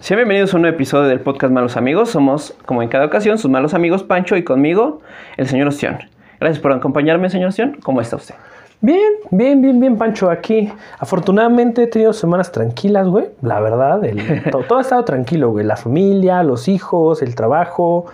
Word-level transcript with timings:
Sean 0.00 0.16
bienvenidos 0.18 0.52
a 0.52 0.56
un 0.56 0.62
nuevo 0.62 0.74
episodio 0.74 1.08
del 1.08 1.20
podcast 1.20 1.52
Malos 1.52 1.76
Amigos. 1.76 2.10
Somos, 2.10 2.54
como 2.64 2.82
en 2.82 2.88
cada 2.88 3.04
ocasión, 3.04 3.38
sus 3.38 3.50
malos 3.50 3.74
amigos 3.74 4.02
Pancho 4.02 4.36
y 4.36 4.44
conmigo, 4.44 5.00
el 5.36 5.46
señor 5.46 5.68
Ostión. 5.68 5.98
Gracias 6.40 6.60
por 6.60 6.72
acompañarme, 6.72 7.28
señor 7.28 7.50
Ostión. 7.50 7.76
¿Cómo 7.82 8.00
está 8.00 8.16
usted? 8.16 8.34
Bien, 8.80 9.10
bien, 9.30 9.60
bien, 9.60 9.78
bien, 9.78 9.98
Pancho, 9.98 10.30
aquí. 10.30 10.72
Afortunadamente 10.98 11.82
he 11.82 11.86
tenido 11.86 12.14
semanas 12.14 12.50
tranquilas, 12.50 13.06
güey. 13.08 13.26
La 13.42 13.60
verdad, 13.60 14.02
el- 14.06 14.42
todo, 14.50 14.78
ha 14.78 14.80
estado 14.80 15.04
tranquilo, 15.04 15.50
güey. 15.50 15.66
La 15.66 15.76
familia, 15.76 16.42
los 16.42 16.66
hijos, 16.66 17.20
el 17.20 17.34
trabajo, 17.34 18.06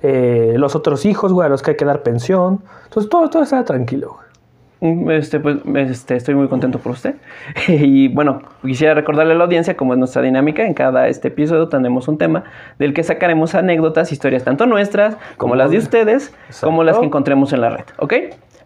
eh, 0.00 0.54
los 0.56 0.76
otros 0.76 1.04
hijos, 1.06 1.32
güey, 1.32 1.46
a 1.46 1.48
los 1.48 1.60
que 1.62 1.72
hay 1.72 1.76
que 1.76 1.84
dar 1.84 2.04
pensión. 2.04 2.60
Entonces 2.84 3.10
todo, 3.10 3.28
todo 3.30 3.42
está 3.42 3.64
tranquilo, 3.64 4.10
güey. 4.14 4.21
Mm, 4.82 5.10
Este, 5.12 5.38
pues, 5.38 5.58
este, 5.74 6.16
estoy 6.16 6.34
muy 6.34 6.48
contento 6.48 6.78
por 6.80 6.92
usted. 6.92 7.14
Y 7.68 8.08
bueno, 8.08 8.42
quisiera 8.62 8.94
recordarle 8.94 9.32
a 9.32 9.36
la 9.36 9.44
audiencia 9.44 9.76
cómo 9.76 9.92
es 9.94 9.98
nuestra 9.98 10.22
dinámica. 10.22 10.64
En 10.66 10.74
cada 10.74 11.06
este 11.08 11.28
episodio 11.28 11.68
tenemos 11.68 12.08
un 12.08 12.18
tema 12.18 12.42
del 12.78 12.92
que 12.92 13.02
sacaremos 13.04 13.54
anécdotas, 13.54 14.10
historias 14.12 14.42
tanto 14.44 14.66
nuestras 14.66 15.16
como 15.36 15.54
las 15.54 15.70
de 15.70 15.78
ustedes, 15.78 16.34
como 16.60 16.82
las 16.82 16.94
que 16.94 16.98
Exacto. 16.98 17.06
encontremos 17.06 17.52
en 17.52 17.60
la 17.60 17.70
red. 17.70 17.84
¿Ok? 17.98 18.14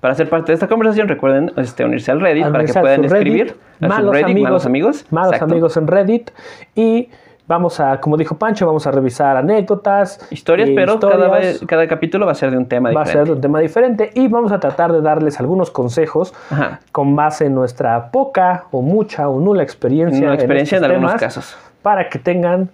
Para 0.00 0.14
ser 0.14 0.28
parte 0.28 0.52
de 0.52 0.54
esta 0.54 0.68
conversación, 0.68 1.08
recuerden 1.08 1.52
este, 1.56 1.84
unirse 1.84 2.10
al 2.12 2.20
Reddit 2.20 2.44
Al 2.44 2.52
para 2.52 2.64
que 2.64 2.72
puedan 2.72 3.02
Reddit, 3.02 3.12
escribir. 3.12 3.54
malos 3.80 4.12
Reddit, 4.12 4.26
amigos, 4.26 4.42
malos 4.50 4.66
amigos. 4.66 5.06
Malos 5.10 5.32
Exacto. 5.34 5.52
amigos 5.54 5.76
en 5.76 5.86
Reddit. 5.86 6.30
Y 6.74 7.08
vamos 7.48 7.78
a, 7.80 8.00
como 8.00 8.16
dijo 8.16 8.36
Pancho, 8.36 8.66
vamos 8.66 8.86
a 8.86 8.90
revisar 8.90 9.36
anécdotas. 9.36 10.18
Historias, 10.30 10.68
eh, 10.70 10.72
pero 10.74 10.98
Cada, 10.98 11.14
historias. 11.14 11.60
vez- 11.60 11.64
cada 11.66 11.86
capítulo 11.88 12.26
va 12.26 12.32
a 12.32 12.34
ser 12.34 12.50
de 12.50 12.56
un 12.58 12.66
tema 12.66 12.90
Va 12.92 13.02
a 13.02 13.04
diferente. 13.04 13.26
ser 13.28 13.34
un 13.36 13.40
tema 13.40 13.60
diferente 13.60 14.10
y 14.14 14.28
vamos 14.28 14.52
a 14.52 14.60
tratar 14.60 14.92
de 14.92 15.00
darles 15.00 15.38
algunos 15.40 15.70
consejos 15.70 16.34
Ajá. 16.50 16.80
con 16.92 17.14
base 17.16 17.46
en 17.46 17.54
nuestra 17.54 18.10
poca 18.10 18.64
o 18.70 18.82
mucha 18.82 19.28
o 19.28 19.40
nula 19.40 19.62
experiencia, 19.62 20.24
Una 20.26 20.34
experiencia 20.34 20.78
en, 20.78 20.84
estos 20.84 20.94
algunos 20.96 21.20
casos. 21.20 21.56
para 21.82 22.08
que 22.08 22.18
tengan 22.18 22.68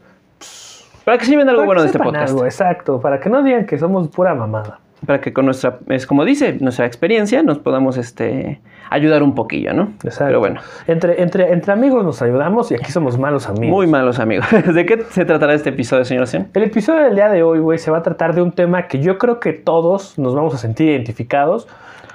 Para 1.04 1.18
que 1.18 1.24
sirvan 1.26 1.48
algo 1.48 1.62
para 1.62 1.66
bueno 1.66 1.80
que 1.80 1.82
de 1.82 1.86
este 1.88 1.98
podcast. 1.98 2.30
algo, 2.32 2.44
exacto, 2.44 3.00
para 3.00 3.18
que 3.20 3.28
no 3.28 3.42
digan 3.42 3.66
que 3.66 3.78
somos 3.78 4.08
pura 4.08 4.34
mamada. 4.34 4.78
Para 5.06 5.20
que 5.20 5.32
con 5.32 5.46
nuestra, 5.46 5.78
es 5.88 6.06
como 6.06 6.24
dice, 6.24 6.58
nuestra 6.60 6.86
experiencia 6.86 7.42
nos 7.42 7.58
podamos 7.58 7.96
este, 7.96 8.60
ayudar 8.88 9.22
un 9.22 9.34
poquillo, 9.34 9.72
¿no? 9.72 9.92
Exacto. 10.04 10.26
Pero 10.26 10.38
bueno, 10.40 10.60
Entre, 10.86 11.20
entre, 11.22 11.52
entre 11.52 11.72
amigos 11.72 12.04
nos 12.04 12.22
ayudamos 12.22 12.70
y 12.70 12.74
aquí 12.74 12.92
somos 12.92 13.18
malos 13.18 13.48
amigos. 13.48 13.68
muy 13.68 13.86
malos 13.86 14.20
amigos. 14.20 14.46
¿De 14.74 14.86
qué 14.86 15.02
se 15.10 15.24
tratará 15.24 15.54
este 15.54 15.70
episodio, 15.70 16.04
señor 16.04 16.24
Ocean? 16.24 16.48
El 16.54 16.62
episodio 16.62 17.02
del 17.04 17.16
día 17.16 17.28
de 17.28 17.42
hoy, 17.42 17.58
güey, 17.58 17.78
se 17.78 17.90
va 17.90 17.98
a 17.98 18.02
tratar 18.02 18.34
de 18.34 18.42
un 18.42 18.52
tema 18.52 18.86
que 18.86 19.00
yo 19.00 19.18
creo 19.18 19.40
que 19.40 19.52
todos 19.52 20.18
nos 20.18 20.34
vamos 20.34 20.54
a 20.54 20.58
sentir 20.58 20.88
identificados. 20.88 21.66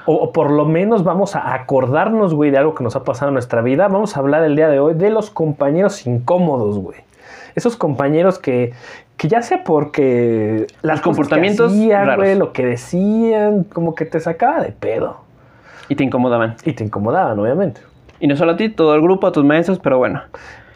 O, 0.10 0.14
o 0.16 0.32
por 0.32 0.50
lo 0.52 0.64
menos 0.64 1.04
vamos 1.04 1.36
a 1.36 1.54
acordarnos, 1.54 2.34
güey, 2.34 2.50
de 2.50 2.58
algo 2.58 2.74
que 2.74 2.82
nos 2.82 2.96
ha 2.96 3.04
pasado 3.04 3.28
en 3.28 3.34
nuestra 3.34 3.62
vida. 3.62 3.90
Vamos 3.90 4.16
a 4.16 4.22
hablar 4.22 4.42
el 4.44 4.56
día 4.56 4.70
de 4.70 4.80
hoy 4.80 4.94
de 4.94 5.10
los 5.10 5.30
compañeros 5.30 6.08
incómodos, 6.08 6.80
güey. 6.80 7.00
Esos 7.56 7.76
compañeros 7.76 8.40
que, 8.40 8.72
que 9.18 9.28
ya 9.28 9.42
sea 9.42 9.64
porque 9.64 10.68
las 10.82 10.98
Los 10.98 11.02
comportamientos 11.02 11.72
que 11.74 11.80
hacían, 11.80 12.06
raros. 12.08 12.38
lo 12.38 12.54
que 12.54 12.66
decían, 12.66 13.64
como 13.64 13.96
que 13.96 14.06
te 14.06 14.20
sacaba 14.20 14.62
de 14.62 14.72
pedo. 14.72 15.22
Y 15.90 15.96
te 15.96 16.04
incomodaban. 16.04 16.56
Y 16.66 16.74
te 16.74 16.84
incomodaban, 16.84 17.40
obviamente. 17.40 17.82
Y 18.20 18.28
no 18.28 18.36
solo 18.36 18.52
a 18.54 18.58
ti, 18.58 18.70
todo 18.70 18.94
el 18.96 19.02
grupo, 19.02 19.28
a 19.28 19.32
tus 19.32 19.44
maestros, 19.44 19.80
pero 19.80 19.98
bueno. 19.98 20.22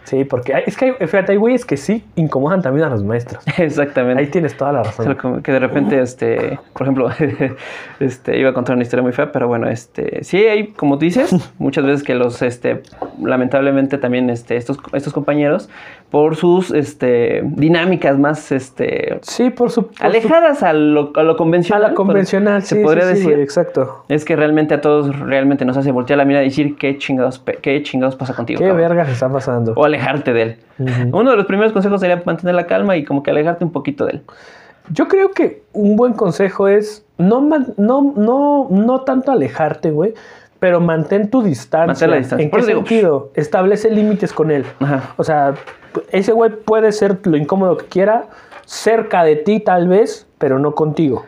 Sí, 0.04 0.26
porque 0.26 0.56
hay- 0.56 0.64
es 0.66 0.76
que 0.76 0.86
hay, 0.86 0.92
fíjate, 1.08 1.34
hay 1.34 1.38
güeyes 1.38 1.64
que 1.64 1.78
sí 1.78 2.04
incomodan 2.16 2.62
también 2.62 2.88
a 2.88 2.90
los 2.90 3.04
maestros. 3.04 3.44
Exactamente. 3.58 4.20
Ahí 4.22 4.28
tienes 4.28 4.58
toda 4.58 4.72
la 4.74 4.84
razón. 4.84 5.16
Que 5.44 5.52
de 5.52 5.60
repente, 5.60 6.02
este, 6.02 6.60
por 6.74 6.82
ejemplo, 6.84 7.10
este, 8.00 8.40
iba 8.40 8.50
a 8.50 8.54
contar 8.54 8.76
una 8.76 8.84
historia 8.84 9.04
muy 9.04 9.12
fea, 9.14 9.32
pero 9.32 9.48
bueno, 9.48 9.70
este, 9.70 10.24
sí 10.24 10.38
hay, 10.38 10.68
como 10.70 10.98
dices, 10.98 11.32
muchas 11.60 11.86
veces 11.86 12.04
que 12.04 12.16
los, 12.16 12.42
este, 12.42 12.82
lamentablemente 13.22 13.98
también, 13.98 14.30
este, 14.30 14.56
estos, 14.58 14.80
estos 14.94 15.14
compañeros, 15.14 15.70
por 16.12 16.36
sus, 16.36 16.72
este, 16.72 17.42
dinámicas 17.44 18.20
más, 18.20 18.52
este, 18.52 19.18
Sí, 19.22 19.50
por 19.50 19.72
su- 19.72 19.88
por 19.88 19.96
su 19.98 20.04
alejadas 20.04 20.62
a 20.62 20.74
lo, 20.74 21.12
a 21.16 21.24
lo 21.24 21.32
A 21.32 21.38
convencional. 21.38 21.82
la 21.82 21.94
convencional, 21.96 22.62
se 22.64 22.76
sí, 22.76 22.84
podría 22.84 23.04
sí, 23.06 23.08
sí, 23.10 23.14
decir. 23.16 23.32
güey, 23.32 23.42
exacto. 23.44 24.04
Es 24.10 24.26
que 24.26 24.36
realmente 24.36 24.74
a 24.74 24.82
todos 24.82 25.18
realmente 25.22 25.64
nos 25.66 25.78
hace 25.78 25.92
voltear 25.92 26.18
la 26.18 26.26
mirada 26.26 26.44
y 26.44 26.50
decir 26.50 26.76
qué 26.76 26.98
chingados, 26.98 27.42
qué 27.62 27.82
chingados 27.82 28.16
pasa 28.18 28.34
contigo. 28.36 28.60
¿Qué 28.60 28.68
cabrón?" 28.68 28.90
verga 28.90 29.06
se 29.06 29.14
está 29.14 29.30
pasando? 29.32 29.74
O 29.76 29.86
alejarte 29.86 30.34
de 30.34 30.42
él. 30.42 30.56
Uno 31.14 31.32
de 31.32 31.38
los 31.38 31.46
primeros 31.46 31.72
consejos 31.72 32.02
sería 32.02 32.22
mantener 32.26 32.56
la 32.56 32.68
calma 32.68 32.98
y 32.98 33.06
como 33.06 33.24
que 33.24 33.32
alejarte 33.32 33.64
un 33.64 33.72
poquito 33.72 34.06
de 34.06 34.12
él. 34.14 34.22
Yo 34.90 35.08
creo 35.08 35.32
que 35.32 35.64
un 35.74 35.96
buen 35.96 36.12
consejo 36.14 36.68
es 36.68 37.06
no, 37.18 37.40
no, 37.78 38.14
no, 38.18 38.68
no 38.70 39.02
tanto 39.02 39.32
alejarte, 39.32 39.92
güey, 39.92 40.14
pero 40.62 40.80
mantén 40.80 41.30
tu 41.32 41.42
distancia. 41.42 41.88
Mantén 41.88 42.10
la 42.12 42.18
distancia. 42.18 42.46
¿En 42.46 42.52
qué 42.52 42.62
digo, 42.62 42.80
sentido? 42.82 43.32
Establece 43.34 43.90
límites 43.90 44.32
con 44.32 44.52
él. 44.52 44.64
Ajá. 44.80 45.14
O 45.18 45.24
sea, 45.24 45.56
ese 46.12 46.32
güey 46.34 46.52
puede 46.52 46.92
ser 46.92 47.18
lo 47.24 47.36
incómodo 47.36 47.78
que 47.78 47.86
quiera, 47.88 48.26
cerca 48.66 49.24
de 49.24 49.38
ti 49.38 49.60
tal 49.60 49.88
vez, 49.88 50.28
pero 50.38 50.60
no 50.60 50.76
contigo. 50.76 51.26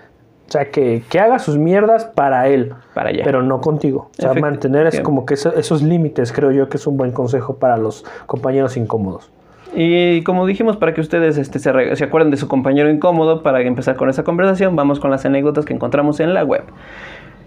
O 0.47 0.51
sea, 0.53 0.69
que, 0.69 1.01
que 1.09 1.19
haga 1.19 1.39
sus 1.39 1.57
mierdas 1.57 2.05
para 2.05 2.47
él, 2.47 2.73
Para 2.93 3.09
allá. 3.09 3.23
pero 3.23 3.41
no 3.41 3.59
contigo. 3.59 4.11
O 4.19 4.21
sea, 4.21 4.33
mantener 4.35 4.85
es 4.85 5.01
como 5.01 5.25
que 5.25 5.33
eso- 5.33 5.53
esos 5.55 5.81
límites, 5.81 6.31
creo 6.31 6.51
yo 6.51 6.69
que 6.69 6.77
es 6.77 6.85
un 6.85 6.95
buen 6.95 7.11
consejo 7.11 7.55
para 7.55 7.75
los 7.77 8.05
compañeros 8.27 8.77
incómodos. 8.77 9.31
Y 9.73 10.21
como 10.23 10.45
dijimos, 10.45 10.77
para 10.77 10.93
que 10.93 11.01
ustedes 11.01 11.39
este, 11.39 11.57
se, 11.57 11.71
re- 11.71 11.95
se 11.95 12.03
acuerden 12.03 12.29
de 12.29 12.37
su 12.37 12.47
compañero 12.47 12.91
incómodo, 12.91 13.41
para 13.41 13.61
empezar 13.61 13.95
con 13.95 14.09
esa 14.11 14.23
conversación, 14.23 14.75
vamos 14.75 14.99
con 14.99 15.09
las 15.09 15.25
anécdotas 15.25 15.65
que 15.65 15.73
encontramos 15.73 16.19
en 16.19 16.35
la 16.35 16.43
web. 16.43 16.61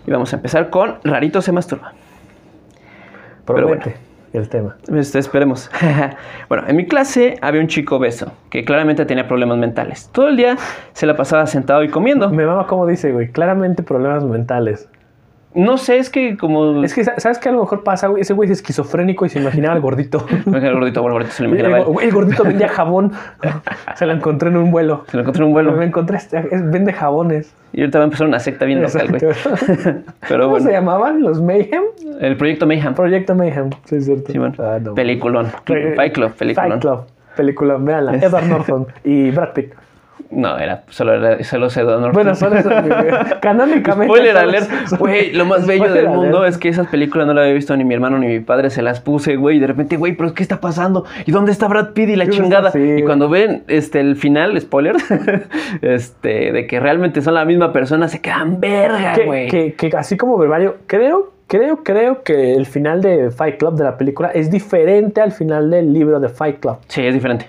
Y 0.06 0.10
vamos 0.10 0.32
a 0.32 0.36
empezar 0.36 0.70
con 0.70 0.96
Rarito 1.04 1.42
se 1.42 1.52
masturba. 1.52 1.92
Pero 3.44 3.66
bueno. 3.66 3.82
Promete 3.82 4.06
el 4.32 4.48
tema. 4.48 4.76
Este, 4.94 5.18
esperemos. 5.18 5.70
bueno, 6.48 6.64
en 6.66 6.76
mi 6.76 6.86
clase 6.86 7.38
había 7.40 7.60
un 7.60 7.68
chico 7.68 7.96
obeso 7.96 8.32
que 8.50 8.64
claramente 8.64 9.04
tenía 9.04 9.26
problemas 9.26 9.58
mentales. 9.58 10.10
Todo 10.12 10.28
el 10.28 10.36
día 10.36 10.56
se 10.92 11.06
la 11.06 11.16
pasaba 11.16 11.46
sentado 11.46 11.82
y 11.82 11.88
comiendo. 11.88 12.30
Me 12.30 12.46
mama 12.46 12.66
como 12.66 12.86
dice, 12.86 13.12
güey. 13.12 13.30
Claramente 13.30 13.82
problemas 13.82 14.24
mentales. 14.24 14.88
No 15.56 15.78
sé, 15.78 15.96
es 15.96 16.10
que 16.10 16.36
como... 16.36 16.84
Es 16.84 16.94
que, 16.94 17.02
¿sabes 17.02 17.38
qué 17.38 17.48
a 17.48 17.52
lo 17.52 17.60
mejor 17.60 17.82
pasa, 17.82 18.08
güey? 18.08 18.20
Ese 18.20 18.34
güey 18.34 18.50
es 18.50 18.58
esquizofrénico 18.58 19.24
y 19.24 19.30
se 19.30 19.38
imaginaba 19.38 19.74
al 19.74 19.80
gordito. 19.80 20.26
el 20.30 20.72
gordito, 20.74 21.06
el 21.06 21.12
gordito 21.12 21.32
se 21.32 21.44
lo 21.44 21.54
el, 21.54 22.12
gordito 22.12 22.44
vendía 22.44 22.68
jabón. 22.68 23.12
Se 23.94 24.04
lo 24.06 24.12
encontré 24.12 24.50
en 24.50 24.58
un 24.58 24.70
vuelo. 24.70 25.04
Se 25.08 25.16
lo 25.16 25.22
encontré 25.22 25.42
en 25.42 25.46
un 25.48 25.52
vuelo. 25.54 25.72
Me 25.72 25.86
encontré, 25.86 26.18
este, 26.18 26.38
es- 26.50 26.70
vende 26.70 26.92
jabones. 26.92 27.54
Y 27.72 27.80
ahorita 27.80 27.98
va 27.98 28.04
a 28.04 28.06
empezar 28.06 28.26
una 28.26 28.38
secta 28.38 28.64
bien 28.66 28.82
local, 28.82 29.08
güey. 29.08 29.20
Pero 30.28 30.44
¿Cómo 30.44 30.60
se 30.60 30.72
llamaban? 30.72 31.22
¿Los 31.22 31.40
Mayhem? 31.40 31.82
el 32.20 32.36
proyecto 32.36 32.66
Mayhem. 32.66 32.94
Proyecto 32.94 33.34
Mayhem. 33.34 33.70
Sí, 33.84 33.96
es 33.96 34.04
cierto. 34.04 34.32
Sí, 34.32 34.38
bueno. 34.38 34.54
Ah, 34.58 34.78
no. 34.82 34.94
Peliculón. 34.94 35.46
Fight 35.96 36.12
Club, 36.14 36.32
peliculón. 36.34 36.70
Fight 36.70 36.82
Club. 36.82 37.00
Película, 37.36 37.76
véanla. 37.78 38.14
Edward 38.22 38.46
Norton 38.46 38.86
y 39.04 39.30
Brad 39.30 39.52
Pitt. 39.52 39.74
No, 40.30 40.58
era 40.58 40.82
solo, 40.88 41.14
era, 41.14 41.42
solo 41.44 41.70
se 41.70 41.82
donó. 41.82 42.12
Bueno, 42.12 42.34
son 42.34 42.56
esos, 42.56 42.72
güey. 42.82 42.94
Canónicamente. 43.40 44.12
Spoiler 44.12 44.36
alert. 44.36 44.70
Güey, 44.98 45.32
lo 45.32 45.44
más 45.44 45.66
bello 45.66 45.92
del 45.92 46.08
mundo 46.08 46.44
es 46.44 46.58
que 46.58 46.68
esas 46.68 46.88
películas 46.88 47.26
no 47.26 47.34
las 47.34 47.42
había 47.42 47.54
visto 47.54 47.76
ni 47.76 47.84
mi 47.84 47.94
hermano 47.94 48.18
ni 48.18 48.26
mi 48.26 48.40
padre. 48.40 48.70
Se 48.70 48.82
las 48.82 49.00
puse, 49.00 49.36
güey. 49.36 49.56
Y 49.56 49.60
de 49.60 49.66
repente, 49.68 49.96
güey, 49.96 50.14
pero 50.14 50.34
¿qué 50.34 50.42
está 50.42 50.60
pasando? 50.60 51.04
¿Y 51.24 51.32
dónde 51.32 51.52
está 51.52 51.68
Brad 51.68 51.90
Pitt 51.90 52.08
y 52.10 52.16
la 52.16 52.24
¿Qué 52.24 52.32
chingada? 52.32 52.70
así? 52.70 52.80
Y 52.80 53.02
cuando 53.02 53.28
ven 53.28 53.64
este, 53.68 54.00
el 54.00 54.16
final, 54.16 54.60
spoiler, 54.60 54.96
este, 55.82 56.52
de 56.52 56.66
que 56.66 56.80
realmente 56.80 57.22
son 57.22 57.34
la 57.34 57.44
misma 57.44 57.72
persona, 57.72 58.08
se 58.08 58.20
quedan 58.20 58.60
verga, 58.60 59.14
que, 59.14 59.24
güey. 59.24 59.48
que, 59.48 59.74
que 59.74 59.96
así 59.96 60.16
como 60.16 60.36
verbario, 60.38 60.76
creo, 60.86 61.32
creo, 61.46 61.82
creo 61.82 62.22
que 62.22 62.54
el 62.54 62.66
final 62.66 63.02
de 63.02 63.30
Fight 63.30 63.58
Club 63.58 63.74
de 63.76 63.84
la 63.84 63.96
película 63.96 64.30
es 64.30 64.50
diferente 64.50 65.20
al 65.20 65.32
final 65.32 65.70
del 65.70 65.92
libro 65.92 66.20
de 66.20 66.28
Fight 66.28 66.60
Club, 66.60 66.78
Sí, 66.88 67.06
es 67.06 67.14
diferente. 67.14 67.48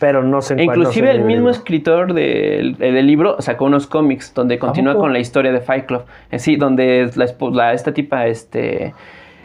Pero 0.00 0.24
no 0.24 0.40
sé 0.42 0.54
en 0.54 0.60
E 0.60 0.64
cuál, 0.64 0.78
no 0.78 0.82
inclusive 0.82 1.10
el 1.12 1.18
mismo 1.18 1.32
libro. 1.34 1.50
escritor 1.52 2.14
del, 2.14 2.76
eh, 2.80 2.90
del 2.90 3.06
libro 3.06 3.36
sacó 3.40 3.66
unos 3.66 3.86
cómics 3.86 4.34
donde 4.34 4.58
continúa 4.58 4.94
con 4.96 5.12
la 5.12 5.20
historia 5.20 5.52
de 5.52 5.60
Fight 5.60 5.86
Club. 5.86 6.02
Eh, 6.32 6.38
Sí, 6.40 6.56
donde 6.56 7.08
la, 7.14 7.26
la- 7.52 7.72
esta 7.74 7.92
tipa, 7.94 8.26
este, 8.26 8.92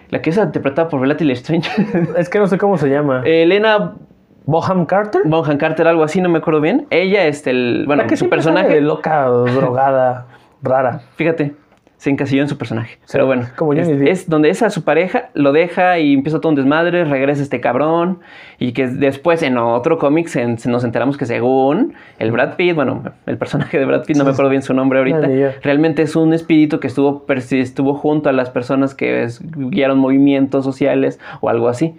la 0.09 0.21
que 0.21 0.29
es 0.31 0.37
interpretada 0.37 0.87
por 0.87 0.99
Bellatrix 1.01 1.39
Strange, 1.41 1.69
Es 2.17 2.29
que 2.29 2.39
no 2.39 2.47
sé 2.47 2.57
cómo 2.57 2.77
se 2.77 2.87
llama. 2.89 3.21
Elena 3.25 3.93
Boham 4.45 4.85
Carter. 4.85 5.21
Bonham 5.25 5.57
Carter, 5.57 5.87
algo 5.87 6.03
así, 6.03 6.21
no 6.21 6.29
me 6.29 6.37
acuerdo 6.37 6.61
bien. 6.61 6.87
Ella, 6.89 7.25
este, 7.25 7.49
el, 7.51 7.83
bueno, 7.85 8.03
la 8.03 8.07
que 8.07 8.15
su 8.15 8.29
personaje, 8.29 8.69
de 8.75 8.81
loca, 8.81 9.25
drogada, 9.25 10.27
rara. 10.61 11.01
fíjate, 11.15 11.53
se 12.05 12.11
encasilló 12.11 12.43
en 12.43 12.47
su 12.47 12.55
personaje. 12.59 12.99
Sí, 13.05 13.13
Pero 13.13 13.25
bueno, 13.25 13.47
como 13.55 13.73
es, 13.73 14.29
donde 14.29 14.51
es 14.51 14.61
a 14.61 14.69
su 14.69 14.83
pareja, 14.83 15.29
lo 15.33 15.51
deja 15.53 15.97
y 15.97 16.13
empieza 16.13 16.39
todo 16.39 16.49
un 16.51 16.55
desmadre, 16.55 17.03
regresa 17.03 17.41
este 17.41 17.59
cabrón. 17.59 18.19
Y 18.59 18.73
que 18.73 18.85
después 18.87 19.41
en 19.41 19.57
otro 19.57 19.97
cómic 19.97 20.27
se- 20.27 20.55
se 20.59 20.69
nos 20.69 20.83
enteramos 20.83 21.17
que 21.17 21.25
según 21.25 21.95
el 22.19 22.31
Brad 22.31 22.57
Pitt, 22.57 22.75
bueno, 22.75 23.01
el 23.25 23.37
personaje 23.39 23.79
de 23.79 23.85
Brad 23.85 24.05
Pitt, 24.05 24.17
no 24.17 24.23
me 24.23 24.29
acuerdo 24.29 24.51
bien 24.51 24.61
su 24.61 24.75
nombre 24.75 24.99
ahorita, 24.99 25.27
No, 25.27 25.49
realmente 25.63 26.03
es 26.03 26.15
un 26.15 26.31
espíritu 26.33 26.79
que 26.79 26.85
estuvo, 26.85 27.25
estuvo 27.27 27.95
junto 27.95 28.29
a 28.29 28.33
las 28.33 28.51
personas 28.51 28.93
que 28.93 29.23
es- 29.23 29.41
guiaron 29.43 29.97
movimientos 29.97 30.63
sociales 30.63 31.19
o 31.41 31.49
algo 31.49 31.69
así. 31.69 31.95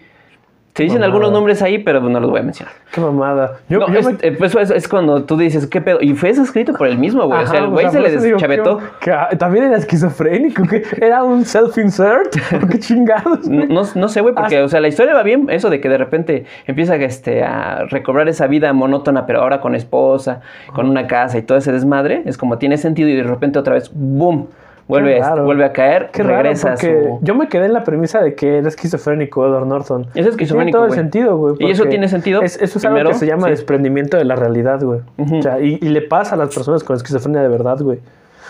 Se 0.77 0.83
dicen 0.83 0.99
Mamada. 0.99 1.07
algunos 1.13 1.33
nombres 1.33 1.63
ahí, 1.63 1.79
pero 1.79 2.01
no 2.01 2.21
los 2.21 2.31
voy 2.31 2.41
a 2.41 2.43
mencionar. 2.43 2.75
Qué 2.93 3.01
mamada. 3.01 3.61
Yo, 3.69 3.79
No, 3.79 3.89
yo 3.89 3.99
es, 4.01 4.07
me- 4.07 4.17
eh, 4.21 4.33
pues, 4.39 4.55
es, 4.55 4.71
es 4.71 4.87
cuando 4.89 5.25
tú 5.25 5.37
dices, 5.39 5.67
¿qué 5.67 5.81
pedo? 5.81 5.99
Y 6.03 6.13
fue 6.15 6.29
eso 6.29 6.43
escrito 6.43 6.75
por 6.75 6.87
el 6.87 6.99
mismo, 6.99 7.25
güey. 7.27 7.43
o 7.43 7.47
sea, 7.47 7.61
el 7.61 7.69
güey 7.69 7.89
se 7.91 7.99
le 7.99 8.09
eso 8.15 8.21
deschavetó. 8.21 8.79
¿qué- 8.79 8.85
qué- 9.01 9.13
ah, 9.13 9.29
También 9.39 9.65
era 9.65 9.77
esquizofrénico, 9.79 10.63
era 11.01 11.25
un 11.25 11.45
self-insert. 11.47 12.37
¿Qué 12.71 12.79
chingados? 12.79 13.49
No, 13.49 13.65
no- 13.67 13.83
no 13.95 14.09
sé, 14.09 14.21
güey, 14.21 14.35
porque, 14.35 14.59
Ah. 14.59 14.65
o 14.65 14.69
sea, 14.69 14.81
la 14.81 14.89
historia 14.89 15.15
va 15.15 15.23
bien, 15.23 15.47
eso 15.49 15.71
de 15.71 15.81
que 15.81 15.89
de 15.89 15.97
repente 15.99 16.45
empieza 16.67 16.97
este, 16.97 17.43
a 17.43 17.85
recobrar 17.89 18.29
esa 18.29 18.47
vida 18.47 18.71
monótona, 18.75 19.25
pero 19.25 19.41
ahora 19.41 19.61
con 19.63 19.75
esposa, 19.75 20.41
con 20.75 20.91
una 20.91 21.07
casa 21.07 21.39
y 21.39 21.43
todo 21.43 21.57
ese 21.57 21.73
desmadre, 21.73 22.23
es 22.27 22.37
como 22.37 22.59
tiene 22.59 22.77
sentido 22.77 23.09
y 23.09 23.15
de 23.17 23.23
repente 23.23 23.59
otra 23.59 23.73
vez, 23.75 23.91
¡boom! 23.95 24.49
Vuelve, 24.89 25.19
raro. 25.19 25.45
vuelve 25.45 25.65
a 25.65 25.73
caer, 25.73 26.11
Qué 26.13 26.23
regresa 26.23 26.69
a 26.69 26.71
porque 26.75 27.09
su... 27.19 27.19
yo 27.23 27.35
me 27.35 27.49
quedé 27.49 27.67
en 27.67 27.73
la 27.73 27.83
premisa 27.83 28.21
de 28.23 28.35
que 28.37 28.59
era 28.59 28.69
esquizofrénico 28.69 29.45
Edward 29.45 29.67
Norton. 29.67 30.07
Es 30.15 30.27
esquizofrénico, 30.27 30.79
Tiene 30.79 30.85
todo 30.85 30.85
el 30.87 30.93
sentido, 30.93 31.37
güey. 31.37 31.57
Y 31.59 31.71
eso 31.71 31.87
tiene 31.87 32.07
sentido, 32.09 32.43
es- 32.43 32.61
eso 32.63 32.79
es 32.79 32.85
algo 32.85 32.95
primero, 32.97 33.09
que 33.11 33.15
se 33.19 33.27
llama 33.27 33.45
sí. 33.45 33.51
desprendimiento 33.51 34.17
de 34.17 34.25
la 34.25 34.37
realidad, 34.37 34.81
güey. 34.83 35.01
O 35.19 35.43
sea, 35.43 35.61
y, 35.61 35.79
y 35.83 35.89
le 35.89 36.03
pasa 36.03 36.37
a 36.37 36.39
las 36.39 36.55
personas 36.55 36.85
con 36.85 36.95
esquizofrenia 36.97 37.43
de 37.43 37.49
verdad, 37.49 37.79
güey. 37.81 37.99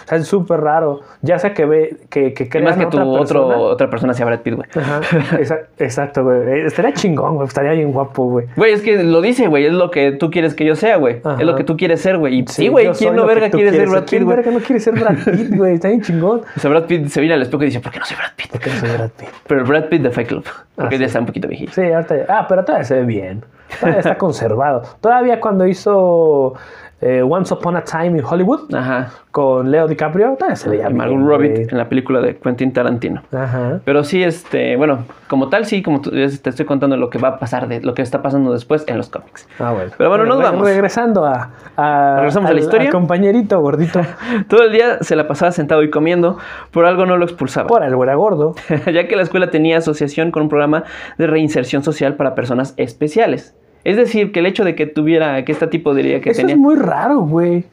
O 0.06 0.08
sea, 0.08 0.18
es 0.18 0.26
súper 0.28 0.60
raro. 0.60 1.00
Ya 1.20 1.38
sea 1.38 1.52
que 1.52 1.66
ve, 1.66 1.96
que, 2.08 2.32
que 2.32 2.48
crean 2.48 2.64
más 2.64 2.76
que 2.76 2.84
a 2.84 2.88
tu 2.90 2.96
otra 2.98 3.10
otro, 3.10 3.48
persona. 3.48 3.56
otra 3.58 3.90
persona 3.90 4.14
sea 4.14 4.24
Brad 4.24 4.40
Pitt, 4.40 4.54
güey. 4.54 4.68
Exacto, 5.78 6.24
güey. 6.24 6.38
Eh, 6.48 6.66
Estaría 6.66 6.92
chingón, 6.92 7.34
güey. 7.36 7.48
Estaría 7.48 7.72
bien 7.72 7.92
guapo, 7.92 8.24
güey. 8.26 8.46
Güey, 8.56 8.72
es 8.72 8.82
que 8.82 9.02
lo 9.02 9.20
dice, 9.20 9.48
güey, 9.48 9.66
es 9.66 9.72
lo 9.72 9.90
que 9.90 10.12
tú 10.12 10.30
quieres 10.30 10.54
que 10.54 10.64
yo 10.64 10.76
sea, 10.76 10.96
güey. 10.96 11.20
Es 11.38 11.44
lo 11.44 11.56
que 11.56 11.64
tú 11.64 11.76
quieres 11.76 12.00
ser, 12.00 12.18
güey. 12.18 12.38
Y 12.40 12.46
sí, 12.46 12.68
güey, 12.68 12.90
¿quién 12.92 13.16
no 13.16 13.26
verga 13.26 13.50
quiere 13.50 13.72
ser 13.72 13.88
Brad 13.88 14.00
Pitt, 14.02 14.08
¿Quién 14.10 14.24
güey? 14.24 14.36
verga 14.36 14.50
no 14.52 14.60
quiere 14.60 14.80
ser 14.80 14.94
Brad 14.94 15.16
Pitt, 15.24 15.56
güey? 15.56 15.74
Está 15.74 15.88
bien 15.88 16.02
chingón. 16.02 16.42
O 16.56 16.60
sea, 16.60 16.70
Brad 16.70 16.84
Pitt 16.84 17.08
se 17.08 17.20
mira 17.20 17.34
al 17.34 17.42
espejo 17.42 17.62
y 17.64 17.66
dice, 17.66 17.80
¿por 17.80 17.92
qué 17.92 17.98
no 17.98 18.04
soy 18.04 18.16
Brad 18.16 18.30
Pitt? 18.36 18.50
¿Por 18.52 18.60
qué 18.60 18.70
no 18.70 18.76
soy 18.76 18.90
Brad 18.90 19.10
Pitt? 19.10 19.28
Pero 19.46 19.60
el 19.60 19.66
Brad 19.66 19.84
Pitt 19.88 20.02
de 20.02 20.10
Fight 20.10 20.28
Club, 20.28 20.44
porque 20.76 20.96
Ah, 20.96 20.98
ya 20.98 21.06
está 21.06 21.18
un 21.20 21.26
poquito 21.26 21.48
viejito. 21.48 21.72
Sí, 21.72 21.82
ahorita. 21.90 22.14
Ah, 22.28 22.46
pero 22.48 22.64
todavía 22.64 22.84
se 22.84 22.94
ve 22.94 23.04
bien. 23.04 23.44
Todavía 23.80 23.98
está 24.00 24.16
conservado. 24.18 24.82
Todavía 25.00 25.40
cuando 25.40 25.66
hizo 25.66 26.54
eh, 27.00 27.22
Once 27.22 27.52
Upon 27.52 27.76
a 27.76 27.82
Time 27.84 28.18
in 28.18 28.24
Hollywood 28.24 28.74
Ajá. 28.74 29.10
con 29.30 29.70
Leo 29.70 29.86
DiCaprio, 29.86 30.34
todavía 30.38 30.56
se 30.56 30.70
veía 30.70 30.88
Y 30.88 30.94
Margot 30.94 31.16
bien. 31.18 31.28
Robbie 31.28 31.50
güey. 31.50 31.66
en 31.70 31.76
la 31.76 31.88
película 31.88 32.20
de 32.20 32.36
Quentin 32.38 32.72
Tarantino. 32.72 33.22
Ajá. 33.32 33.80
Pero 33.84 34.02
sí, 34.02 34.22
este, 34.22 34.76
bueno, 34.76 35.04
como 35.28 35.50
tal, 35.50 35.66
sí, 35.66 35.82
como 35.82 36.00
te 36.00 36.24
estoy 36.24 36.64
contando 36.64 36.96
lo 36.96 37.10
que 37.10 37.18
va 37.18 37.28
a 37.28 37.38
pasar, 37.38 37.68
de 37.68 37.80
lo 37.82 37.92
que 37.92 38.00
está 38.00 38.22
pasando 38.22 38.52
después 38.52 38.84
en 38.88 38.96
los 38.96 39.10
cómics. 39.10 39.46
Ah, 39.58 39.72
bueno. 39.72 39.92
Pero 39.98 40.08
bueno, 40.08 40.24
nos 40.24 40.42
vamos. 40.42 40.66
Regresando 40.66 41.26
a. 41.26 41.50
a 41.76 42.14
Regresamos 42.16 42.50
a 42.50 42.54
la 42.54 42.60
historia. 42.60 42.86
al 42.86 42.92
compañerito 42.92 43.60
gordito. 43.60 44.00
Todo 44.48 44.62
el 44.62 44.72
día 44.72 44.98
se 45.02 45.16
la 45.16 45.28
pasaba 45.28 45.52
sentado 45.52 45.82
y 45.82 45.90
comiendo, 45.90 46.38
por 46.70 46.86
algo 46.86 47.04
no 47.04 47.18
lo 47.18 47.24
expulsaba. 47.26 47.66
Por 47.66 47.82
algo 47.82 48.02
era 48.04 48.14
gordo. 48.14 48.54
ya 48.92 49.06
que 49.06 49.16
la 49.16 49.22
escuela 49.22 49.50
tenía 49.50 49.78
asociación 49.78 50.30
con 50.30 50.44
un 50.44 50.48
programa 50.48 50.84
de 51.18 51.26
reinserción 51.26 51.82
social 51.82 52.14
para 52.14 52.34
personas 52.34 52.72
especiales. 52.78 53.54
Es 53.86 53.96
decir, 53.96 54.32
que 54.32 54.40
el 54.40 54.46
hecho 54.46 54.64
de 54.64 54.74
que 54.74 54.86
tuviera, 54.86 55.44
que 55.44 55.52
este 55.52 55.66
tipo 55.68 55.94
diría 55.94 56.20
que 56.20 56.30
Eso 56.30 56.40
tenía 56.40 56.54
es 56.56 56.60
muy 56.60 56.74
raro, 56.74 57.20
güey. 57.20 57.64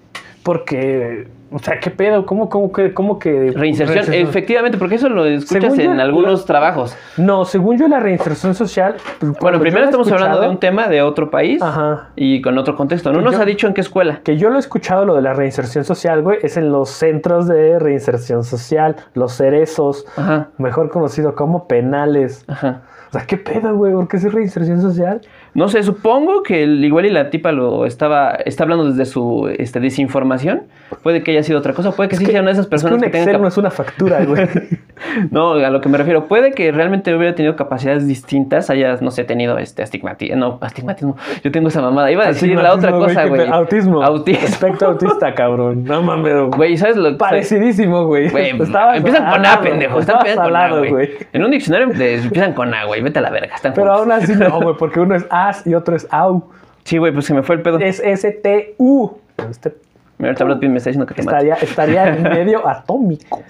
Porque. 0.43 1.27
O 1.55 1.59
sea, 1.59 1.79
¿qué 1.79 1.91
pedo? 1.91 2.25
¿Cómo, 2.25 2.49
cómo 2.49 2.71
que.? 2.71 2.93
Cómo 2.95 3.19
que 3.19 3.51
reinserción, 3.55 4.11
efectivamente, 4.11 4.77
porque 4.79 4.95
eso 4.95 5.07
lo 5.07 5.23
escuchas 5.25 5.75
yo, 5.77 5.83
en 5.91 5.99
algunos 5.99 6.41
la- 6.41 6.45
trabajos. 6.47 6.97
No, 7.17 7.45
según 7.45 7.77
yo, 7.77 7.87
la 7.87 7.99
reinserción 7.99 8.55
social. 8.55 8.95
pues, 9.19 9.33
Bueno, 9.39 9.59
primero 9.59 9.85
estamos 9.85 10.11
hablando 10.11 10.41
de 10.41 10.49
un 10.49 10.57
tema 10.57 10.87
de 10.87 11.03
otro 11.03 11.29
país 11.29 11.61
Ajá. 11.61 12.09
y 12.15 12.41
con 12.41 12.57
otro 12.57 12.75
contexto. 12.75 13.11
No 13.11 13.19
Que 13.19 13.25
nos 13.25 13.35
yo- 13.35 13.41
ha 13.41 13.45
dicho 13.45 13.67
en 13.67 13.75
qué 13.75 13.81
escuela. 13.81 14.21
Que 14.23 14.35
yo 14.37 14.49
lo 14.49 14.55
he 14.55 14.59
escuchado, 14.59 15.05
lo 15.05 15.13
de 15.15 15.21
la 15.21 15.33
reinserción 15.33 15.83
social, 15.83 16.23
güey, 16.23 16.39
es 16.41 16.57
en 16.57 16.71
los 16.71 16.89
centros 16.89 17.47
de 17.47 17.77
reinserción 17.77 18.43
social, 18.43 18.95
los 19.13 19.33
cerezos, 19.33 20.05
Ajá, 20.17 20.49
mejor 20.57 20.89
conocido 20.89 21.35
como 21.35 21.67
penales. 21.67 22.45
ajá. 22.47 22.81
O 23.09 23.15
sea, 23.15 23.27
¿qué 23.27 23.37
pedo, 23.37 23.75
güey? 23.75 23.93
¿Por 23.93 24.07
qué 24.07 24.17
es 24.17 24.33
reinserción 24.33 24.81
social? 24.81 25.21
No 25.55 25.67
sé, 25.69 25.83
supongo 25.83 26.41
que 26.41 26.63
el- 26.63 26.83
igual 26.83 27.05
y 27.05 27.09
la 27.11 27.29
tipa 27.29 27.51
lo 27.51 27.85
estaba, 27.85 28.31
está 28.31 28.63
hablando 28.63 28.85
desde 28.89 29.05
su 29.05 29.53
este, 29.59 29.79
desinformación. 29.79 30.63
Puede 31.03 31.21
que 31.23 31.31
haya 31.31 31.43
sido 31.43 31.59
otra 31.59 31.73
cosa, 31.73 31.91
puede 31.91 32.09
que 32.09 32.15
sí 32.15 32.25
sean 32.25 32.47
esas 32.47 32.59
Es 32.61 32.65
que 32.65 32.69
personas 32.71 32.95
un 32.97 33.01
que, 33.03 33.09
tengan 33.09 33.27
Excel 33.29 33.33
no 33.41 33.43
cap- 33.47 33.51
es 33.51 33.57
una 33.57 33.69
factura, 33.71 34.25
güey. 34.25 34.47
No, 35.31 35.53
a 35.53 35.69
lo 35.69 35.81
que 35.81 35.89
me 35.89 35.97
refiero, 35.97 36.27
puede 36.27 36.51
que 36.51 36.71
realmente 36.71 37.13
hubiera 37.15 37.35
tenido 37.35 37.55
capacidades 37.55 38.07
distintas, 38.07 38.69
haya, 38.69 38.97
no 39.01 39.11
sé, 39.11 39.23
tenido 39.23 39.57
este 39.57 39.83
astigmatismo. 39.83 40.35
No, 40.35 40.57
astigmatismo. 40.61 41.17
Yo 41.43 41.51
tengo 41.51 41.67
esa 41.67 41.81
mamada. 41.81 42.11
Iba 42.11 42.25
a 42.25 42.27
decir 42.27 42.55
la 42.55 42.73
otra 42.73 42.91
cosa, 42.91 43.25
güey. 43.25 43.47
Autismo. 43.47 44.03
Autismo. 44.03 44.45
Espectro 44.45 44.89
autista, 44.89 45.33
cabrón. 45.33 45.83
No 45.83 46.01
mames, 46.01 46.33
Güey, 46.55 46.77
¿sabes 46.77 46.97
lo 46.97 47.11
que 47.11 47.17
Parecidísimo, 47.17 48.05
güey. 48.05 48.25
Empiezan 48.35 49.31
con 49.31 49.45
A, 49.45 49.61
pendejo. 49.61 49.99
Están 49.99 50.17
con 50.35 50.55
A, 50.55 50.69
güey. 50.69 51.11
En 51.31 51.43
un 51.43 51.51
diccionario 51.51 51.87
empiezan 51.91 52.53
con 52.53 52.73
A, 52.73 52.85
güey. 52.85 53.01
Vete 53.01 53.19
a 53.19 53.21
la 53.21 53.29
verga. 53.29 53.55
Están 53.55 53.73
Pero 53.73 53.93
aún 53.93 54.11
así 54.11 54.33
no, 54.35 54.59
güey, 54.61 54.75
porque 54.77 54.99
uno 54.99 55.15
es 55.15 55.25
as 55.29 55.65
y 55.65 55.75
otro 55.75 55.95
es 55.95 56.07
au. 56.11 56.49
Sí, 56.83 56.97
güey, 56.97 57.13
pues 57.13 57.25
se 57.25 57.33
me 57.33 57.43
fue 57.43 57.55
el 57.55 57.61
pedo. 57.61 57.79
Es 57.79 57.99
S-T-U. 57.99 59.17
Este 59.49 59.73
Mira, 60.17 60.35
Pitt 60.35 60.69
me 60.69 60.77
está 60.77 60.89
diciendo 60.89 61.05
que 61.05 61.15
te 61.15 61.21
estaría, 61.21 61.55
estaría 61.55 62.07
en 62.07 62.23
medio 62.23 62.67
atómico. 62.67 63.41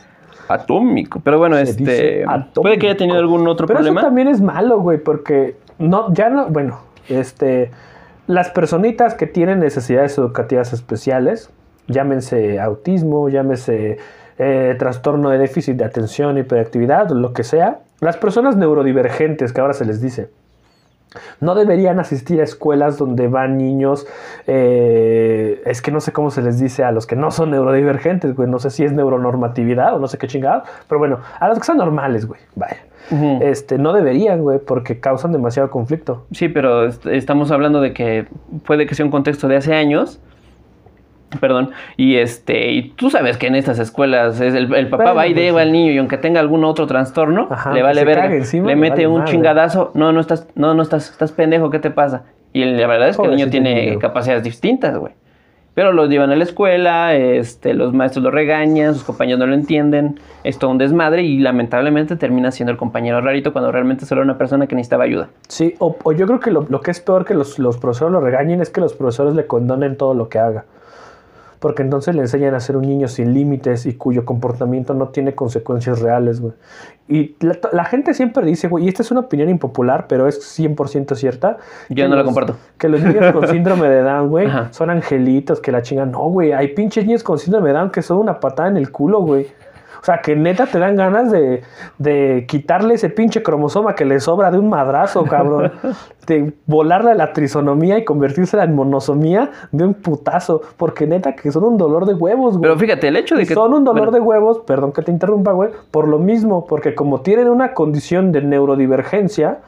Atómico. 0.54 1.22
Pero 1.24 1.38
bueno, 1.38 1.56
Se 1.58 1.64
este. 1.64 2.26
Puede 2.54 2.78
que 2.78 2.88
haya 2.88 2.98
tenido 2.98 3.18
algún 3.18 3.48
otro 3.48 3.68
Pero 3.68 3.80
problema. 3.80 4.02
eso 4.02 4.08
también 4.08 4.28
es 4.28 4.42
malo, 4.42 4.80
güey, 4.80 4.98
porque 4.98 5.56
no, 5.80 6.14
ya 6.14 6.30
no, 6.30 6.48
bueno, 6.48 6.80
este, 7.10 7.72
las 8.28 8.50
personitas 8.50 9.16
que 9.16 9.28
tienen 9.28 9.60
necesidades 9.60 10.18
educativas 10.18 10.74
especiales, 10.74 11.50
llámense 11.88 12.60
autismo, 12.60 13.30
llámese 13.30 13.98
eh, 14.38 14.76
trastorno 14.80 15.30
de 15.30 15.38
déficit 15.38 15.76
de 15.78 15.86
atención, 15.86 16.38
hiperactividad, 16.38 17.10
lo 17.10 17.34
que 17.34 17.44
sea, 17.44 17.80
las 18.00 18.18
personas 18.18 18.56
neurodivergentes, 18.56 19.54
que 19.54 19.62
ahora 19.62 19.74
se 19.74 19.86
les 19.86 20.02
dice, 20.02 20.30
no 21.40 21.56
deberían 21.56 22.00
asistir 22.00 22.40
a 22.42 22.44
escuelas 22.44 22.98
donde 22.98 23.28
van 23.28 23.58
niños, 23.58 24.06
eh, 24.48 25.62
es 25.66 25.82
que 25.82 25.92
no 25.92 26.00
sé 26.00 26.12
cómo 26.12 26.32
se 26.32 26.42
les 26.42 26.60
dice 26.60 26.84
a 26.84 26.92
los 26.92 27.06
que 27.08 27.16
no 27.16 27.32
son 27.32 27.52
neurodivergentes, 27.52 28.36
güey, 28.36 28.50
no 28.50 28.60
sé 28.60 28.70
si 28.70 28.84
es 28.84 28.92
neuronormatividad 28.92 29.96
o 29.96 30.00
no 30.00 30.08
sé 30.08 30.18
qué 30.18 30.28
chingado, 30.28 30.64
pero 30.88 31.00
bueno, 31.00 31.20
a 31.40 31.48
los 31.50 31.58
que 31.60 31.66
son 31.66 31.78
normales, 31.78 32.26
güey, 32.28 32.40
vaya. 32.56 32.78
Este, 33.42 33.78
no 33.78 33.92
deberían, 33.92 34.42
güey, 34.44 34.60
porque 34.60 35.00
causan 35.02 35.34
demasiado 35.34 35.70
conflicto. 35.70 36.26
Sí, 36.32 36.48
pero 36.48 36.86
est- 36.88 37.06
estamos 37.06 37.52
hablando 37.52 37.82
de 37.82 37.92
que 37.94 38.28
puede 38.66 38.88
que 38.88 38.96
sea 38.96 39.06
un 39.06 39.12
contexto 39.12 39.50
de 39.50 39.58
hace 39.58 39.74
años. 39.76 40.22
Perdón. 41.40 41.72
Y 41.98 42.16
este, 42.16 42.72
y 42.72 42.90
tú 42.90 43.10
sabes 43.10 43.38
que 43.38 43.48
en 43.48 43.56
estas 43.56 43.80
escuelas 43.80 44.40
es 44.40 44.54
el, 44.54 44.74
el 44.74 44.88
papá 44.90 45.14
va 45.14 45.28
y 45.28 45.34
pues, 45.34 45.52
sí. 45.52 45.60
al 45.60 45.72
niño 45.72 45.92
y 45.92 45.98
aunque 45.98 46.18
tenga 46.18 46.40
algún 46.40 46.64
otro 46.64 46.88
trastorno, 46.88 47.48
Ajá, 47.50 47.74
le 47.74 47.82
vale 47.82 48.04
verga. 48.04 48.34
encima, 48.34 48.68
le 48.68 48.76
mete 48.76 48.94
vale 48.96 49.08
un 49.08 49.20
madre. 49.20 49.32
chingadazo. 49.32 49.92
No, 49.94 50.12
no 50.12 50.20
estás, 50.20 50.48
no, 50.56 50.74
no 50.74 50.82
estás, 50.84 51.10
estás 51.12 51.32
pendejo, 51.32 51.70
¿qué 51.70 51.80
te 51.80 51.92
pasa? 51.92 52.24
Y 52.54 52.64
la 52.66 52.88
verdad 52.88 53.10
es 53.10 53.18
que 53.18 53.24
el 53.26 53.32
niño 53.36 53.50
tiene 53.50 53.86
niño. 53.88 54.00
capacidades 54.00 54.44
distintas, 54.44 54.98
güey. 54.98 55.14
Pero 55.76 55.92
los 55.92 56.08
llevan 56.08 56.30
a 56.30 56.36
la 56.36 56.44
escuela, 56.44 57.16
este, 57.16 57.74
los 57.74 57.94
maestros 57.94 58.24
lo 58.24 58.30
regañan, 58.30 58.94
sus 58.94 59.04
compañeros 59.04 59.40
no 59.40 59.48
lo 59.48 59.56
entienden, 59.56 60.20
es 60.44 60.60
todo 60.60 60.70
un 60.70 60.78
desmadre 60.78 61.24
y 61.24 61.40
lamentablemente 61.40 62.16
termina 62.16 62.52
siendo 62.52 62.72
el 62.72 62.78
compañero 62.78 63.20
rarito 63.22 63.54
cuando 63.54 63.72
realmente 63.72 64.06
solo 64.06 64.22
era 64.22 64.30
una 64.30 64.38
persona 64.38 64.68
que 64.68 64.76
necesitaba 64.76 65.06
ayuda. 65.06 65.30
Sí, 65.48 65.74
o, 65.80 65.98
o 66.04 66.12
yo 66.12 66.28
creo 66.28 66.40
que 66.40 66.52
lo, 66.52 66.68
lo 66.70 66.82
que 66.82 66.92
es 66.92 67.00
peor 67.00 67.26
que 67.26 67.34
los, 67.34 67.58
los 67.58 67.80
profesores 67.80 68.12
lo 68.12 68.22
regañen 68.22 68.62
es 68.62 68.70
que 68.70 68.82
los 68.82 68.94
profesores 68.94 69.34
le 69.34 69.48
condonen 69.48 69.98
todo 69.98 70.14
lo 70.14 70.30
que 70.30 70.38
haga. 70.38 70.66
Porque 71.64 71.82
entonces 71.82 72.14
le 72.14 72.20
enseñan 72.24 72.54
a 72.56 72.60
ser 72.60 72.76
un 72.76 72.82
niño 72.82 73.08
sin 73.08 73.34
límites 73.34 73.86
y 73.86 73.94
cuyo 73.94 74.26
comportamiento 74.26 74.94
no 74.94 75.08
tiene 75.08 75.34
consecuencias 75.34 76.02
reales, 76.02 76.42
güey. 76.42 76.52
Y 77.08 77.38
la, 77.40 77.58
la 77.72 77.86
gente 77.86 78.14
siempre 78.14 78.46
dice, 78.46 78.68
güey, 78.68 78.84
y 78.84 78.90
esta 78.90 79.02
es 79.02 79.12
una 79.12 79.22
opinión 79.22 79.48
impopular, 79.48 80.08
pero 80.10 80.28
es 80.28 80.42
100% 80.60 81.16
cierta. 81.16 81.56
Yo 81.88 82.04
no 82.10 82.16
la 82.16 82.24
los- 82.24 82.26
comparto. 82.26 82.58
Que 82.78 82.90
los 82.90 83.02
niños 83.02 83.32
con 83.32 83.48
síndrome 83.48 83.88
de 83.88 84.02
Down, 84.02 84.28
güey, 84.30 84.50
son 84.72 84.90
angelitos 84.90 85.62
que 85.62 85.72
la 85.72 85.82
chingan. 85.82 86.12
No, 86.12 86.26
güey, 86.30 86.52
hay 86.52 86.68
pinches 86.74 87.06
niños 87.06 87.24
con 87.24 87.40
síndrome 87.40 87.70
de 87.70 87.76
Down 87.76 87.92
que 87.92 88.02
son 88.02 88.18
una 88.18 88.42
patada 88.42 88.68
en 88.68 88.76
el 88.76 88.92
culo, 88.92 89.22
güey. 89.22 89.48
O 90.04 90.06
sea, 90.06 90.18
que 90.18 90.36
neta 90.36 90.66
te 90.66 90.80
dan 90.80 90.98
ganas 90.98 91.32
de, 91.32 91.64
de 91.98 92.44
quitarle 92.46 92.96
ese 92.96 93.10
pinche 93.10 93.42
cromosoma 93.42 93.96
que 93.96 94.04
le 94.04 94.20
sobra 94.20 94.52
de 94.52 94.60
un 94.60 94.68
madrazo, 94.68 95.24
cabrón. 95.24 95.72
de 96.28 96.52
volarle 96.66 97.16
la 97.16 97.32
trisonomía 97.32 97.98
y 97.98 98.04
convertírsela 98.04 98.66
en 98.66 98.76
monosomía 98.76 99.52
de 99.72 99.86
un 99.86 99.94
putazo. 99.94 100.62
Porque 100.76 101.08
neta 101.08 101.38
que 101.38 101.50
son 101.54 101.64
un 101.64 101.78
dolor 101.78 102.06
de 102.06 102.16
huevos, 102.16 102.58
güey. 102.58 102.64
Pero 102.64 102.78
fíjate, 102.78 103.08
el 103.08 103.16
hecho 103.16 103.38
de 103.38 103.46
que... 103.46 103.54
son 103.54 103.74
un 103.74 103.86
dolor 103.86 104.10
bueno, 104.10 104.12
de 104.12 104.20
huevos, 104.20 104.60
perdón 104.68 104.92
que 104.92 105.04
te 105.04 105.12
interrumpa, 105.12 105.54
güey, 105.54 105.70
por 105.90 106.10
lo 106.10 106.20
mismo, 106.20 106.66
porque 106.66 106.96
como 106.96 107.22
tienen 107.22 107.48
una 107.48 107.74
condición 107.74 108.34
de 108.34 108.42
neurodivergencia, 108.42 109.60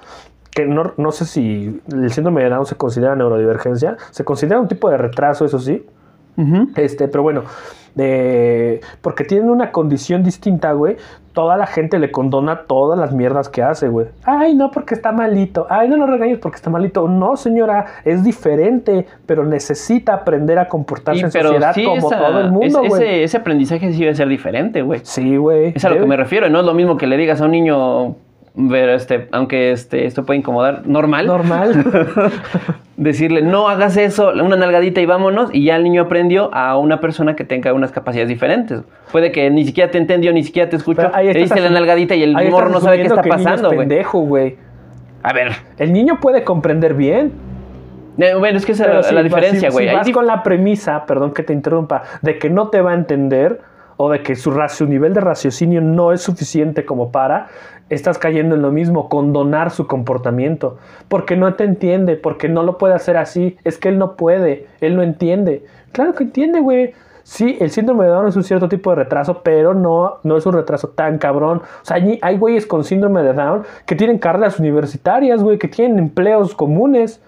que 0.51 0.65
no, 0.65 0.91
no 0.97 1.13
sé 1.13 1.25
si 1.25 1.81
el 1.93 2.11
síndrome 2.11 2.43
de 2.43 2.49
Down 2.49 2.65
se 2.65 2.75
considera 2.75 3.15
neurodivergencia, 3.15 3.95
se 4.11 4.25
considera 4.25 4.59
un 4.59 4.67
tipo 4.67 4.89
de 4.89 4.97
retraso, 4.97 5.45
eso 5.45 5.59
sí, 5.59 5.85
Este, 6.75 7.07
pero 7.07 7.23
bueno, 7.23 7.43
porque 9.01 9.23
tienen 9.23 9.49
una 9.49 9.71
condición 9.71 10.23
distinta, 10.23 10.73
güey. 10.73 10.97
Toda 11.33 11.57
la 11.57 11.65
gente 11.67 11.99
le 11.99 12.11
condona 12.11 12.61
todas 12.61 12.97
las 12.97 13.11
mierdas 13.11 13.49
que 13.49 13.61
hace, 13.61 13.89
güey. 13.89 14.07
Ay, 14.23 14.55
no, 14.55 14.71
porque 14.71 14.93
está 14.95 15.11
malito. 15.11 15.67
Ay, 15.69 15.89
no 15.89 15.97
lo 15.97 16.07
regañes 16.07 16.39
porque 16.39 16.55
está 16.55 16.69
malito. 16.69 17.07
No, 17.09 17.35
señora, 17.35 17.85
es 18.05 18.23
diferente, 18.23 19.05
pero 19.25 19.43
necesita 19.45 20.13
aprender 20.13 20.59
a 20.59 20.67
comportarse 20.69 21.21
en 21.25 21.31
sociedad 21.31 21.73
sí, 21.73 21.83
como 21.83 22.07
esa- 22.07 22.17
todo 22.19 22.39
el 22.39 22.51
mundo, 22.51 22.81
es- 22.83 22.89
güey. 22.89 23.03
ese, 23.03 23.23
ese 23.25 23.37
aprendizaje 23.37 23.91
sí 23.91 23.99
debe 23.99 24.15
ser 24.15 24.29
diferente, 24.29 24.81
güey. 24.81 25.01
Sí, 25.03 25.35
güey. 25.35 25.73
Es 25.75 25.83
a 25.83 25.89
lo 25.89 25.99
que 25.99 26.05
me 26.05 26.15
refiero. 26.15 26.49
No 26.49 26.59
es 26.61 26.65
lo 26.65 26.73
mismo 26.73 26.95
que 26.97 27.05
le 27.07 27.17
digas 27.17 27.41
a 27.41 27.45
un 27.45 27.51
niño 27.51 28.15
Pero 28.69 28.93
este, 28.93 29.27
aunque 29.33 29.73
este, 29.73 30.05
esto 30.05 30.25
puede 30.25 30.39
incomodar, 30.39 30.87
normal. 30.87 31.27
Normal. 31.27 31.83
decirle, 32.97 33.41
no 33.41 33.67
hagas 33.67 33.97
eso, 33.97 34.29
una 34.31 34.55
nalgadita 34.55 35.01
y 35.01 35.05
vámonos, 35.05 35.49
y 35.53 35.65
ya 35.65 35.75
el 35.75 35.83
niño 35.83 36.03
aprendió 36.03 36.53
a 36.53 36.77
una 36.77 36.99
persona 37.01 37.35
que 37.35 37.43
tenga 37.43 37.73
unas 37.73 37.91
capacidades 37.91 38.29
diferentes. 38.29 38.81
Puede 39.11 39.31
que 39.31 39.49
ni 39.49 39.65
siquiera 39.65 39.91
te 39.91 39.97
entendió, 39.97 40.31
ni 40.31 40.43
siquiera 40.43 40.69
te 40.69 40.77
escuchó, 40.77 41.11
ahí 41.13 41.31
le 41.31 41.39
diste 41.39 41.59
la 41.59 41.69
nalgadita 41.69 42.15
y 42.15 42.23
el 42.23 42.33
morro 42.49 42.69
no 42.69 42.79
sabe 42.79 42.97
qué 42.97 43.03
está 43.03 43.21
que 43.21 43.29
pasando, 43.29 43.67
güey. 43.67 43.79
pendejo, 43.79 44.19
güey. 44.21 44.57
A 45.23 45.33
ver, 45.33 45.51
El 45.77 45.91
niño 45.91 46.19
puede 46.21 46.43
comprender 46.43 46.93
bien. 46.93 47.33
eh, 48.17 48.33
bueno, 48.35 48.57
es 48.57 48.65
que 48.65 48.71
esa 48.73 48.99
es 48.99 49.07
si- 49.07 49.15
la 49.15 49.23
diferencia, 49.23 49.69
güey. 49.71 49.89
Si, 49.89 49.93
vas 49.95 50.09
con 50.11 50.27
la 50.27 50.43
premisa, 50.43 51.05
perdón 51.05 51.33
que 51.33 51.43
te 51.43 51.51
interrumpa, 51.51 52.03
de 52.21 52.37
que 52.37 52.49
no 52.49 52.69
te 52.69 52.79
va 52.81 52.91
a 52.91 52.93
entender 52.93 53.59
o 53.97 54.09
de 54.11 54.21
que 54.21 54.35
su 54.35 54.51
nivel 54.87 55.13
de 55.13 55.21
raciocinio 55.21 55.81
no 55.81 56.11
es 56.11 56.21
suficiente 56.21 56.85
como 56.85 57.11
para, 57.11 57.47
estás 57.89 58.17
cayendo 58.17 58.55
en 58.55 58.61
lo 58.61 58.71
mismo, 58.71 59.09
condonar 59.09 59.71
su 59.71 59.87
comportamiento. 59.87 60.77
Porque 61.07 61.35
no 61.35 61.53
te 61.55 61.63
entiende, 61.63 62.15
porque 62.15 62.49
no 62.49 62.63
lo 62.63 62.77
puede 62.77 62.93
hacer 62.93 63.17
así. 63.17 63.57
Es 63.63 63.77
que 63.77 63.89
él 63.89 63.97
no 63.97 64.15
puede, 64.15 64.67
él 64.81 64.95
no 64.95 65.03
entiende. 65.03 65.65
Claro 65.91 66.13
que 66.13 66.23
entiende, 66.23 66.59
güey. 66.59 66.93
Sí, 67.23 67.57
el 67.59 67.71
síndrome 67.71 68.05
de 68.05 68.11
Down 68.11 68.27
es 68.27 68.35
un 68.35 68.43
cierto 68.43 68.69
tipo 68.69 68.91
de 68.91 68.97
retraso, 68.97 69.41
pero 69.41 69.73
no, 69.73 70.17
no 70.21 70.37
es 70.37 70.45
un 70.45 70.53
retraso 70.53 70.89
tan 70.89 71.17
cabrón. 71.17 71.57
O 71.81 71.85
sea, 71.85 71.97
hay 72.21 72.37
güeyes 72.37 72.67
con 72.67 72.83
síndrome 72.83 73.23
de 73.23 73.33
Down 73.33 73.63
que 73.87 73.95
tienen 73.95 74.19
carreras 74.19 74.59
universitarias, 74.59 75.41
güey, 75.41 75.57
que 75.57 75.67
tienen 75.67 75.97
empleos 75.97 76.53
comunes. 76.53 77.21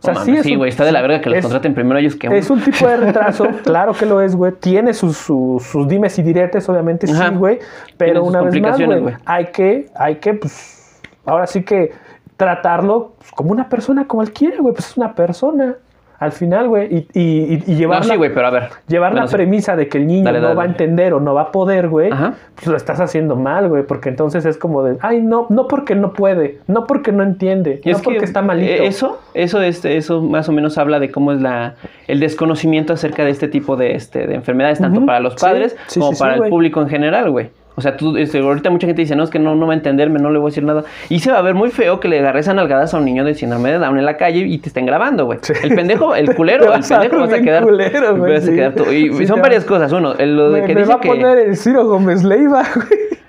O 0.00 0.14
sea, 0.14 0.42
sí, 0.42 0.54
güey, 0.54 0.70
está 0.70 0.84
de 0.84 0.92
la 0.92 1.02
verga 1.02 1.20
que 1.20 1.28
los 1.30 1.38
es- 1.38 1.44
contraten 1.44 1.74
primero 1.74 1.98
ellos 1.98 2.14
que 2.16 2.28
es 2.28 2.50
un 2.50 2.60
tipo 2.60 2.86
de 2.86 2.96
retraso, 2.98 3.46
claro 3.64 3.92
que 3.92 4.06
lo 4.06 4.20
es, 4.20 4.36
güey. 4.36 4.52
Tiene 4.52 4.94
sus, 4.94 5.16
sus, 5.16 5.62
sus 5.64 5.88
dimes 5.88 6.18
y 6.18 6.22
diretes, 6.22 6.68
obviamente, 6.68 7.10
Ajá. 7.10 7.28
sí, 7.30 7.34
güey. 7.34 7.58
Pero 7.96 8.22
una 8.24 8.42
vez 8.42 8.60
más, 8.60 8.80
güey, 8.80 9.00
güey. 9.00 9.14
hay 9.24 9.46
que, 9.46 9.86
hay 9.96 10.16
que, 10.16 10.34
pues, 10.34 11.00
ahora 11.26 11.46
sí 11.46 11.62
que 11.64 11.92
tratarlo 12.36 13.14
pues, 13.18 13.32
como 13.32 13.50
una 13.50 13.68
persona 13.68 14.06
cualquiera, 14.06 14.56
güey. 14.60 14.72
Pues 14.74 14.86
es 14.90 14.96
una 14.96 15.14
persona, 15.14 15.74
al 16.20 16.32
final, 16.32 16.68
güey. 16.68 17.06
Y, 17.14 17.62
y, 17.66 17.74
llevar, 17.76 18.00
No, 18.00 18.06
la, 18.08 18.12
sí, 18.14 18.18
güey, 18.18 18.34
pero 18.34 18.48
a 18.48 18.50
ver. 18.50 18.68
llevar 18.88 19.12
Bueno, 19.12 19.24
la 19.24 19.28
sí. 19.28 19.36
premisa 19.36 19.76
de 19.76 19.88
que 19.88 19.98
el 19.98 20.06
niño 20.06 20.24
Dale, 20.24 20.40
no 20.40 20.46
dale, 20.48 20.56
va 20.56 20.62
a 20.64 20.66
entender 20.66 21.14
o 21.14 21.20
no 21.20 21.32
va 21.34 21.42
a 21.42 21.52
poder, 21.52 21.88
güey, 21.88 22.10
pues 22.54 22.66
lo 22.66 22.76
estás 22.76 23.00
haciendo 23.00 23.36
mal, 23.36 23.68
güey. 23.68 23.84
Porque 23.84 24.08
entonces 24.08 24.44
es 24.44 24.56
como 24.58 24.82
de, 24.82 24.96
ay, 25.00 25.20
no, 25.20 25.46
no 25.48 25.68
porque 25.68 25.94
no 25.94 26.12
puede, 26.12 26.58
no 26.66 26.86
porque 26.86 27.12
no 27.12 27.22
entiende, 27.22 27.80
Y 27.84 27.90
no 27.90 27.96
es 27.96 28.02
que 28.02 28.04
porque 28.04 28.24
está 28.24 28.42
malito. 28.42 28.70
eh, 28.72 28.86
Eso, 28.86 29.20
eso, 29.34 29.62
este, 29.62 29.96
eso 29.96 30.20
más 30.22 30.48
o 30.48 30.52
menos 30.52 30.76
habla 30.78 30.98
de 30.98 31.10
cómo 31.10 31.32
es 31.32 31.40
la, 31.40 31.74
el 32.08 32.20
desconocimiento 32.20 32.92
acerca 32.92 33.24
de 33.24 33.30
este 33.30 33.46
tipo 33.48 33.76
de, 33.76 33.94
este, 33.94 34.26
de 34.26 34.34
enfermedades, 34.34 34.80
tanto 34.80 35.06
para 35.06 35.20
los 35.20 35.36
padres 35.36 35.76
sí, 35.86 36.00
como 36.00 36.16
para 36.18 36.34
el 36.34 36.48
público 36.48 36.80
en 36.82 36.88
general, 36.88 37.30
güey. 37.30 37.50
O 37.78 37.80
sea, 37.80 37.96
tú, 37.96 38.16
este, 38.16 38.40
ahorita 38.40 38.70
mucha 38.70 38.88
gente 38.88 39.02
dice, 39.02 39.14
no, 39.14 39.22
es 39.22 39.30
que 39.30 39.38
no, 39.38 39.54
no 39.54 39.66
va 39.68 39.72
a 39.72 39.76
entenderme, 39.76 40.18
no 40.18 40.30
le 40.30 40.40
voy 40.40 40.48
a 40.48 40.50
decir 40.50 40.64
nada. 40.64 40.82
Y 41.08 41.20
se 41.20 41.30
va 41.30 41.38
a 41.38 41.42
ver 41.42 41.54
muy 41.54 41.70
feo 41.70 42.00
que 42.00 42.08
le 42.08 42.18
agarres 42.18 42.48
a 42.48 42.54
nalgadas 42.54 42.92
a 42.92 42.98
un 42.98 43.04
niño 43.04 43.24
de 43.24 43.34
síndrome 43.36 43.70
de 43.70 43.78
Down 43.78 43.96
en 43.98 44.04
la 44.04 44.16
calle 44.16 44.40
y 44.40 44.58
te 44.58 44.68
estén 44.68 44.84
grabando, 44.84 45.26
güey. 45.26 45.38
Sí. 45.42 45.52
El 45.62 45.76
pendejo, 45.76 46.16
el 46.16 46.34
culero, 46.34 46.74
el 46.74 46.80
pendejo 46.88 47.18
vas 47.18 47.32
a 47.32 47.40
quedar. 47.40 47.62
culero, 47.62 48.16
güey, 48.16 48.32
vas 48.34 48.48
a 48.48 48.50
quedar 48.50 48.74
tú. 48.74 48.90
Y 48.90 49.14
Sí, 49.14 49.26
son 49.28 49.36
te 49.36 49.42
varias 49.42 49.62
va- 49.64 49.68
cosas. 49.68 49.92
Uno, 49.92 50.14
el- 50.14 50.36
lo 50.36 50.50
de 50.50 50.60
me, 50.62 50.66
que 50.66 50.74
me 50.74 50.80
dice 50.80 50.92
va 50.92 50.98
a 50.98 51.00
que. 51.00 51.08
poner 51.08 51.38
el 51.38 51.56
Ciro 51.56 51.86
Gómez 51.86 52.24
Leiva, 52.24 52.64
güey. 52.74 52.88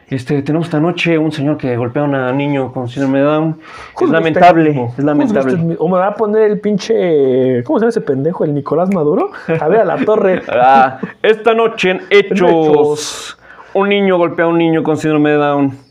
Este, 0.09 0.41
tenemos 0.41 0.65
esta 0.65 0.79
noche 0.79 1.19
un 1.19 1.31
señor 1.31 1.57
que 1.57 1.77
golpea 1.77 2.01
a 2.01 2.05
un 2.31 2.37
niño 2.37 2.73
con 2.73 2.87
síndrome 2.89 3.19
de 3.19 3.25
Down. 3.25 3.59
Es 4.01 4.09
lamentable, 4.09 4.89
es 4.97 5.03
lamentable. 5.03 5.75
O 5.77 5.87
me 5.87 5.99
va 5.99 6.07
a 6.07 6.15
poner 6.15 6.49
el 6.49 6.59
pinche. 6.59 7.63
¿Cómo 7.63 7.77
se 7.77 7.83
llama 7.83 7.89
ese 7.89 8.01
pendejo? 8.01 8.43
El 8.43 8.55
Nicolás 8.55 8.91
Maduro. 8.91 9.29
A 9.61 9.67
ver, 9.67 9.81
a 9.81 9.85
la 9.85 9.97
torre. 9.97 10.41
Ah, 10.49 10.97
esta 11.21 11.53
noche 11.53 11.91
en 11.91 12.01
Hechos. 12.09 13.37
Un 13.79 13.89
niño 13.89 14.17
golpea 14.17 14.45
a 14.45 14.47
un 14.47 14.57
niño 14.57 14.83
con 14.83 14.97
síndrome 14.97 15.31
de 15.31 15.37
Down. 15.37 15.89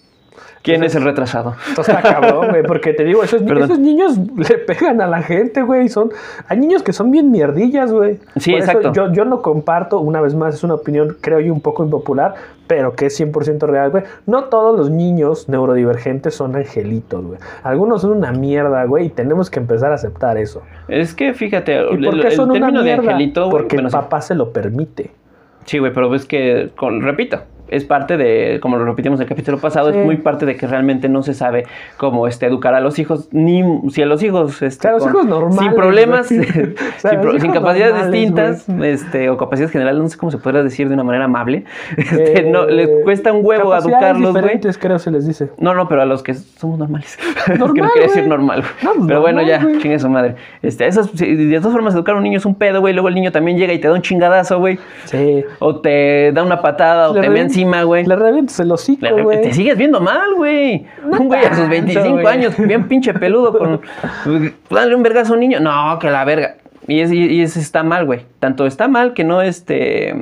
¿Quién 0.63 0.85
es 0.85 0.95
el 0.95 1.05
retrasado? 1.05 1.55
Esto 1.69 1.81
está 1.81 2.03
cabrón, 2.03 2.49
güey. 2.51 2.63
Porque 2.63 2.93
te 2.93 3.05
digo, 3.05 3.23
esos, 3.23 3.41
niños 3.43 4.19
le 4.37 4.59
pegan 4.59 5.01
a 5.01 5.07
la 5.07 5.23
gente, 5.23 5.63
güey. 5.63 5.89
Son, 5.89 6.11
hay 6.47 6.59
niños 6.59 6.83
que 6.83 6.93
son 6.93 7.11
bien 7.11 7.31
mierdillas, 7.31 7.93
güey. 7.93 8.19
Sí, 8.37 8.51
Por 8.51 8.61
eso 8.61 8.71
exacto. 8.73 8.93
Yo, 8.93 9.13
yo 9.13 9.25
no 9.25 9.41
comparto, 9.41 10.01
una 10.01 10.21
vez 10.21 10.35
más, 10.35 10.55
es 10.55 10.65
una 10.65 10.75
opinión, 10.75 11.17
creo 11.21 11.41
yo, 11.41 11.53
un 11.53 11.61
poco 11.61 11.85
impopular, 11.85 12.35
pero 12.67 12.95
que 12.95 13.07
es 13.07 13.19
100% 13.19 13.61
real, 13.67 13.91
güey. 13.91 14.05
No 14.27 14.45
todos 14.45 14.77
los 14.77 14.91
niños 14.91 15.49
neurodivergentes 15.49 16.35
son 16.35 16.57
angelitos, 16.57 17.25
güey. 17.25 17.39
Algunos 17.63 18.03
son 18.03 18.13
una 18.13 18.33
mierda, 18.33 18.85
güey, 18.85 19.07
y 19.07 19.09
tenemos 19.11 19.51
que 19.51 19.61
empezar 19.61 19.93
a 19.93 19.95
aceptar 19.95 20.37
eso. 20.37 20.63
Es 20.89 21.15
que 21.15 21.33
fíjate, 21.35 21.77
¿Y 21.77 21.95
el, 21.95 22.05
por 22.05 22.21
qué 22.21 22.27
el 22.29 22.33
son 22.33 22.51
una 22.51 22.61
término 22.61 22.81
de 22.81 22.85
mierda? 22.85 23.13
angelito, 23.13 23.49
Porque 23.49 23.77
bueno, 23.77 23.89
el 23.89 23.93
sí. 23.93 23.97
papá 23.97 24.21
se 24.21 24.35
lo 24.35 24.53
permite. 24.53 25.13
Sí, 25.65 25.79
güey, 25.79 25.93
pero 25.93 26.11
ves 26.11 26.27
que, 26.27 26.71
con, 26.77 27.03
repito, 27.03 27.41
es 27.69 27.85
parte 27.85 28.17
de, 28.17 28.59
como 28.61 28.77
lo 28.79 28.85
repetimos 28.85 29.19
en 29.21 29.25
el 29.25 29.29
capítulo 29.29 29.59
pasado, 29.59 29.93
Sí. 29.93 29.99
es 29.99 30.05
muy 30.05 30.17
parte 30.17 30.47
de 30.47 30.57
que 30.57 30.67
realmente 30.67 31.09
no 31.09 31.23
se 31.23 31.35
sabe 31.35 31.65
cómo 31.97 32.27
este, 32.27 32.47
educar 32.47 32.75
a 32.75 32.81
los 32.81 32.99
hijos, 32.99 33.29
ni 33.33 33.63
si 33.91 34.03
a 34.03 34.07
los 34.07 34.23
hijos, 34.23 34.61
este, 34.63 34.81
Claro, 34.89 34.99
los 34.99 35.09
hijos 35.09 35.27
normales, 35.27 35.59
sin 35.61 35.73
problemas, 35.75 36.27
sin, 36.29 36.41
O 36.41 36.45
sea, 36.99 37.13
los 37.13 37.21
pro- 37.23 37.31
hijos 37.31 37.43
sin 37.43 37.53
capacidades 37.53 37.95
normales, 37.95 38.13
distintas, 38.13 38.69
este, 38.83 39.31
o 39.31 39.37
capacidades 39.37 39.73
generales, 39.73 40.03
no 40.03 40.09
sé 40.09 40.17
cómo 40.19 40.31
se 40.31 40.39
podría 40.39 40.63
decir 40.63 40.89
de 40.89 40.95
una 40.95 41.05
manera 41.05 41.25
amable, 41.27 41.65
este, 41.97 42.43
no, 42.45 42.65
Eh, 42.69 42.73
les 42.73 42.91
cuesta 43.05 43.33
un 43.33 43.45
huevo 43.45 43.75
educarlos, 43.77 44.33
güey. 44.33 44.43
diferentes, 44.43 44.79
creo 44.79 44.99
se 44.99 45.11
les 45.11 45.27
dice. 45.27 45.51
No, 45.59 45.75
no, 45.75 45.89
pero 45.89 46.03
a 46.03 46.07
los 46.07 46.23
que 46.23 46.35
somos 46.35 46.79
normales. 46.79 47.19
Normal, 47.59 47.73
que 47.75 47.81
no 47.83 47.89
quería 47.93 48.09
decir 48.09 48.27
normal. 48.27 48.63
No, 48.83 48.93
pues 48.95 49.07
pero 49.09 49.21
bueno, 49.21 49.43
ya, 49.43 49.63
güey. 49.63 49.79
chingue 49.79 49.99
su 49.99 50.09
madre. 50.09 50.37
Este, 50.63 50.87
esas, 50.87 51.15
de 51.17 51.57
todas 51.59 51.73
formas, 51.73 51.95
educar 51.95 52.15
a 52.15 52.19
un 52.19 52.25
niño 52.25 52.39
es 52.39 52.47
un 52.47 52.55
pedo, 52.55 52.81
güey. 52.81 52.95
Luego 52.95 53.09
el 53.09 53.15
niño 53.15 53.33
también 53.33 53.59
llega 53.59 53.73
y 53.73 53.79
te 53.79 53.89
da 53.89 53.95
un 53.95 54.03
chingadazo, 54.03 54.59
güey. 54.59 54.79
Sí. 55.05 55.45
O 55.59 55.81
te 55.81 56.33
da 56.33 56.43
una 56.43 56.61
patada, 56.63 57.11
o 57.11 57.15
Le 57.15 57.21
te 57.21 57.27
encima, 57.59 57.83
güey. 57.83 58.05
Le 58.07 58.17
revientas 58.17 58.59
el 58.61 58.71
hocico, 58.71 59.07
güey. 59.23 59.43
Te 59.43 59.53
sigues 59.53 59.77
viendo 59.77 60.01
mal, 60.01 60.35
güey. 60.37 60.87
No 61.05 61.21
un 61.21 61.29
güey 61.29 61.41
a 61.41 61.49
sus 61.49 61.59
tanto, 61.59 61.71
25 61.71 62.11
güey. 62.13 62.27
años, 62.27 62.55
bien 62.59 62.89
pinche 62.89 63.13
peludo, 63.15 63.57
con. 63.57 63.81
Dale 64.71 64.95
un 64.95 65.03
vergazo 65.03 65.33
a 65.33 65.35
un 65.35 65.41
niño. 65.41 65.61
No, 65.61 65.99
que 65.99 66.11
la 66.11 66.25
verga. 66.25 66.57
Y, 66.87 67.01
es, 67.01 67.13
y 67.13 67.43
eso 67.43 67.61
está 67.61 67.83
mal, 67.83 68.07
güey. 68.07 68.21
Tanto 68.39 68.67
está 68.67 68.89
mal 68.89 69.13
que 69.13 69.25
no, 69.25 69.43
este. 69.43 70.15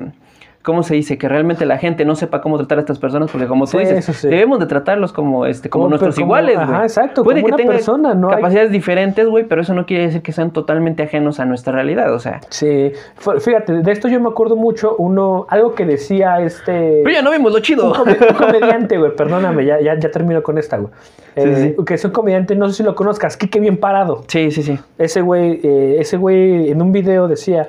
¿Cómo 0.66 0.82
se 0.82 0.96
dice? 0.96 1.16
Que 1.16 1.28
realmente 1.28 1.64
la 1.64 1.78
gente 1.78 2.04
no 2.04 2.16
sepa 2.16 2.40
cómo 2.40 2.58
tratar 2.58 2.78
a 2.78 2.80
estas 2.80 2.98
personas, 2.98 3.30
porque 3.30 3.46
como 3.46 3.66
tú 3.66 3.78
Sí, 3.78 3.78
dices, 3.78 4.04
sí. 4.04 4.26
debemos 4.28 4.58
de 4.58 4.66
tratarlos 4.66 5.12
como, 5.12 5.46
este, 5.46 5.70
como, 5.70 5.84
Como- 5.84 5.90
nuestros 5.90 6.16
como- 6.16 6.26
iguales, 6.26 6.56
güey. 6.56 6.82
exacto, 6.82 7.22
Puede 7.22 7.40
como 7.42 7.54
que 7.56 7.62
tengan 7.62 7.76
persona, 7.76 8.14
no 8.14 8.30
hay- 8.30 8.34
capacidades 8.34 8.72
diferentes, 8.72 9.28
güey, 9.28 9.44
pero 9.44 9.62
eso 9.62 9.74
no 9.74 9.86
quiere 9.86 10.06
decir 10.06 10.22
que 10.22 10.32
sean 10.32 10.50
totalmente 10.50 11.04
ajenos 11.04 11.38
a 11.38 11.44
nuestra 11.44 11.72
realidad, 11.72 12.12
o 12.12 12.18
sea. 12.18 12.40
Sí. 12.50 12.90
Fíjate, 13.38 13.74
de 13.74 13.92
esto 13.92 14.08
yo 14.08 14.20
me 14.20 14.28
acuerdo 14.28 14.56
mucho, 14.56 14.96
uno, 14.98 15.46
algo 15.50 15.74
que 15.76 15.86
decía 15.86 16.40
este... 16.40 17.02
Pero 17.04 17.14
ya 17.14 17.22
no 17.22 17.30
vimos 17.30 17.52
lo 17.52 17.60
chido. 17.60 17.92
Un 17.92 18.34
comediante, 18.36 18.98
güey, 18.98 19.14
perdóname, 19.14 19.64
ya, 19.66 19.80
ya, 19.80 19.96
ya 19.96 20.10
termino 20.10 20.42
con 20.42 20.58
esta, 20.58 20.78
güey. 20.78 20.90
Eh, 21.36 21.74
sí. 21.78 21.84
Que 21.84 21.94
es 21.94 22.04
un 22.04 22.10
comediante, 22.10 22.56
no 22.56 22.66
sé 22.68 22.74
si 22.74 22.82
lo 22.82 22.94
conozcas, 22.96 23.36
Kike 23.36 23.60
Bien 23.60 23.76
Parado. 23.76 24.24
Sí, 24.26 24.50
sí, 24.50 24.64
sí. 24.64 24.76
Ese 24.98 25.20
güey, 25.20 25.60
eh, 25.62 25.96
ese 26.00 26.16
güey 26.16 26.70
en 26.72 26.82
un 26.82 26.90
video 26.92 27.28
decía, 27.28 27.68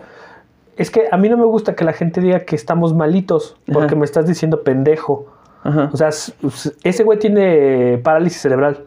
es 0.78 0.92
que 0.92 1.06
a 1.12 1.18
mí 1.18 1.28
no 1.30 1.38
me 1.38 1.46
gusta 1.46 1.76
que 1.76 1.84
la 1.84 1.94
gente 1.94 2.22
diga 2.22 2.42
que 2.42 2.56
estamos 2.56 2.94
malitos, 2.96 3.58
porque 3.72 3.88
Ajá. 3.88 3.96
me 3.96 4.06
estás 4.06 4.26
diciendo 4.28 4.64
pendejo. 4.64 5.28
Ajá. 5.64 5.90
O 5.92 5.98
sea, 5.98 6.10
ese 6.10 7.04
güey 7.04 7.20
tiene 7.20 8.00
parálisis 8.04 8.42
cerebral. 8.42 8.80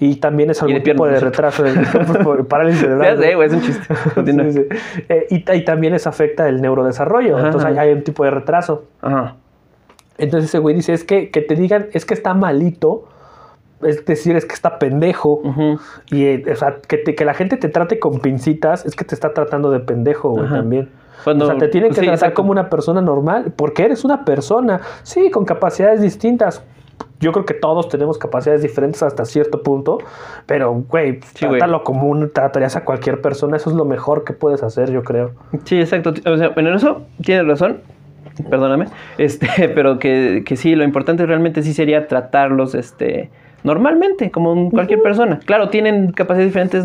Y 0.00 0.16
también 0.16 0.50
es 0.50 0.60
algún 0.60 0.82
tipo 0.82 1.06
de 1.06 1.20
retraso 1.20 1.62
de 1.62 1.72
parálisis 2.48 2.80
Ya 2.82 2.86
cerebral. 2.88 3.18
sé, 3.22 3.34
güey, 3.36 3.48
es 3.48 3.54
un 3.54 3.60
chiste. 3.62 3.94
Continúa. 4.14 4.44
Sí, 4.50 4.52
sí. 4.52 4.66
Eh, 5.08 5.26
y, 5.30 5.52
y 5.52 5.64
también 5.64 5.92
les 5.92 6.06
afecta 6.06 6.48
el 6.48 6.60
neurodesarrollo. 6.60 7.36
Ajá, 7.36 7.46
Entonces 7.46 7.70
hay, 7.70 7.78
hay 7.78 7.92
un 7.94 8.02
tipo 8.02 8.24
de 8.24 8.30
retraso. 8.32 8.84
Ajá. 9.00 9.36
Entonces 10.18 10.50
ese 10.50 10.58
güey 10.58 10.74
dice, 10.74 10.92
es 10.92 11.04
que, 11.04 11.30
que 11.30 11.40
te 11.42 11.54
digan, 11.54 11.86
es 11.92 12.04
que 12.04 12.14
está 12.14 12.34
malito. 12.34 13.04
Es 13.82 14.04
decir, 14.04 14.34
es 14.36 14.46
que 14.46 14.54
está 14.54 14.78
pendejo. 14.78 15.42
Y 16.10 16.24
eh, 16.24 16.44
o 16.52 16.56
sea, 16.56 16.76
que, 16.86 16.96
te- 16.98 17.14
que 17.14 17.24
la 17.24 17.34
gente 17.34 17.56
te 17.56 17.68
trate 17.68 17.98
con 17.98 18.18
pincitas, 18.18 18.84
es 18.86 18.96
que 18.96 19.04
te 19.04 19.14
está 19.14 19.32
tratando 19.32 19.70
de 19.70 19.78
pendejo, 19.80 20.30
güey, 20.30 20.48
también. 20.48 20.90
Cuando- 21.22 21.44
o 21.44 21.48
sea, 21.48 21.58
te 21.58 21.68
tienen 21.68 21.90
que 21.90 21.96
sí, 21.96 22.00
tratar 22.02 22.14
exacto. 22.14 22.34
como 22.34 22.50
una 22.50 22.68
persona 22.68 23.00
normal, 23.00 23.52
porque 23.56 23.84
eres 23.84 24.04
una 24.04 24.24
persona, 24.24 24.80
sí, 25.02 25.30
con 25.30 25.44
capacidades 25.44 26.00
distintas. 26.00 26.62
Yo 27.20 27.32
creo 27.32 27.44
que 27.46 27.54
todos 27.54 27.88
tenemos 27.88 28.18
capacidades 28.18 28.60
diferentes 28.62 29.02
hasta 29.02 29.24
cierto 29.24 29.62
punto, 29.62 29.98
pero, 30.46 30.72
güey, 30.88 31.20
Sí, 31.34 31.46
güey. 31.46 31.58
trátalo 31.58 31.82
como 31.82 32.08
un, 32.08 32.30
tratarías 32.30 32.76
a 32.76 32.84
cualquier 32.84 33.20
persona, 33.20 33.56
eso 33.56 33.70
es 33.70 33.76
lo 33.76 33.84
mejor 33.84 34.24
que 34.24 34.32
puedes 34.32 34.62
hacer, 34.62 34.90
yo 34.90 35.02
creo. 35.02 35.32
Sí, 35.64 35.78
exacto. 35.80 36.12
O 36.26 36.36
sea, 36.36 36.50
bueno, 36.50 36.70
en 36.70 36.76
eso 36.76 37.02
tienes 37.22 37.46
razón. 37.46 37.80
Perdóname. 38.50 38.86
Este, 39.18 39.68
pero 39.68 39.98
que, 39.98 40.42
que 40.44 40.56
sí, 40.56 40.74
lo 40.74 40.82
importante 40.84 41.24
realmente 41.24 41.62
sí 41.62 41.72
sería 41.72 42.08
tratarlos, 42.08 42.74
este, 42.74 43.30
normalmente, 43.64 44.30
como 44.30 44.70
cualquier 44.70 45.02
persona. 45.02 45.40
Claro, 45.44 45.68
tienen 45.70 46.12
capacidades 46.12 46.48
diferentes. 46.52 46.84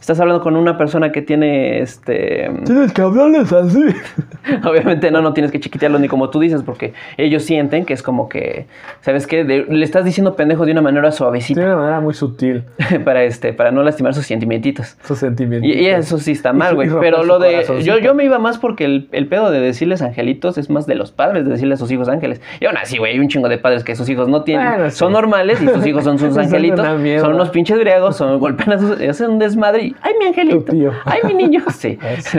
Estás 0.00 0.20
hablando 0.20 0.42
con 0.42 0.56
una 0.56 0.76
persona 0.76 1.12
que 1.12 1.22
tiene, 1.22 1.80
este, 1.80 2.50
Tienes 2.66 2.92
que 2.92 3.00
hablarles 3.00 3.52
así. 3.52 3.84
Obviamente 4.64 5.10
no, 5.10 5.22
no 5.22 5.32
tienes 5.32 5.50
que 5.50 5.60
chiquitearlos 5.60 6.00
ni 6.00 6.08
como 6.08 6.28
tú 6.30 6.40
dices, 6.40 6.62
porque 6.62 6.92
ellos 7.16 7.42
sienten 7.44 7.84
que 7.86 7.94
es 7.94 8.02
como 8.02 8.28
que, 8.28 8.66
¿sabes 9.00 9.26
qué? 9.26 9.44
De- 9.44 9.64
le 9.68 9.84
estás 9.84 10.04
diciendo 10.04 10.36
pendejo 10.36 10.66
de 10.66 10.72
una 10.72 10.82
manera 10.82 11.06
De 11.08 11.12
suavecita 11.12 11.60
una 11.62 11.76
manera 11.76 12.00
muy 12.00 12.12
sutil, 12.12 12.64
para 13.04 13.22
este, 13.24 13.52
para 13.54 13.70
no 13.70 13.82
lastimar 13.82 14.12
sus 14.14 14.26
sentimientos. 14.26 14.96
sus 15.04 15.18
sentimientos. 15.18 15.68
Y, 15.70 15.72
y 15.72 15.86
eso 15.86 16.18
sí 16.18 16.32
está 16.32 16.52
mal, 16.52 16.74
güey. 16.74 16.90
Pero 17.00 17.22
lo 17.22 17.38
de. 17.38 17.64
Yo, 17.82 17.98
yo 17.98 18.14
me 18.14 18.24
iba 18.24 18.38
más 18.38 18.58
porque 18.58 18.84
el, 18.84 19.08
el 19.12 19.26
pedo 19.26 19.50
de 19.50 19.60
decirles 19.60 20.02
angelitos 20.02 20.58
es 20.58 20.68
más 20.70 20.86
de 20.86 20.94
los 20.94 21.12
padres, 21.12 21.44
de 21.44 21.52
decirle 21.52 21.74
a 21.74 21.76
sus 21.78 21.90
hijos 21.90 22.08
ángeles. 22.08 22.40
Y 22.60 22.66
aún 22.66 22.76
así, 22.76 22.98
güey, 22.98 23.12
hay 23.12 23.18
un 23.18 23.28
chingo 23.28 23.48
de 23.48 23.58
padres 23.58 23.84
que 23.84 23.94
sus 23.96 24.08
hijos 24.08 24.28
no 24.28 24.42
tienen. 24.42 24.66
Bueno, 24.68 24.90
sí. 24.90 24.96
Son 24.96 25.12
normales 25.12 25.60
y 25.62 25.68
sus 25.68 25.86
hijos 25.86 26.04
son 26.04 26.13
son 26.18 26.28
sus 26.30 26.38
angelitos. 26.38 26.86
Son 27.20 27.34
unos 27.34 27.50
pinches 27.50 27.78
griegos, 27.78 28.16
son, 28.16 28.38
golpean 28.38 28.72
a 28.72 28.78
sus. 28.78 29.00
Hacen 29.00 29.30
un 29.30 29.38
desmadre 29.38 29.84
y. 29.84 29.96
¡Ay, 30.00 30.12
mi 30.18 30.26
angelito! 30.26 30.72
Tío. 30.72 30.92
¡Ay, 31.04 31.20
mi 31.26 31.34
niño! 31.34 31.62
Sí. 31.74 31.98
Sí. 32.20 32.38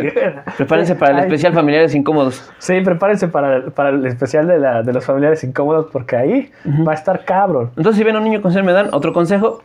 Prepárense 0.58 0.96
para 0.96 1.12
el 1.12 1.17
Ay. 1.17 1.24
especial 1.24 1.53
Familiares 1.53 1.94
Incómodos. 1.94 2.51
Sí, 2.58 2.79
prepárense 2.82 3.27
para, 3.27 3.65
para 3.67 3.89
el 3.89 4.05
especial 4.05 4.48
de, 4.48 4.58
la, 4.58 4.82
de 4.82 4.94
los 4.94 5.05
familiares 5.05 5.44
incómodos 5.44 5.88
porque 5.91 6.15
ahí 6.15 6.51
va 6.88 6.94
a 6.94 6.96
estar 6.96 7.25
cabrón. 7.25 7.72
Entonces, 7.77 7.98
si 7.98 8.03
ven 8.03 8.15
a 8.15 8.20
un 8.20 8.24
niño 8.25 8.41
con 8.41 8.53
de 8.53 8.62
Down, 8.62 8.89
otro 8.91 9.13
consejo, 9.13 9.62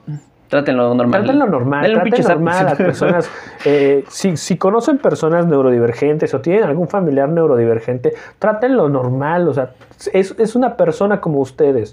trátenlo 0.51 0.95
normal. 0.95 1.23
Traten 1.23 1.39
lo 1.39 1.47
normal, 1.47 1.83
Denle 1.83 2.03
un 2.03 2.29
normal 2.29 2.59
a 2.59 2.63
las 2.65 2.77
personas. 2.77 3.31
eh, 3.65 4.05
si, 4.09 4.37
si 4.37 4.59
conocen 4.59 4.99
personas 4.99 5.47
neurodivergentes 5.47 6.35
o 6.35 6.41
tienen 6.41 6.65
algún 6.65 6.89
familiar 6.89 7.29
neurodivergente, 7.29 8.13
trátenlo 8.39 8.89
normal, 8.89 9.49
o 9.49 9.55
sea, 9.55 9.71
es, 10.13 10.35
es 10.39 10.55
una 10.57 10.77
persona 10.77 11.21
como 11.21 11.41
ustedes. 11.41 11.93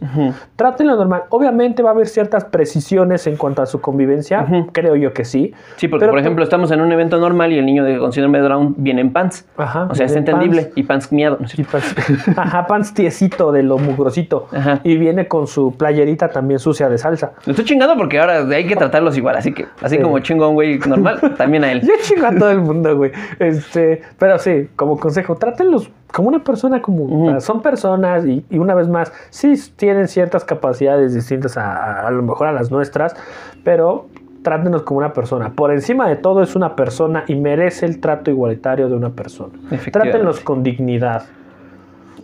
Trátenlo 0.55 0.95
normal. 0.95 1.23
Obviamente 1.29 1.83
va 1.83 1.89
a 1.89 1.93
haber 1.93 2.07
ciertas 2.07 2.45
precisiones 2.45 3.27
en 3.27 3.37
cuanto 3.37 3.61
a 3.61 3.65
su 3.65 3.81
convivencia, 3.81 4.45
creo 4.71 4.95
yo 4.95 5.13
que 5.13 5.25
sí. 5.25 5.53
Sí, 5.75 5.87
porque 5.87 6.03
Pero- 6.03 6.13
por 6.13 6.19
ejemplo 6.19 6.43
estamos 6.43 6.71
en 6.71 6.81
un 6.81 6.91
evento 6.91 7.17
normal 7.19 7.51
y 7.53 7.57
el 7.59 7.65
niño 7.65 7.83
de, 7.83 7.97
con 7.97 8.11
síndrome 8.13 8.39
de 8.41 8.47
Down 8.47 8.75
viene 8.77 9.01
en 9.01 9.11
pants. 9.13 9.45
Ajá, 9.57 9.87
o 9.89 9.95
sea, 9.95 10.05
es 10.05 10.15
entendible. 10.15 10.63
pants. 10.63 10.77
Y 10.77 10.83
pants 10.83 11.11
miado. 11.11 11.37
¿no 11.39 11.45
es 11.45 11.57
Y 11.57 11.63
pants- 11.63 12.33
Ajá, 12.37 12.67
pants 12.67 12.93
tiesito 12.93 13.51
de 13.51 13.63
lo 13.63 13.77
mugrosito. 13.77 14.47
Ajá. 14.51 14.79
Y 14.83 14.97
viene 14.97 15.27
con 15.27 15.47
su 15.47 15.73
playerita 15.75 16.29
también 16.29 16.59
sucia 16.59 16.89
de 16.89 16.97
salsa. 16.97 17.33
Lo 17.45 17.51
estoy 17.51 17.65
chingando 17.65 17.95
porque 17.97 18.19
ahora 18.19 18.45
hay 18.47 18.65
que 18.67 18.75
tratarlos 18.75 19.17
igual. 19.17 19.35
Así 19.37 19.53
que, 19.53 19.65
así 19.81 19.97
Sí. 19.97 20.01
como 20.01 20.19
chingo 20.19 20.45
a 20.45 20.49
un 20.49 20.53
güey 20.55 20.77
normal, 20.79 21.19
también 21.37 21.63
a 21.63 21.71
él. 21.71 21.81
Yo 21.87 21.93
chingo 22.01 22.27
a 22.27 22.31
todo 22.35 22.51
el 22.51 22.59
mundo, 22.61 22.95
güey. 22.95 23.11
Este, 23.39 24.01
pero 24.19 24.37
sí, 24.39 24.69
como 24.75 24.99
consejo, 24.99 25.35
trátenlos 25.35 25.89
como 26.13 26.29
una 26.29 26.43
persona 26.43 26.81
común. 26.81 27.39
Son 27.41 27.61
personas 27.61 28.25
y, 28.25 28.45
y 28.49 28.57
una 28.59 28.73
vez 28.75 28.87
más, 28.87 29.11
sí 29.29 29.53
tienen 29.75 30.07
ciertas 30.07 30.43
capacidades 30.45 31.13
distintas 31.13 31.57
a, 31.57 31.73
a, 32.01 32.07
a 32.07 32.11
lo 32.11 32.23
mejor 32.23 32.47
a 32.47 32.51
las 32.51 32.71
nuestras, 32.71 33.15
pero 33.63 34.07
trátenos 34.43 34.83
como 34.83 34.99
una 34.99 35.11
persona. 35.13 35.49
Por 35.51 35.71
encima 35.71 36.07
de 36.07 36.15
todo 36.15 36.41
es 36.41 36.55
una 36.55 36.75
persona 36.75 37.23
y 37.27 37.35
merece 37.35 37.85
el 37.85 37.99
trato 37.99 38.31
igualitario 38.31 38.87
de 38.87 38.95
una 38.95 39.09
persona. 39.09 39.53
Trátenlos 39.91 40.39
con 40.39 40.63
dignidad. 40.63 41.23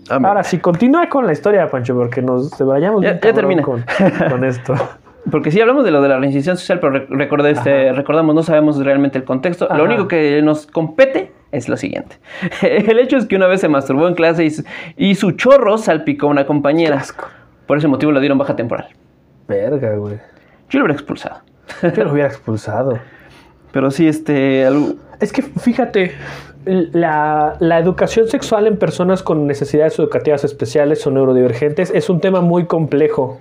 Amén. 0.10 0.25
Ahora 0.25 0.44
sí, 0.44 0.58
continúa 0.60 1.08
con 1.10 1.25
la 1.25 1.34
historia, 1.34 1.70
Pancho, 1.70 1.96
porque 1.96 2.22
nos 2.22 2.58
vayamos 2.60 3.02
Ya- 3.04 3.20
ya 3.20 3.34
termina. 3.34 3.62
Con, 3.63 3.84
con 4.30 4.44
esto. 4.46 4.74
Porque 5.32 5.51
sí 5.51 5.62
hablamos 5.62 5.86
de 5.86 5.92
lo 5.92 6.01
de 6.01 6.10
la 6.10 6.18
reinserción 6.20 6.58
social, 6.58 6.80
pero 6.80 6.94
rec- 6.94 7.08
recordé 7.10 7.51
este, 7.51 7.94
recordamos, 7.94 8.36
no 8.36 8.44
sabemos 8.44 8.77
realmente 8.84 9.18
el 9.18 9.24
contexto. 9.24 9.65
Ajá. 9.65 9.77
Lo 9.77 9.86
único 9.86 10.08
que 10.08 10.42
nos 10.42 10.68
compete 10.68 11.32
es 11.51 11.70
lo 11.70 11.77
siguiente. 11.77 12.18
El 12.62 13.00
hecho 13.00 13.15
es 13.18 13.25
que 13.25 13.36
una 13.38 13.48
vez 13.48 13.62
se 13.62 13.70
masturbó 13.70 14.08
en 14.08 14.15
clase 14.15 14.44
y, 14.44 14.50
su- 14.50 14.63
y 14.98 15.15
su 15.15 15.32
chorro 15.32 15.77
salpicó 15.77 16.27
a 16.27 16.30
una 16.32 16.46
compañera. 16.46 16.98
asco. 16.98 17.27
Por 17.68 17.77
ese 17.77 17.88
motivo 17.88 18.12
le 18.12 18.20
dieron 18.20 18.38
baja 18.38 18.56
temporal. 18.56 18.88
Verga, 19.48 19.96
güey. 19.96 20.15
Yo 20.70 20.80
lo 20.80 20.86
hubiera 20.86 20.94
expulsado. 21.00 21.42
Yo 21.96 22.03
lo 22.03 22.12
hubiera 22.12 22.27
expulsado. 22.27 23.00
Pero 23.72 23.92
sí, 23.92 24.08
este... 24.08 24.65
algo- 24.65 24.96
Es 25.22 25.32
que 25.32 25.42
fíjate, 25.42 26.12
la, 26.65 27.55
la 27.60 27.79
educación 27.79 28.27
sexual 28.27 28.67
en 28.67 28.77
personas 28.77 29.24
con 29.24 29.48
necesidades 29.48 29.98
educativas 30.00 30.43
especiales 30.43 31.05
o 31.08 31.12
neurodivergentes 31.12 31.91
es 31.93 32.10
un 32.10 32.20
tema 32.20 32.41
muy 32.41 32.65
complejo 32.65 33.39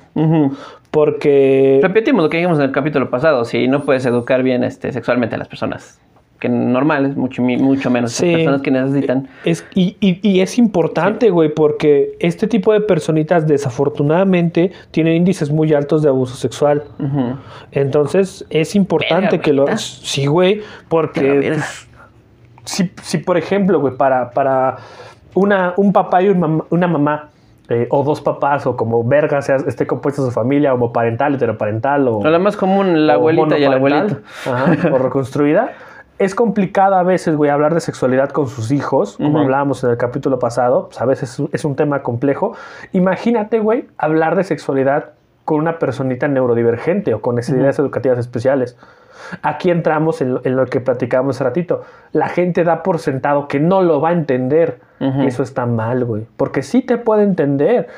porque 0.91 1.79
Repetimos 1.83 2.23
lo 2.25 2.29
que 2.31 2.37
dijimos 2.39 2.59
en 2.59 2.65
el 2.67 2.73
capítulo 2.73 3.09
pasado. 3.11 3.45
Si 3.45 3.67
no 3.69 3.83
puedes 3.85 4.05
educar 4.07 4.43
bien 4.43 4.63
este, 4.65 4.93
sexualmente 4.93 5.35
a 5.37 5.39
las 5.39 5.49
personas 5.49 5.99
que 6.39 6.49
normales, 6.49 7.17
mucho, 7.17 7.41
mucho 7.41 7.89
menos 7.89 8.11
Sí. 8.13 8.27
las 8.27 8.35
personas 8.39 8.63
que 8.63 8.71
necesitan. 8.73 9.29
es, 9.45 9.65
y, 9.77 9.97
y- 10.01 10.19
y 10.29 10.41
es 10.41 10.59
importante, 10.59 11.31
güey, 11.31 11.55
porque 11.55 12.17
este 12.19 12.49
tipo 12.49 12.73
de 12.73 12.81
personitas 12.81 13.47
desafortunadamente 13.47 14.73
tienen 14.91 15.15
índices 15.15 15.51
muy 15.53 15.73
altos 15.73 16.03
de 16.03 16.09
abuso 16.09 16.35
sexual. 16.35 16.83
Entonces 17.71 18.45
es 18.51 18.75
importante 18.75 19.39
que 19.41 19.53
lo... 19.53 19.67
Sí, 19.79 20.27
güey, 20.27 20.57
Pero, 20.57 20.67
porque... 20.89 21.57
si, 22.65 22.93
si, 23.03 23.19
por 23.19 23.37
ejemplo, 23.37 23.81
güey, 23.81 23.97
para, 23.97 24.31
para 24.31 24.77
una, 25.35 25.75
un 25.77 25.93
papá 25.93 26.23
y 26.23 26.29
un 26.29 26.41
mam- 26.41 26.65
una 26.71 26.87
mamá, 26.87 27.29
eh, 27.69 27.87
o 27.91 28.03
dos 28.03 28.21
papás, 28.21 28.67
o 28.67 28.77
como 28.77 29.03
verga 29.05 29.41
sea, 29.41 29.57
esté 29.57 29.87
compuesta 29.87 30.21
su 30.23 30.31
familia, 30.31 30.75
homoparental, 30.75 31.35
heteroparental, 31.37 32.07
o, 32.09 32.19
O 32.19 32.25
la 32.29 32.39
más 32.39 32.57
común, 32.57 33.07
la 33.07 33.15
abuelita 33.15 33.57
y 33.59 33.65
el 33.65 33.73
abuelito. 33.73 34.17
ajá, 34.47 34.89
o 34.93 34.99
reconstruida. 34.99 35.71
Es 36.19 36.35
complicado 36.35 36.95
a 36.97 37.03
veces, 37.03 37.35
güey, 37.37 37.51
hablar 37.51 37.75
de 37.75 37.81
sexualidad 37.81 38.31
con 38.31 38.47
sus 38.47 38.71
hijos, 38.71 39.17
como 39.17 39.41
hablábamos 39.41 39.83
en 39.83 39.91
el 39.91 39.97
capítulo 39.97 40.39
pasado, 40.39 40.87
pues 40.89 41.01
a 41.01 41.05
veces 41.07 41.43
es 41.53 41.65
un 41.65 41.75
tema 41.75 42.03
complejo. 42.03 42.55
Imagínate, 42.93 43.59
güey, 43.59 43.87
hablar 43.99 44.37
de 44.37 44.45
sexualidad 44.45 45.13
con 45.45 45.59
una 45.59 45.79
personita 45.79 46.29
neurodivergente 46.29 47.15
o 47.15 47.21
con 47.21 47.35
necesidades 47.37 47.79
educativas 47.79 48.19
especiales. 48.19 48.77
Aquí 49.43 49.71
entramos 49.71 50.21
en 50.21 50.35
lo, 50.35 50.41
en 50.45 50.57
lo 50.57 50.67
que 50.67 50.81
platicábamos 50.81 51.37
hace 51.37 51.45
ratito. 51.45 51.83
La 52.13 52.29
gente 52.29 52.65
da 52.65 52.83
por 52.83 52.99
sentado 52.99 53.49
que 53.49 53.61
no 53.61 53.83
lo 53.83 54.01
va 54.01 54.11
a 54.11 54.13
entender. 54.13 54.81
Eso 55.27 55.43
está 55.43 55.67
mal, 55.67 56.05
güey. 56.05 56.27
Porque 56.37 56.63
sí 56.63 56.83
te 56.83 56.97
puede 56.97 57.25
entender. 57.25 57.89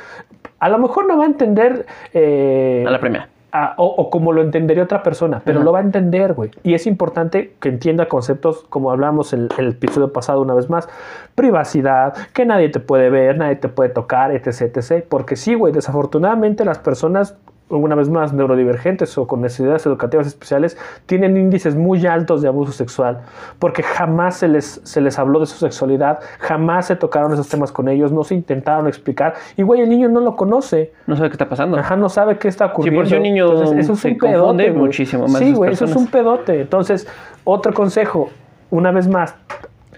A 0.59 0.69
lo 0.69 0.79
mejor 0.79 1.07
no 1.07 1.19
va 1.19 1.25
a 1.25 1.27
entender... 1.27 1.85
eh, 2.15 2.85
A 2.87 2.91
la 2.91 3.01
primera. 3.01 3.29
A- 3.57 3.75
o, 3.79 3.87
o 3.87 4.11
como 4.11 4.33
lo 4.33 4.43
entendería 4.43 4.83
otra 4.83 5.03
persona, 5.05 5.41
pero 5.45 5.61
Ajá. 5.61 5.65
lo 5.65 5.73
va 5.73 5.79
a 5.79 5.83
entender, 5.83 6.35
güey. 6.35 6.51
Y 6.65 6.75
es 6.75 6.87
importante 6.89 7.55
que 7.61 7.69
entienda 7.69 8.07
conceptos, 8.09 8.65
como 8.69 8.91
hablamos 8.91 9.33
en, 9.33 9.43
en 9.57 9.65
el 9.65 9.69
episodio 9.69 10.13
pasado 10.13 10.43
una 10.43 10.55
vez 10.55 10.69
más, 10.69 10.89
privacidad, 11.37 12.15
que 12.33 12.45
nadie 12.47 12.69
te 12.69 12.81
puede 12.81 13.11
ver, 13.11 13.39
nadie 13.39 13.57
te 13.57 13.69
puede 13.69 13.91
tocar, 13.91 14.33
etc, 14.33 14.77
etc. 14.77 15.05
Porque 15.09 15.37
sí, 15.37 15.55
güey, 15.55 15.73
desafortunadamente 15.73 16.65
las 16.65 16.79
personas, 16.81 17.37
una 17.83 17.95
vez 17.95 18.09
más, 18.09 18.33
neurodivergentes 18.33 19.17
o 19.19 19.27
con 19.27 19.41
necesidades 19.41 19.85
educativas 19.87 20.27
especiales, 20.27 20.79
tienen 21.07 21.37
índices 21.37 21.75
muy 21.75 22.07
altos 22.07 22.43
de 22.43 22.49
abuso 22.49 22.73
sexual, 22.73 23.21
porque 23.59 23.83
jamás 23.83 24.37
se 24.37 24.49
les, 24.49 24.81
se 24.85 25.01
les 25.01 25.19
habló 25.19 25.41
de 25.41 25.47
su 25.47 25.57
sexualidad, 25.57 26.21
jamás 26.39 26.87
se 26.87 26.97
tocaron 26.97 27.33
esos 27.33 27.49
temas 27.49 27.73
con 27.73 27.89
ellos, 27.89 28.13
no 28.13 28.25
se 28.25 28.35
intentaron 28.35 28.87
explicar, 28.87 29.35
y 29.57 29.63
güey, 29.63 29.81
el 29.81 29.89
niño 29.89 30.09
no 30.09 30.21
lo 30.21 30.37
conoce. 30.37 30.93
No 31.07 31.17
sabe 31.17 31.29
qué 31.29 31.35
está 31.35 31.49
pasando. 31.49 31.77
Ajá, 31.77 31.97
no 31.97 32.09
sabe 32.09 32.39
qué 32.39 32.49
está 32.49 32.67
ocurriendo. 32.67 33.01
por 33.01 33.09
si 33.09 33.17
un 33.17 33.23
niño 33.23 33.63
eso 33.63 33.93
es 33.93 33.99
se 33.99 34.09
un 34.09 34.19
pedote, 34.19 34.71
muchísimo 34.73 35.29
más 35.29 35.39
Sí, 35.39 35.53
güey, 35.53 35.73
eso 35.73 35.85
es 35.85 35.97
un 35.97 36.07
pedote. 36.07 36.61
Entonces, 36.61 37.07
otro 37.45 37.73
consejo, 37.73 38.31
una 38.71 38.91
vez 38.91 39.09
más. 39.09 39.35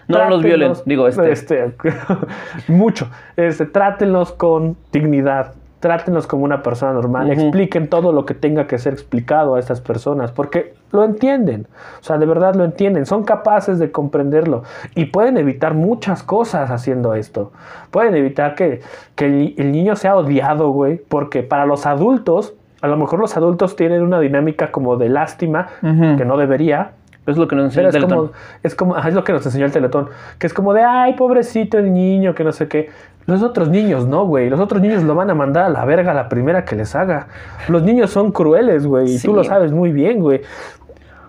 No 0.08 0.28
los 0.30 0.42
violen, 0.42 0.72
digo, 0.84 1.08
este. 1.08 1.74
mucho. 2.68 3.08
Este, 3.36 3.66
trátenlos 3.66 4.32
con 4.32 4.76
dignidad. 4.92 5.54
Trátenlos 5.86 6.26
como 6.26 6.44
una 6.44 6.64
persona 6.64 6.92
normal. 6.92 7.30
Expliquen 7.30 7.88
todo 7.88 8.10
lo 8.10 8.26
que 8.26 8.34
tenga 8.34 8.66
que 8.66 8.76
ser 8.76 8.92
explicado 8.92 9.54
a 9.54 9.60
estas 9.60 9.80
personas. 9.80 10.32
Porque 10.32 10.74
lo 10.90 11.04
entienden. 11.04 11.68
O 12.00 12.02
sea, 12.02 12.18
de 12.18 12.26
verdad 12.26 12.56
lo 12.56 12.64
entienden. 12.64 13.06
Son 13.06 13.22
capaces 13.22 13.78
de 13.78 13.92
comprenderlo. 13.92 14.64
Y 14.96 15.04
pueden 15.04 15.38
evitar 15.38 15.74
muchas 15.74 16.24
cosas 16.24 16.72
haciendo 16.72 17.14
esto. 17.14 17.52
Pueden 17.92 18.16
evitar 18.16 18.56
que, 18.56 18.80
que 19.14 19.26
el, 19.26 19.54
el 19.58 19.70
niño 19.70 19.94
sea 19.94 20.16
odiado, 20.16 20.70
güey. 20.70 20.96
Porque 20.96 21.44
para 21.44 21.66
los 21.66 21.86
adultos, 21.86 22.54
a 22.80 22.88
lo 22.88 22.96
mejor 22.96 23.20
los 23.20 23.36
adultos 23.36 23.76
tienen 23.76 24.02
una 24.02 24.18
dinámica 24.18 24.72
como 24.72 24.96
de 24.96 25.08
lástima, 25.08 25.68
que 25.80 26.24
no 26.24 26.36
debería. 26.36 26.94
Es 27.26 27.36
lo 27.36 27.48
que 27.48 27.56
nos 27.56 27.74
Pero 27.74 27.88
enseña 27.88 27.88
es 27.88 27.94
el 27.94 28.10
como, 28.10 28.30
es 28.62 28.74
como, 28.74 28.96
ajá, 28.96 29.08
es 29.08 29.14
lo 29.14 29.24
que 29.24 29.32
nos 29.32 29.44
enseñó 29.44 29.66
el 29.66 29.72
Teletón, 29.72 30.08
que 30.38 30.46
es 30.46 30.54
como 30.54 30.72
de, 30.74 30.82
ay, 30.82 31.14
pobrecito 31.14 31.78
el 31.78 31.92
niño, 31.92 32.34
que 32.34 32.44
no 32.44 32.52
sé 32.52 32.68
qué. 32.68 32.90
Los 33.26 33.42
otros 33.42 33.68
niños 33.68 34.06
no, 34.06 34.24
güey. 34.24 34.48
Los 34.48 34.60
otros 34.60 34.80
niños 34.80 35.02
lo 35.02 35.14
van 35.14 35.30
a 35.30 35.34
mandar 35.34 35.64
a 35.64 35.68
la 35.68 35.84
verga 35.84 36.14
la 36.14 36.28
primera 36.28 36.64
que 36.64 36.76
les 36.76 36.94
haga. 36.94 37.26
Los 37.68 37.82
niños 37.82 38.10
son 38.10 38.30
crueles, 38.32 38.86
güey, 38.86 39.06
y 39.06 39.18
Sí. 39.18 39.26
tú 39.26 39.34
lo 39.34 39.42
sabes 39.44 39.72
muy 39.72 39.90
bien, 39.92 40.20
güey. 40.20 40.42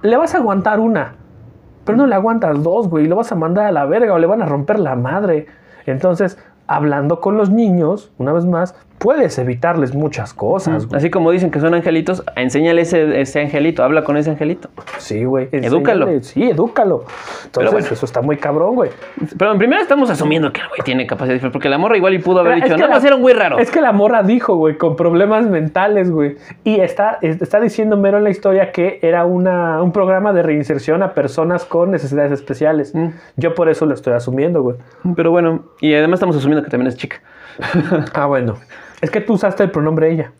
Le 0.03 0.15
vas 0.15 0.35
a 0.35 0.37
aguantar 0.37 0.79
una, 0.79 1.15
pero 1.85 1.97
no 1.97 2.05
le 2.05 2.13
aguantas 2.13 2.61
dos, 2.61 2.87
güey, 2.87 3.05
y 3.05 3.07
lo 3.07 3.15
vas 3.15 3.31
a 3.31 3.35
mandar 3.35 3.65
a 3.65 3.71
la 3.71 3.85
verga 3.85 4.13
o 4.13 4.19
le 4.19 4.27
van 4.27 4.41
a 4.41 4.45
romper 4.45 4.77
la 4.79 4.95
madre. 4.95 5.47
Entonces, 5.87 6.37
hablando 6.67 7.19
con 7.19 7.35
los 7.37 7.49
niños, 7.49 8.11
una 8.19 8.31
vez 8.31 8.45
más, 8.45 8.75
puedes 8.97 9.37
evitarles 9.37 9.93
muchas 9.93 10.33
cosas, 10.33 10.85
güey. 10.87 10.97
Así 10.97 11.09
como 11.09 11.31
dicen 11.31 11.51
que 11.51 11.59
son 11.59 11.73
angelitos, 11.73 12.23
enséñale 12.35 12.81
ese, 12.81 13.21
ese 13.21 13.41
angelito, 13.41 13.83
habla 13.83 14.03
con 14.03 14.17
ese 14.17 14.31
angelito. 14.31 14.69
Sí, 14.97 15.23
güey. 15.23 15.49
Edúcalo. 15.51 16.07
Sí, 16.21 16.49
edúcalo. 16.49 17.05
Entonces, 17.45 17.71
bueno. 17.71 17.87
eso 17.91 18.05
está 18.05 18.21
muy 18.21 18.37
cabrón, 18.37 18.75
güey. 18.75 18.89
Pero 19.37 19.51
en 19.51 19.57
primera 19.57 19.81
estamos 19.81 20.09
asumiendo 20.09 20.51
que 20.51 20.61
el 20.61 20.67
güey 20.69 20.79
tiene 20.83 21.05
capacidad 21.05 21.33
diferente, 21.35 21.53
porque 21.53 21.69
la 21.69 21.77
morra 21.77 21.97
igual 21.97 22.13
y 22.15 22.19
pudo 22.19 22.39
haber 22.39 22.55
Pero 22.55 22.65
dicho, 22.65 22.77
no, 22.77 22.89
más 22.89 23.03
la- 23.03 23.07
era 23.07 23.15
un 23.15 23.21
güey 23.21 23.35
raro. 23.35 23.59
Es 23.59 23.71
que 23.71 23.81
la 23.81 23.91
morra 23.91 24.23
dijo, 24.23 24.55
güey, 24.55 24.77
con 24.77 24.95
problemas 24.95 25.45
mentales, 25.47 26.09
güey. 26.11 26.35
Y 26.63 26.79
está, 26.79 27.19
es- 27.21 27.41
está 27.41 27.59
diciendo 27.59 27.97
mero 27.97 28.17
en 28.17 28.23
la 28.23 28.29
historia 28.29 28.71
que 28.71 28.99
era 29.01 29.25
una, 29.25 29.81
un 29.81 29.91
programa 29.91 30.33
de 30.33 30.41
reinserción 30.43 31.03
a 31.03 31.13
personas 31.13 31.65
con 31.65 31.91
necesidades 31.91 32.31
especiales. 32.31 32.95
Mm. 32.95 33.09
Yo 33.35 33.53
por 33.53 33.69
eso 33.69 33.85
lo 33.85 33.93
estoy 33.93 34.13
asumiendo, 34.13 34.61
güey. 34.63 34.77
Pero 35.15 35.31
bueno, 35.31 35.65
y 35.79 35.93
además 35.93 36.17
estamos 36.17 36.35
asumiendo 36.35 36.63
que 36.63 36.69
también 36.69 36.87
es 36.87 36.95
chica. 36.97 37.17
Ah, 38.13 38.25
bueno. 38.25 38.55
Es 39.01 39.11
que 39.11 39.21
tú 39.21 39.33
usaste 39.33 39.63
el 39.63 39.71
pronombre 39.71 40.11
ella. 40.11 40.31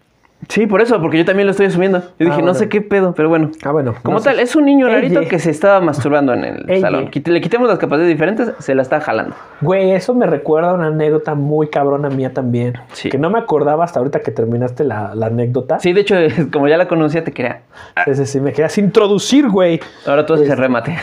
Sí, 0.50 0.68
por 0.68 0.82
eso, 0.82 1.02
porque 1.02 1.18
yo 1.18 1.26
también 1.26 1.48
lo 1.48 1.52
estoy 1.52 1.66
asumiendo. 1.66 2.00
Yo 2.20 2.26
dije, 2.28 2.42
Ah, 2.42 2.46
no 2.46 2.54
sé 2.54 2.70
qué 2.70 2.80
pedo, 2.80 3.14
pero 3.16 3.28
bueno. 3.28 3.50
Ah, 3.64 3.72
bueno. 3.72 3.96
Como 4.04 4.18
no 4.18 4.24
sé. 4.24 4.30
tal, 4.30 4.40
es 4.40 4.56
un 4.56 4.66
niño 4.66 4.88
rarito 4.88 5.22
que 5.22 5.40
se 5.40 5.50
estaba 5.50 5.82
masturbando 5.82 6.32
en 6.34 6.44
el 6.44 6.80
salón. 6.80 7.10
Le 7.12 7.42
quitemos 7.42 7.68
las 7.68 7.80
capacidades 7.80 8.14
diferentes, 8.14 8.54
se 8.60 8.76
la 8.76 8.84
está 8.84 9.02
jalando. 9.02 9.36
Güey, 9.62 9.92
eso 9.92 10.14
me 10.14 10.28
recuerda 10.28 10.70
a 10.70 10.74
una 10.76 10.88
anécdota 10.88 11.34
muy 11.34 11.70
cabrona 11.70 12.10
mía 12.10 12.34
también. 12.34 12.76
Sí. 12.94 13.10
Que 13.10 13.18
no 13.18 13.32
me 13.32 13.40
acordaba 13.40 13.84
hasta 13.84 13.98
ahorita 14.00 14.20
que 14.20 14.30
terminaste 14.30 14.84
la, 14.84 15.16
la 15.16 15.26
anécdota. 15.26 15.80
Sí, 15.80 15.92
de 15.92 16.02
hecho, 16.02 16.16
como 16.54 16.68
ya 16.68 16.78
la 16.78 16.88
conocía, 16.88 17.24
te 17.24 17.32
quería. 17.32 17.62
Ese 18.06 18.28
sí, 18.28 18.40
me 18.40 18.52
querías 18.52 18.78
introducir, 18.78 19.50
güey. 19.50 19.80
Ahora 20.06 20.26
tú 20.28 20.36
haces 20.36 20.50
el 20.50 20.58
remate. 20.58 20.96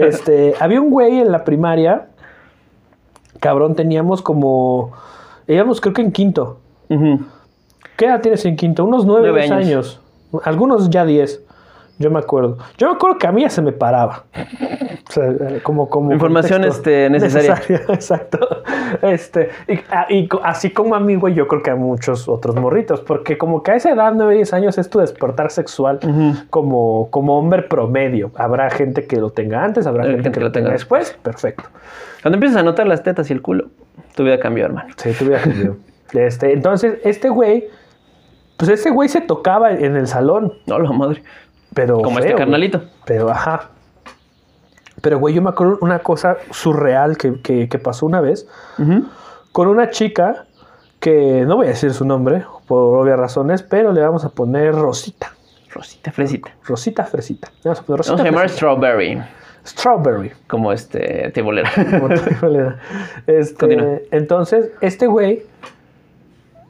Este, 0.00 0.52
había 0.60 0.82
un 0.82 0.90
güey 0.90 1.18
en 1.18 1.32
la 1.32 1.44
primaria. 1.44 2.08
Cabrón, 3.40 3.74
teníamos 3.74 4.20
como. 4.20 4.92
Íbamos, 5.46 5.80
creo 5.80 5.94
que 5.94 6.02
en 6.02 6.12
quinto. 6.12 6.58
¿Qué 7.96 8.06
edad 8.06 8.20
tienes 8.20 8.44
en 8.44 8.56
quinto? 8.56 8.84
Unos 8.84 9.04
nueve, 9.06 9.28
Nueve 9.28 9.42
años. 9.44 9.56
años. 9.66 10.00
Algunos 10.44 10.90
ya 10.90 11.04
diez. 11.04 11.42
Yo 11.98 12.10
me 12.10 12.18
acuerdo. 12.18 12.58
Yo 12.78 12.88
me 12.88 12.94
acuerdo 12.94 13.18
que 13.18 13.26
a 13.26 13.32
mí 13.32 13.42
ya 13.42 13.50
se 13.50 13.62
me 13.62 13.70
paraba. 13.70 14.24
O 15.08 15.12
sea, 15.12 15.34
como, 15.62 15.88
como 15.88 16.12
Información, 16.12 16.64
este, 16.64 17.08
necesaria. 17.10 17.60
Exacto. 17.88 18.38
Este, 19.02 19.50
y, 19.68 19.78
ah, 19.90 20.06
y 20.08 20.28
así 20.42 20.70
como 20.70 20.94
a 20.94 21.00
mí, 21.00 21.14
güey, 21.16 21.34
yo 21.34 21.46
creo 21.46 21.62
que 21.62 21.70
a 21.70 21.76
muchos 21.76 22.28
otros 22.28 22.56
morritos. 22.56 23.00
Porque 23.00 23.38
como 23.38 23.62
que 23.62 23.72
a 23.72 23.74
esa 23.76 23.92
edad, 23.92 24.12
9, 24.16 24.34
10 24.34 24.52
años, 24.54 24.78
es 24.78 24.90
tu 24.90 24.98
despertar 24.98 25.50
sexual 25.50 26.00
como, 26.50 27.08
como 27.10 27.38
hombre 27.38 27.62
promedio. 27.62 28.32
Habrá 28.34 28.70
gente 28.70 29.06
que 29.06 29.18
lo 29.18 29.30
tenga 29.30 29.62
antes, 29.62 29.86
habrá 29.86 30.04
Habrá 30.04 30.14
gente, 30.14 30.32
que 30.32 30.40
lo 30.40 30.50
tenga 30.50 30.70
después. 30.72 31.16
Perfecto. 31.22 31.64
Cuando 32.22 32.36
empiezas 32.36 32.58
a 32.58 32.62
notar 32.62 32.86
las 32.86 33.02
tetas 33.02 33.28
y 33.30 33.32
el 33.32 33.42
culo, 33.42 33.66
tu 34.14 34.24
vida 34.24 34.38
cambió, 34.38 34.64
hermano. 34.66 34.88
Sí, 34.96 35.10
tuviera 35.18 35.42
cambiado. 35.42 35.76
Este, 36.12 36.52
entonces, 36.52 36.98
este 37.04 37.28
güey, 37.30 37.64
pues 38.56 38.70
este 38.70 38.90
güey 38.90 39.08
se 39.08 39.20
tocaba 39.22 39.72
en 39.72 39.96
el 39.96 40.06
salón, 40.06 40.52
No, 40.66 40.78
la 40.78 40.92
madre. 40.92 41.22
pero. 41.74 41.96
Como 41.96 42.10
feo, 42.16 42.18
este 42.20 42.32
güey. 42.34 42.38
carnalito. 42.38 42.82
Pero, 43.06 43.30
ajá. 43.30 43.70
Pero, 45.00 45.18
güey, 45.18 45.34
yo 45.34 45.42
me 45.42 45.50
acuerdo 45.50 45.78
una 45.80 45.98
cosa 46.00 46.36
surreal 46.50 47.16
que, 47.16 47.40
que- 47.40 47.68
que 47.68 47.78
pasó 47.78 48.06
una 48.06 48.20
vez 48.20 48.46
con 49.52 49.68
una 49.68 49.90
chica 49.90 50.44
que 51.00 51.44
no 51.46 51.56
voy 51.56 51.66
a 51.66 51.70
decir 51.70 51.92
su 51.92 52.04
nombre 52.04 52.44
por 52.68 52.98
obvias 53.02 53.18
razones, 53.18 53.62
pero 53.62 53.92
le 53.92 54.00
vamos 54.00 54.24
a 54.24 54.28
poner 54.28 54.74
Rosita. 54.74 55.32
Rosita, 55.70 56.12
fresita. 56.12 56.50
Rosita 56.64 57.04
Fresita. 57.04 57.48
Le 57.64 57.70
vamos 57.70 57.80
a 57.80 57.82
poner 57.82 57.98
Rosita 57.98 58.16
Vamos 58.16 58.26
a 58.28 58.30
llamar. 58.30 58.48
Strawberry. 58.50 59.22
Strawberry. 59.66 60.32
Como 60.48 60.72
este 60.72 61.30
tibolera. 61.34 61.70
como 62.00 62.08
te 62.08 62.30
digo, 62.30 62.48
le 62.48 62.62
da. 62.62 62.78
Este, 63.26 64.08
entonces, 64.10 64.70
este 64.80 65.06
güey, 65.06 65.42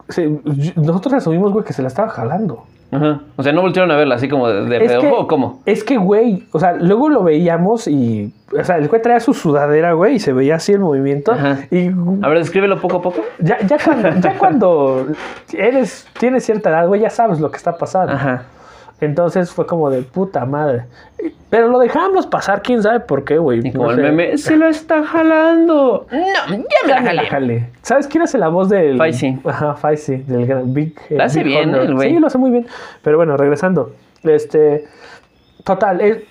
se- 0.09 0.29
nosotros 0.77 1.15
asumimos, 1.15 1.53
güey, 1.53 1.65
que 1.65 1.73
se 1.73 1.83
la 1.83 1.89
estaba 1.89 2.09
jalando. 2.11 2.65
Ajá. 2.91 3.23
O 3.37 3.43
sea, 3.43 3.55
no 3.55 3.63
volvieron 3.63 3.91
a 3.91 3.97
verla 3.97 4.17
así 4.17 4.29
como 4.29 4.47
de, 4.49 4.67
de 4.67 4.85
Es 4.85 4.93
que- 4.99 5.09
o 5.11 5.27
cómo. 5.27 5.63
Es 5.65 5.83
que, 5.83 5.97
güey, 5.97 6.45
o 6.53 6.61
sea, 6.61 6.75
luego 6.75 7.09
lo 7.09 7.23
veíamos 7.23 7.89
y, 7.89 8.35
o 8.59 8.63
sea, 8.63 8.77
el 8.77 8.89
güey 8.89 9.01
traía 9.01 9.19
su 9.21 9.33
sudadera, 9.33 9.95
güey, 9.95 10.17
y 10.17 10.19
se 10.19 10.35
veía 10.35 10.57
así 10.57 10.73
el 10.75 10.81
movimiento. 10.81 11.33
Ajá. 11.33 11.61
Y 11.71 11.89
A 12.21 12.29
ver, 12.29 12.39
descríbelo 12.39 12.79
poco 12.83 12.99
a 12.99 13.03
poco. 13.03 13.23
ya, 13.39 13.59
ya, 13.61 13.79
cuando, 13.83 14.11
ya 14.21 14.37
cuando 14.37 15.07
eres, 15.55 16.07
tienes 16.21 16.45
cierta 16.45 16.69
edad, 16.69 16.87
güey, 16.87 17.01
ya 17.01 17.09
sabes 17.09 17.41
lo 17.41 17.51
que 17.51 17.57
está 17.57 17.79
pasando. 17.79 18.13
Ajá. 18.13 18.43
Entonces 19.05 19.51
fue 19.51 19.67
como 19.67 19.91
de 19.91 20.03
puta 20.03 20.45
madre. 20.47 20.85
Pero 21.51 21.69
lo 21.69 21.79
dejamos 21.79 22.27
pasar, 22.27 22.63
quién 22.63 22.83
sabe 22.83 23.01
por 23.01 23.25
qué, 23.25 23.37
güey. 23.39 23.61
Y 23.67 23.73
como 23.73 23.87
No 23.87 23.91
el 23.91 23.97
sé. 23.97 24.03
meme, 24.03 24.39
se 24.39 24.57
lo 24.57 24.67
está 24.67 25.03
jalando. 25.05 26.07
No, 26.11 26.19
ya 26.19 26.47
me 26.57 26.65
Ya 26.89 26.95
la 26.97 27.01
me 27.01 27.15
la 27.15 27.23
jalé. 27.25 27.29
jalé. 27.29 27.71
¿Sabes 27.83 28.07
quién 28.07 28.23
hace 28.23 28.39
la 28.39 28.49
voz 28.49 28.69
del. 28.69 28.97
Faisy. 28.99 29.39
Ajá, 29.45 29.75
Faisy, 29.75 30.19
del 30.19 30.47
gran 30.47 30.73
Big. 30.73 30.95
eh, 31.11 31.17
La 31.17 31.25
hace 31.25 31.43
Big 31.43 31.49
bien, 31.55 31.75
el 31.75 31.95
güey. 31.95 32.11
Sí, 32.15 32.19
lo 32.19 32.27
hace 32.29 32.39
muy 32.39 32.51
bien. 32.51 32.67
Pero 33.03 33.17
bueno, 33.17 33.37
regresando. 33.37 33.93
Este. 34.23 34.87
Total, 35.65 36.01
eh, 36.01 36.25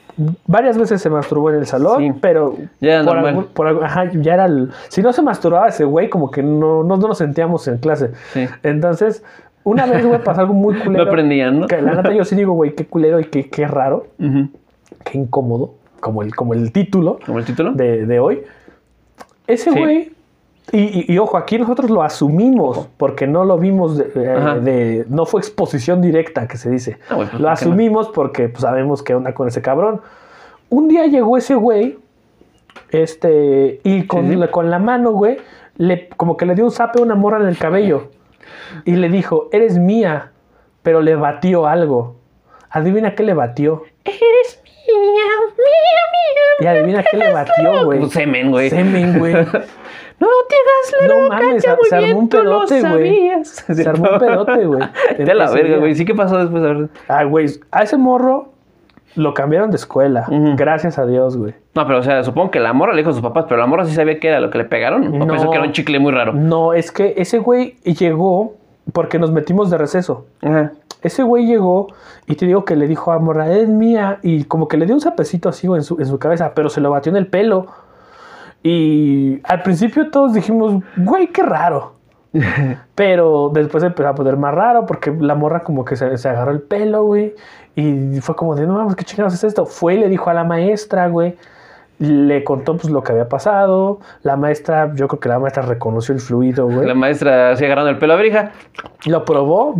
varias 0.47 0.77
veces 0.77 1.01
se 1.01 1.09
masturbó 1.09 1.49
en 1.51 1.57
el 1.57 1.65
salón, 1.65 1.99
Sí. 2.01 2.11
pero. 2.21 2.55
Ya 2.79 2.95
era 2.95 3.03
por 3.05 3.13
normal. 3.15 3.29
algún- 3.29 3.45
por 3.47 3.67
algún- 3.67 3.83
ajá, 3.85 4.09
ya 4.13 4.33
era 4.33 4.45
el. 4.45 4.71
Si 4.89 5.01
no 5.01 5.13
se 5.13 5.21
masturbaba 5.21 5.67
ese 5.67 5.83
güey, 5.85 6.09
como 6.09 6.31
que 6.31 6.41
no, 6.43 6.83
no, 6.83 6.97
no 6.97 7.07
nos 7.07 7.17
sentíamos 7.17 7.67
en 7.67 7.77
clase. 7.77 8.11
Sí. 8.33 8.47
Entonces, 8.63 9.23
una 9.63 9.85
vez, 9.85 10.05
güey, 10.05 10.23
pasó 10.23 10.41
algo 10.41 10.53
muy 10.53 10.73
culero. 10.83 11.03
No 11.05 11.09
aprendían, 11.09 11.59
¿no? 11.61 11.67
Que 11.67 11.81
la 11.81 11.93
neta 11.95 12.13
yo 12.13 12.25
sí 12.25 12.35
digo, 12.35 12.53
güey, 12.53 12.73
qué 12.75 12.85
culero 12.85 13.19
y 13.19 13.25
qué, 13.25 13.49
qué 13.49 13.67
raro, 13.67 14.07
qué 14.17 15.17
incómodo, 15.17 15.73
como 15.99 16.21
el, 16.23 16.35
como 16.35 16.53
el 16.53 16.71
título 16.71 17.19
Como 17.25 17.39
el 17.39 17.45
título. 17.45 17.71
de, 17.73 18.05
de 18.05 18.19
hoy. 18.19 18.41
Ese 19.47 19.71
Sí. 19.71 19.79
güey, 19.79 20.11
y, 20.71 20.79
y- 20.79 21.05
y 21.13 21.17
ojo, 21.17 21.37
aquí 21.37 21.57
nosotros 21.57 21.89
lo 21.89 22.01
asumimos 22.03 22.87
porque 22.97 23.27
no 23.27 23.43
lo 23.43 23.57
vimos, 23.57 23.97
de, 23.97 24.05
eh, 24.15 24.59
de- 24.61 25.05
no 25.09 25.25
fue 25.25 25.41
exposición 25.41 26.01
directa 26.01 26.47
que 26.47 26.57
se 26.57 26.69
dice. 26.69 26.97
Ah, 27.09 27.17
lo 27.37 27.49
asumimos 27.49 28.09
porque 28.09 28.47
pues, 28.47 28.61
sabemos 28.61 29.03
qué 29.03 29.13
onda 29.15 29.33
con 29.33 29.47
ese 29.47 29.61
cabrón. 29.61 30.01
Un 30.69 30.87
día 30.87 31.07
llegó 31.07 31.35
ese 31.37 31.55
güey, 31.55 31.97
este, 32.91 33.79
y 33.83 34.05
con, 34.07 34.25
Sí, 34.25 34.31
sí. 34.31 34.35
La, 34.37 34.51
con 34.51 34.69
la 34.69 34.79
mano, 34.79 35.11
güey, 35.11 35.37
le, 35.77 36.09
como 36.09 36.37
que 36.37 36.45
le 36.45 36.55
dio 36.55 36.63
un 36.65 36.71
zape 36.71 36.99
a 36.99 37.03
una 37.03 37.15
morra 37.15 37.41
en 37.41 37.47
el 37.47 37.57
cabello. 37.57 38.09
Y 38.85 38.93
le 38.95 39.09
dijo, 39.09 39.49
eres 39.51 39.77
mía, 39.77 40.31
pero 40.83 41.01
le 41.01 41.15
batió 41.15 41.67
algo. 41.67 42.15
Adivina 42.69 43.15
qué 43.15 43.23
le 43.23 43.33
batió. 43.33 43.83
Eres 44.05 44.61
mía, 44.63 44.93
mía, 44.95 45.25
mía. 45.57 46.59
Y 46.59 46.65
adivina 46.67 47.03
qué 47.09 47.17
le 47.17 47.31
batió, 47.33 47.85
güey. 47.85 48.05
Semen, 48.09 48.51
güey. 48.51 48.69
Semen, 48.69 49.19
güey. 49.19 49.33
No 50.21 50.27
te 50.47 50.55
hagas 50.55 51.01
la 51.01 51.07
No 51.07 51.21
loca, 51.23 51.35
mames, 51.35 51.63
ya 51.63 51.71
se- 51.71 51.77
muy 51.77 51.89
se 51.89 51.95
armó 51.95 52.05
bien 52.07 52.27
pedote, 52.29 52.79
güey. 52.81 52.91
sabías. 52.91 53.47
Se 53.73 53.89
armó 53.89 54.07
un 54.11 54.19
pedote, 54.19 54.65
güey. 54.67 54.81
De 55.17 55.33
la 55.33 55.49
verga, 55.49 55.77
güey. 55.77 55.95
Sí, 55.95 56.05
¿qué 56.05 56.13
pasó 56.13 56.37
después? 56.37 56.61
A 56.63 56.67
ver. 56.67 56.89
Ah, 57.07 57.23
güey, 57.23 57.47
a 57.71 57.81
ese 57.81 57.97
morro 57.97 58.49
lo 59.15 59.33
cambiaron 59.33 59.71
de 59.71 59.77
escuela. 59.77 60.27
Gracias 60.29 60.99
a 60.99 61.07
Dios, 61.07 61.37
güey. 61.37 61.55
No, 61.73 61.87
pero 61.87 61.97
o 61.97 62.03
sea, 62.03 62.23
supongo 62.23 62.51
que 62.51 62.59
la 62.59 62.71
morra 62.71 62.91
le 62.93 62.99
dijo 62.99 63.09
a 63.09 63.13
sus 63.13 63.23
papás, 63.23 63.45
pero 63.49 63.59
la 63.59 63.65
morra 63.65 63.83
sí 63.85 63.95
sabía 63.95 64.19
que 64.19 64.27
era 64.27 64.39
lo 64.39 64.51
que 64.51 64.59
le 64.59 64.65
pegaron. 64.65 65.07
O 65.07 65.17
No. 65.17 65.25
pensó 65.25 65.49
que 65.49 65.57
era 65.57 65.65
un 65.65 65.71
chicle 65.73 65.97
muy 65.97 66.11
raro. 66.11 66.33
No, 66.33 66.73
es 66.73 66.91
que 66.91 67.15
ese 67.17 67.39
güey 67.39 67.77
llegó 67.83 68.53
porque 68.93 69.19
nos 69.19 69.31
metimos 69.31 69.69
de 69.69 69.77
receso. 69.77 70.25
Ajá. 70.41 70.71
Ese 71.01 71.23
güey 71.23 71.47
llegó 71.47 71.87
y 72.27 72.35
te 72.35 72.45
digo 72.45 72.63
que 72.63 72.75
le 72.75 72.87
dijo 72.87 73.11
a 73.11 73.19
Morra, 73.19 73.51
es 73.51 73.67
mía. 73.67 74.19
Y 74.21 74.43
como 74.43 74.67
que 74.67 74.77
le 74.77 74.85
dio 74.85 74.93
un 74.95 75.01
zapecito 75.01 75.49
así 75.49 75.67
en 75.67 75.83
su, 75.83 75.99
en 75.99 76.05
su 76.05 76.19
cabeza, 76.19 76.53
pero 76.53 76.69
se 76.69 76.79
lo 76.79 76.91
batió 76.91 77.09
en 77.09 77.15
el 77.15 77.27
pelo. 77.27 77.67
Y 78.63 79.41
al 79.43 79.63
principio 79.63 80.11
todos 80.11 80.33
dijimos, 80.33 80.83
güey, 80.97 81.27
qué 81.27 81.41
raro. 81.41 81.93
Pero 82.95 83.49
después 83.53 83.83
empezó 83.83 84.07
a 84.07 84.15
poner 84.15 84.37
más 84.37 84.53
raro 84.53 84.85
porque 84.85 85.11
la 85.11 85.35
morra 85.35 85.63
como 85.63 85.83
que 85.83 85.95
se, 85.95 86.17
se 86.17 86.29
agarró 86.29 86.51
el 86.51 86.61
pelo, 86.61 87.03
güey. 87.03 87.33
Y 87.75 88.21
fue 88.21 88.35
como 88.35 88.55
de, 88.55 88.67
no 88.67 88.75
mames, 88.75 88.95
¿qué 88.95 89.03
chingados 89.03 89.33
es 89.33 89.43
esto? 89.43 89.65
Fue 89.65 89.95
y 89.95 89.99
le 89.99 90.09
dijo 90.09 90.29
a 90.29 90.33
la 90.33 90.43
maestra, 90.43 91.07
güey. 91.07 91.37
Le 92.01 92.43
contó 92.43 92.75
pues 92.77 92.91
lo 92.91 93.03
que 93.03 93.11
había 93.11 93.29
pasado. 93.29 93.99
La 94.23 94.35
maestra, 94.35 94.91
yo 94.95 95.07
creo 95.07 95.19
que 95.19 95.29
la 95.29 95.37
maestra 95.37 95.61
reconoció 95.61 96.15
el 96.15 96.19
fluido, 96.19 96.65
güey. 96.67 96.87
La 96.87 96.95
maestra 96.95 97.51
así 97.51 97.63
agarrando 97.63 97.91
el 97.91 97.99
pelo. 97.99 98.13
A 98.13 98.15
ver, 98.15 98.25
hija. 98.25 98.51
Lo 99.05 99.23
probó. 99.23 99.75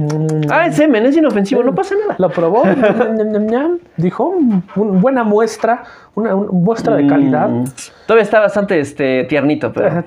Ah, 0.51 0.67
es 0.67 0.75
semen, 0.75 1.03
es 1.07 1.17
inofensivo, 1.17 1.63
no 1.63 1.73
pasa 1.73 1.95
nada. 1.99 2.15
Lo 2.19 2.29
probó. 2.29 2.61
Dijo, 3.97 4.33
"Mm, 4.39 4.61
un- 4.75 5.01
buena 5.01 5.23
muestra. 5.23 5.83
Una, 6.13 6.35
una 6.35 6.51
muestra 6.51 6.95
de 6.97 7.07
calidad. 7.07 7.47
Mm, 7.47 7.63
Todavía 8.05 8.23
está 8.23 8.41
bastante 8.41 8.79
este, 8.79 9.23
tiernito, 9.23 9.71
pero. 9.71 9.87
Ajá, 9.87 10.03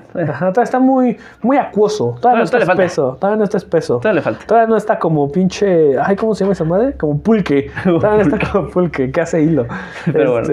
todavía 0.51 0.63
está 0.63 0.79
muy, 0.79 1.17
muy 1.41 1.57
acuoso. 1.57 2.15
Todavía 2.21 2.39
no 2.39 2.43
está 2.45 2.59
falta. 2.59 2.73
espeso. 2.83 3.17
Todavía 3.19 3.37
no 3.37 3.43
está 3.43 3.57
espeso. 3.57 3.97
todavía 3.97 4.13
le 4.19 4.21
falta. 4.21 4.45
Todavía 4.45 4.67
no 4.69 4.77
está 4.77 4.99
como 4.99 5.31
pinche. 5.31 5.97
Ay, 5.99 6.15
¿cómo 6.15 6.35
se 6.35 6.43
llama 6.43 6.53
esa 6.53 6.63
madre? 6.63 6.93
Como 6.93 7.19
pulque. 7.19 7.71
Todavía 7.83 8.23
no 8.23 8.35
está 8.35 8.51
como 8.51 8.67
pulque, 8.69 9.11
que 9.11 9.19
hace 9.21 9.41
hilo. 9.41 9.65
Pero 10.13 10.33
bueno. 10.33 10.47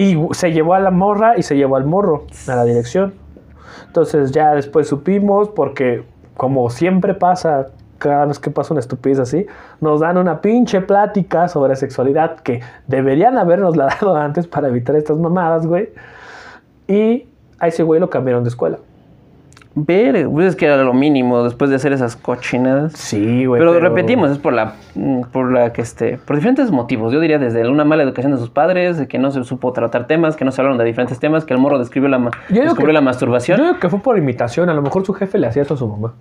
Y 0.00 0.16
se 0.32 0.50
llevó 0.50 0.72
a 0.72 0.80
la 0.80 0.90
morra 0.90 1.36
y 1.36 1.42
se 1.42 1.58
llevó 1.58 1.76
al 1.76 1.84
morro 1.84 2.24
a 2.48 2.56
la 2.56 2.64
dirección. 2.64 3.12
Entonces 3.86 4.32
ya 4.32 4.54
después 4.54 4.88
supimos, 4.88 5.50
porque 5.50 6.04
como 6.38 6.70
siempre 6.70 7.12
pasa, 7.12 7.66
cada 7.98 8.24
vez 8.24 8.38
que 8.38 8.50
pasa 8.50 8.72
una 8.72 8.80
estupidez 8.80 9.18
así, 9.18 9.46
nos 9.82 10.00
dan 10.00 10.16
una 10.16 10.40
pinche 10.40 10.80
plática 10.80 11.48
sobre 11.48 11.76
sexualidad 11.76 12.40
que 12.40 12.62
deberían 12.86 13.36
habernos 13.36 13.74
dado 13.76 14.16
antes 14.16 14.46
para 14.46 14.68
evitar 14.68 14.96
estas 14.96 15.18
mamadas, 15.18 15.66
güey. 15.66 15.90
Y 16.88 17.28
a 17.58 17.68
ese 17.68 17.82
güey 17.82 18.00
lo 18.00 18.08
cambiaron 18.08 18.42
de 18.42 18.48
escuela. 18.48 18.78
Ver, 19.76 20.28
pues 20.28 20.48
es 20.48 20.56
que 20.56 20.66
era 20.66 20.82
lo 20.82 20.92
mínimo 20.92 21.44
después 21.44 21.70
de 21.70 21.76
hacer 21.76 21.92
esas 21.92 22.16
cochinadas. 22.16 22.92
Sí, 22.94 23.44
güey. 23.46 23.60
Pero, 23.60 23.78
repetimos, 23.78 24.30
es 24.32 24.38
por 24.38 24.52
la, 24.52 24.74
mm, 24.96 25.22
por 25.32 25.52
la 25.52 25.72
que 25.72 25.80
este, 25.80 26.18
por 26.18 26.34
diferentes 26.36 26.72
motivos. 26.72 27.12
Yo 27.12 27.20
diría 27.20 27.38
desde 27.38 27.66
una 27.68 27.84
mala 27.84 28.02
educación 28.02 28.32
de 28.32 28.38
sus 28.38 28.50
padres, 28.50 28.98
de 28.98 29.06
que 29.06 29.18
no 29.18 29.30
se 29.30 29.44
supo 29.44 29.72
tratar 29.72 30.08
temas, 30.08 30.34
que 30.34 30.44
no 30.44 30.50
se 30.50 30.60
hablaron 30.60 30.76
de 30.76 30.84
diferentes 30.84 31.20
temas, 31.20 31.44
que 31.44 31.54
el 31.54 31.60
morro 31.60 31.78
describió 31.78 32.08
la, 32.08 32.18
Yo 32.48 32.62
descubrió 32.62 32.88
que- 32.88 32.92
la 32.94 33.00
masturbación. 33.00 33.58
Yo 33.58 33.64
digo 33.66 33.78
que 33.78 33.88
fue 33.88 34.00
por 34.00 34.18
imitación. 34.18 34.68
A 34.70 34.74
lo 34.74 34.82
mejor 34.82 35.06
su 35.06 35.12
jefe 35.14 35.38
le 35.38 35.46
hacía 35.46 35.62
esto 35.62 35.74
a 35.74 35.76
su 35.76 35.86
mamá. 35.86 36.14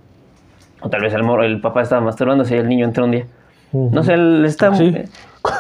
O 0.82 0.90
tal 0.90 1.02
vez 1.02 1.14
el 1.16 1.24
morro, 1.24 1.44
el 1.44 1.60
papá 1.60 1.82
estaba 1.82 2.02
masturbándose 2.02 2.56
y 2.56 2.60
el 2.60 2.70
niño 2.70 2.86
entró 2.86 3.06
un 3.06 3.12
día. 3.12 3.26
No 3.74 4.04
sé, 4.04 4.14
él 4.14 4.46
está. 4.46 4.74
Sí. 4.76 4.96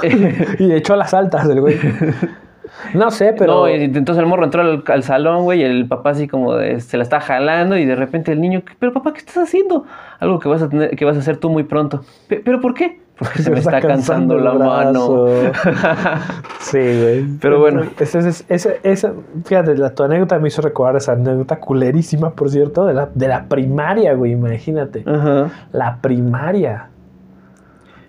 y 0.59 0.67
de 0.67 0.77
hecho 0.77 0.93
a 0.93 0.97
las 0.97 1.13
altas 1.13 1.47
del 1.47 1.61
güey. 1.61 1.75
No 2.93 3.11
sé, 3.11 3.33
pero. 3.37 3.53
No, 3.53 3.69
y 3.69 3.83
entonces 3.83 4.17
el 4.21 4.25
morro 4.25 4.45
entró 4.45 4.61
al, 4.61 4.83
al 4.87 5.03
salón, 5.03 5.43
güey, 5.43 5.61
y 5.61 5.63
el 5.63 5.87
papá 5.87 6.11
así 6.11 6.27
como 6.27 6.55
de, 6.55 6.79
se 6.79 6.97
la 6.97 7.03
está 7.03 7.19
jalando 7.19 7.77
y 7.77 7.85
de 7.85 7.95
repente 7.95 8.31
el 8.31 8.41
niño, 8.41 8.61
pero 8.79 8.93
papá, 8.93 9.13
¿qué 9.13 9.19
estás 9.19 9.37
haciendo? 9.37 9.85
Algo 10.19 10.39
que 10.39 10.49
vas 10.49 10.61
a 10.61 10.69
tener, 10.69 10.95
que 10.95 11.05
vas 11.05 11.15
a 11.17 11.19
hacer 11.19 11.37
tú 11.37 11.49
muy 11.49 11.63
pronto. 11.63 12.01
"Pe- 12.27 12.41
¿Pero 12.43 12.59
por 12.61 12.73
qué? 12.73 12.99
Porque 13.17 13.41
se 13.43 13.51
me 13.51 13.59
está 13.59 13.81
cansando 13.81 14.37
la 14.37 14.53
mano. 14.53 15.27
sí, 16.59 16.77
güey. 16.77 17.25
Pero 17.41 17.59
bueno. 17.59 17.81
Esa- 17.99 19.13
fíjate, 19.45 19.75
la, 19.77 19.93
tu 19.93 20.03
anécdota 20.03 20.39
me 20.39 20.47
hizo 20.47 20.61
recordar 20.61 20.95
esa 20.95 21.13
anécdota 21.13 21.57
culerísima, 21.59 22.31
por 22.31 22.49
cierto, 22.49 22.85
de 22.85 22.93
la, 22.93 23.09
de 23.13 23.27
la 23.27 23.45
primaria, 23.45 24.13
güey, 24.13 24.31
imagínate. 24.31 25.03
Ajá. 25.05 25.49
La 25.73 25.97
primaria. 26.01 26.87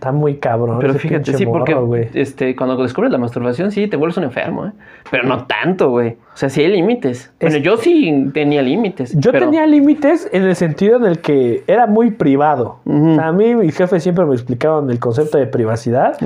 Está 0.01 0.13
muy 0.13 0.37
cabrón. 0.39 0.79
Pero 0.81 0.95
fíjate, 0.95 1.35
sí, 1.35 1.45
porque 1.45 1.75
morro, 1.75 1.87
güey. 1.89 2.09
este, 2.15 2.57
cuando 2.57 2.75
descubres 2.83 3.13
la 3.13 3.19
masturbación, 3.19 3.71
sí, 3.71 3.87
te 3.87 3.99
vuelves 3.99 4.17
un 4.17 4.25
enfermo, 4.25 4.65
¿eh? 4.65 4.73
Pero 5.11 5.25
no 5.25 5.45
tanto, 5.45 5.91
güey. 5.91 6.13
O 6.33 6.37
sea, 6.39 6.49
sí 6.49 6.63
hay 6.63 6.69
límites. 6.69 7.31
Bueno, 7.39 7.57
Es- 7.59 7.63
yo 7.63 7.77
sí 7.77 8.31
tenía 8.33 8.63
límites. 8.63 9.13
Yo 9.19 9.31
pero- 9.31 9.45
tenía 9.45 9.67
límites 9.67 10.27
en 10.33 10.45
el 10.45 10.57
sentido 10.57 10.97
en 10.97 11.05
el 11.05 11.19
que 11.21 11.65
era 11.67 11.87
muy 11.87 12.13
privado. 12.13 12.79
O 12.87 13.15
sea, 13.15 13.27
a 13.27 13.33
mí 13.33 13.55
mi 13.55 13.71
jefe 13.73 14.01
siempre 14.01 14.25
me 14.25 14.33
explicaban 14.33 14.89
el 14.89 14.99
concepto 14.99 15.37
de 15.37 15.47
privacidad 15.47 16.17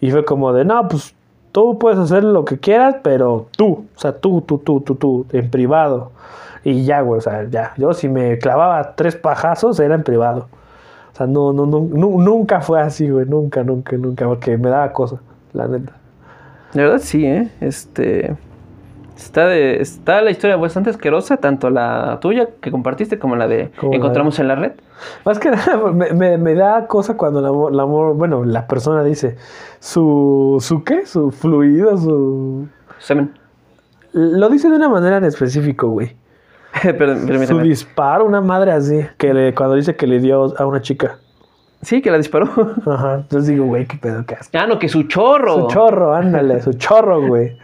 y 0.00 0.12
fue 0.12 0.24
como 0.24 0.52
de, 0.52 0.64
no, 0.64 0.86
pues 0.86 1.12
tú 1.50 1.80
puedes 1.80 1.98
hacer 1.98 2.22
lo 2.22 2.44
que 2.44 2.58
quieras, 2.58 2.94
pero 3.02 3.48
tú, 3.56 3.86
o 3.96 3.98
sea, 3.98 4.12
tú, 4.12 4.40
tú, 4.42 4.58
tú, 4.58 4.82
tú, 4.82 4.94
tú, 4.94 5.26
en 5.32 5.50
privado. 5.50 6.12
Y 6.62 6.84
ya, 6.84 7.00
güey, 7.00 7.18
o 7.18 7.22
sea, 7.22 7.44
ya. 7.50 7.72
Yo 7.76 7.92
si 7.92 8.08
me 8.08 8.38
clavaba 8.38 8.94
tres 8.94 9.16
pajazos 9.16 9.80
era 9.80 9.96
en 9.96 10.04
privado. 10.04 10.46
O 11.16 11.18
sea, 11.18 11.26
no, 11.26 11.50
no, 11.54 11.64
no, 11.64 11.80
nu- 11.80 12.20
nunca 12.20 12.60
fue 12.60 12.78
así, 12.78 13.08
güey, 13.08 13.24
nunca, 13.24 13.64
nunca, 13.64 13.96
nunca, 13.96 14.26
porque 14.26 14.58
me 14.58 14.68
daba 14.68 14.92
cosa, 14.92 15.16
la 15.54 15.66
neta. 15.66 15.94
La 16.74 16.82
verdad 16.82 16.98
sí, 17.02 17.24
¿eh? 17.24 17.48
Este... 17.62 18.36
Está, 19.16 19.46
de, 19.46 19.80
está 19.80 20.20
la 20.20 20.30
historia 20.30 20.56
bastante 20.56 20.90
asquerosa, 20.90 21.38
tanto 21.38 21.70
la 21.70 22.18
tuya 22.20 22.50
que 22.60 22.70
compartiste 22.70 23.18
como 23.18 23.34
la 23.34 23.48
de 23.48 23.70
Como 23.80 23.92
la- 23.92 23.96
encontramos 23.96 24.38
en 24.40 24.48
la 24.48 24.56
red. 24.56 24.72
Más 25.24 25.38
que 25.38 25.50
nada, 25.52 25.90
me, 25.90 26.12
me, 26.12 26.36
me 26.36 26.54
da 26.54 26.86
cosa 26.86 27.16
cuando 27.16 27.38
el 27.40 27.46
amor, 27.46 27.72
el 27.72 27.80
amor- 27.80 28.14
bueno, 28.14 28.44
la 28.44 28.66
persona 28.66 29.02
dice 29.02 29.36
su, 29.80 30.58
su 30.60 30.84
qué, 30.84 31.06
su 31.06 31.30
fluido, 31.30 31.96
su... 31.96 32.66
Semen. 32.98 33.32
Lo 34.12 34.50
dice 34.50 34.68
de 34.68 34.76
una 34.76 34.90
manera 34.90 35.16
en 35.16 35.24
específico, 35.24 35.88
güey. 35.88 36.14
Su 37.46 37.60
disparo, 37.60 38.24
una 38.24 38.40
madre 38.40 38.72
así, 38.72 39.06
que 39.18 39.32
le- 39.34 39.54
cuando 39.54 39.74
dice 39.76 39.96
que 39.96 40.06
le 40.06 40.18
dio 40.20 40.54
a 40.58 40.66
una 40.66 40.80
chica. 40.82 41.18
Sí, 41.82 42.00
que 42.02 42.10
la 42.10 42.16
disparó. 42.16 42.46
Ajá, 42.86 43.14
entonces 43.16 43.48
digo, 43.48 43.66
güey, 43.66 43.86
qué 43.86 43.96
pedo, 43.98 44.24
qué 44.26 44.34
asco. 44.34 44.56
ah, 44.58 44.66
no, 44.66 44.78
que 44.78 44.88
su 44.88 45.04
chorro. 45.04 45.54
Su 45.62 45.66
chorro, 45.68 46.14
ándale, 46.14 46.60
su 46.62 46.72
chorro, 46.72 47.20
güey. 47.26 47.56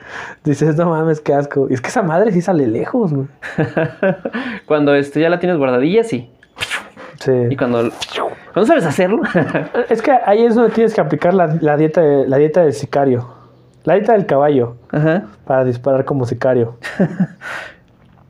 Dices, 0.45 0.77
no 0.77 0.91
mames, 0.91 1.21
qué 1.21 1.35
asco. 1.35 1.67
Y 1.71 1.75
es 1.75 1.81
que 1.81 1.89
esa 1.89 2.03
madre 2.03 2.31
sí 2.31 2.41
sale 2.43 2.67
lejos, 2.67 3.13
güey. 3.13 3.27
cuando 4.67 4.95
este, 4.95 5.21
ya 5.21 5.29
la 5.31 5.39
tienes 5.41 5.59
guardadilla, 5.59 6.05
sí. 6.05 6.31
Y 7.19 7.23
Sí. 7.23 7.57
cuando, 7.57 7.89
cuando 8.53 8.67
sabes 8.67 8.85
hacerlo. 8.85 9.23
Es 9.89 10.03
que 10.03 10.11
ahí 10.11 10.45
es 10.45 10.57
donde 10.57 10.71
tienes 10.71 10.93
que 10.93 11.01
aplicar 11.01 11.33
la, 11.35 11.47
la 11.61 11.77
dieta, 11.77 12.01
de- 12.01 12.27
la 12.29 12.37
dieta 12.37 12.63
del 12.63 12.73
sicario. 12.73 13.29
La 13.85 13.95
dieta 13.95 14.13
del 14.13 14.27
caballo, 14.27 14.77
Ajá. 14.91 15.25
para 15.45 15.65
disparar 15.65 16.05
como 16.05 16.27
sicario. 16.27 16.77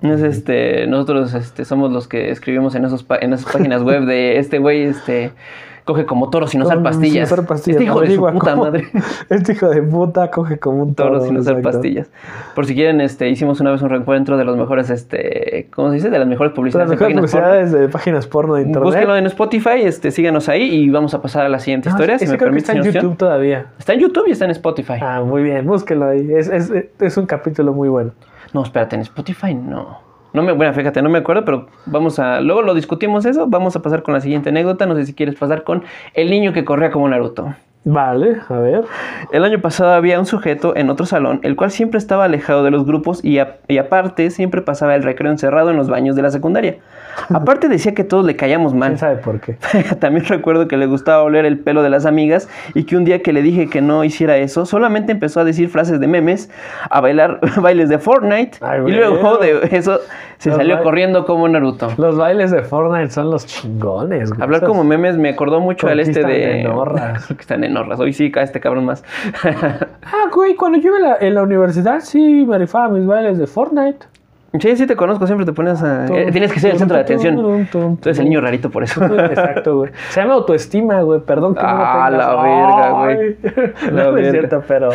Es 0.03 0.21
este, 0.23 0.87
nosotros 0.87 1.33
este, 1.35 1.65
somos 1.65 1.93
los 1.93 2.09
que 2.09 2.31
escribimos 2.31 2.75
en, 2.75 2.85
esos 2.85 3.07
en 3.21 3.33
esas 3.33 3.53
páginas 3.53 3.83
web 3.83 4.05
de 4.05 4.38
este 4.38 4.59
güey, 4.59 4.83
este, 4.83 5.31
coge 5.85 6.07
como 6.07 6.29
toro 6.31 6.47
sin 6.47 6.62
usar 6.62 6.83
pastillas. 6.83 7.29
sin 7.29 7.35
usar 7.38 7.47
pastillas. 7.47 7.77
Este 7.81 7.85
hijo 7.85 8.01
de 8.01 8.15
su 8.15 8.21
puta 8.21 8.51
cómo- 8.53 8.65
madre. 8.65 8.85
Este 9.31 9.53
hijo 9.53 9.69
de 9.69 9.83
puta 9.83 10.31
coge 10.31 10.59
como 10.59 10.83
un 10.83 10.95
toro. 10.95 11.15
Toro 11.15 11.25
sin 11.27 11.37
usar 11.37 11.55
exacto. 11.57 11.79
pastillas. 11.79 12.11
Por 12.55 12.67
si 12.67 12.75
quieren, 12.75 13.01
este, 13.01 13.29
hicimos 13.29 13.61
una 13.61 13.71
vez 13.71 13.81
un 13.83 13.91
reencuentro 13.91 14.37
de 14.37 14.45
los 14.45 14.57
mejores, 14.57 14.91
este, 14.91 15.69
¿cómo 15.75 15.88
se 15.91 15.95
dice? 15.97 16.11
De 16.11 16.19
las 16.19 16.27
mejores 16.29 16.51
Las 16.51 16.57
publicidades 16.57 16.91
de 16.91 16.97
mejores 16.97 17.15
páginas 17.17 17.31
porno. 17.33 17.47
publicidades 17.47 17.73
de 17.73 17.88
páginas 17.88 18.27
porno 18.27 18.55
de 18.55 18.62
internet. 18.62 18.85
Búsquenlo 18.85 19.17
en 19.17 19.27
Spotify, 19.27 19.83
este, 19.85 20.11
síganos 20.11 20.49
ahí 20.49 20.62
y 20.62 20.91
vamos 20.91 21.15
a 21.15 21.23
pasar 21.23 21.47
a 21.47 21.49
la 21.49 21.59
siguiente 21.61 21.88
No, 21.91 21.95
historia. 21.97 22.19
si 22.19 22.25
me 22.27 22.31
creo 22.31 22.38
que 22.38 22.45
permite, 22.47 22.73
está 22.73 22.88
en 22.88 22.93
YouTube 22.95 23.17
todavía. 23.17 23.67
Está 23.79 23.93
en 23.95 24.01
YouTube 24.01 24.25
y 24.29 24.33
está 24.33 24.45
en 24.47 24.51
Spotify. 24.53 24.95
Ah, 25.01 25.23
muy 25.25 25.43
bien, 25.45 25.65
búsquenlo 25.67 26.07
ahí. 26.07 26.29
Es, 26.33 26.49
es, 26.49 26.73
es 27.01 27.17
un 27.17 27.27
capítulo 27.27 27.73
muy 27.73 27.88
bueno. 27.88 28.11
No, 28.53 28.62
espérate, 28.62 28.97
en 28.97 29.03
Spotify 29.03 29.55
no. 29.55 30.01
No 30.35 30.43
me, 30.43 30.53
bueno, 30.53 30.73
fíjate, 30.73 31.03
no 31.03 31.11
me 31.11 31.19
acuerdo, 31.19 31.45
pero 31.45 31.67
vamos 31.85 32.19
a, 32.19 32.41
luego 32.41 32.62
lo 32.62 32.73
discutimos 32.75 33.27
eso, 33.27 33.47
vamos 33.49 33.77
a 33.77 33.83
pasar 33.83 34.03
con 34.03 34.15
la 34.15 34.21
siguiente 34.21 34.49
anécdota, 34.49 34.87
no 34.87 34.95
sé 34.95 35.05
si 35.05 35.15
quieres 35.15 35.35
pasar 35.35 35.62
con 35.62 35.85
el 36.15 36.31
niño 36.31 36.53
que 36.55 36.65
corría 36.65 36.91
como 36.91 37.07
Naruto. 37.09 37.55
Vale, 37.85 38.37
a 38.49 38.55
ver. 38.59 38.85
El 39.33 39.45
año 39.45 39.61
pasado 39.61 39.91
había 39.93 40.19
un 40.19 40.25
sujeto 40.25 40.75
en 40.77 40.88
otro 40.88 41.05
salón, 41.05 41.41
el 41.43 41.57
cual 41.57 41.71
siempre 41.73 41.99
estaba 41.99 42.25
alejado 42.25 42.62
de 42.62 42.71
los 42.71 42.87
grupos 42.87 43.23
y, 43.25 43.41
a- 43.41 43.57
y 43.69 43.77
aparte 43.79 44.31
siempre 44.31 44.62
pasaba 44.62 44.95
el 44.95 45.03
recreo 45.03 45.31
encerrado 45.33 45.71
en 45.71 45.77
los 45.77 45.88
baños 45.91 46.15
de 46.17 46.23
la 46.23 46.31
secundaria. 46.31 46.77
Aparte 47.31 47.68
decía 47.68 47.94
que 47.94 48.05
todos 48.05 48.25
le 48.25 48.37
caíamos 48.37 48.75
mal. 48.75 48.90
¿Quién 48.90 48.98
sabe 48.98 49.16
por 49.16 49.40
qué? 49.40 49.57
También 50.01 50.25
recuerdo 50.27 50.68
que 50.68 50.77
le 50.77 50.87
gustaba 50.87 51.22
oler 51.22 51.44
el 51.44 51.59
pelo 51.59 51.83
de 51.83 51.90
las 51.90 52.07
amigas 52.07 52.48
y 52.75 52.85
que 52.85 52.96
un 52.96 53.05
día 53.05 53.22
que 53.22 53.33
le 53.33 53.42
dije 53.42 53.68
que 53.68 53.81
no 53.81 54.05
hiciera 54.05 54.37
eso, 54.37 54.66
solamente 54.66 55.12
empezó 55.12 55.40
a 55.40 55.44
decir 55.44 55.68
frases 55.68 56.01
de 56.01 56.07
memes, 56.07 56.51
a 56.90 57.01
bailar 57.01 57.40
bailes 57.61 57.88
de 57.88 57.98
Fortnite 57.98 58.59
Ay, 58.61 58.81
y 58.87 58.92
luego 58.92 59.38
de 59.38 59.68
eso 59.72 60.01
se 60.38 60.48
Los 60.48 60.59
salió 60.59 60.83
corriendo 60.83 61.25
como 61.25 61.48
Naruto. 61.48 61.88
Los 61.98 62.16
bailes 62.16 62.51
de 62.51 62.62
Fortnite 62.62 63.11
son 63.11 63.31
los 63.31 63.46
chingones, 63.46 64.31
güey. 64.31 64.42
Hablar 64.42 64.64
como 64.64 64.83
memes 64.83 65.16
me 65.16 65.29
acordó 65.29 65.61
mucho 65.61 65.87
al 65.87 66.01
este 66.01 66.25
de... 66.25 66.62
enorras. 66.62 67.27
que 67.27 67.35
están 67.35 67.62
enorras. 67.62 68.01
Hoy 68.01 68.12
sí 68.12 68.31
cae 68.33 68.44
este 68.44 68.61
cabrón 68.61 68.85
más. 68.85 69.05
Ah, 70.05 70.29
güey, 70.33 70.57
cuando 70.57 70.79
yo 70.79 70.88
iba 70.88 70.98
en 70.98 71.03
la, 71.05 71.16
en 71.20 71.35
la 71.35 71.42
universidad 71.42 72.01
sí 72.01 72.44
me 72.46 72.59
rifaba 72.59 72.88
mis 72.88 73.07
bailes 73.07 73.38
de 73.38 73.46
Fortnite. 73.46 74.07
Sí, 74.61 74.77
sí 74.77 74.87
te 74.87 74.97
conozco, 74.97 75.27
siempre 75.27 75.47
te 75.47 75.53
pones 75.53 75.83
a... 75.83 76.07
eh, 76.07 76.29
tienes 76.33 76.53
que 76.53 76.61
ser 76.61 76.73
el 76.73 76.79
centro 76.79 76.97
de 76.97 77.03
atención. 77.03 77.67
Tú 77.71 77.99
eres 78.05 78.19
el 78.19 78.25
niño 78.27 78.41
rarito 78.41 78.71
por 78.71 78.83
eso. 78.83 79.03
Exacto, 79.17 79.77
güey. 79.79 79.93
Se 80.11 80.21
llama 80.21 80.35
autoestima, 80.35 81.01
güey. 81.03 81.21
Perdón 81.21 81.55
que 81.55 81.62
no 81.62 81.69
lo 81.69 81.75
Ah, 81.85 82.09
tengas. 82.11 82.27
la 82.27 82.43
verga, 82.43 82.91
güey. 82.91 83.37
No, 83.93 84.17
es 84.17 84.31
cierto, 84.31 84.62
pero... 84.67 84.91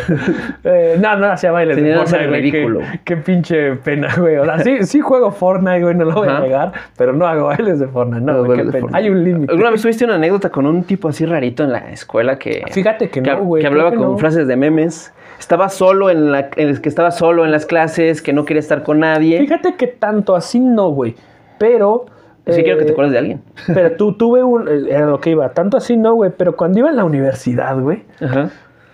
eh, 0.64 0.96
no, 1.00 1.16
no 1.16 1.26
hacía 1.32 1.50
bailes 1.52 1.76
de 1.76 1.94
Fortnite, 1.94 2.26
güey. 2.28 2.40
ridículo. 2.40 2.80
Qué, 2.80 3.00
qué 3.04 3.16
pinche 3.16 3.72
pena, 3.76 4.08
güey. 4.16 4.36
O 4.36 4.44
sea, 4.44 4.58
sí, 4.60 4.78
sí 4.84 5.00
juego 5.00 5.30
Fortnite, 5.30 5.82
güey. 5.82 5.94
No 5.94 6.04
lo 6.04 6.14
voy 6.14 6.28
a 6.28 6.40
negar. 6.40 6.72
Pero 6.96 7.12
no 7.12 7.26
hago 7.26 7.46
bailes 7.46 7.78
de 7.80 7.88
Fortnite. 7.88 8.24
No, 8.24 8.44
güey, 8.44 8.58
qué 8.58 8.64
pena. 8.66 8.80
Fortnite. 8.80 8.96
Hay 8.98 9.10
un 9.10 9.24
límite. 9.24 9.52
¿Alguna 9.52 9.70
vez 9.70 9.82
tuviste 9.82 10.04
una 10.04 10.14
anécdota 10.14 10.50
con 10.50 10.66
un 10.66 10.84
tipo 10.84 11.08
así 11.08 11.26
rarito 11.26 11.64
en 11.64 11.72
la 11.72 11.90
escuela 11.90 12.38
que... 12.38 12.62
Fíjate 12.70 13.10
que 13.10 13.20
no, 13.20 13.38
güey. 13.44 13.60
que 13.62 13.66
hablaba 13.66 13.90
con 13.92 14.02
no. 14.12 14.18
frases 14.18 14.46
de 14.46 14.56
memes. 14.56 15.12
Estaba 15.38 15.68
solo 15.68 16.10
en 16.10 16.32
la... 16.32 16.50
en- 16.56 16.76
que 16.80 16.88
estaba 16.88 17.10
solo 17.10 17.44
en 17.44 17.50
las 17.50 17.66
clases, 17.66 18.22
que 18.22 18.32
no 18.32 18.44
quería 18.44 18.60
estar 18.60 18.82
con 18.82 19.00
nadie. 19.00 19.38
Fíjate 19.38 19.74
que 19.76 19.86
tanto 19.86 20.34
así 20.34 20.60
no, 20.60 20.90
güey. 20.90 21.14
Pero... 21.58 22.06
Sí 22.46 22.62
quiero 22.62 22.78
que 22.78 22.84
te 22.84 22.90
eh, 22.90 22.92
acuerdes 22.92 23.12
de 23.12 23.18
alguien. 23.18 23.42
Pero 23.74 23.92
tú 23.96 24.14
tuve 24.16 24.42
un... 24.42 24.68
eh, 24.68 24.86
Era 24.88 25.06
lo 25.06 25.20
que 25.20 25.30
iba. 25.30 25.50
Tanto 25.50 25.76
así 25.76 25.96
no, 25.98 26.14
güey. 26.14 26.30
Pero 26.36 26.56
cuando 26.56 26.78
iba 26.78 26.88
en 26.88 26.96
la 26.96 27.04
universidad, 27.04 27.78
güey... 27.78 28.04
Ajá. 28.20 28.50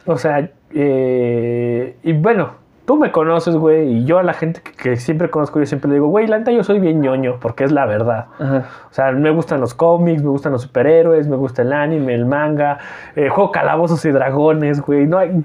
O 0.06 0.18
sea, 0.18 0.50
eh, 0.74 1.96
y 2.02 2.12
bueno, 2.12 2.56
tú 2.84 2.96
me 2.98 3.10
conoces, 3.12 3.56
güey, 3.56 3.88
y 3.98 4.04
yo 4.04 4.18
a 4.18 4.22
la 4.22 4.34
gente 4.34 4.60
que, 4.62 4.72
que 4.72 4.96
siempre 4.96 5.30
conozco, 5.30 5.58
yo 5.58 5.66
siempre 5.66 5.88
le 5.88 5.94
digo, 5.94 6.08
güey, 6.08 6.26
la 6.26 6.38
neta 6.38 6.50
yo 6.52 6.62
soy 6.64 6.80
bien 6.80 7.00
ñoño, 7.00 7.36
porque 7.40 7.64
es 7.64 7.72
la 7.72 7.86
verdad. 7.86 8.26
Ajá. 8.38 8.64
O 8.90 8.94
sea, 8.94 9.10
me 9.12 9.30
gustan 9.30 9.60
los 9.60 9.74
cómics, 9.74 10.22
me 10.22 10.28
gustan 10.28 10.52
los 10.52 10.62
superhéroes, 10.62 11.26
me 11.26 11.36
gusta 11.36 11.62
el 11.62 11.72
anime, 11.72 12.14
el 12.14 12.26
manga, 12.26 12.78
eh, 13.16 13.28
juego 13.28 13.50
calabozos 13.52 14.04
y 14.04 14.10
dragones, 14.10 14.80
güey. 14.82 15.06
No 15.06 15.18
hay, 15.18 15.44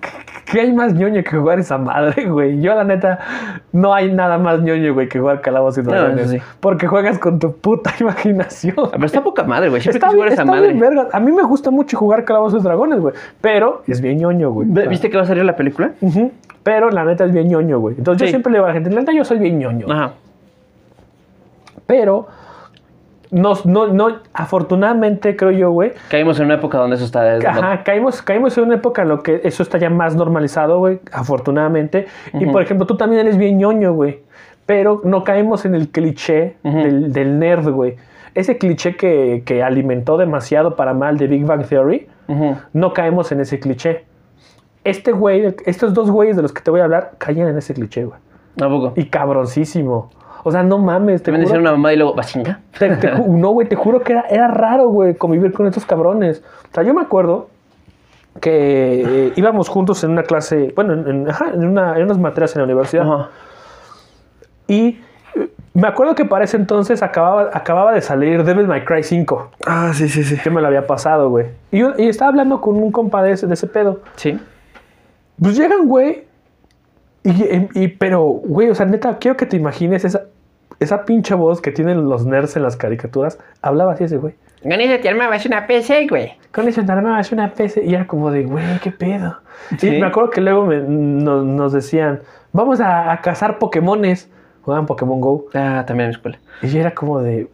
¿Qué 0.52 0.62
hay 0.62 0.74
más 0.74 0.94
ñoño 0.94 1.24
que 1.24 1.38
jugar 1.38 1.60
esa 1.60 1.78
madre, 1.78 2.26
güey? 2.30 2.60
Yo, 2.62 2.76
la 2.76 2.84
neta, 2.84 3.20
no 3.72 3.94
hay 3.94 4.12
nada 4.12 4.38
más 4.38 4.62
ñoño, 4.62 4.94
güey, 4.94 5.08
que 5.08 5.20
jugar 5.20 5.42
calabozos 5.42 5.84
y 5.84 5.88
dragones. 5.88 6.30
sí. 6.30 6.40
Porque 6.60 6.88
juegas 6.88 7.20
con 7.20 7.40
tu 7.40 7.56
puta 7.56 7.92
imaginación. 8.00 8.76
Pero 8.92 9.06
está 9.06 9.24
poca 9.24 9.44
madre, 9.44 9.70
güey. 9.70 9.82
Siempre 9.82 9.98
Está 9.98 10.08
quise 10.08 10.16
bien, 10.18 10.28
jugar 10.28 10.34
esa 10.34 10.42
está 10.44 10.52
madre. 10.52 10.68
bien, 10.74 10.80
verga. 10.80 11.08
A 11.14 11.20
mí 11.20 11.32
me 11.32 11.44
gusta 11.44 11.72
mucho 11.72 11.98
jugar 11.98 12.26
calabozos 12.26 12.62
y 12.62 12.64
dragones, 12.66 13.00
güey. 13.00 13.14
Pero 13.42 13.84
es 13.88 14.02
bien 14.02 14.18
ñoño, 14.20 14.52
güey. 14.52 14.68
¿Viste 14.88 15.10
que 15.10 15.18
va 15.18 15.24
a 15.24 15.26
salir 15.26 15.46
la 15.46 15.56
película? 15.56 15.92
Ujú. 16.02 16.32
Pero 16.70 16.92
la 16.92 17.04
neta 17.04 17.26
es 17.26 17.32
bien 17.34 17.48
ñoño, 17.48 17.80
güey. 17.80 17.96
Entonces 17.98 18.20
Sí. 18.20 18.26
yo 18.28 18.30
siempre 18.30 18.52
le 18.52 18.60
digo 18.60 18.66
a 18.66 18.68
la 18.68 18.74
gente, 18.76 18.92
la 18.92 19.00
neta 19.00 19.12
yo 19.12 19.26
soy 19.26 19.40
bien 19.40 19.58
ñoño. 19.58 19.88
Ajá. 19.92 20.12
Pero 21.88 22.28
no, 23.32 23.54
no, 23.66 23.88
no, 23.88 24.18
afortunadamente 24.34 25.36
creo 25.36 25.50
yo, 25.50 25.72
güey. 25.72 25.94
Caímos 26.10 26.40
en 26.40 26.46
una 26.46 26.54
época 26.56 26.78
donde 26.78 26.98
eso 26.98 27.06
está... 27.06 27.24
desde 27.24 27.48
Ajá, 27.48 27.84
caímos, 27.84 28.22
caímos 28.22 28.56
en 28.60 28.66
una 28.66 28.76
época 28.76 29.02
en 29.02 29.10
la 29.10 29.18
que 29.18 29.42
eso 29.44 29.64
está 29.64 29.80
ya 29.80 29.90
más 29.90 30.16
normalizado, 30.16 30.78
güey, 30.78 31.00
afortunadamente. 31.12 32.06
Y 32.34 32.46
por 32.46 32.62
ejemplo, 32.62 32.86
tú 32.86 32.98
también 32.98 33.22
eres 33.22 33.36
bien 33.36 33.58
ñoño, 33.58 33.94
güey. 33.94 34.20
Pero 34.68 35.02
no 35.04 35.24
caemos 35.24 35.66
en 35.66 35.74
el 35.74 35.90
cliché 35.90 36.58
del, 36.62 37.12
del 37.12 37.40
nerd, 37.40 37.68
güey. 37.72 37.96
Ese 38.36 38.60
cliché 38.60 38.96
que, 38.96 39.42
que 39.44 39.64
alimentó 39.64 40.18
demasiado 40.18 40.76
para 40.76 40.94
mal 40.94 41.18
de 41.18 41.26
Big 41.26 41.46
Bang 41.46 41.66
Theory, 41.66 42.08
no 42.74 42.94
caemos 42.94 43.32
en 43.32 43.40
ese 43.40 43.60
cliché. 43.60 44.06
Este 44.84 45.12
güey, 45.12 45.56
estos 45.66 45.94
dos 45.94 46.10
güeyes 46.10 46.36
de 46.36 46.42
los 46.42 46.54
que 46.54 46.62
te 46.62 46.72
voy 46.72 46.80
a 46.82 46.86
hablar, 46.86 47.12
caían 47.18 47.48
en 47.50 47.58
ese 47.58 47.74
cliché, 47.74 48.06
güey. 48.06 48.20
¿A 48.62 48.68
poco? 48.70 48.94
Y 48.96 49.06
cabroncísimo. 49.06 50.10
O 50.44 50.52
sea, 50.52 50.64
no 50.64 50.78
mames, 50.78 51.22
te 51.22 51.32
van 51.32 51.42
a 51.42 51.44
decir 51.44 51.60
una 51.60 51.72
mamá 51.72 51.92
y 51.94 51.98
luego, 51.98 52.14
¿vacinga? 52.16 52.62
te- 52.78 52.90
no, 53.28 53.50
güey, 53.50 53.68
te 53.68 53.76
juro 53.76 54.00
que 54.02 54.14
era, 54.14 54.22
era 54.30 54.48
raro, 54.48 54.88
güey, 54.90 55.16
convivir 55.16 55.52
con 55.52 55.68
estos 55.68 55.86
cabrones. 55.86 56.42
O 56.72 56.74
sea, 56.74 56.84
yo 56.84 56.94
me 56.94 57.02
acuerdo 57.02 57.50
que 58.40 59.02
eh, 59.28 59.34
íbamos 59.36 59.68
juntos 59.68 60.02
en 60.04 60.12
una 60.12 60.24
clase, 60.24 60.72
bueno, 60.76 60.94
en, 60.94 61.08
en- 61.08 61.30
ajá, 61.30 61.52
en 61.54 61.66
una, 61.66 61.98
en 61.98 62.04
unas 62.04 62.18
materias 62.18 62.56
en 62.56 62.62
la 62.62 62.66
universidad. 62.66 63.04
Ajá. 63.12 63.30
Y 64.68 65.00
eh, 65.36 65.50
me 65.74 65.88
acuerdo 65.88 66.16
que 66.16 66.24
para 66.26 66.46
ese 66.46 66.56
entonces 66.58 67.04
acababa, 67.04 67.50
acababa 67.54 67.92
de 67.92 68.02
salir 68.02 68.44
Devil 68.46 68.68
May 68.68 68.86
Cry 68.86 69.04
5, 69.04 69.52
Ah, 69.68 69.92
sí, 69.94 70.08
sí, 70.08 70.24
sí. 70.24 70.38
que 70.38 70.50
me 70.50 70.62
lo 70.62 70.68
había 70.68 70.88
pasado, 70.88 71.30
güey. 71.30 71.48
Y, 71.72 71.80
yo- 71.80 71.94
y 71.98 72.08
estaba 72.08 72.30
hablando 72.30 72.62
con 72.62 72.76
un 72.78 72.92
compa 72.92 73.22
de 73.24 73.32
ese, 73.34 73.46
de 73.48 73.54
ese 73.56 73.68
pedo. 73.68 74.00
Sí. 74.16 74.40
Pues 75.42 75.58
llegan, 75.58 75.88
güey. 75.88 76.24
Y, 77.24 77.84
y- 77.84 77.88
pero, 77.90 78.24
güey, 78.24 78.70
o 78.70 78.76
sea, 78.76 78.86
neta, 78.86 79.18
quiero 79.18 79.38
que 79.38 79.46
te 79.46 79.58
imagines 79.58 80.06
esa, 80.06 80.24
esa 80.80 81.06
pinche 81.06 81.34
voz 81.36 81.62
que 81.62 81.72
tienen 81.72 82.08
los 82.08 82.26
nerds 82.26 82.56
en 82.56 82.64
las 82.64 82.78
caricaturas. 82.78 83.40
Hablaba 83.62 83.94
así 83.94 84.06
ese 84.06 84.18
güey. 84.18 84.36
Con 84.62 84.74
eso 84.74 85.02
te 85.02 85.08
armabas 85.10 85.46
una 85.46 85.68
PC, 85.68 86.08
güey. 86.08 86.34
Con 86.54 86.68
eso 86.68 86.84
te 86.84 86.92
armabas 86.92 87.32
una 87.32 87.54
PC 87.54 87.84
y 87.86 87.94
era 87.96 88.08
como 88.08 88.32
de, 88.32 88.44
güey, 88.44 88.66
qué 88.82 88.92
pedo. 88.92 89.38
Sí. 89.78 89.88
Y 89.96 90.00
me 90.02 90.08
acuerdo 90.08 90.30
que 90.32 90.42
luego 90.42 90.66
me- 90.66 90.82
nos, 90.82 91.46
nos 91.46 91.74
decían, 91.74 92.22
vamos 92.54 92.80
a, 92.82 93.12
a 93.12 93.22
cazar 93.22 93.58
Pokémones. 93.60 94.30
Juegan 94.64 94.86
Pokémon 94.86 95.20
Go. 95.22 95.46
Ah, 95.54 95.84
también 95.88 96.06
en 96.06 96.10
mi 96.10 96.16
escuela. 96.16 96.40
Y 96.62 96.68
yo 96.68 96.80
era 96.80 96.94
como 96.94 97.20
de, 97.22 97.48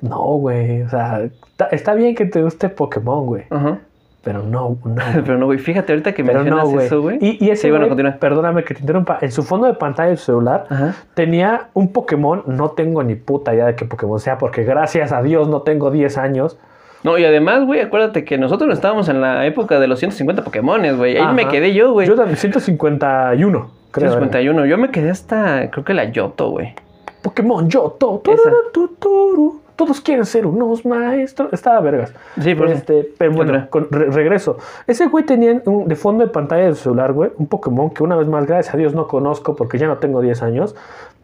no, 0.00 0.18
güey, 0.36 0.82
o 0.82 0.88
sea, 0.88 1.20
está, 1.50 1.66
está 1.66 1.94
bien 1.94 2.14
que 2.14 2.24
te 2.24 2.42
guste 2.42 2.68
Pokémon, 2.68 3.26
güey. 3.26 3.44
Ajá. 3.50 3.78
Pero 4.22 4.42
no, 4.42 4.76
no. 4.84 5.02
Pero 5.14 5.38
no, 5.38 5.46
güey. 5.46 5.58
Fíjate 5.58 5.92
ahorita 5.92 6.12
que 6.12 6.24
Pero 6.24 6.40
mencionas 6.40 6.70
no, 6.70 6.80
eso, 6.80 7.02
güey. 7.02 7.18
Y, 7.20 7.44
y 7.44 7.50
ese 7.50 7.62
Sí, 7.62 7.70
bueno, 7.70 7.88
güey, 7.88 8.18
perdóname 8.18 8.64
que 8.64 8.74
te 8.74 8.80
interrumpa, 8.80 9.18
en 9.20 9.32
su 9.32 9.42
fondo 9.42 9.66
de 9.66 9.74
pantalla 9.74 10.10
de 10.10 10.16
su 10.16 10.26
celular 10.26 10.66
Ajá. 10.68 10.94
tenía 11.14 11.68
un 11.74 11.92
Pokémon, 11.92 12.42
no 12.46 12.70
tengo 12.70 13.02
ni 13.02 13.14
puta 13.14 13.54
idea 13.54 13.66
de 13.66 13.74
qué 13.74 13.84
Pokémon 13.84 14.20
sea, 14.20 14.38
porque 14.38 14.64
gracias 14.64 15.12
a 15.12 15.22
Dios 15.22 15.48
no 15.48 15.62
tengo 15.62 15.90
10 15.90 16.18
años. 16.18 16.58
No, 17.04 17.16
y 17.16 17.24
además, 17.24 17.64
güey, 17.64 17.80
acuérdate 17.80 18.24
que 18.24 18.38
nosotros 18.38 18.66
no 18.66 18.74
estábamos 18.74 19.08
en 19.08 19.20
la 19.20 19.46
época 19.46 19.78
de 19.78 19.86
los 19.86 20.00
150 20.00 20.42
Pokémones, 20.42 20.96
güey. 20.96 21.16
Ahí 21.16 21.22
Ajá. 21.22 21.32
me 21.32 21.46
quedé 21.46 21.72
yo, 21.72 21.92
güey. 21.92 22.08
Yo 22.08 22.16
también, 22.16 22.36
151, 22.36 23.70
creo. 23.92 24.10
151. 24.10 24.66
Yo 24.66 24.78
me 24.78 24.90
quedé 24.90 25.10
hasta, 25.10 25.70
creo 25.70 25.84
que 25.84 25.94
la 25.94 26.04
Yoto, 26.04 26.50
güey. 26.50 26.74
Pokémon 27.22 27.68
Yoto. 27.68 28.20
Esa. 28.24 28.50
Todos 29.78 30.00
quieren 30.00 30.26
ser 30.26 30.44
unos 30.44 30.84
maestros. 30.84 31.52
Estaba 31.52 31.78
vergas. 31.80 32.12
Sí, 32.40 32.54
por 32.54 32.66
eso. 32.66 32.76
este, 32.78 33.08
Pero 33.16 33.32
bueno, 33.32 33.52
Otra. 33.52 33.66
con- 33.70 33.86
re- 33.90 34.10
regreso. 34.10 34.58
Ese 34.86 35.06
güey 35.06 35.24
tenía 35.24 35.62
un- 35.64 35.86
de 35.86 35.94
fondo 35.94 36.24
de 36.26 36.30
pantalla 36.30 36.64
de 36.66 36.74
su 36.74 36.82
celular, 36.82 37.12
güey, 37.12 37.30
un 37.38 37.46
Pokémon 37.46 37.88
que 37.90 38.02
una 38.02 38.16
vez 38.16 38.26
más, 38.26 38.44
gracias 38.46 38.74
a 38.74 38.76
Dios, 38.76 38.92
no 38.94 39.06
conozco 39.06 39.54
porque 39.54 39.78
ya 39.78 39.86
no 39.86 39.98
tengo 39.98 40.20
10 40.20 40.42
años. 40.42 40.74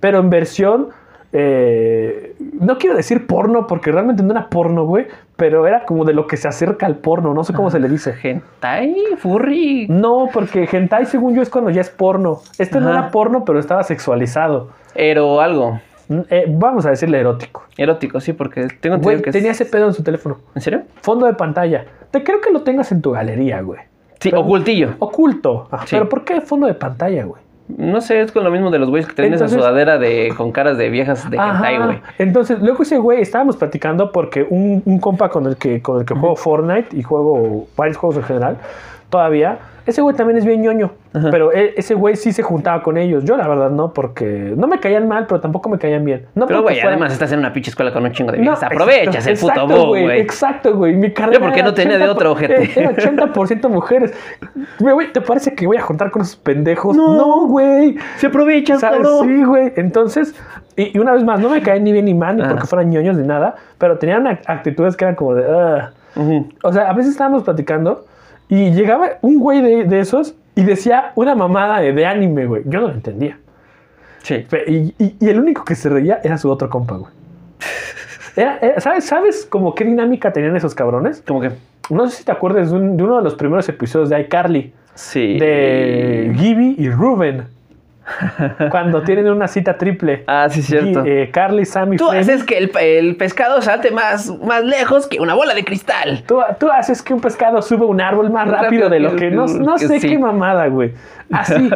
Pero 0.00 0.20
en 0.20 0.30
versión. 0.30 0.88
eh, 1.36 2.36
no 2.60 2.78
quiero 2.78 2.94
decir 2.96 3.26
porno 3.26 3.66
porque 3.66 3.90
realmente 3.90 4.22
no 4.22 4.30
era 4.30 4.48
porno, 4.48 4.84
güey. 4.86 5.08
Pero 5.34 5.66
era 5.66 5.84
como 5.84 6.04
de 6.04 6.12
lo 6.14 6.28
que 6.28 6.36
se 6.36 6.46
acerca 6.46 6.86
al 6.86 6.94
porno. 6.98 7.34
No 7.34 7.42
sé 7.42 7.52
cómo 7.52 7.70
se 7.72 7.80
le 7.80 7.88
dice. 7.88 8.14
Hentai, 8.22 8.94
furry. 9.18 9.86
No, 9.88 10.28
porque 10.32 10.68
hentai, 10.70 11.06
según 11.06 11.34
yo, 11.34 11.42
es 11.42 11.50
cuando 11.50 11.70
ya 11.70 11.80
es 11.80 11.90
porno. 11.90 12.38
Este 12.56 12.78
no 12.78 12.88
era 12.88 13.10
porno, 13.10 13.44
pero 13.44 13.58
estaba 13.58 13.82
sexualizado. 13.82 14.68
Ero 14.94 15.40
algo. 15.40 15.80
Eh, 16.30 16.44
vamos 16.48 16.84
a 16.86 16.90
decirle 16.90 17.18
erótico. 17.20 17.64
Erótico, 17.76 18.20
sí, 18.20 18.32
porque 18.32 18.62
tengo 18.80 18.96
entendido 18.96 19.00
Güey, 19.02 19.22
que 19.22 19.30
es- 19.30 19.34
tenía 19.34 19.52
ese 19.52 19.64
pedo 19.64 19.86
en 19.86 19.94
su 19.94 20.02
teléfono. 20.02 20.38
¿En 20.54 20.60
serio? 20.62 20.82
Fondo 21.02 21.26
de 21.26 21.34
pantalla. 21.34 21.84
Te 22.10 22.22
creo 22.22 22.40
que 22.40 22.50
lo 22.52 22.62
tengas 22.62 22.92
en 22.92 23.00
tu 23.02 23.12
galería, 23.12 23.60
güey. 23.62 23.80
Sí, 24.20 24.30
Pero- 24.30 24.42
ocultillo. 24.42 24.90
Oculto. 24.98 25.68
Sí. 25.80 25.88
Pero 25.96 26.08
¿por 26.08 26.24
qué 26.24 26.40
fondo 26.40 26.66
de 26.66 26.74
pantalla, 26.74 27.24
güey? 27.24 27.42
No 27.66 28.02
sé, 28.02 28.20
es 28.20 28.30
con 28.30 28.44
lo 28.44 28.50
mismo 28.50 28.70
de 28.70 28.78
los 28.78 28.90
güeyes 28.90 29.08
que 29.08 29.14
tienen 29.14 29.32
esa 29.32 29.48
sudadera 29.48 29.96
de, 29.96 30.34
con 30.36 30.52
caras 30.52 30.76
de 30.76 30.90
viejas 30.90 31.30
de 31.30 31.38
hentai, 31.38 31.78
güey. 31.78 31.98
Entonces, 32.18 32.60
luego 32.60 32.82
ese 32.82 32.98
güey, 32.98 33.22
estábamos 33.22 33.56
platicando 33.56 34.12
porque 34.12 34.46
un, 34.48 34.82
un 34.84 34.98
compa 34.98 35.30
con 35.30 35.46
el 35.46 35.56
que, 35.56 35.80
con 35.80 36.00
el 36.00 36.04
que 36.06 36.12
juego 36.14 36.36
Fortnite 36.36 36.94
y 36.94 37.02
juego 37.02 37.66
varios 37.74 37.96
juegos 37.96 38.18
en 38.18 38.22
general, 38.24 38.58
todavía, 39.08 39.58
ese 39.86 40.00
güey 40.02 40.16
también 40.16 40.38
es 40.38 40.44
bien 40.44 40.62
ñoño. 40.62 40.92
Ajá. 41.12 41.28
Pero 41.30 41.52
e- 41.52 41.74
ese 41.76 41.94
güey 41.94 42.16
sí 42.16 42.32
se 42.32 42.42
juntaba 42.42 42.82
con 42.82 42.96
ellos. 42.96 43.24
Yo, 43.24 43.36
la 43.36 43.46
verdad, 43.46 43.70
no, 43.70 43.92
porque 43.92 44.54
no 44.56 44.66
me 44.66 44.80
caían 44.80 45.06
mal, 45.08 45.26
pero 45.26 45.40
tampoco 45.40 45.68
me 45.68 45.78
caían 45.78 46.04
bien. 46.04 46.26
No 46.34 46.46
Pero, 46.46 46.62
porque 46.62 46.80
güey, 46.80 46.86
además 46.86 47.12
estás 47.12 47.30
en 47.32 47.38
una 47.40 47.52
pinche 47.52 47.70
escuela 47.70 47.92
con 47.92 48.02
un 48.04 48.12
chingo 48.12 48.32
de 48.32 48.38
No, 48.38 48.42
viejas. 48.42 48.62
Aprovechas 48.64 49.26
exacto, 49.26 49.60
el 49.62 49.66
puto 49.68 49.86
güey. 49.88 50.20
Exacto, 50.20 50.74
güey. 50.76 50.94
Mi 50.94 51.12
carrera. 51.12 51.38
Yo, 51.38 51.44
¿por 51.44 51.52
qué 51.52 51.60
era 51.60 51.68
no 51.68 51.74
tenía 51.74 51.98
de 51.98 52.04
80%, 52.06 52.10
otro, 52.10 52.32
ojete? 52.32 52.70
Era 52.80 52.90
80% 52.92 53.68
mujeres. 53.68 54.12
Güey, 54.80 55.12
¿te 55.12 55.20
parece 55.20 55.54
que 55.54 55.66
voy 55.66 55.76
a 55.76 55.82
juntar 55.82 56.10
con 56.10 56.22
esos 56.22 56.36
pendejos? 56.36 56.96
No. 56.96 57.16
No, 57.16 57.46
güey. 57.46 57.96
Se 58.16 58.26
aprovechan, 58.28 58.80
cabrón. 58.80 59.26
Sí, 59.28 59.44
güey. 59.44 59.72
Entonces, 59.76 60.34
y, 60.76 60.96
y 60.96 61.00
una 61.00 61.12
vez 61.12 61.22
más, 61.24 61.38
no 61.40 61.48
me 61.50 61.62
caen 61.62 61.84
ni 61.84 61.92
bien 61.92 62.06
ni 62.06 62.14
mal, 62.14 62.36
ni 62.36 62.42
Ah. 62.42 62.48
porque 62.50 62.66
fueran 62.66 62.90
ñoños 62.90 63.16
ni 63.16 63.26
nada, 63.26 63.54
pero 63.78 63.98
tenían 63.98 64.24
act- 64.26 64.42
actitudes 64.46 64.96
que 64.96 65.04
eran 65.04 65.14
como 65.14 65.34
de. 65.34 65.44
Ujú. 66.16 66.48
O 66.62 66.72
sea, 66.72 66.90
a 66.90 66.92
veces 66.92 67.12
estábamos 67.12 67.42
platicando 67.42 68.04
y 68.48 68.70
llegaba 68.72 69.18
un 69.22 69.38
güey 69.38 69.60
de, 69.62 69.84
de 69.84 70.00
esos 70.00 70.34
y 70.54 70.62
decía 70.64 71.12
una 71.14 71.34
mamada 71.34 71.80
de, 71.80 71.92
de 71.92 72.06
anime, 72.06 72.46
güey. 72.46 72.62
Yo 72.66 72.80
no 72.80 72.88
lo 72.88 72.94
entendía. 72.94 73.38
Sí. 74.22 74.46
Y, 74.66 74.94
y- 75.02 75.16
y 75.20 75.28
el 75.28 75.38
único 75.40 75.64
que 75.64 75.74
se 75.74 75.88
reía 75.88 76.20
era 76.22 76.38
su 76.38 76.50
otro 76.50 76.68
compa, 76.70 76.96
güey. 76.96 77.12
Era- 78.36 78.58
era- 78.60 78.80
¿sabes, 78.80 79.04
¿Sabes 79.04 79.46
como 79.46 79.74
qué 79.74 79.84
dinámica 79.84 80.32
tenían 80.32 80.56
esos 80.56 80.74
cabrones? 80.74 81.22
Como 81.26 81.40
que. 81.40 81.50
No 81.90 82.08
sé 82.08 82.16
si 82.18 82.24
te 82.24 82.32
acuerdas 82.32 82.70
de, 82.70 82.76
un- 82.78 82.96
de 82.96 83.02
uno 83.02 83.18
de 83.18 83.22
los 83.24 83.34
primeros 83.34 83.68
episodios 83.68 84.08
de 84.08 84.20
iCarly, 84.22 84.72
Sí. 84.94 85.38
de 85.38 86.32
Gibby 86.36 86.76
y 86.78 86.88
Ruben, 86.90 87.44
cuando 88.70 89.02
tienen 89.02 89.30
una 89.30 89.48
cita 89.48 89.76
triple. 89.78 90.24
Ah, 90.26 90.46
sí, 90.50 90.62
cierto. 90.62 91.02
Gi- 91.04 91.10
eh, 91.10 91.30
Carly, 91.32 91.64
Sam 91.64 91.94
y 91.94 91.96
Tú 91.96 92.10
haces 92.10 92.44
que 92.44 92.58
el, 92.58 92.70
el 92.80 93.16
pescado 93.16 93.62
salte 93.62 93.90
más, 93.90 94.28
más 94.42 94.62
lejos 94.64 95.06
que 95.06 95.20
una 95.20 95.34
bola 95.34 95.54
de 95.54 95.64
cristal. 95.64 96.22
Tú, 96.26 96.40
tú 96.58 96.70
haces 96.70 97.02
que 97.02 97.14
un 97.14 97.20
pescado 97.20 97.62
suba 97.62 97.86
un 97.86 98.00
árbol 98.00 98.30
más 98.30 98.48
rápido 98.48 98.88
de 98.88 99.00
lo 99.00 99.16
que... 99.16 99.30
No, 99.30 99.46
no 99.46 99.76
Que 99.76 99.88
sé 99.88 100.00
sí. 100.00 100.08
qué 100.08 100.18
mamada, 100.18 100.66
güey. 100.68 100.92
Así. 101.32 101.70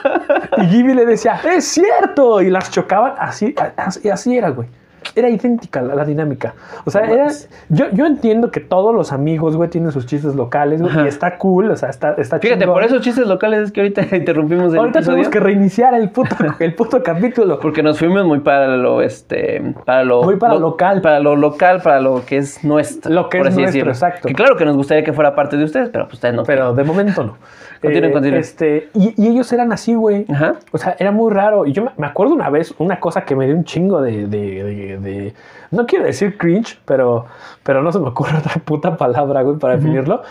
y 0.58 0.66
Gibby 0.66 0.94
le 0.94 1.04
decía, 1.06 1.40
es 1.44 1.64
cierto. 1.66 2.40
Y 2.42 2.50
las 2.50 2.70
chocaban. 2.70 3.12
Así, 3.18 3.54
así, 3.76 4.08
así 4.08 4.36
era, 4.36 4.50
güey. 4.50 4.68
Era 5.16 5.30
idéntica 5.30 5.80
la, 5.82 5.94
la 5.94 6.04
dinámica. 6.04 6.54
O 6.84 6.90
sea, 6.90 7.00
era, 7.10 7.26
yo, 7.70 7.86
yo 7.92 8.06
entiendo 8.06 8.50
que 8.50 8.60
todos 8.60 8.94
los 8.94 9.12
amigos, 9.12 9.56
güey, 9.56 9.70
tienen 9.70 9.90
sus 9.90 10.06
chistes 10.06 10.34
locales, 10.36 10.80
güey, 10.82 10.94
y 11.04 11.08
está 11.08 11.38
cool, 11.38 11.70
o 11.70 11.76
sea, 11.76 11.88
está, 11.88 12.12
está 12.18 12.38
Fíjate, 12.38 12.60
chingón. 12.60 12.74
por 12.74 12.84
esos 12.84 13.00
chistes 13.00 13.26
locales 13.26 13.60
es 13.60 13.72
que 13.72 13.80
ahorita 13.80 14.02
interrumpimos 14.16 14.72
el 14.74 14.78
Ahorita 14.78 14.98
episodio. 14.98 15.16
tenemos 15.16 15.32
que 15.32 15.40
reiniciar 15.40 15.94
el 15.94 16.10
puto, 16.10 16.36
el 16.60 16.74
puto 16.74 17.02
capítulo. 17.02 17.58
Porque 17.58 17.82
nos 17.82 17.98
fuimos 17.98 18.24
muy 18.26 18.40
para 18.40 18.76
lo, 18.76 19.00
este, 19.02 19.74
para 19.84 20.04
lo... 20.04 20.22
Muy 20.22 20.36
para 20.36 20.54
lo 20.54 20.60
local. 20.60 21.00
Para 21.00 21.18
lo 21.18 21.34
local, 21.34 21.80
para 21.82 22.00
lo 22.00 22.24
que 22.26 22.36
es 22.36 22.62
nuestro. 22.62 23.10
Lo 23.12 23.28
que 23.30 23.38
por 23.38 23.46
es 23.46 23.54
así 23.54 23.62
nuestro, 23.62 23.72
decirlo. 23.78 23.92
exacto. 23.92 24.28
Que 24.28 24.34
claro 24.34 24.56
que 24.56 24.64
nos 24.66 24.76
gustaría 24.76 25.02
que 25.02 25.12
fuera 25.14 25.34
parte 25.34 25.56
de 25.56 25.64
ustedes, 25.64 25.88
pero 25.88 26.04
pues 26.04 26.14
ustedes 26.14 26.34
no. 26.34 26.42
Pero 26.44 26.74
de 26.74 26.84
momento 26.84 27.24
no. 27.24 27.36
Continúen, 27.86 28.12
continúen. 28.12 28.40
Este, 28.40 28.88
y, 28.94 29.14
y 29.20 29.28
ellos 29.28 29.52
eran 29.52 29.72
así, 29.72 29.94
güey. 29.94 30.26
Ajá. 30.30 30.56
O 30.72 30.78
sea, 30.78 30.96
era 30.98 31.10
muy 31.12 31.32
raro. 31.32 31.66
Y 31.66 31.72
yo 31.72 31.86
me- 31.96 32.06
acuerdo 32.06 32.34
una 32.34 32.50
vez, 32.50 32.74
una 32.78 33.00
cosa 33.00 33.22
que 33.24 33.34
me 33.36 33.46
dio 33.46 33.54
un 33.56 33.64
chingo 33.64 34.00
de. 34.02 34.26
de- 34.26 34.62
de- 34.64 34.98
de- 34.98 35.34
no 35.70 35.86
quiero 35.86 36.04
decir 36.04 36.36
cringe, 36.38 36.78
pero, 36.84 37.26
pero 37.62 37.82
no 37.82 37.90
se 37.92 37.98
me 37.98 38.08
ocurre 38.08 38.32
otra 38.38 38.54
puta 38.64 38.96
palabra, 38.96 39.42
güey, 39.42 39.58
para 39.58 39.76
definirlo. 39.76 40.22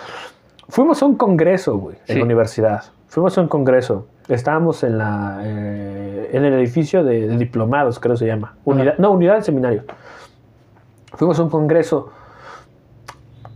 Fuimos 0.69 1.01
a 1.03 1.05
un 1.05 1.15
congreso, 1.15 1.77
güey, 1.77 1.95
en 2.07 2.19
la 2.19 2.25
universidad. 2.25 2.83
Fuimos 3.07 3.37
a 3.37 3.41
un 3.41 3.47
congreso. 3.47 4.07
Estábamos 4.27 4.83
en, 4.83 4.97
la, 4.97 5.39
eh, 5.43 6.31
en 6.33 6.43
el 6.45 6.53
edificio 6.55 7.03
de, 7.03 7.27
de 7.27 7.37
diplomados, 7.37 7.99
creo 7.99 8.15
que 8.15 8.19
se 8.19 8.25
llama. 8.25 8.55
Unidad, 8.65 8.97
no, 8.97 9.11
unidad 9.11 9.35
de 9.35 9.41
seminario. 9.43 9.83
Fuimos 11.13 11.37
a 11.39 11.43
un 11.43 11.49
congreso. 11.49 12.11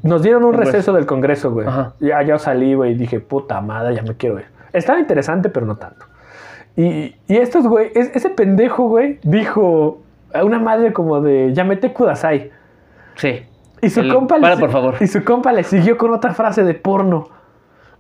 Nos 0.04 0.22
dieron 0.24 0.44
un 0.44 0.52
Congreso. 0.52 0.72
receso 0.72 0.94
del 0.94 1.06
congreso, 1.06 1.52
güey. 1.52 1.68
Ajá. 1.68 1.94
Ya, 2.00 2.22
ya 2.24 2.40
salí, 2.40 2.74
güey, 2.74 2.92
y 2.94 2.96
dije, 2.96 3.20
puta 3.20 3.60
madre, 3.62 3.96
ya 3.96 4.02
me 4.04 4.16
quiero 4.16 4.40
ir. 4.40 4.46
Estaba 4.74 5.00
interesante, 5.00 5.50
pero 5.50 5.66
no 5.66 5.76
tanto. 5.78 6.06
Y, 6.78 7.16
y 7.28 7.38
estos, 7.38 7.68
güey, 7.68 7.92
es- 7.96 8.16
ese 8.16 8.30
pendejo, 8.30 8.88
güey, 8.88 9.20
dijo 9.24 10.02
a 10.34 10.44
una 10.44 10.60
madre 10.60 10.94
como 10.94 11.20
de, 11.22 11.54
llamete 11.54 11.92
Kudasai. 11.92 12.52
Sí. 13.16 13.42
Y 13.82 13.90
su 13.90 14.02
El- 14.02 14.14
compa 14.14 14.36
le 14.38 14.42
para, 14.44 14.56
si- 14.56 14.62
por 14.62 14.72
favor. 14.72 14.96
Y 15.02 15.08
su 15.08 15.24
compa 15.24 15.52
le 15.52 15.64
siguió 15.64 15.98
con 15.98 16.14
otra 16.14 16.34
frase 16.34 16.64
de 16.64 16.74
porno. 16.76 17.28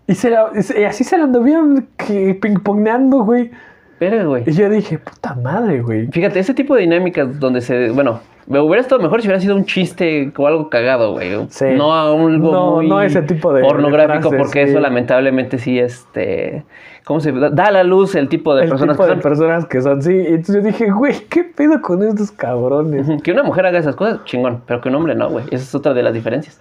Y, 0.08 0.16
se 0.16 0.30
la- 0.30 0.52
y 0.78 0.84
así 0.84 1.04
se 1.04 1.18
la 1.18 1.26
anduvieron 1.26 1.88
que 1.98 2.34
pingponeando, 2.36 3.24
güey. 3.24 3.52
Pero, 4.00 4.30
güey. 4.30 4.44
Y 4.48 4.54
yo 4.54 4.70
dije, 4.70 4.98
puta 4.98 5.36
madre, 5.36 5.82
güey. 5.82 6.08
Fíjate, 6.08 6.40
ese 6.40 6.54
tipo 6.54 6.74
de 6.76 6.82
dinámicas 6.82 7.40
donde 7.40 7.60
se. 7.62 7.90
Bueno, 7.92 8.22
me 8.50 8.60
hubiera 8.60 8.82
estado 8.82 9.02
mejor 9.02 9.22
si 9.22 9.28
hubiera 9.28 9.40
sido 9.40 9.56
un 9.56 9.64
chiste 9.64 10.34
o 10.38 10.48
algo 10.48 10.70
cagado, 10.70 11.14
güey. 11.14 11.30
Sí. 11.50 11.66
No 11.78 11.94
a 11.94 12.08
algo 12.08 12.28
No, 12.30 12.76
muy 12.78 12.90
no 12.90 13.02
ese 13.02 13.22
tipo 13.22 13.54
de- 13.54 13.62
pornográfico, 13.62 14.30
de 14.32 14.38
frases, 14.38 14.38
porque 14.40 14.66
sí. 14.66 14.72
eso 14.72 14.80
lamentablemente 14.82 15.58
sí, 15.58 15.80
este. 15.80 16.66
¿Cómo 17.06 17.22
se 17.22 17.32
da? 17.32 17.48
A 17.66 17.72
la 17.72 17.84
luz 17.84 18.14
el 18.16 18.28
tipo 18.30 18.54
de 18.56 18.64
El 18.64 18.70
personas 18.70 18.96
tipo 18.98 19.04
que 19.04 19.10
de 19.10 19.16
son. 19.16 19.22
personas 19.32 19.66
que 19.66 19.82
son, 19.82 20.02
sí. 20.04 20.14
Y 20.14 20.28
entonces 20.28 20.56
yo 20.56 20.62
dije, 20.62 20.92
güey, 20.92 21.14
¿qué 21.30 21.44
pedo 21.44 21.82
con 21.82 22.04
estos 22.04 22.32
cabrones? 22.32 23.08
Que 23.24 23.32
una 23.32 23.42
mujer 23.44 23.66
haga 23.66 23.80
esas 23.80 23.96
cosas, 23.96 24.24
chingón, 24.26 24.62
pero 24.68 24.80
que 24.82 24.90
un 24.90 24.96
hombre 24.96 25.16
no, 25.16 25.30
güey. 25.30 25.46
Esa 25.46 25.56
es 25.64 25.74
otra 25.74 25.94
de 25.96 26.04
las 26.04 26.14
diferencias. 26.14 26.60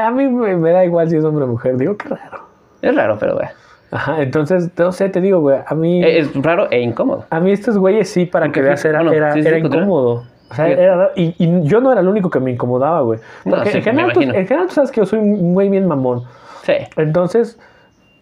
A 0.00 0.10
mí 0.12 0.28
me, 0.28 0.56
me 0.56 0.70
da 0.70 0.84
igual 0.84 1.08
si 1.10 1.16
es 1.16 1.24
hombre 1.24 1.44
o 1.44 1.48
mujer. 1.48 1.76
Digo, 1.78 1.96
qué 1.96 2.10
raro. 2.10 2.40
Es 2.82 2.94
raro, 2.94 3.16
pero, 3.18 3.34
güey. 3.34 3.48
Ajá, 3.90 4.22
entonces, 4.22 4.70
no 4.78 4.92
sé, 4.92 5.08
te 5.08 5.20
digo, 5.20 5.40
güey, 5.40 5.58
a 5.66 5.74
mí... 5.74 6.04
Es 6.04 6.30
raro 6.42 6.68
e 6.70 6.80
incómodo. 6.80 7.24
A 7.30 7.40
mí 7.40 7.50
estos 7.50 7.78
güeyes 7.78 8.08
sí, 8.10 8.26
para 8.26 8.52
que 8.52 8.60
veas, 8.60 8.84
era, 8.84 8.98
bueno, 8.98 9.12
era, 9.14 9.32
sí, 9.32 9.42
sí, 9.42 9.48
era 9.48 9.58
incómodo. 9.58 10.24
O 10.50 10.54
sea, 10.54 10.68
era 10.68 11.10
y, 11.14 11.34
y 11.38 11.62
yo 11.64 11.80
no 11.80 11.92
era 11.92 12.00
el 12.00 12.08
único 12.08 12.30
que 12.30 12.40
me 12.40 12.50
incomodaba, 12.50 13.02
güey. 13.02 13.20
No, 13.44 13.56
Porque 13.56 13.70
sí, 13.70 13.78
en, 13.78 13.84
general, 13.84 14.12
tú, 14.12 14.22
en 14.22 14.32
general 14.32 14.66
tú 14.68 14.74
sabes 14.74 14.90
que 14.90 15.00
yo 15.00 15.06
soy 15.06 15.20
güey 15.22 15.68
bien 15.68 15.86
mamón. 15.86 16.24
Sí. 16.62 16.74
Entonces, 16.96 17.58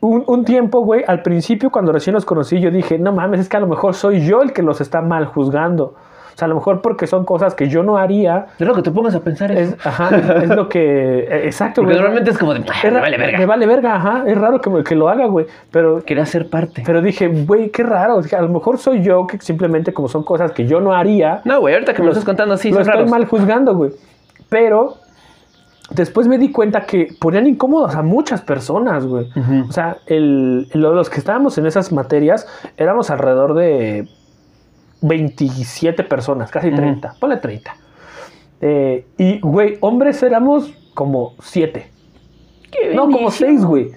un, 0.01 0.25
un 0.27 0.45
tiempo, 0.45 0.81
güey, 0.81 1.05
al 1.07 1.23
principio 1.23 1.71
cuando 1.71 1.93
recién 1.93 2.15
los 2.15 2.25
conocí, 2.25 2.61
yo 2.61 2.71
dije, 2.71 2.99
no 2.99 3.13
mames, 3.13 3.41
es 3.41 3.49
que 3.49 3.57
a 3.57 3.61
lo 3.61 3.67
mejor 3.67 3.95
soy 3.95 4.27
yo 4.27 4.43
el 4.43 4.53
que 4.53 4.63
los 4.63 4.81
está 4.81 5.03
mal 5.03 5.27
juzgando. 5.27 5.95
O 6.37 6.39
sea, 6.39 6.45
a 6.45 6.49
lo 6.51 6.55
mejor 6.57 6.83
porque 6.83 7.07
son 7.07 7.25
cosas 7.25 7.55
que 7.55 7.67
yo 7.71 7.83
no 7.83 7.97
haría. 7.97 8.49
Es 8.59 8.67
lo 8.67 8.75
que 8.75 8.83
te 8.83 8.91
pongas 8.91 9.15
a 9.15 9.21
pensar 9.21 9.51
eso. 9.53 9.75
Es, 9.75 9.87
ajá, 9.87 10.11
es 10.43 10.51
lo 10.51 10.69
que... 10.69 11.21
eh, 11.21 11.47
Exacto, 11.47 11.81
Porque 11.81 11.95
güey. 11.95 11.97
normalmente 11.97 12.31
es 12.31 12.37
como 12.39 12.53
de, 12.53 12.61
Es 12.61 12.67
"Ah, 12.71 12.91
me 12.91 13.01
vale 13.01 13.17
verga. 13.17 13.39
Me 13.39 13.47
vale 13.47 13.67
verga, 13.67 13.95
ajá. 13.97 14.25
Es 14.27 14.37
raro 14.37 14.61
que, 14.61 14.69
me- 14.69 14.85
que 14.85 14.95
lo 14.95 15.09
haga, 15.09 15.25
güey. 15.29 15.47
Pero, 15.71 16.03
Quería 16.05 16.27
ser 16.27 16.51
parte. 16.51 16.83
pero 16.85 17.01
dije, 17.01 17.27
güey, 17.29 17.71
qué 17.71 17.83
raro. 17.83 18.21
A 18.37 18.41
lo 18.43 18.49
mejor 18.51 18.77
soy 18.77 19.03
yo 19.03 19.27
que 19.27 19.39
simplemente 19.41 19.95
como 19.95 20.09
son 20.09 20.25
cosas 20.25 20.53
que 20.53 20.67
yo 20.67 20.79
no 20.79 20.93
haría, 20.93 21.41
No, 21.47 21.59
güey, 21.61 21.73
ahorita 21.73 21.95
que 21.95 22.01
me 22.03 22.07
lo 22.07 22.13
estás 22.13 22.27
contando 22.27 22.53
así, 22.53 22.69
lo 22.69 22.75
son 22.75 22.81
estoy 22.83 22.95
raros. 22.97 23.11
mal 23.11 23.25
juzgando, 23.25 23.75
güey. 23.75 23.93
Pero 24.51 24.97
después 25.91 26.27
me 26.29 26.37
di 26.37 26.51
cuenta 26.53 26.83
que 26.83 27.09
ponían 27.21 27.47
incómodos 27.47 27.95
a 27.95 28.03
muchas 28.03 28.43
personas, 28.43 29.07
güey. 29.07 29.27
O 29.69 29.73
sea, 29.73 29.97
el, 30.07 30.69
lo- 30.75 30.93
los 30.95 31.09
que 31.09 31.19
estábamos 31.19 31.57
en 31.57 31.65
esas 31.67 31.93
materias 31.93 32.47
éramos 32.77 33.09
alrededor 33.11 33.55
de 33.55 34.07
27 35.03 36.03
personas, 36.05 36.51
casi 36.51 36.69
Ujú. 36.69 36.77
30. 36.77 37.15
Ponle 37.21 37.37
30. 37.37 37.77
Eh, 38.61 39.07
y, 39.19 39.41
güey, 39.41 39.77
hombres 39.81 40.23
éramos 40.23 40.73
como 40.95 41.35
7. 41.41 41.87
Qué 42.71 42.95
No, 42.95 43.03
como 43.03 43.19
bendición. 43.19 43.51
6, 43.51 43.65
güey. 43.65 43.91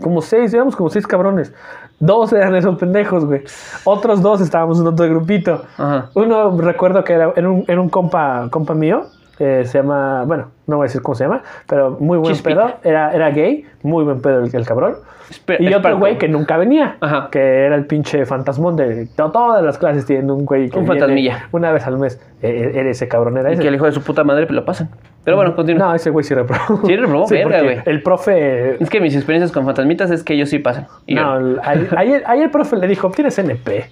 Como 0.00 0.22
6, 0.22 0.52
éramos 0.54 0.76
como 0.76 0.90
6 0.90 1.06
cabrones. 1.06 1.52
Dos 1.98 2.32
eran 2.32 2.54
esos 2.56 2.78
pendejos, 2.78 3.26
güey. 3.26 3.42
Otros 3.84 4.22
dos 4.22 4.40
estábamos 4.40 4.80
en 4.80 4.86
otro 4.86 5.06
grupito. 5.08 5.64
Ajá. 5.76 6.10
Uno 6.14 6.56
recuerdo 6.58 7.04
que 7.04 7.12
era, 7.12 7.32
era 7.36 7.50
un, 7.50 7.64
era 7.68 7.80
un 7.80 7.90
compa, 7.90 8.48
compa 8.50 8.74
mío, 8.74 9.06
eh, 9.40 9.62
se 9.64 9.78
llama, 9.78 10.22
bueno, 10.24 10.50
no 10.68 10.76
voy 10.76 10.84
a 10.84 10.86
decir 10.86 11.02
cómo 11.02 11.14
se 11.16 11.24
llama, 11.24 11.42
pero 11.66 11.96
muy 11.98 12.18
buen 12.18 12.34
Chispita. 12.34 12.54
pedo, 12.66 12.74
era, 12.84 13.12
era 13.12 13.30
gay, 13.30 13.64
muy 13.82 14.04
buen 14.04 14.20
pedo 14.22 14.44
el, 14.44 14.54
el 14.54 14.64
cabrón. 14.66 14.94
Espe- 15.30 15.58
Y 15.60 15.72
otro 15.72 15.96
güey 15.96 16.18
que 16.18 16.26
nunca 16.28 16.56
venía, 16.56 16.96
Ajá. 17.00 17.28
que 17.30 17.38
era 17.38 17.76
el 17.76 17.86
pinche 17.86 18.26
fantasmón 18.26 18.74
de 18.74 19.06
to- 19.14 19.30
todas 19.30 19.62
las 19.62 19.78
clases 19.78 20.04
tienen 20.04 20.28
un 20.28 20.44
güey 20.44 20.68
que 20.68 20.76
Un 20.76 20.84
viene 20.84 20.98
fantasmilla. 21.00 21.48
una 21.52 21.70
vez 21.70 21.86
al 21.86 21.98
mes. 21.98 22.20
Eh, 22.42 22.72
era 22.74 22.90
ese 22.90 23.06
cabrón, 23.06 23.38
era 23.38 23.50
Y 23.50 23.52
ese. 23.52 23.62
que 23.62 23.68
el 23.68 23.76
hijo 23.76 23.86
de 23.86 23.92
su 23.92 24.02
puta 24.02 24.24
madre 24.24 24.46
pues, 24.46 24.56
lo 24.56 24.64
pasan. 24.64 24.88
Pero 25.22 25.36
bueno, 25.36 25.54
continúa. 25.54 25.86
No, 25.86 25.94
ese 25.94 26.10
güey 26.10 26.24
sí 26.24 26.34
reprobó. 26.34 26.84
Sí 26.84 26.96
reprobó, 26.96 27.26
verga, 27.30 27.44
porque 27.44 27.62
güey. 27.62 27.78
El 27.86 28.02
profe... 28.02 28.82
Es 28.82 28.90
que 28.90 29.00
mis 29.00 29.14
experiencias 29.14 29.52
con 29.52 29.64
fantasmitas 29.64 30.10
es 30.10 30.24
que 30.24 30.34
ellos 30.34 30.48
sí 30.48 30.58
pasan. 30.58 30.88
Y 31.06 31.14
yo 31.14 31.22
No, 31.22 31.36
el- 31.38 31.88
ahí 32.26 32.42
el 32.42 32.50
profe 32.50 32.74
le 32.76 32.88
dijo, 32.88 33.08
tienes 33.12 33.38
NP. 33.38 33.84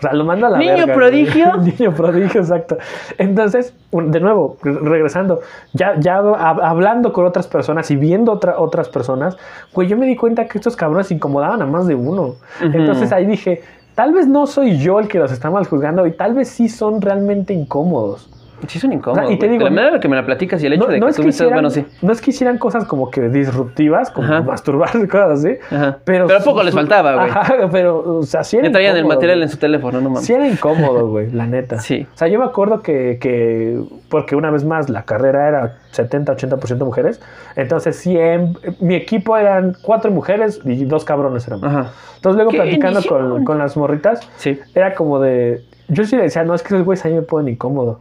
O 0.00 0.02
sea, 0.02 0.14
lo 0.14 0.24
manda 0.24 0.46
a 0.46 0.50
la 0.50 0.58
¿Niño 0.58 0.86
verga, 0.86 0.94
prodigio? 0.94 1.56
Niño 1.58 1.92
prodigio, 1.94 2.40
exacto. 2.40 2.78
Entonces, 3.18 3.74
de 3.92 4.18
nuevo, 4.20 4.56
re- 4.62 4.78
regresando, 4.80 5.40
ya, 5.74 5.94
ya 6.00 6.20
hab- 6.22 6.60
hablando 6.62 7.12
con 7.12 7.26
otras 7.26 7.46
personas 7.46 7.90
y 7.90 7.96
viendo 7.96 8.32
otra- 8.32 8.58
otras 8.58 8.88
personas, 8.88 9.36
güey, 9.74 9.88
yo 9.88 9.98
me 9.98 10.06
di 10.06 10.16
cuenta 10.16 10.46
que 10.46 10.56
estos 10.56 10.74
cabrones 10.74 11.10
incomodaban 11.10 11.60
a 11.60 11.66
más 11.66 11.86
de 11.86 11.94
uno. 11.94 12.36
Entonces 12.60 13.12
ahí 13.12 13.26
dije, 13.26 13.62
tal 13.94 14.14
vez 14.14 14.26
no 14.26 14.46
soy 14.46 14.78
yo 14.78 15.00
el 15.00 15.08
que 15.08 15.18
los 15.18 15.30
está 15.32 15.50
mal 15.50 15.66
juzgando 15.66 16.06
y 16.06 16.12
tal 16.12 16.32
vez 16.34 16.48
sí 16.48 16.68
son 16.70 17.02
realmente 17.02 17.52
incómodos. 17.52 18.30
Sí 18.68 18.78
son 18.78 18.92
incómodos. 18.92 19.30
Y 19.30 19.38
te 19.38 19.48
digo, 19.48 19.64
la 19.64 19.70
manera 19.70 19.94
en 19.96 20.00
que 20.00 20.08
me 20.08 20.16
la 20.16 20.24
platicas 20.26 20.62
y 20.62 20.66
el 20.66 20.74
hecho 20.74 20.86
de 20.86 21.00
que, 21.00 21.06
es 21.06 21.16
tú 21.16 21.22
que 21.22 21.26
me 21.26 21.30
estás, 21.30 21.46
hicieran, 21.46 21.52
bueno, 21.54 21.70
sí. 21.70 21.84
no 22.02 22.12
es 22.12 22.20
que 22.20 22.30
hicieran 22.30 22.58
cosas 22.58 22.84
como 22.84 23.10
que 23.10 23.28
disruptivas, 23.28 24.10
como 24.10 24.26
Ajá. 24.26 24.42
masturbarse 24.42 25.00
y 25.00 25.06
cosas 25.08 25.40
así. 25.44 25.56
Ajá. 25.70 25.98
Pero, 26.04 26.26
Pero 26.26 26.40
poco 26.44 26.62
les 26.62 26.74
faltaba, 26.74 27.14
güey. 27.14 27.30
Ajá, 27.30 27.54
pero, 27.72 28.18
o 28.18 28.22
sea, 28.22 28.44
sí 28.44 28.56
era 28.58 28.70
traían 28.70 28.92
el 28.92 28.98
incómodo, 29.00 29.16
material 29.16 29.38
güey. 29.38 29.42
en 29.44 29.48
su 29.50 29.56
teléfono, 29.56 30.00
no 30.00 30.10
mames. 30.10 30.26
Sí 30.26 30.32
era 30.32 30.48
incómodo, 30.48 31.08
güey, 31.08 31.30
la 31.30 31.46
neta. 31.46 31.80
Sí. 31.80 32.06
O 32.12 32.16
sea, 32.16 32.28
yo 32.28 32.38
me 32.38 32.44
acuerdo 32.44 32.82
que, 32.82 33.18
que 33.20 33.80
porque 34.08 34.36
una 34.36 34.50
vez 34.50 34.64
más 34.64 34.88
la 34.90 35.02
carrera 35.04 35.48
era 35.48 35.76
70-80% 35.92 36.84
mujeres. 36.84 37.20
Entonces, 37.56 37.96
siempre, 37.96 38.72
mi 38.80 38.94
equipo 38.94 39.36
eran 39.36 39.76
cuatro 39.82 40.10
mujeres 40.10 40.60
y 40.64 40.84
dos 40.84 41.04
cabrones 41.04 41.46
éramos. 41.46 41.66
Ajá. 41.66 41.90
Entonces, 42.16 42.36
luego 42.36 42.50
¡Qué 42.50 42.56
platicando 42.58 43.00
con, 43.08 43.44
con 43.44 43.58
las 43.58 43.76
morritas, 43.76 44.20
Sí. 44.36 44.58
era 44.74 44.94
como 44.94 45.20
de. 45.20 45.62
Yo 45.88 46.04
sí 46.04 46.16
le 46.16 46.22
decía, 46.22 46.44
no, 46.44 46.54
es 46.54 46.62
que 46.62 46.68
esos 46.74 46.84
güeyes 46.84 47.04
a 47.04 47.08
mí 47.08 47.14
me 47.14 47.22
ponen 47.22 47.54
incómodo. 47.54 47.98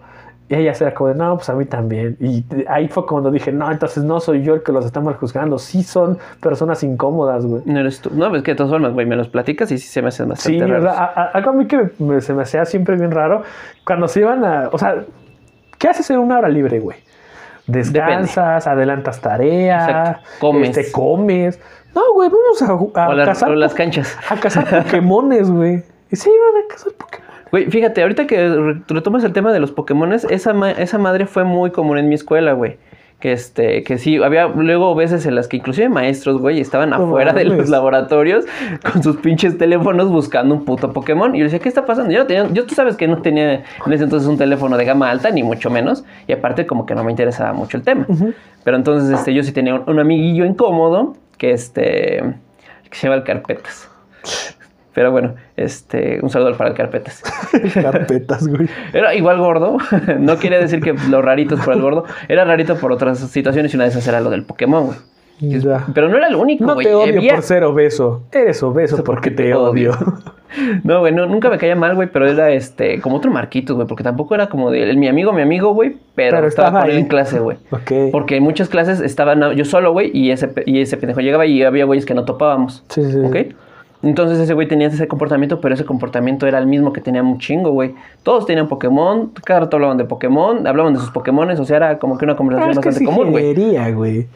Y 0.50 0.56
ellas 0.56 0.82
era 0.82 0.96
como 0.96 1.10
de, 1.10 1.16
no, 1.16 1.36
pues 1.36 1.48
a 1.50 1.54
mí 1.54 1.66
también. 1.66 2.18
Y 2.20 2.44
ahí 2.68 2.88
fue 2.88 3.06
cuando 3.06 3.30
dije, 3.30 3.52
no, 3.52 3.72
entonces 3.72 4.04
no 4.04 4.20
soy 4.20 4.42
yo 4.42 4.56
el 4.56 4.64
que 4.64 4.72
los 4.72 4.84
está 4.84 5.00
mal 5.00 5.14
juzgando. 5.14 5.60
Sí 5.60 5.84
son 5.84 6.18
personas 6.42 6.84
incómodas, 6.84 7.46
güey. 7.46 7.62
No 7.66 7.80
eres 7.80 8.02
tú. 8.02 8.10
No, 8.14 8.30
pues 8.30 8.42
que 8.42 8.52
de 8.52 8.56
todas 8.58 8.72
formas, 8.72 8.94
güey, 8.94 9.06
me 9.06 9.16
los 9.16 9.28
platicas 9.30 9.72
y 9.72 9.78
sí 9.78 9.88
se 9.88 10.02
me 10.02 10.08
hacen 10.08 10.36
Sí. 10.38 10.60
A- 10.60 10.90
a- 10.90 11.30
algo 11.34 11.52
a 11.52 11.54
mí 11.54 11.68
que 11.68 11.92
me- 12.00 12.20
se 12.22 12.34
me 12.34 12.42
hacía 12.42 12.66
siempre 12.66 12.96
bien 12.96 13.12
raro, 13.12 13.44
cuando 13.86 14.08
se 14.08 14.22
iban 14.22 14.44
a... 14.44 14.70
O 14.72 14.78
sea, 14.80 14.96
¿qué 15.78 15.88
haces 15.88 16.10
en 16.10 16.18
una 16.18 16.40
hora 16.40 16.50
libre, 16.50 16.80
güey? 16.80 16.98
Descansas, 17.68 18.66
adelantas 18.66 19.22
tarea, 19.22 19.86
Exacto. 19.86 20.30
Comes. 20.40 20.76
este, 20.78 20.92
comes. 20.92 21.60
No, 21.94 22.02
güey, 22.16 22.30
vamos 22.30 22.62
a, 22.96 23.04
a 23.04 23.10
O 23.10 23.14
las, 23.14 23.28
cazar 23.28 23.52
o 23.52 23.56
las 23.56 23.74
canchas. 23.76 24.18
a 24.30 24.36
cazar 24.38 24.66
Pokémones, 24.84 25.50
güey. 25.52 25.84
Y 26.12 26.16
se 26.16 26.30
iban 26.30 26.64
a 26.64 26.68
cazar 26.68 26.94
Pokémon. 26.94 27.30
Güey, 27.52 27.66
fíjate, 27.72 28.02
ahorita 28.02 28.28
que 28.28 28.48
re- 28.50 28.82
retomas 28.88 29.24
el 29.24 29.34
tema 29.34 29.52
de 29.54 29.60
los 29.60 29.72
Pokémones, 29.72 30.24
esa, 30.30 30.54
ma- 30.54 30.72
esa 30.72 30.98
madre 30.98 31.26
fue 31.26 31.44
muy 31.44 31.72
común 31.72 31.98
en 31.98 32.08
mi 32.10 32.16
escuela, 32.16 32.54
güey. 32.54 32.78
Que 33.20 33.34
este, 33.34 33.84
que 33.84 33.98
sí, 33.98 34.16
había 34.24 34.48
luego 34.48 34.96
veces 34.96 35.26
en 35.26 35.36
las 35.36 35.50
que 35.50 35.58
inclusive 35.58 35.90
maestros, 35.90 36.40
güey, 36.40 36.62
estaban 36.62 36.94
afuera 36.94 37.34
de 37.34 37.44
los 37.44 37.68
laboratorios 37.68 38.46
con 38.94 39.04
sus 39.04 39.18
pinches 39.18 39.58
teléfonos 39.58 40.10
buscando 40.10 40.56
un 40.56 40.64
puto 40.64 40.94
Pokémon. 40.94 41.36
Y 41.36 41.40
yo 41.40 41.44
decía, 41.44 41.60
¿qué 41.60 41.68
está 41.68 41.86
pasando? 41.86 42.14
Yo 42.14 42.20
no 42.20 42.28
tenía, 42.28 42.48
yo 42.54 42.66
tú 42.66 42.76
sabes 42.76 42.96
que 42.96 43.10
no 43.10 43.22
tenía 43.22 43.56
en 43.86 43.94
ese 43.94 44.06
entonces 44.06 44.30
un 44.30 44.38
teléfono 44.38 44.78
de 44.78 44.86
gama 44.86 45.10
alta, 45.10 45.32
ni 45.32 45.44
mucho 45.44 45.70
menos. 45.70 46.06
Y 46.28 46.32
aparte 46.32 46.66
como 46.66 46.86
que 46.86 46.96
no 46.96 47.04
me 47.04 47.12
interesaba 47.12 47.52
mucho 47.52 47.76
el 47.76 47.84
tema. 47.84 48.06
Pero 48.64 48.78
entonces 48.78 49.10
este, 49.20 49.34
yo 49.34 49.44
sí 49.44 49.52
tenía 49.52 49.76
un, 49.76 49.84
un 49.86 50.00
amiguillo 50.00 50.46
incómodo 50.46 51.18
que 51.38 51.52
este, 51.52 52.24
que 52.90 52.98
se 52.98 53.08
llama 53.08 53.16
el 53.18 53.24
Carpetas. 53.26 53.90
Pero 55.00 55.14
bueno, 55.14 55.36
este, 55.56 56.20
un 56.22 56.30
saludo 56.30 56.58
para 56.58 56.72
el 56.72 56.76
Carpetas. 56.76 57.24
Carpetas, 57.74 58.46
güey. 58.50 58.68
Era 58.92 59.16
igual 59.16 59.38
gordo. 59.38 59.78
no 60.20 60.36
quiere 60.36 60.60
decir 60.60 60.82
que 60.82 60.94
lo 61.10 61.22
rarito 61.22 61.56
es 61.56 61.62
por 61.62 61.74
el 61.74 61.82
gordo. 61.82 62.04
Era 62.28 62.44
rarito 62.44 62.76
por 62.76 62.92
otras 62.92 63.18
situaciones 63.20 63.74
y 63.74 63.78
una 63.78 63.86
de 63.86 63.92
esas 63.92 64.06
era 64.10 64.20
lo 64.20 64.30
del 64.30 64.44
Pokémon, 64.44 64.88
güey. 64.88 64.98
Ya. 65.40 65.86
Pero 65.94 66.10
no 66.10 66.18
era 66.18 66.28
el 66.28 66.36
único, 66.36 66.66
No 66.66 66.76
te 66.76 66.94
odio 66.94 67.18
Había- 67.18 67.36
por 67.36 67.44
ser 67.44 67.64
obeso. 67.64 68.24
Eres 68.34 68.62
obeso 68.62 69.02
porque 69.06 69.32
te 69.32 69.54
odio. 69.54 69.94
No, 70.84 71.00
güey, 71.00 71.14
no, 71.14 71.28
nunca 71.28 71.50
me 71.50 71.58
caía 71.58 71.78
mal, 71.78 71.96
güey, 71.96 72.10
pero 72.12 72.28
era 72.28 72.52
este, 72.52 73.00
como 73.00 73.16
otro 73.16 73.32
Marquitos, 73.32 73.78
güey, 73.78 73.88
porque 73.88 74.04
tampoco 74.04 74.36
era 74.36 74.50
como 74.50 74.70
de 74.70 74.84
el- 74.84 74.98
mi 74.98 75.08
amigo, 75.08 75.32
mi 75.32 75.44
amigo, 75.44 75.74
güey, 75.74 75.96
pero, 76.14 76.36
Pero 76.36 76.48
estaba, 76.50 76.68
estaba 76.68 76.82
con 76.84 76.92
él 76.92 76.98
en 76.98 77.06
clase, 77.08 77.40
güey. 77.40 77.56
ok. 77.72 78.12
Porque 78.12 78.36
en 78.36 78.44
muchas 78.44 78.68
clases 78.68 79.00
estaba 79.00 79.54
yo 79.54 79.64
solo, 79.64 79.94
güey, 79.94 80.12
y 80.14 80.32
ese, 80.32 80.52
y 80.66 80.82
ese 80.82 80.98
pendejo 80.98 81.22
llegaba 81.22 81.46
y 81.46 81.64
había 81.64 81.86
güeyes 81.86 82.06
que 82.06 82.14
no 82.16 82.26
topábamos. 82.26 82.84
Sí, 82.90 83.02
sí, 83.06 83.12
sí. 83.14 83.20
¿Ok? 83.24 83.56
Entonces 84.02 84.40
ese 84.40 84.54
güey 84.54 84.68
tenía 84.68 84.88
ese 84.88 85.08
comportamiento, 85.08 85.60
pero 85.60 85.76
ese 85.76 85.84
comportamiento 85.86 86.48
era 86.48 86.58
el 86.58 86.68
mismo 86.68 86.94
que 86.94 87.02
tenía 87.02 87.22
un 87.22 87.38
chingo, 87.38 87.72
güey. 87.72 87.96
Todos 88.24 88.46
tenían 88.46 88.68
Pokémon, 88.70 89.32
cada 89.44 89.62
rato 89.62 89.76
hablaban 89.78 89.98
de 89.98 90.06
Pokémon, 90.06 90.66
hablaban 90.66 90.94
de 90.94 91.00
sus 91.00 91.12
Pokémones, 91.12 91.60
o 91.60 91.66
sea, 91.66 91.78
era 91.78 92.00
como 92.00 92.18
que 92.18 92.24
una 92.26 92.36
conversación 92.38 92.72
es 92.72 92.80
que 92.80 92.86
bastante 92.90 93.04
es 93.04 93.16
común, 93.18 93.32
güey. 93.32 93.94
güey. 93.94 94.28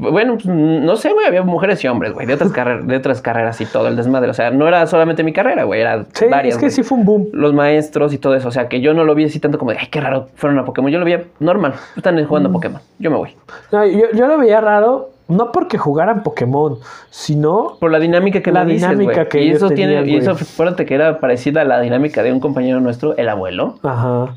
Bueno, 0.00 0.34
pues, 0.34 0.46
no 0.46 0.94
sé, 0.96 1.12
güey, 1.12 1.26
había 1.26 1.42
mujeres 1.42 1.82
y 1.82 1.88
hombres, 1.88 2.12
güey, 2.12 2.24
de 2.24 2.34
otras 2.34 2.52
carreras, 2.52 2.86
de 2.86 2.96
otras 2.96 3.20
carreras 3.20 3.60
y 3.60 3.66
todo 3.66 3.88
el 3.88 3.96
desmadre. 3.96 4.30
O 4.30 4.34
sea, 4.34 4.52
no 4.52 4.68
era 4.68 4.86
solamente 4.86 5.24
mi 5.24 5.32
carrera, 5.32 5.64
güey, 5.64 5.80
era 5.80 6.04
Sí, 6.12 6.26
varias. 6.30 6.54
es 6.54 6.60
que 6.62 6.70
sí 6.70 6.84
fue 6.84 6.98
un 6.98 7.04
boom. 7.04 7.26
Los 7.32 7.52
maestros 7.52 8.12
y 8.14 8.18
todo 8.18 8.36
eso. 8.36 8.46
O 8.46 8.52
sea, 8.52 8.68
que 8.68 8.80
yo 8.80 8.94
no 8.94 9.02
lo 9.02 9.16
vi 9.16 9.24
así 9.24 9.40
tanto 9.40 9.58
como 9.58 9.72
de, 9.72 9.78
ay, 9.80 9.88
qué 9.90 10.00
raro, 10.00 10.28
fueron 10.36 10.56
a 10.60 10.64
Pokémon. 10.64 10.92
Yo 10.92 11.00
lo 11.00 11.04
vi 11.04 11.16
normal. 11.40 11.74
Están 11.96 12.14
Mm. 12.14 12.26
jugando 12.26 12.48
a 12.48 12.52
Pokémon. 12.52 12.80
Yo 13.00 13.10
me 13.10 13.16
voy. 13.16 13.30
No, 13.72 13.84
yo, 13.84 14.04
yo 14.14 14.28
lo 14.28 14.38
veía 14.38 14.60
raro, 14.60 15.10
no 15.28 15.52
porque 15.52 15.78
jugaran 15.78 16.22
Pokémon, 16.22 16.78
sino 17.10 17.76
Por 17.78 17.90
la 17.90 17.98
dinámica 17.98 18.40
que 18.42 18.50
La 18.50 18.64
dices, 18.64 18.88
dinámica 18.90 19.28
que 19.28 19.42
y 19.44 19.50
eso 19.50 19.70
tiene, 19.70 20.04
y 20.06 20.16
eso, 20.16 20.32
acuérdate 20.32 20.86
que 20.86 20.94
era 20.94 21.20
parecida 21.20 21.60
a 21.60 21.64
la 21.64 21.80
dinámica 21.80 22.22
de 22.22 22.32
un 22.32 22.40
compañero 22.40 22.80
nuestro, 22.80 23.16
el 23.16 23.28
abuelo. 23.28 23.78
Ajá. 23.82 24.34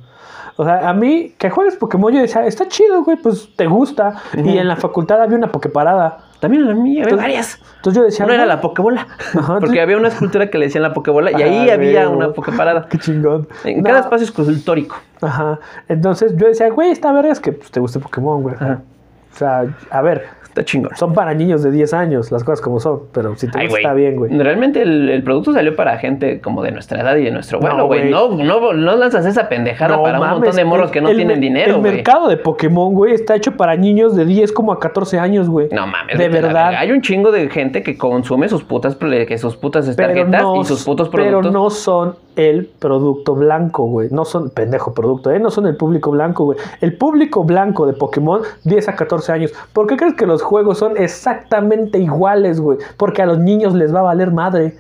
O 0.58 0.66
sea, 0.66 0.90
a 0.90 0.94
mí 0.94 1.34
que 1.38 1.50
juegues 1.50 1.76
Pokémon, 1.78 2.14
yo 2.14 2.20
decía, 2.22 2.46
está 2.46 2.68
chido, 2.68 3.04
güey, 3.04 3.18
pues 3.18 3.50
te 3.56 3.66
gusta. 3.66 4.16
Y 4.36 4.58
en 4.58 4.68
la 4.68 4.76
facultad 4.76 5.22
había 5.22 5.38
una 5.38 5.48
Poképarada. 5.52 6.26
También 6.40 6.68
la 6.68 6.74
mía, 6.76 7.04
había 7.04 7.16
varias. 7.16 7.60
Entonces 7.78 8.00
yo 8.00 8.04
decía, 8.04 8.26
Una 8.26 8.34
era 8.36 8.44
"Güey, 8.44 8.56
la 8.56 8.62
Pokebola. 8.62 9.08
Ajá, 9.40 9.60
porque 9.60 9.80
había 9.80 9.96
una 9.98 10.10
escultura 10.10 10.50
que 10.50 10.58
le 10.58 10.66
decían 10.66 10.84
la 10.84 10.94
Pokebola 10.94 11.32
y 11.32 11.36
ahí 11.42 11.70
Ah, 11.70 11.74
había 11.76 12.10
una 12.10 12.26
güey. 12.26 12.36
Pokeparada. 12.36 12.88
Qué 12.90 12.98
chingón. 12.98 13.48
En 13.64 13.78
No, 13.78 13.84
cada 13.84 14.00
espacio 14.02 14.26
escultórico. 14.26 14.98
Ajá. 15.22 15.60
Entonces 15.88 16.36
yo 16.36 16.48
decía, 16.48 16.70
güey, 16.70 16.92
esta 16.92 17.12
verga 17.14 17.32
es 17.32 17.40
que 17.40 17.54
pues, 17.54 17.72
te 17.72 17.80
guste 17.80 18.00
Pokémon, 18.00 18.42
güey. 18.44 18.56
Ajá. 18.56 18.82
O 19.34 19.38
sea, 19.38 19.66
a 19.90 20.02
ver, 20.02 20.26
Está 20.52 20.66
chingón. 20.66 20.92
son 20.98 21.14
para 21.14 21.34
niños 21.34 21.64
de 21.64 21.72
10 21.72 21.94
años, 21.94 22.32
las 22.32 22.44
cosas 22.44 22.60
como 22.62 22.80
son. 22.82 23.04
Pero 23.14 23.36
si 23.38 23.48
te 23.50 23.58
Ay, 23.58 23.68
gusta, 23.68 23.80
está 23.80 23.94
bien, 23.94 24.18
güey. 24.18 24.38
Realmente 24.38 24.82
el, 24.82 25.10
el 25.10 25.24
producto 25.24 25.54
salió 25.54 25.76
para 25.76 25.98
gente 25.98 26.42
como 26.42 26.62
de 26.62 26.72
nuestra 26.72 27.02
edad 27.02 27.16
y 27.16 27.24
de 27.24 27.32
nuestro 27.32 27.60
No, 27.60 27.68
vuelo, 27.68 27.88
güey. 27.88 28.10
No, 28.12 28.30
no, 28.36 28.74
no 28.74 28.96
lanzas 28.98 29.26
esa 29.26 29.48
pendejada 29.48 29.96
No 29.96 30.04
para 30.04 30.20
un 30.20 30.30
montón 30.30 30.56
de 30.56 30.66
morros 30.66 30.88
el- 30.88 30.92
que 30.92 31.02
no 31.02 31.10
el 31.10 31.16
tienen 31.16 31.40
dinero, 31.40 31.76
El 31.76 31.82
mercado 31.82 32.28
de 32.28 32.36
Pokémon, 32.38 32.94
güey, 32.94 33.14
está 33.14 33.36
hecho 33.36 33.56
para 33.56 33.76
niños 33.78 34.16
de 34.16 34.26
10 34.26 34.52
como 34.52 34.74
a 34.74 34.80
14 34.80 35.20
años, 35.20 35.50
güey. 35.50 35.70
No 35.72 35.88
mames, 35.88 36.18
De 36.18 36.28
verdad. 36.28 36.74
Hay 36.78 36.92
un 36.92 37.02
chingo 37.02 37.32
de 37.32 37.50
gente 37.50 37.82
que 37.82 37.98
consume 37.98 38.50
sus 38.50 38.64
putas, 38.64 38.96
que 38.98 39.38
sus 39.38 39.56
putas 39.56 39.86
pero 39.96 40.10
tarjetas 40.10 40.42
no, 40.42 40.62
y 40.62 40.66
sus 40.66 40.84
putos 40.84 41.10
pero 41.10 41.24
productos. 41.26 41.54
no 41.54 41.70
son 41.70 42.16
el 42.36 42.70
producto 42.80 43.36
blanco, 43.36 43.86
güey. 43.86 44.08
No 44.12 44.26
son, 44.26 44.50
pendejo 44.52 44.94
producto, 44.94 45.32
¿eh? 45.32 45.40
No 45.40 45.50
son 45.52 45.68
el 45.68 45.76
público 45.76 46.12
blanco, 46.12 46.46
güey. 46.46 46.58
El 46.80 46.98
público 46.98 47.44
blanco 47.44 47.86
de 47.86 47.94
Pokémon, 47.94 48.42
10 48.64 48.88
a 48.90 48.96
14 48.96 49.32
años. 49.34 49.54
¿Por 49.74 49.86
qué 49.88 49.98
crees 49.98 50.14
que 50.16 50.26
los 50.26 50.41
juegos 50.42 50.80
son 50.80 50.98
exactamente 50.98 52.00
iguales, 52.00 52.60
güey? 52.60 52.78
Porque 52.98 53.22
a 53.22 53.26
los 53.26 53.40
niños 53.40 53.74
les 53.74 53.94
va 53.94 54.00
a 54.00 54.04
valer 54.04 54.32
madre. 54.32 54.78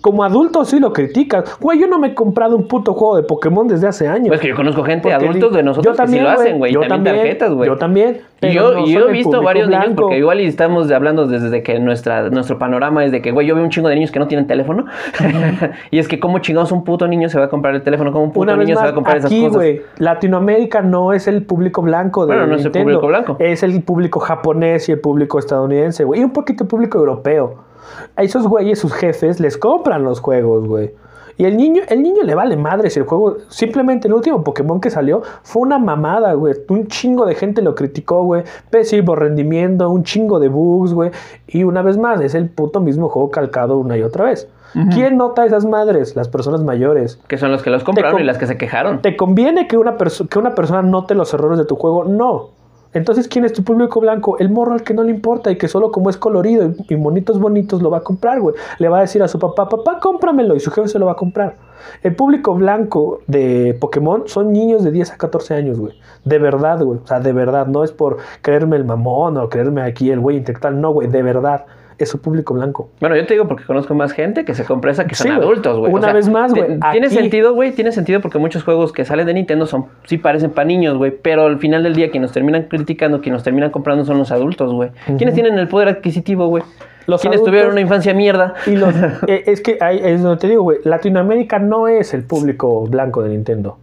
Como 0.00 0.24
adultos 0.24 0.68
sí 0.68 0.80
lo 0.80 0.92
criticas. 0.92 1.58
Güey, 1.60 1.80
yo 1.80 1.86
no 1.86 1.98
me 1.98 2.08
he 2.08 2.14
comprado 2.14 2.56
un 2.56 2.68
puto 2.68 2.94
juego 2.94 3.16
de 3.16 3.22
Pokémon 3.22 3.66
desde 3.66 3.86
hace 3.86 4.08
años. 4.08 4.28
Pues 4.28 4.40
que 4.40 4.48
yo 4.48 4.56
conozco 4.56 4.82
gente, 4.82 5.08
Porque 5.10 5.26
adultos 5.26 5.52
de 5.52 5.62
nosotros 5.62 5.96
yo 5.96 6.04
que 6.04 6.10
sí 6.10 6.20
lo 6.20 6.28
hacen, 6.28 6.58
güey. 6.58 6.72
Yo 6.72 6.80
también, 6.80 7.04
también, 7.04 7.16
tarjetas, 7.16 7.52
güey. 7.52 7.68
Yo 7.68 7.76
también. 7.76 8.20
Y 8.42 8.52
yo, 8.52 8.72
no 8.72 8.86
y 8.86 8.92
son 8.92 9.02
yo 9.02 9.08
he 9.08 9.12
visto 9.12 9.42
varios 9.42 9.68
niños, 9.68 9.92
porque 9.94 10.18
igual 10.18 10.40
estamos 10.40 10.90
hablando 10.90 11.26
desde 11.26 11.62
que 11.62 11.78
nuestra, 11.78 12.30
nuestro 12.30 12.58
panorama 12.58 13.04
es 13.04 13.12
de 13.12 13.20
que, 13.20 13.32
güey, 13.32 13.46
yo 13.46 13.54
veo 13.54 13.62
un 13.62 13.70
chingo 13.70 13.88
de 13.88 13.96
niños 13.96 14.10
que 14.10 14.18
no 14.18 14.28
tienen 14.28 14.46
teléfono. 14.46 14.86
y 15.90 15.98
es 15.98 16.08
que, 16.08 16.18
como 16.18 16.38
chingados 16.38 16.72
un 16.72 16.84
puto 16.84 17.06
niño 17.06 17.28
se 17.28 17.38
va 17.38 17.46
a 17.46 17.48
comprar 17.48 17.74
el 17.74 17.82
teléfono? 17.82 18.12
como 18.12 18.24
un 18.24 18.32
puto 18.32 18.42
Una 18.42 18.56
niño 18.56 18.76
se 18.76 18.82
va 18.82 18.90
a 18.90 18.94
comprar 18.94 19.18
esas 19.18 19.32
cosas? 19.32 19.52
güey, 19.52 19.82
Latinoamérica 19.98 20.80
no 20.80 21.12
es 21.12 21.28
el 21.28 21.44
público 21.44 21.82
blanco 21.82 22.26
de 22.26 22.34
Bueno, 22.34 22.46
no 22.46 22.56
es 22.56 22.64
el 22.64 22.72
público 22.72 23.06
blanco. 23.06 23.36
Es 23.38 23.62
el 23.62 23.82
público 23.82 24.20
japonés 24.20 24.88
y 24.88 24.92
el 24.92 25.00
público 25.00 25.38
estadounidense, 25.38 26.04
güey. 26.04 26.20
Y 26.20 26.24
un 26.24 26.32
poquito 26.32 26.64
el 26.64 26.68
público 26.68 26.98
europeo. 26.98 27.69
A 28.16 28.22
esos 28.22 28.46
güeyes, 28.46 28.78
sus 28.78 28.92
jefes, 28.92 29.40
les 29.40 29.56
compran 29.56 30.02
los 30.04 30.20
juegos, 30.20 30.66
güey. 30.66 30.92
Y 31.36 31.46
el 31.46 31.56
niño, 31.56 31.80
el 31.88 32.02
niño 32.02 32.22
le 32.22 32.34
vale 32.34 32.54
madre 32.58 32.90
si 32.90 32.98
el 33.00 33.06
juego, 33.06 33.38
simplemente 33.48 34.08
el 34.08 34.12
último 34.14 34.44
Pokémon 34.44 34.78
que 34.78 34.90
salió 34.90 35.22
fue 35.42 35.62
una 35.62 35.78
mamada, 35.78 36.34
güey. 36.34 36.54
Un 36.68 36.86
chingo 36.88 37.24
de 37.24 37.34
gente 37.34 37.62
lo 37.62 37.74
criticó, 37.74 38.24
güey. 38.24 38.42
Pésimo 38.68 39.14
rendimiento, 39.16 39.88
un 39.88 40.02
chingo 40.04 40.38
de 40.38 40.48
bugs, 40.48 40.92
güey. 40.92 41.10
Y 41.46 41.64
una 41.64 41.80
vez 41.80 41.96
más, 41.96 42.20
es 42.20 42.34
el 42.34 42.50
puto 42.50 42.80
mismo 42.80 43.08
juego 43.08 43.30
calcado 43.30 43.78
una 43.78 43.96
y 43.96 44.02
otra 44.02 44.26
vez. 44.26 44.48
¿Quién 44.92 45.16
nota 45.16 45.44
esas 45.46 45.64
madres? 45.64 46.14
Las 46.14 46.28
personas 46.28 46.62
mayores. 46.62 47.18
Que 47.26 47.38
son 47.38 47.50
los 47.50 47.62
que 47.62 47.70
los 47.70 47.82
compraron 47.84 48.12
com- 48.12 48.20
y 48.20 48.24
las 48.24 48.38
que 48.38 48.46
se 48.46 48.56
quejaron. 48.56 49.00
¿Te 49.02 49.16
conviene 49.16 49.66
que 49.66 49.76
una, 49.78 49.96
que 49.96 50.38
una 50.38 50.54
persona 50.54 50.82
note 50.82 51.14
los 51.16 51.32
errores 51.34 51.58
de 51.58 51.64
tu 51.64 51.74
juego? 51.74 52.04
No. 52.04 52.50
Entonces, 52.92 53.28
¿quién 53.28 53.44
es 53.44 53.52
tu 53.52 53.62
público 53.62 54.00
blanco? 54.00 54.36
El 54.38 54.50
morro 54.50 54.72
al 54.72 54.82
que 54.82 54.94
no 54.94 55.04
le 55.04 55.10
importa 55.10 55.50
y 55.50 55.56
que 55.56 55.68
solo 55.68 55.92
como 55.92 56.10
es 56.10 56.16
colorido 56.16 56.72
y, 56.88 56.96
monitos 56.96 57.38
bonitos 57.38 57.82
lo 57.82 57.90
va 57.90 57.98
a 57.98 58.02
comprar, 58.02 58.40
güey. 58.40 58.56
Le 58.78 58.88
va 58.88 58.98
a 58.98 59.00
decir 59.02 59.22
a 59.22 59.28
su 59.28 59.38
papá, 59.38 59.68
papá, 59.68 60.00
cómpramelo 60.00 60.56
y 60.56 60.60
su 60.60 60.70
jefe 60.72 60.88
se 60.88 60.98
lo 60.98 61.06
va 61.06 61.12
a 61.12 61.16
comprar. 61.16 61.54
El 62.02 62.16
público 62.16 62.54
blanco 62.54 63.20
de 63.26 63.76
Pokémon 63.80 64.24
son 64.26 64.52
niños 64.52 64.82
de 64.82 64.90
10 64.90 65.12
a 65.12 65.16
14 65.16 65.54
años, 65.54 65.78
güey. 65.78 65.94
De 66.24 66.38
verdad, 66.38 66.82
güey. 66.82 66.98
O 67.02 67.06
sea, 67.06 67.20
de 67.20 67.32
verdad. 67.32 67.68
No 67.68 67.84
es 67.84 67.92
por 67.92 68.18
creerme 68.42 68.76
el 68.76 68.84
mamón 68.84 69.36
o 69.36 69.48
creerme 69.48 69.82
aquí 69.82 70.10
el 70.10 70.20
güey 70.20 70.36
intelectual. 70.36 70.80
No, 70.80 70.92
güey. 70.92 71.08
De 71.08 71.22
verdad. 71.22 71.66
Es 72.00 72.08
su 72.08 72.20
público 72.20 72.54
blanco. 72.54 72.88
Bueno, 72.98 73.14
yo 73.14 73.26
te 73.26 73.34
digo 73.34 73.46
porque 73.46 73.64
conozco 73.64 73.94
más 73.94 74.12
gente 74.12 74.44
que 74.44 74.54
se 74.54 74.64
compra 74.64 74.90
esa 74.90 75.06
que 75.06 75.14
son 75.14 75.30
adultos, 75.32 75.78
güey. 75.78 75.92
Una 75.92 76.12
vez 76.12 76.28
más, 76.28 76.52
güey, 76.52 76.80
Tiene 76.90 77.10
sentido, 77.10 77.54
güey, 77.54 77.72
tiene 77.72 77.92
sentido 77.92 78.20
porque 78.20 78.38
muchos 78.38 78.64
juegos 78.64 78.92
que 78.92 79.04
salen 79.04 79.26
de 79.26 79.34
Nintendo 79.34 79.66
son 79.66 79.86
sí 80.04 80.16
parecen 80.16 80.50
para 80.50 80.66
niños, 80.66 80.96
güey, 80.96 81.10
pero 81.10 81.44
al 81.44 81.58
final 81.58 81.82
del 81.82 81.94
día 81.94 82.10
quienes 82.10 82.30
nos 82.30 82.32
terminan 82.32 82.64
criticando, 82.64 83.20
quienes 83.20 83.36
nos 83.36 83.44
terminan 83.44 83.70
comprando 83.70 84.04
son 84.04 84.18
los 84.18 84.32
adultos, 84.32 84.72
güey. 84.72 84.90
¿Quiénes 85.18 85.34
tienen 85.34 85.58
el 85.58 85.68
poder 85.68 85.88
adquisitivo, 85.88 86.46
güey? 86.48 86.64
Los 87.06 87.20
Quienes 87.20 87.42
tuvieron 87.42 87.72
una 87.72 87.80
infancia 87.80 88.14
mierda. 88.14 88.54
Y 88.66 88.76
los, 88.76 88.94
eh, 89.26 89.44
es 89.46 89.60
que 89.60 89.78
ahí 89.80 90.00
es 90.02 90.22
donde 90.22 90.40
te 90.40 90.48
digo, 90.48 90.62
güey, 90.62 90.78
Latinoamérica 90.84 91.58
no 91.58 91.88
es 91.88 92.14
el 92.14 92.24
público 92.24 92.86
blanco 92.86 93.22
de 93.22 93.30
Nintendo. 93.30 93.78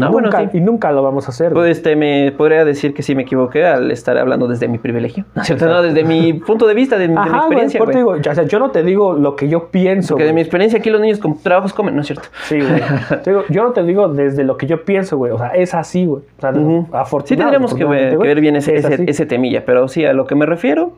Y, 0.00 0.06
No, 0.06 0.12
bueno, 0.12 0.26
nunca, 0.30 0.50
sí. 0.50 0.58
y 0.58 0.60
nunca 0.60 0.92
lo 0.92 1.02
vamos 1.02 1.26
a 1.26 1.30
hacer. 1.30 1.52
güey. 1.52 1.62
Pues, 1.66 1.76
este, 1.78 1.96
me 1.96 2.32
podría 2.32 2.64
decir 2.64 2.94
que 2.94 3.02
sí 3.02 3.14
me 3.14 3.22
equivoqué 3.22 3.64
al 3.66 3.90
estar 3.90 4.16
hablando 4.18 4.48
desde 4.48 4.68
mi 4.68 4.78
privilegio. 4.78 5.24
¿No 5.34 5.42
es 5.42 5.46
cierto? 5.46 5.66
No, 5.66 5.82
desde 5.82 6.04
mi 6.04 6.32
punto 6.34 6.66
de 6.66 6.74
vista, 6.74 6.98
de, 6.98 7.08
mi- 7.08 7.14
güey, 7.14 7.28
experiencia, 7.28 7.78
por 7.78 7.88
te 7.90 8.02
güey. 8.02 8.16
digo, 8.18 8.22
ya, 8.24 8.32
o 8.32 8.34
sea, 8.34 8.44
yo 8.44 8.58
no 8.58 8.70
te 8.70 8.82
digo 8.82 9.12
lo 9.14 9.36
que 9.36 9.48
yo 9.48 9.68
pienso. 9.68 10.14
Porque 10.14 10.24
de 10.24 10.30
mi 10.30 10.34
güey. 10.36 10.42
experiencia 10.42 10.78
aquí 10.78 10.90
los 10.90 11.00
niños 11.00 11.18
con 11.18 11.38
trabajos 11.42 11.72
comen, 11.72 11.94
¿no 11.94 12.00
es 12.00 12.06
cierto? 12.06 12.28
Sí, 12.44 12.58
güey. 12.60 12.80
Te 13.22 13.30
digo, 13.30 13.44
yo 13.48 13.62
no 13.62 13.70
te 13.72 13.82
digo 13.82 14.08
desde 14.08 14.44
lo 14.44 14.56
que 14.56 14.66
yo 14.66 14.84
pienso, 14.84 15.16
güey. 15.18 15.32
O 15.32 15.38
sea, 15.38 15.48
es 15.48 15.74
así, 15.74 16.06
güey. 16.06 16.22
O 16.38 16.40
sea, 16.40 16.50
afortunadamente. 16.50 17.26
Sí 17.28 17.36
tendríamos 17.36 17.74
que, 17.74 17.84
ver- 17.84 18.10
que 18.18 18.26
ver 18.26 18.40
bien 18.40 18.56
ese, 18.56 18.74
es 18.76 18.84
ese, 18.84 18.94
así. 18.94 19.04
ese 19.06 19.26
temilla, 19.26 19.64
pero 19.64 19.86
sí, 19.88 20.04
a 20.04 20.12
lo 20.12 20.26
que 20.26 20.34
me 20.34 20.46
refiero, 20.46 20.92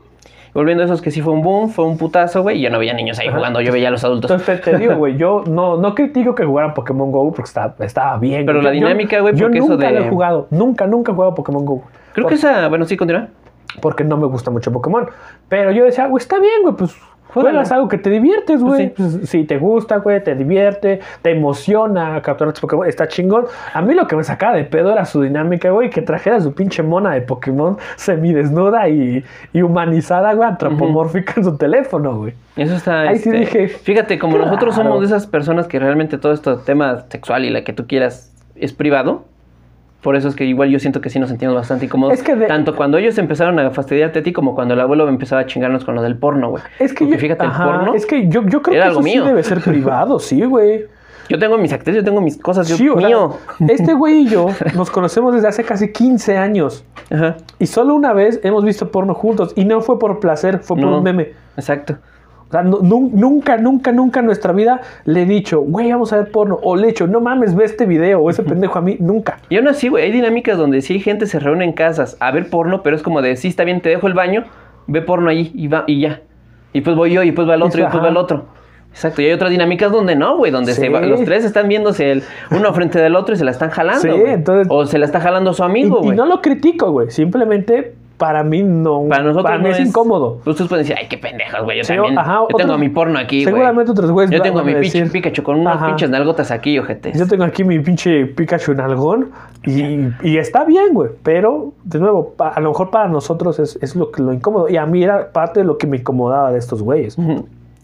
volviendo 0.55 0.82
a 0.82 0.86
esos 0.86 1.00
que 1.03 1.11
sí 1.11 1.20
fue 1.22 1.32
un 1.32 1.42
boom, 1.42 1.70
fue 1.70 1.84
un 1.86 1.96
putazo, 1.98 2.42
güey, 2.42 2.59
y 2.59 2.62
yo 2.62 2.70
no 2.70 2.78
veía 2.78 2.92
niños 2.94 3.18
ahí 3.18 3.28
Ajá. 3.28 3.36
jugando, 3.38 3.61
yo 3.61 3.72
veía 3.72 3.88
a 3.88 3.90
los 3.90 4.05
adultos. 4.05 4.30
Entonces 4.30 4.61
te, 4.61 4.76
digo, 4.78 4.96
güey, 4.96 5.16
yo 5.16 5.44
no, 5.48 5.76
no 5.76 5.94
critico 5.94 6.34
que 6.34 6.44
jugaran 6.44 6.74
Pokémon 6.74 7.11
Go 7.11 7.30
porque 7.32 7.48
está, 7.48 7.74
estaba 7.80 8.18
bien. 8.18 8.44
Pero 8.46 8.61
la 8.61 8.70
Yo- 8.70 8.74
dinámica, 8.74 9.20
güey, 9.20 9.34
Yo 9.34 9.46
porque 9.46 9.59
eso 9.59 9.68
nunca 9.68 9.86
de- 9.88 9.92
lo 10.00 10.05
he 10.05 10.09
jugado. 10.09 10.46
Nunca, 10.50 10.86
nunca 10.86 11.12
he 11.12 11.14
jugado 11.14 11.34
Pokémon 11.34 11.64
Go. 11.64 11.82
Creo 12.12 12.26
que 12.26 12.34
esa, 12.34 12.68
bueno, 12.68 12.84
sí, 12.84 12.96
continúa. 12.96 13.28
porque 13.80 14.05
no 14.05 14.18
me 14.18 14.26
gusta 14.26 14.50
mucho 14.50 14.70
Pokémon. 14.70 15.09
Pero 15.48 15.72
yo 15.72 15.84
decía, 15.84 16.07
güey, 16.07 16.20
está 16.20 16.38
bien, 16.38 16.61
güey, 16.62 16.74
pues. 16.76 16.94
Juegas 17.33 17.72
algo 17.72 17.89
que 17.89 17.99
te 17.99 18.11
diviertes, 18.11 18.62
güey. 18.62 18.91
Pues 18.91 19.16
Pues, 19.16 19.30
si 19.30 19.45
te 19.45 19.59
gusta, 19.59 19.99
güey, 19.99 20.22
te 20.22 20.35
divierte, 20.35 21.01
te 21.22 21.30
emociona 21.30 22.20
capturar 22.22 22.53
tus 22.53 22.61
Pokémon, 22.61 22.87
está 22.87 23.09
chingón. 23.09 23.47
A 23.72 23.83
mí 23.83 23.95
lo 23.95 24.07
que 24.07 24.16
me 24.16 24.24
sacaba 24.24 24.57
de 24.57 24.64
pedo 24.64 24.93
era 24.93 25.05
su 25.05 25.22
dinámica, 25.22 25.70
güey, 25.70 25.91
que 25.91 26.03
trajera 26.03 26.41
su 26.41 26.55
pinche 26.55 26.83
mona 26.83 27.12
de 27.12 27.22
Pokémon 27.22 27.76
semidesnuda 27.97 28.89
y, 28.89 29.24
y 29.53 29.62
humanizada, 29.62 30.33
güey, 30.35 30.49
antropomórfica 30.49 31.35
en 31.37 31.45
su 31.45 31.57
teléfono, 31.57 32.16
güey. 32.16 32.35
Eso 32.57 32.74
está. 32.74 33.01
Ahí 33.01 33.18
sí 33.18 33.30
este, 33.30 33.39
dije, 33.41 33.68
Fíjate, 33.68 34.18
como 34.18 34.35
claro. 34.35 34.47
nosotros 34.51 34.74
somos 34.74 35.01
de 35.01 35.07
esas 35.07 35.26
personas 35.26 35.66
que 35.66 35.78
realmente 35.78 36.18
todo 36.18 36.33
este 36.33 36.55
tema 36.64 37.05
sexual 37.09 37.45
y 37.45 37.51
la 37.51 37.64
que 37.64 37.72
tú 37.72 37.87
quieras 37.87 38.33
es 38.57 38.72
privado. 38.72 39.24
Por 40.03 40.16
eso 40.16 40.28
es 40.28 40.34
que 40.34 40.44
igual 40.44 40.68
yo 40.70 40.78
siento 40.80 41.00
que 41.00 41.11
sí 41.11 41.18
nos 41.20 41.28
sentimos 41.28 41.55
bastante 41.55 41.84
incómodos. 41.86 42.14
Es 42.14 42.22
que 42.22 42.34
de- 42.34 42.46
Tanto 42.46 42.74
cuando 42.74 42.98
ellos 42.98 43.16
empezaron 43.18 43.59
a 43.61 43.70
fastidiarte 43.70 44.18
a 44.18 44.22
ti 44.22 44.32
como 44.32 44.55
cuando 44.55 44.74
el 44.74 44.80
abuelo 44.80 45.09
empezaba 45.09 45.42
a 45.42 45.46
chingarnos 45.46 45.84
con 45.84 45.94
lo 45.94 46.03
del 46.03 46.16
porno, 46.16 46.50
güey. 46.50 46.62
Es 46.80 46.92
que 46.92 47.05
Porque 47.05 47.14
yo, 47.14 47.20
fíjate, 47.20 47.44
ajá, 47.46 47.64
el 47.64 47.70
porno. 47.70 47.94
es 47.94 48.05
que 48.07 48.28
yo, 48.28 48.42
yo 48.46 48.62
creo 48.62 48.82
que 48.82 48.88
eso 48.90 49.03
sí 49.03 49.18
debe 49.18 49.42
ser 49.44 49.61
privado, 49.61 50.18
sí, 50.18 50.42
güey. 50.44 50.86
Yo 51.28 51.38
tengo 51.38 51.57
mis 51.57 51.72
actrices, 51.72 52.03
yo 52.03 52.05
tengo 52.05 52.20
mis 52.20 52.36
cosas, 52.36 52.68
yo 52.68 52.76
Sí, 52.76 52.88
o 52.90 52.98
sea, 52.98 53.07
mío. 53.09 53.36
este 53.68 53.94
güey 53.94 54.22
y 54.22 54.28
yo 54.28 54.48
nos 54.76 54.90
conocemos 54.90 55.32
desde 55.32 55.48
hace 55.48 55.62
casi 55.64 55.90
15 55.92 56.36
años. 56.36 56.84
Ajá. 57.11 57.36
Y 57.61 57.66
solo 57.68 57.94
una 57.94 58.12
vez 58.12 58.40
hemos 58.42 58.64
visto 58.64 58.90
porno 58.90 59.14
juntos. 59.14 59.53
Y 59.55 59.64
no 59.64 59.80
fue 59.80 59.98
por 60.00 60.18
placer, 60.20 60.59
fue 60.59 60.76
por 60.76 60.84
No. 60.84 60.98
un 60.98 61.05
meme. 61.05 61.30
Exacto. 61.57 61.96
O 62.53 62.55
sea, 62.55 62.62
nu- 62.62 62.80
nu- 62.82 63.11
nunca, 63.14 63.57
nunca, 63.57 63.92
nunca 63.92 64.20
en 64.20 64.26
nuestra 64.26 64.53
vida 64.53 64.82
le 65.07 65.22
he 65.22 65.24
dicho, 65.24 65.61
güey, 65.62 65.90
vamos 65.90 66.12
a 66.12 66.16
ver 66.18 66.30
porno. 66.30 66.59
O 66.62 66.76
le 66.76 66.82
he 66.84 66.86
dicho, 66.88 67.07
no 67.07 67.22
mames, 67.22 67.55
ve 67.55 67.64
este 67.64 67.86
video. 67.86 68.20
O 68.20 68.28
ese 68.28 68.42
pendejo 68.42 68.78
a 68.78 68.82
mí. 68.82 68.98
Nunca. 69.00 69.38
Y 69.48 69.57
aún 69.57 69.68
así, 69.68 69.88
güey, 69.88 70.05
hay 70.05 70.12
dinámicas 70.12 70.59
donde 70.59 70.82
sí 70.82 71.00
gente 71.00 71.24
se 71.26 71.38
reúne 71.38 71.64
en 71.64 71.72
casas 71.72 72.18
a 72.20 72.30
ver 72.30 72.50
porno, 72.50 72.82
pero 72.82 72.94
es 72.94 73.03
como 73.03 73.22
de, 73.22 73.36
sí, 73.36 73.48
está 73.48 73.64
bien, 73.64 73.80
te 73.80 73.88
dejo 73.88 74.07
el 74.07 74.12
baño, 74.12 74.44
ve 74.86 75.00
porno 75.00 75.30
ahí 75.30 75.50
y 75.55 75.68
va, 75.68 75.84
y 75.86 76.00
ya. 76.00 76.20
Y 76.74 76.82
pues 76.82 76.94
voy 76.94 77.11
yo, 77.12 77.22
y 77.22 77.32
pues 77.32 77.48
va 77.48 77.55
el 77.55 77.62
otro, 77.62 77.80
y, 77.80 77.82
Eso, 77.84 77.90
pues 77.90 78.05
va 78.05 78.09
el 78.11 78.16
otro. 78.18 78.44
Exacto, 78.90 79.22
y 79.22 79.26
hay 79.26 79.32
otras 79.32 79.50
dinámicas 79.50 79.90
donde 79.90 80.14
no, 80.14 80.36
güey, 80.36 80.53
donde 80.53 80.74
se 80.74 80.90
va- 80.90 81.00
los 81.00 81.24
tres 81.24 81.46
están 81.46 81.66
viéndose 81.68 82.12
el, 82.12 82.22
uno 82.50 82.74
frente 82.74 82.98
del 83.00 83.16
otro 83.16 83.34
y 83.34 83.38
se 83.38 83.44
la 83.46 83.50
están 83.53 83.70
jalando. 83.70 84.03
Sí, 84.03 84.11
entonces- 84.26 84.66
o 84.70 84.84
se 84.84 84.98
la 84.98 85.07
está 85.07 85.20
jalando 85.20 85.55
su 85.55 85.62
Y, 85.62 85.64
amigo, 85.64 86.00
y 86.03 86.05
güey. 86.09 86.16
no 86.18 86.26
lo 86.26 86.42
critico, 86.42 86.90
güey. 86.92 87.11
Simplemente 87.11 87.94
para 88.23 88.45
mí 88.45 88.62
no. 88.62 89.09
Para 89.09 89.25
nosotros 89.25 89.59
mí 89.59 89.64
no 89.64 89.70
es, 89.70 89.81
incómodo. 89.81 90.39
Ustedes 90.47 90.68
pueden 90.68 90.87
decir, 90.87 90.95
ay, 90.97 91.09
qué 91.09 91.18
pendejos, 91.18 91.64
güey. 91.64 91.79
Yo 91.79 91.83
Sí, 91.83 91.93
también. 91.93 92.16
ajá, 92.16 92.35
yo 92.35 92.43
otros- 92.45 92.62
tengo 92.62 92.79
mi 92.79 92.89
porno 92.89 93.18
aquí. 93.18 93.43
Seguramente 93.43 93.91
otros 93.91 94.12
güeyes 94.12 94.31
Yo 94.31 94.41
tengo 94.41 94.62
mi 94.62 94.75
pinche 94.77 95.05
Pikachu 95.07 95.43
con 95.43 95.59
unas 95.59 95.75
ajá. 95.79 95.87
pinches 95.89 96.09
nalgotas 96.09 96.53
aquí, 96.53 96.79
ojetes. 96.79 97.18
Yo 97.18 97.27
tengo 97.27 97.43
aquí 97.43 97.64
mi 97.64 97.81
pinche 97.81 98.27
Pikachu 98.27 98.70
en 98.73 98.81
algón 98.81 99.33
y, 99.66 100.07
y 100.23 100.37
está 100.39 100.64
bien, 100.64 100.95
güey. 100.95 101.11
Pero, 101.25 101.73
de 101.83 101.99
nuevo, 101.99 102.37
a 102.39 102.61
lo 102.61 102.68
mejor 102.68 102.91
para 102.93 103.09
nosotros 103.09 103.59
es, 103.59 103.77
es 103.83 103.97
lo, 103.97 104.12
lo 104.16 104.33
incómodo. 104.33 104.68
Y 104.68 104.77
a 104.77 104.87
mí 104.87 105.03
era 105.03 105.33
parte 105.33 105.59
de 105.59 105.66
lo 105.66 105.77
que 105.79 105.89
me 105.89 105.97
incomodaba 105.97 106.53
de 106.53 106.61
estos 106.61 106.81
güeyes. 106.81 107.16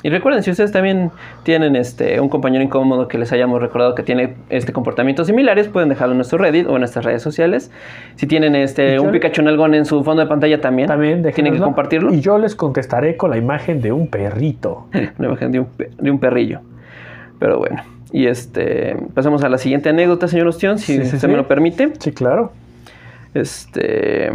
Y 0.03 0.11
recuerden, 0.11 0.45
si 0.45 0.51
ustedes 0.53 0.71
también 0.71 1.11
tienen 1.43 1.75
este 1.75 2.21
un 2.21 2.29
compañero 2.29 2.63
incómodo 2.63 3.09
que 3.09 3.19
les 3.19 3.33
hayamos 3.33 3.61
recordado 3.61 3.97
que 3.97 4.05
tiene 4.05 4.35
este 4.49 4.73
comportamientos 4.73 5.27
similares, 5.27 5.67
pueden 5.69 5.89
dejarlo 5.89 6.13
en 6.13 6.19
nuestro 6.19 6.39
Reddit 6.39 6.69
o 6.69 6.75
en 6.75 6.79
nuestras 6.79 7.05
redes 7.05 7.21
sociales. 7.21 7.73
Si 8.15 8.29
tienen 8.29 8.55
este 8.55 9.01
un 9.01 9.11
Pikachu 9.11 9.41
en 9.41 9.49
algón 9.49 9.75
en 9.75 9.85
su 9.85 10.05
fondo 10.05 10.23
de 10.23 10.29
pantalla 10.29 10.61
también, 10.61 10.87
También 10.87 11.23
tienen 11.35 11.53
que 11.53 11.59
compartirlo. 11.59 12.15
Y 12.15 12.21
yo 12.21 12.39
les 12.39 12.55
contestaré 12.55 13.17
con 13.17 13.31
la 13.31 13.39
imagen 13.39 13.81
de 13.81 13.91
un 13.91 14.07
perrito. 14.07 14.87
Una 15.19 15.29
imagen 15.29 15.51
de 15.51 15.59
un, 15.61 15.67
pe- 15.67 15.91
de 15.99 16.11
un 16.13 16.21
perrillo. 16.21 16.61
Pero 17.41 17.59
bueno. 17.59 17.83
Y 18.13 18.27
este 18.27 18.97
pasamos 19.15 19.43
a 19.43 19.49
la 19.49 19.59
siguiente 19.59 19.89
anécdota, 19.89 20.29
señor 20.29 20.47
Ostión, 20.47 20.79
si 20.79 20.93
Sí, 20.95 20.99
sí, 21.01 21.17
usted 21.17 21.19
sí. 21.19 21.27
me 21.29 21.37
lo 21.37 21.49
permite. 21.49 21.93
Sí, 21.99 22.13
claro. 22.13 22.53
Este. 23.35 24.31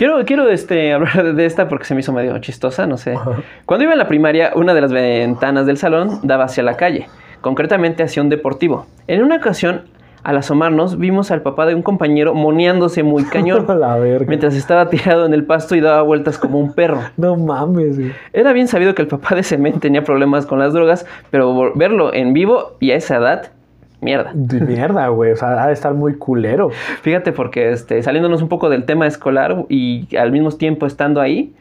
Quiero, 0.00 0.24
quiero 0.24 0.48
este, 0.48 0.92
hablar 0.94 1.34
de 1.34 1.44
esta 1.44 1.68
porque 1.68 1.84
se 1.84 1.92
me 1.92 2.00
hizo 2.00 2.10
medio 2.14 2.38
chistosa, 2.38 2.86
no 2.86 2.96
sé. 2.96 3.18
Cuando 3.66 3.84
iba 3.84 3.92
en 3.92 3.98
la 3.98 4.08
primaria, 4.08 4.50
una 4.54 4.72
de 4.72 4.80
las 4.80 4.94
ventanas 4.94 5.66
del 5.66 5.76
salón 5.76 6.20
daba 6.22 6.44
hacia 6.44 6.62
la 6.62 6.78
calle, 6.78 7.08
concretamente 7.42 8.02
hacia 8.02 8.22
un 8.22 8.30
deportivo. 8.30 8.86
En 9.08 9.22
una 9.22 9.36
ocasión, 9.36 9.82
al 10.22 10.38
asomarnos, 10.38 10.96
vimos 10.96 11.30
al 11.30 11.42
papá 11.42 11.66
de 11.66 11.74
un 11.74 11.82
compañero 11.82 12.32
moneándose 12.32 13.02
muy 13.02 13.24
cañón, 13.24 13.66
la 13.78 13.98
verga. 13.98 14.24
mientras 14.26 14.56
estaba 14.56 14.88
tirado 14.88 15.26
en 15.26 15.34
el 15.34 15.44
pasto 15.44 15.74
y 15.76 15.82
daba 15.82 16.00
vueltas 16.00 16.38
como 16.38 16.58
un 16.58 16.72
perro. 16.72 17.00
No 17.18 17.36
mames, 17.36 17.98
güey. 17.98 18.12
Era 18.32 18.54
bien 18.54 18.68
sabido 18.68 18.94
que 18.94 19.02
el 19.02 19.08
papá 19.08 19.34
de 19.34 19.42
Cement 19.42 19.82
tenía 19.82 20.02
problemas 20.02 20.46
con 20.46 20.60
las 20.60 20.72
drogas, 20.72 21.04
pero 21.30 21.74
verlo 21.74 22.14
en 22.14 22.32
vivo 22.32 22.78
y 22.80 22.92
a 22.92 22.96
esa 22.96 23.16
edad, 23.16 23.52
mierda. 24.00 24.32
Mierda, 24.34 25.08
güey. 25.08 25.32
O 25.32 25.36
sea, 25.36 25.62
ha 25.62 25.66
de 25.66 25.72
estar 25.72 25.94
muy 25.94 26.14
culero. 26.16 26.70
Fíjate, 27.02 27.32
porque 27.32 27.70
este, 27.70 28.02
saliéndonos 28.02 28.42
un 28.42 28.48
poco 28.48 28.68
del 28.70 28.84
tema 28.84 29.06
escolar 29.06 29.64
y 29.68 30.14
al 30.16 30.32
mismo 30.32 30.50
tiempo 30.52 30.86
estando 30.86 31.20
ahí, 31.20 31.54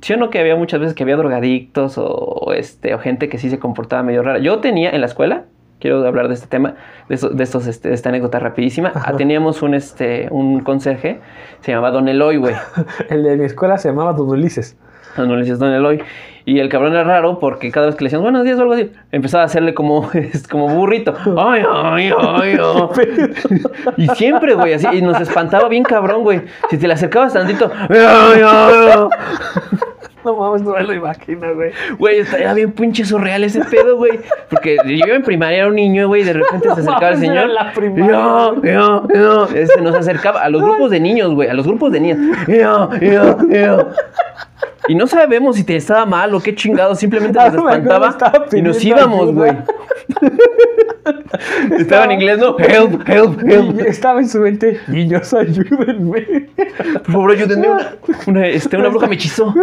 sí 0.00 0.12
o 0.12 0.16
no 0.16 0.30
que 0.30 0.38
había 0.38 0.56
muchas 0.56 0.80
veces 0.80 0.94
que 0.94 1.02
había 1.02 1.16
drogadictos 1.16 1.96
o, 1.98 2.52
este, 2.54 2.94
o 2.94 2.98
gente 2.98 3.28
que 3.28 3.38
sí 3.38 3.50
se 3.50 3.58
comportaba 3.58 4.02
medio 4.02 4.22
rara. 4.22 4.38
Yo 4.38 4.58
tenía 4.60 4.90
en 4.90 5.00
la 5.00 5.06
escuela, 5.06 5.44
quiero 5.78 6.06
hablar 6.06 6.28
de 6.28 6.34
este 6.34 6.46
tema, 6.46 6.74
de, 7.08 7.14
eso- 7.16 7.30
de 7.30 7.42
estos, 7.42 7.66
este, 7.66 7.88
de 7.88 7.94
esta 7.94 8.08
anécdota 8.10 8.38
rapidísima. 8.38 8.92
Ah, 8.94 9.14
teníamos 9.16 9.60
un, 9.62 9.74
este, 9.74 10.28
un 10.30 10.60
conserje, 10.60 11.20
se 11.60 11.72
llamaba 11.72 11.90
Don 11.90 12.08
Eloy, 12.08 12.36
güey. 12.36 12.54
El 13.10 13.24
de 13.24 13.36
mi 13.36 13.44
escuela 13.44 13.76
se 13.78 13.88
llamaba 13.88 14.12
Don 14.14 14.28
Ulises. 14.28 14.76
No, 15.16 15.36
le 15.36 15.44
Don 15.44 15.72
Eloy. 15.72 16.02
Y 16.46 16.58
el 16.58 16.68
cabrón 16.68 16.92
era 16.94 17.04
raro 17.04 17.38
porque 17.38 17.70
cada 17.70 17.86
vez 17.86 17.96
que 17.96 18.04
le 18.04 18.06
decían 18.06 18.22
buenos 18.22 18.44
días 18.44 18.58
o 18.58 18.62
algo 18.62 18.72
así, 18.72 18.90
empezaba 19.12 19.42
a 19.42 19.46
hacerle 19.46 19.74
como, 19.74 20.10
como 20.50 20.68
burrito. 20.68 21.14
Ay, 21.36 21.62
ay, 21.70 22.12
ay, 22.18 22.58
ay. 22.58 23.30
Y 23.96 24.08
siempre, 24.08 24.54
güey, 24.54 24.74
así. 24.74 24.86
Y 24.92 25.02
nos 25.02 25.20
espantaba 25.20 25.68
bien 25.68 25.84
cabrón, 25.84 26.22
güey. 26.22 26.42
Si 26.70 26.78
te 26.78 26.88
le 26.88 26.94
acercabas 26.94 27.34
tantito. 27.34 27.70
ay, 27.88 28.40
ay, 28.42 28.42
ay. 28.42 29.08
No 30.24 30.36
mames, 30.36 30.62
no 30.62 30.72
me 30.72 30.82
lo 30.82 30.92
imagino, 30.92 31.54
güey. 31.54 31.72
Güey, 31.98 32.20
era 32.38 32.52
bien 32.52 32.72
pinche 32.72 33.04
surreal 33.04 33.42
ese 33.42 33.64
pedo, 33.64 33.96
güey. 33.96 34.20
Porque 34.50 34.76
yo 34.84 35.14
en 35.14 35.22
primaria, 35.22 35.58
era 35.58 35.68
un 35.68 35.76
niño, 35.76 36.08
güey, 36.08 36.22
y 36.22 36.24
de 36.24 36.34
repente 36.34 36.66
se 36.66 36.72
acercaba 36.72 37.08
el 37.10 37.14
mames, 37.14 37.30
era 37.30 37.40
señor. 37.42 37.54
la 37.54 37.72
primaria. 37.72 38.06
Yo, 38.12 38.62
yo, 38.62 39.08
yo. 39.14 39.48
Este, 39.54 39.80
nos 39.80 39.94
acercaba 39.94 40.42
a 40.42 40.50
los 40.50 40.62
grupos 40.62 40.90
de 40.90 41.00
niños, 41.00 41.32
güey, 41.34 41.48
a 41.48 41.54
los 41.54 41.66
grupos 41.66 41.92
de 41.92 42.00
niñas. 42.00 42.18
Yo, 42.48 42.90
yo, 43.00 43.48
yo. 43.48 43.88
Y 44.90 44.94
no 44.96 45.06
sabemos 45.06 45.54
si 45.54 45.62
te 45.62 45.76
estaba 45.76 46.04
mal 46.04 46.34
o 46.34 46.40
qué 46.40 46.52
chingado, 46.52 46.96
simplemente 46.96 47.38
Ah, 47.38 47.48
nos 47.48 47.58
acuerdo, 47.58 48.08
espantaba 48.08 48.46
y 48.50 48.60
nos 48.60 48.84
íbamos, 48.84 49.32
güey. 49.32 49.52
Estaba 51.78 52.04
en 52.04 52.12
inglés, 52.12 52.38
¿no? 52.38 52.58
Help, 52.58 53.08
help, 53.08 53.42
help. 53.42 53.80
estaba 53.80 54.20
en 54.20 54.28
su 54.28 54.40
mente, 54.40 54.80
niños, 54.88 55.32
ayúdenme. 55.32 56.20
Por 57.04 57.12
favor, 57.12 57.30
ayúdenme. 57.32 57.68
Una, 57.68 57.94
una, 58.26 58.46
este, 58.46 58.76
una 58.76 58.88
bruja 58.88 59.06
me 59.06 59.14
hechizó. 59.14 59.54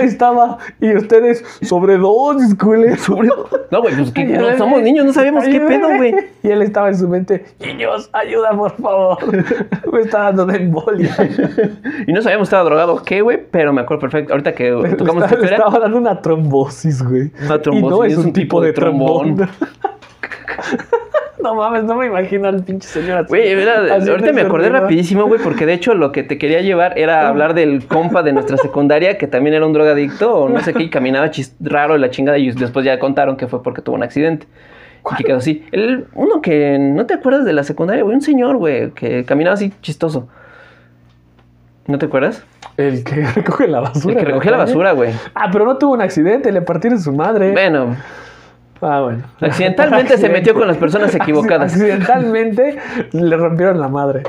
Estaba, 0.00 0.58
y 0.80 0.94
ustedes, 0.94 1.44
sobredosis, 1.62 2.54
culero. 2.54 2.96
Sobre... 2.96 3.28
No, 3.70 3.82
güey, 3.82 3.96
pues 3.96 4.12
que 4.12 4.24
no 4.24 4.56
somos 4.56 4.82
niños, 4.82 5.06
no 5.06 5.12
sabemos 5.12 5.44
qué 5.44 5.60
pedo, 5.60 5.88
güey. 5.96 6.14
Y 6.42 6.50
él 6.50 6.62
estaba 6.62 6.88
en 6.88 6.98
su 6.98 7.08
mente, 7.08 7.44
niños, 7.60 8.08
ayuda, 8.12 8.52
por 8.52 8.76
favor. 8.76 9.18
Me 9.92 10.00
está 10.00 10.24
dando 10.24 10.46
de 10.46 10.58
embolia. 10.58 11.14
Y 12.06 12.12
no 12.12 12.22
sabíamos 12.22 12.48
si 12.48 12.50
estaba 12.50 12.64
drogado 12.64 12.94
o 12.94 13.02
qué, 13.02 13.22
güey, 13.22 13.40
pero 13.50 13.72
me 13.72 13.80
acuerdo 13.80 14.02
perfecto. 14.02 14.32
Ahorita 14.32 14.54
que 14.54 14.73
Le 14.82 14.94
tocamos 14.94 15.24
estaba, 15.24 15.70
le 15.70 15.80
dando 15.80 15.96
una 15.98 16.20
trombosis, 16.20 17.02
güey. 17.02 17.30
Una 17.44 17.60
trombosis, 17.60 18.12
Y 18.12 18.14
no 18.16 18.20
es, 18.20 18.26
un, 18.26 18.32
tipo 18.32 18.60
de 18.60 18.72
trombón. 18.72 19.36
trombón. 19.36 19.48
no 21.42 21.54
mames, 21.54 21.84
no 21.84 21.96
me 21.96 22.06
imagino 22.06 22.48
al 22.48 22.62
pinche 22.62 22.88
señor. 22.88 23.26
Güey, 23.26 23.52
ahorita 23.92 24.32
me 24.32 24.42
acordé 24.42 24.70
rapidísimo, 24.70 25.26
güey, 25.26 25.40
porque 25.42 25.66
de 25.66 25.74
hecho 25.74 25.94
lo 25.94 26.12
que 26.12 26.22
te 26.22 26.38
quería 26.38 26.60
llevar 26.60 26.98
era 26.98 27.28
hablar 27.28 27.54
del 27.54 27.86
compa 27.86 28.22
de 28.22 28.32
nuestra 28.32 28.56
secundaria, 28.56 29.18
que 29.18 29.26
también 29.26 29.54
era 29.54 29.66
un 29.66 29.72
drogadicto 29.72 30.34
o 30.34 30.48
no 30.48 30.60
sé 30.60 30.72
qué, 30.72 30.84
y 30.84 30.90
caminaba 30.90 31.30
chis- 31.30 31.54
raro 31.60 31.94
en 31.94 32.00
la 32.00 32.10
chingada, 32.10 32.38
y 32.38 32.50
después 32.50 32.84
ya 32.84 32.98
contaron 32.98 33.36
que 33.36 33.46
fue 33.46 33.62
porque 33.62 33.82
tuvo 33.82 33.96
un 33.96 34.02
accidente. 34.02 34.46
Y 35.12 35.16
que 35.16 35.24
quedó 35.24 35.36
así. 35.36 35.62
El, 35.70 36.06
uno 36.14 36.40
que 36.40 36.78
no 36.78 37.04
te 37.04 37.12
acuerdas 37.14 37.44
de 37.44 37.52
la 37.52 37.62
secundaria, 37.62 38.02
güey, 38.02 38.14
un 38.16 38.22
señor, 38.22 38.56
güey, 38.56 38.92
que 38.92 39.24
caminaba 39.24 39.54
así 39.54 39.70
chistoso. 39.82 40.28
¿No 41.86 41.98
te 41.98 42.06
acuerdas? 42.06 42.44
El 42.76 43.04
que 43.04 43.26
recoge 43.34 43.68
la 43.68 43.80
basura. 43.80 44.12
El 44.14 44.18
que 44.18 44.24
¿no? 44.24 44.28
recogía 44.30 44.50
la 44.52 44.58
basura, 44.58 44.92
güey. 44.92 45.12
Ah, 45.34 45.48
pero 45.52 45.64
no 45.64 45.76
tuvo 45.76 45.92
un 45.94 46.00
accidente, 46.02 46.50
le 46.52 46.62
partieron 46.62 46.98
su 47.00 47.12
madre. 47.12 47.52
Bueno, 47.52 47.96
Ah, 48.86 49.00
bueno. 49.00 49.22
accidentalmente 49.40 50.18
se 50.18 50.28
metió 50.28 50.52
con 50.52 50.66
las 50.66 50.76
personas 50.76 51.14
equivocadas. 51.14 51.72
Accidentalmente 51.72 52.76
le 53.12 53.36
rompieron 53.36 53.80
la 53.80 53.88
madre. 53.88 54.24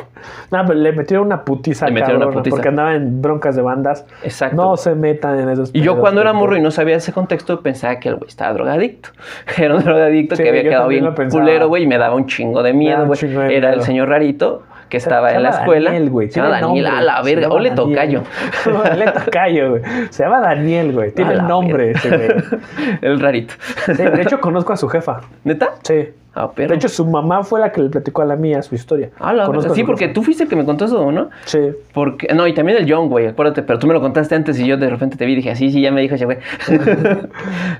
No, 0.49 0.63
pero 0.65 0.79
le 0.79 0.93
metieron 0.93 1.25
una 1.25 1.43
putiza, 1.43 1.87
Le 1.87 1.93
metieron 1.93 2.21
una 2.23 2.31
putiza. 2.31 2.55
porque 2.55 2.69
andaba 2.69 2.93
en 2.95 3.21
broncas 3.21 3.55
de 3.57 3.61
bandas. 3.61 4.05
Exacto. 4.23 4.55
No 4.55 4.77
se 4.77 4.95
metan 4.95 5.39
en 5.39 5.49
esos 5.49 5.71
Y 5.73 5.81
yo 5.81 5.99
cuando 5.99 6.21
era 6.21 6.31
morro 6.31 6.55
y 6.55 6.61
no 6.61 6.71
sabía 6.71 6.95
ese 6.95 7.11
contexto, 7.11 7.61
pensaba 7.61 7.99
que 7.99 8.07
el 8.09 8.15
güey 8.15 8.29
estaba 8.29 8.53
drogadicto. 8.53 9.09
Era 9.57 9.75
un 9.75 9.83
drogadicto 9.83 10.35
Sí, 10.37 10.43
que 10.43 10.49
había 10.49 10.63
quedado 10.63 10.87
bien 10.87 11.05
culero, 11.29 11.67
güey, 11.67 11.83
y 11.83 11.87
me 11.87 11.97
daba 11.97 12.15
un 12.15 12.27
chingo 12.27 12.63
de 12.63 12.71
miedo, 12.73 13.07
güey. 13.07 13.19
Era 13.53 13.73
el 13.73 13.81
señor 13.81 14.07
rarito 14.09 14.63
que 14.95 14.99
estaba 14.99 15.33
en 15.33 15.43
la 15.43 15.49
escuela. 15.49 15.91
Daniel, 15.91 16.09
güey. 16.09 16.31
Se 16.31 16.39
llama 16.39 16.61
Daniel, 16.61 16.87
a 16.87 17.01
la 17.01 17.21
verga. 17.21 17.41
llama 17.41 17.55
Ole 17.55 17.71
tocayo. 17.71 18.23
Ole 18.93 19.11
tocayo, 19.11 19.69
güey. 19.71 19.81
Se 20.09 20.23
llama 20.23 20.39
Daniel, 20.39 20.93
güey. 20.93 21.11
Tiene 21.11 21.35
la 21.35 21.43
nombre 21.43 21.91
ese, 21.91 22.09
güey. 22.09 22.29
el 23.01 23.19
rarito. 23.19 23.53
Sí, 23.85 24.03
de 24.03 24.21
hecho, 24.21 24.39
conozco 24.39 24.71
a 24.71 24.77
su 24.77 24.87
jefa. 24.87 25.21
¿Neta? 25.43 25.71
Sí. 25.83 26.09
Ah, 26.35 26.51
pero. 26.53 26.69
De 26.69 26.75
hecho, 26.75 26.89
su 26.89 27.05
mamá 27.05 27.43
fue 27.43 27.59
la 27.61 27.71
que 27.71 27.81
le 27.81 27.89
platicó 27.89 28.21
a 28.21 28.25
la 28.25 28.35
mía 28.35 28.61
su 28.61 28.75
historia. 28.75 29.09
Ah, 29.19 29.33
la 29.33 29.45
a 29.45 29.73
Sí, 29.73 29.83
porque 29.83 30.09
tú 30.09 30.21
fuiste 30.21 30.43
el 30.43 30.49
que 30.49 30.55
me 30.57 30.65
contó 30.65 30.85
eso, 30.85 31.11
¿no? 31.11 31.29
Sí. 31.45 31.59
Porque, 31.93 32.27
no, 32.33 32.45
y 32.45 32.53
también 32.53 32.77
el 32.77 32.91
John, 32.91 33.07
güey, 33.09 33.27
acuérdate, 33.27 33.63
pero 33.63 33.79
tú 33.79 33.87
me 33.87 33.93
lo 33.93 34.01
contaste 34.01 34.35
antes 34.35 34.59
y 34.59 34.67
yo 34.67 34.75
de 34.77 34.89
repente 34.89 35.15
te 35.17 35.25
vi 35.25 35.31
y 35.33 35.35
dije, 35.37 35.55
sí, 35.55 35.71
sí, 35.71 35.81
ya 35.81 35.91
me 35.91 36.01
dijo 36.01 36.15
ese 36.15 36.25
güey. 36.25 36.37
sí, 36.67 36.77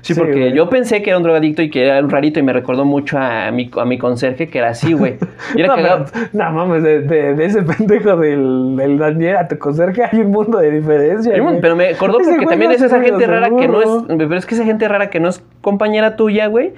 Sí, 0.02 0.14
porque 0.14 0.32
güey. 0.32 0.52
yo 0.54 0.68
pensé 0.70 1.02
que 1.02 1.10
era 1.10 1.18
un 1.18 1.22
drogadicto 1.22 1.62
y 1.62 1.70
que 1.70 1.84
era 1.86 2.00
un 2.00 2.08
rarito 2.10 2.40
y 2.40 2.42
me 2.42 2.52
recordó 2.52 2.84
mucho 2.84 3.18
a 3.18 3.50
mi, 3.50 3.70
a 3.78 3.84
mi 3.84 3.98
conserje 3.98 4.48
que 4.48 4.58
era 4.58 4.70
así, 4.70 4.92
güey. 4.94 5.16
Y 5.54 5.60
era 5.60 5.68
no, 5.74 5.74
cagado. 5.76 6.04
pero- 6.12 6.26
no 6.32 6.52
mames, 6.52 6.82
de, 6.82 7.00
de- 7.02 7.34
de 7.34 7.44
ese 7.44 7.62
pendejo 7.62 8.16
del, 8.16 8.74
del 8.76 8.98
Daniel 8.98 9.36
a 9.36 9.48
tu 9.48 9.58
conserje 9.58 10.02
hay 10.10 10.20
un 10.20 10.30
mundo 10.30 10.58
de 10.58 10.70
diferencia. 10.70 11.34
Hay 11.34 11.40
un- 11.40 11.46
güey. 11.48 11.60
Pero 11.60 11.76
me 11.76 11.88
acordó 11.90 12.18
porque 12.24 12.46
también 12.46 12.70
es 12.72 12.82
esa 12.82 13.00
gente 13.00 13.26
rara 13.26 13.50
que 13.50 13.68
no 13.68 13.80
es. 13.82 13.88
Pero 14.08 14.34
es 14.36 14.46
que 14.46 14.54
esa 14.54 14.64
gente 14.64 14.88
rara 14.88 15.10
que 15.10 15.20
no 15.20 15.28
es 15.28 15.42
compañera 15.60 16.16
tuya, 16.16 16.46
güey. 16.46 16.72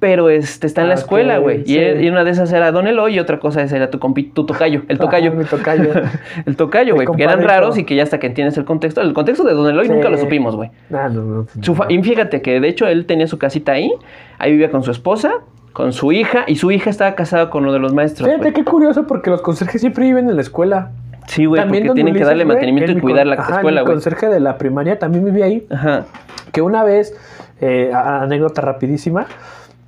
Pero 0.00 0.30
este, 0.30 0.66
está 0.66 0.80
en 0.80 0.88
la 0.88 0.94
Ah, 0.94 0.98
escuela, 0.98 1.36
güey. 1.38 1.64
sí. 1.66 1.78
Y, 1.78 2.06
y 2.06 2.08
una 2.08 2.24
de 2.24 2.30
esas 2.30 2.50
era 2.52 2.72
Don 2.72 2.86
Eloy 2.86 3.14
y 3.16 3.18
otra 3.18 3.38
cosa 3.38 3.62
era 3.62 3.90
tu, 3.90 3.98
compi- 3.98 4.32
tu 4.32 4.46
tocayo, 4.46 4.82
el 4.88 4.98
tocayo. 4.98 5.30
Ah, 5.32 5.36
mi 5.36 5.44
tocayo. 5.44 5.90
el 6.46 6.56
tocayo, 6.56 6.94
güey. 6.94 7.06
Porque 7.06 7.22
eran 7.24 7.42
raros 7.42 7.76
y 7.76 7.84
que 7.84 7.94
ya 7.94 8.02
hasta 8.02 8.18
que 8.18 8.26
entiendes 8.28 8.56
el 8.56 8.64
contexto. 8.64 9.02
El 9.02 9.12
contexto 9.12 9.44
de 9.44 9.52
Don 9.52 9.68
Eloy 9.70 9.86
Sí. 9.86 9.92
nunca 9.92 10.08
lo 10.08 10.16
supimos, 10.16 10.56
güey. 10.56 10.70
Ah, 10.92 11.10
no, 11.12 11.20
no. 11.22 11.46
Su 11.60 11.74
fa- 11.74 11.84
y 11.90 12.02
fíjate 12.02 12.40
que 12.40 12.60
de 12.60 12.68
hecho 12.68 12.86
él 12.86 13.04
tenía 13.04 13.26
su 13.26 13.38
casita 13.38 13.72
ahí. 13.72 13.92
Ahí 14.38 14.52
vivía 14.52 14.70
con 14.70 14.82
su 14.82 14.90
esposa, 14.90 15.32
con 15.74 15.92
su 15.92 16.12
hija. 16.12 16.44
Y 16.46 16.56
su 16.56 16.70
hija 16.70 16.88
estaba 16.88 17.14
casada 17.14 17.50
con 17.50 17.64
uno 17.64 17.72
de 17.74 17.78
los 17.78 17.92
maestros. 17.92 18.26
Fíjate 18.28 18.54
qué 18.54 18.64
curioso 18.64 19.06
porque 19.06 19.28
los 19.28 19.42
conserjes 19.42 19.82
siempre 19.82 20.06
viven 20.06 20.30
en 20.30 20.36
la 20.36 20.40
escuela. 20.42 20.92
Sí, 21.26 21.44
güey, 21.44 21.62
porque 21.62 21.90
tienen 21.90 22.14
que 22.14 22.24
darle 22.24 22.46
mantenimiento 22.46 22.90
el 22.90 22.98
y 22.98 23.00
cuidar 23.02 23.26
la 23.26 23.34
ajá, 23.36 23.56
escuela, 23.56 23.82
güey. 23.82 23.92
conserje 23.92 24.28
de 24.30 24.40
la 24.40 24.56
primaria 24.56 24.98
también 24.98 25.26
vivía 25.26 25.44
ahí. 25.44 25.66
Ajá. 25.70 26.06
Que 26.52 26.62
una 26.62 26.82
vez, 26.84 27.14
eh, 27.60 27.92
anécdota 27.94 28.62
rapidísima, 28.62 29.26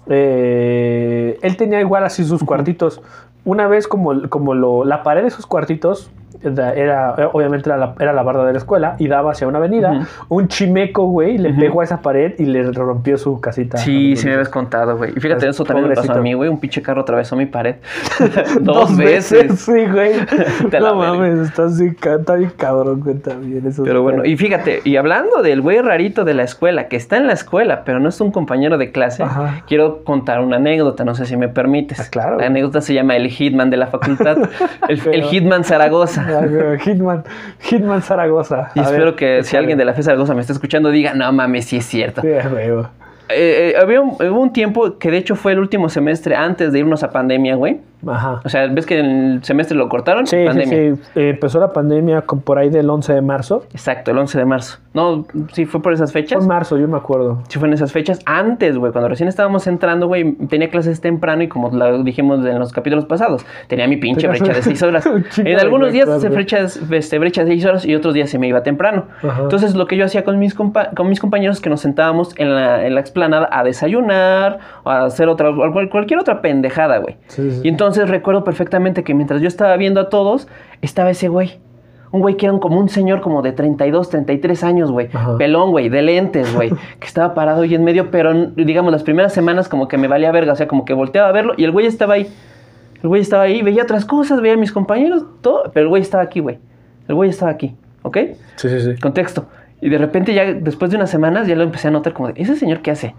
eh, 0.07 1.39
él 1.43 1.57
tenía 1.57 1.81
igual 1.81 2.05
así 2.05 2.25
sus 2.25 2.45
cuartitos. 2.45 3.01
Una 3.45 3.67
vez 3.67 3.89
como, 3.89 4.29
como 4.29 4.55
lo, 4.55 4.85
la 4.85 5.03
pared 5.03 5.23
de 5.23 5.31
sus 5.31 5.47
cuartitos 5.47 6.11
era, 6.43 7.15
obviamente 7.33 7.69
era 7.69 7.77
la, 7.77 7.95
era 7.99 8.13
la 8.13 8.23
barda 8.23 8.45
de 8.45 8.53
la 8.53 8.59
escuela 8.59 8.97
y 8.99 9.09
daba 9.09 9.33
hacia 9.33 9.47
una 9.47 9.59
avenida. 9.59 10.07
Un 10.29 10.49
chimeco, 10.49 11.07
güey, 11.07 11.39
le 11.39 11.53
pegó 11.53 11.81
a 11.81 11.85
esa 11.85 12.01
pared 12.01 12.35
y 12.39 12.45
le 12.45 12.71
rompió 12.73 13.19
su 13.19 13.41
casita. 13.41 13.79
Sí, 13.79 14.17
sí 14.17 14.27
me 14.27 14.35
habías 14.35 14.49
contado, 14.49 14.97
güey. 14.97 15.13
Y 15.17 15.21
fíjate, 15.21 15.49
eso 15.49 15.65
también 15.65 15.89
me 15.89 15.95
pasó 15.95 16.13
a 16.13 16.15
pobrecito. 16.15 16.23
mí, 16.23 16.35
güey. 16.35 16.49
Un 16.49 16.59
pinche 16.59 16.83
carro 16.83 17.03
atravesó 17.03 17.37
mi 17.37 17.47
pared. 17.47 17.77
Dos, 18.61 18.97
veces. 18.97 19.61
Sí, 19.61 19.87
güey. 19.87 20.13
No 20.83 20.97
mames, 20.97 21.39
está 21.49 21.65
así, 21.67 21.93
está 22.03 22.35
bien 22.35 22.53
cabrón, 22.57 23.01
güey, 23.01 23.17
también. 23.17 23.63
Pero 23.85 24.03
bueno, 24.03 24.25
y 24.25 24.37
fíjate, 24.37 24.81
y 24.85 24.97
hablando 24.97 25.43
del 25.43 25.61
güey 25.61 25.81
rarito 25.81 26.25
de 26.25 26.35
la 26.35 26.43
escuela, 26.43 26.89
que 26.89 26.97
está 26.97 27.17
en 27.17 27.27
la 27.27 27.35
escuela, 27.35 27.85
pero 27.85 28.01
no 28.01 28.09
es 28.09 28.21
un 28.21 28.33
compañero 28.33 28.79
de 28.79 28.91
clase, 28.91 29.23
Ajá. 29.23 29.63
quiero 29.69 30.03
contar 30.03 30.41
una 30.41 30.57
anécdota, 30.57 31.05
no 31.05 31.15
sé 31.15 31.27
si 31.27 31.37
me 31.37 31.49
permites. 31.49 32.01
Ah, 32.01 32.07
claro. 32.11 32.39
La 32.39 32.47
anécdota 32.47 32.81
se 32.81 32.95
llama 32.95 33.17
El 33.17 33.29
Hitman 33.29 33.71
de 33.71 33.77
la 33.77 33.87
facultad. 33.87 34.39
el 34.89 35.23
Hitman 35.25 35.63
Zaragoza. 35.65 36.27
Hitman, 36.85 37.25
Hitman 37.61 38.03
Zaragoza. 38.03 38.71
Y 38.75 38.81
espero 38.81 39.07
ver, 39.07 39.15
que 39.15 39.43
si 39.45 39.57
alguien 39.57 39.79
de 39.79 39.85
la 39.85 39.95
FE 39.95 40.03
Zaragoza 40.03 40.35
me 40.35 40.41
está 40.41 40.53
escuchando, 40.53 40.91
diga, 40.91 41.15
no 41.15 41.33
mames, 41.33 41.67
sí 41.67 41.77
es 41.77 41.87
cierto. 41.87 42.23
Sí. 42.23 42.29
Eh, 43.29 43.73
eh, 43.75 43.81
había 43.81 44.01
un, 44.01 44.11
hubo 44.11 44.41
un 44.41 44.53
tiempo 44.53 44.99
que 44.99 45.11
de 45.11 45.17
hecho 45.19 45.37
fue 45.37 45.53
el 45.53 45.59
último 45.59 45.89
semestre 45.89 46.35
antes 46.37 46.73
de 46.73 46.81
irnos 46.81 47.03
a 47.03 47.11
pandemia, 47.11 47.55
güey. 47.57 47.81
Ajá. 48.05 48.41
O 48.45 48.49
sea, 48.49 48.67
¿ves 48.67 48.85
que 48.85 48.99
el 48.99 49.39
semestre 49.45 49.77
lo 49.77 49.89
cortaron? 49.89 50.27
Sí, 50.27 50.45
pandemia. 50.45 50.97
sí, 50.97 51.01
sí. 51.15 51.21
Eh, 51.21 51.29
empezó 51.31 51.61
la 51.61 51.73
pandemia 51.73 52.23
con 52.23 52.41
por 52.41 52.59
ahí 52.59 52.69
del 52.69 52.91
11 52.91 53.13
de 53.15 53.21
marzo. 53.23 53.65
Exacto, 53.73 54.11
el 54.11 54.19
11 54.19 54.39
de 54.39 54.45
marzo. 54.45 54.79
No, 54.93 55.25
sí, 55.53 55.67
fue 55.67 55.81
por 55.81 55.93
esas 55.93 56.11
Fue 56.11 56.23
fechas. 56.23 56.43
en 56.43 56.49
marzo, 56.49 56.77
yo 56.79 56.89
me 56.89 56.97
acuerdo. 56.97 57.43
Sí, 57.49 57.61
fue 57.61 57.69
en 57.69 57.75
esas 57.75 57.93
fechas. 57.93 58.19
Antes, 58.27 58.77
güey, 58.77 58.91
cuando 58.91 59.09
recién 59.09 59.29
estábamos 59.29 59.69
entrando, 59.69 60.09
güey, 60.09 60.33
tenía 60.49 60.69
clases 60.69 61.01
temprano 61.01 61.45
y 61.45 61.49
como 61.49 61.71
lo 61.71 62.03
dijimos 62.03 62.45
en 62.45 62.59
los 62.59 62.73
capítulos 62.73 63.07
pasados, 63.07 63.47
tenía 63.69 63.87
mi 63.87 63.97
pinche 63.99 64.27
brecha 64.27 64.53
de 64.53 64.63
6 64.63 64.83
horas. 64.83 65.07
en 65.39 65.61
algunos 65.61 65.93
días 65.93 66.09
se 66.21 66.27
güey. 66.27 66.33
brechas, 66.39 66.81
este, 66.91 67.19
brecha 67.21 67.45
de 67.45 67.53
6 67.53 67.65
horas 67.67 67.85
y 67.87 67.95
otros 67.95 68.15
días 68.15 68.29
se 68.31 68.39
me 68.41 68.49
iba 68.49 68.65
temprano. 68.65 69.05
Ajá. 69.23 69.43
Entonces, 69.45 69.77
lo 69.77 69.87
que 69.87 69.97
yo 69.97 70.05
hacía 70.05 70.25
con 70.25 70.41
mis, 70.41 70.57
compa- 70.59 70.93
con 70.95 71.09
mis 71.09 71.21
compañeros 71.21 71.59
es 71.59 71.63
que 71.63 71.71
nos 71.71 71.81
sentábamos 71.81 72.35
en 72.37 72.53
la, 72.53 72.85
en 72.85 72.95
la 72.97 73.01
explanada 73.13 73.49
a 73.53 73.63
desayunar, 73.63 74.59
a 74.85 75.05
hacer 75.05 75.29
otra, 75.29 75.51
cualquier 75.91 76.19
otra 76.19 76.41
pendejada, 76.41 76.99
güey. 76.99 77.17
Sí, 77.29 77.51
sí. 77.51 77.61
Y 77.65 77.69
entonces 77.69 78.09
recuerdo 78.09 78.45
perfectamente 78.45 79.05
que 79.05 79.15
mientras 79.15 79.41
yo 79.41 79.49
estaba 79.49 79.77
viendo 79.77 80.01
a 80.01 80.09
todos, 80.09 80.49
estaba 80.81 81.11
ese 81.11 81.29
güey. 81.29 81.61
Un 82.11 82.21
güey 82.21 82.37
que 82.37 82.47
era 82.47 82.59
como 82.59 82.79
un 82.79 82.91
señor 82.91 83.23
como 83.23 83.41
de 83.41 83.53
32, 83.53 84.11
33 84.11 84.65
años, 84.65 84.91
güey. 84.91 85.09
Ajá. 85.13 85.39
Pelón, 85.39 85.71
güey, 85.71 85.89
de 85.89 86.03
lentes, 86.03 86.55
güey. 86.55 86.71
que 87.01 87.07
estaba 87.07 87.35
parado 87.35 87.63
ahí 87.63 87.75
en 87.75 87.85
medio, 87.85 88.11
pero 88.11 88.35
digamos, 88.35 88.93
las 88.93 89.03
primeras 89.03 89.33
semanas 89.33 89.69
como 89.69 89.89
que 89.89 89.97
me 89.97 90.09
valía 90.09 90.31
verga. 90.31 90.53
O 90.53 90.57
sea, 90.57 90.69
como 90.69 90.85
que 90.85 90.93
volteaba 90.93 91.29
a 91.29 91.33
verlo 91.33 91.55
y 91.57 91.65
el 91.65 91.71
güey 91.71 91.87
estaba 91.87 92.15
ahí. 92.15 92.29
El 93.03 93.09
güey 93.09 93.23
estaba 93.23 93.45
ahí, 93.45 93.63
veía 93.63 93.83
otras 93.83 94.05
cosas, 94.05 94.41
veía 94.41 94.55
a 94.55 94.59
mis 94.59 94.73
compañeros, 94.73 95.25
todo. 95.41 95.71
Pero 95.73 95.85
el 95.85 95.89
güey 95.89 96.03
estaba 96.03 96.23
aquí, 96.23 96.41
güey. 96.41 96.59
El 97.09 97.15
güey 97.15 97.31
estaba 97.31 97.51
aquí, 97.51 97.75
¿ok? 98.03 98.19
Sí, 98.57 98.69
sí, 98.69 98.81
sí. 98.81 99.01
Contexto. 99.01 99.47
Y 99.83 99.91
de 99.91 99.99
repente 99.99 100.33
ya 100.33 100.45
después 100.55 100.93
de 100.93 100.97
unas 100.97 101.11
semanas 101.11 101.49
ya 101.49 101.57
lo 101.57 101.65
empecé 101.65 101.89
a 101.89 101.91
notar 101.91 102.13
como 102.13 102.29
de, 102.29 102.41
¿ese 102.41 102.55
señor 102.55 102.81
qué 102.81 102.93
hace? 102.93 103.15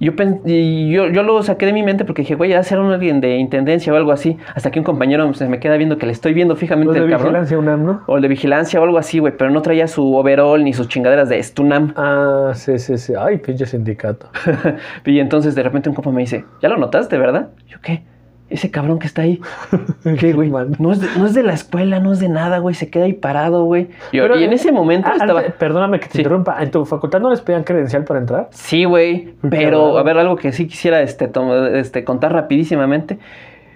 Yo, 0.00 0.12
y 0.44 0.90
yo, 0.90 1.08
yo 1.08 1.22
lo 1.22 1.42
saqué 1.42 1.66
de 1.66 1.72
mi 1.72 1.82
mente 1.82 2.04
porque 2.04 2.22
dije, 2.22 2.34
güey, 2.34 2.50
ya 2.50 2.62
será 2.62 2.80
un 2.80 2.90
alguien 2.90 3.20
de 3.20 3.36
intendencia 3.36 3.92
o 3.92 3.96
algo 3.96 4.10
así. 4.10 4.38
Hasta 4.54 4.70
que 4.70 4.78
un 4.78 4.84
compañero 4.84 5.32
se 5.34 5.46
me 5.46 5.60
queda 5.60 5.76
viendo 5.76 5.98
que 5.98 6.06
le 6.06 6.12
estoy 6.12 6.32
viendo 6.34 6.56
fijamente 6.56 6.94
de 6.94 7.04
el 7.04 7.10
cabrón. 7.10 7.28
vigilancia 7.28 7.58
UNAM, 7.58 7.84
¿no? 7.84 8.02
O 8.06 8.16
el 8.16 8.22
de 8.22 8.28
vigilancia 8.28 8.80
o 8.80 8.82
algo 8.82 8.98
así, 8.98 9.18
güey. 9.18 9.34
Pero 9.36 9.50
no 9.50 9.62
traía 9.62 9.86
su 9.86 10.16
overall 10.16 10.64
ni 10.64 10.72
sus 10.72 10.88
chingaderas 10.88 11.28
de 11.28 11.40
Stunam. 11.42 11.92
Ah, 11.96 12.52
sí, 12.54 12.78
sí, 12.78 12.98
sí. 12.98 13.12
Ay, 13.18 13.38
pinche 13.38 13.66
sindicato. 13.66 14.28
y 15.04 15.20
entonces 15.20 15.54
de 15.54 15.62
repente 15.62 15.90
un 15.90 15.94
compa 15.94 16.10
me 16.10 16.22
dice, 16.22 16.44
¿ya 16.60 16.68
lo 16.68 16.76
notaste, 16.76 17.16
verdad? 17.18 17.50
Yo, 17.68 17.78
¿qué? 17.82 18.02
Ese 18.50 18.70
cabrón 18.70 18.98
que 18.98 19.06
está 19.06 19.22
ahí. 19.22 19.40
¿Qué, 20.18 20.32
güey? 20.34 20.50
Man. 20.50 20.76
No 20.78 20.92
es, 20.92 21.00
de, 21.00 21.08
no 21.18 21.26
es 21.26 21.34
de 21.34 21.42
la 21.42 21.54
escuela, 21.54 21.98
no 21.98 22.12
es 22.12 22.20
de 22.20 22.28
nada, 22.28 22.58
güey. 22.58 22.74
Se 22.74 22.90
queda 22.90 23.04
ahí 23.04 23.14
parado, 23.14 23.64
güey. 23.64 23.88
Y, 24.12 24.20
Pero, 24.20 24.38
y 24.38 24.44
en 24.44 24.52
ese 24.52 24.70
momento 24.70 25.08
ah, 25.10 25.16
estaba... 25.16 25.40
antes- 25.40 25.54
perdóname 25.54 25.98
que 25.98 26.06
te 26.06 26.12
Sí. 26.12 26.18
interrumpa. 26.18 26.62
¿En 26.62 26.70
tu 26.70 26.84
facultad 26.84 27.20
no 27.20 27.30
les 27.30 27.40
pedían 27.40 27.64
credencial 27.64 28.04
para 28.04 28.20
entrar? 28.20 28.48
Sí, 28.50 28.84
güey. 28.84 29.34
Pero, 29.50 29.96
a 29.98 30.02
ver, 30.02 30.18
algo 30.18 30.36
que 30.36 30.52
sí 30.52 30.66
quisiera 30.68 31.00
este, 31.00 31.30
este, 31.74 32.04
contar 32.04 32.32
rapidísimamente. 32.32 33.18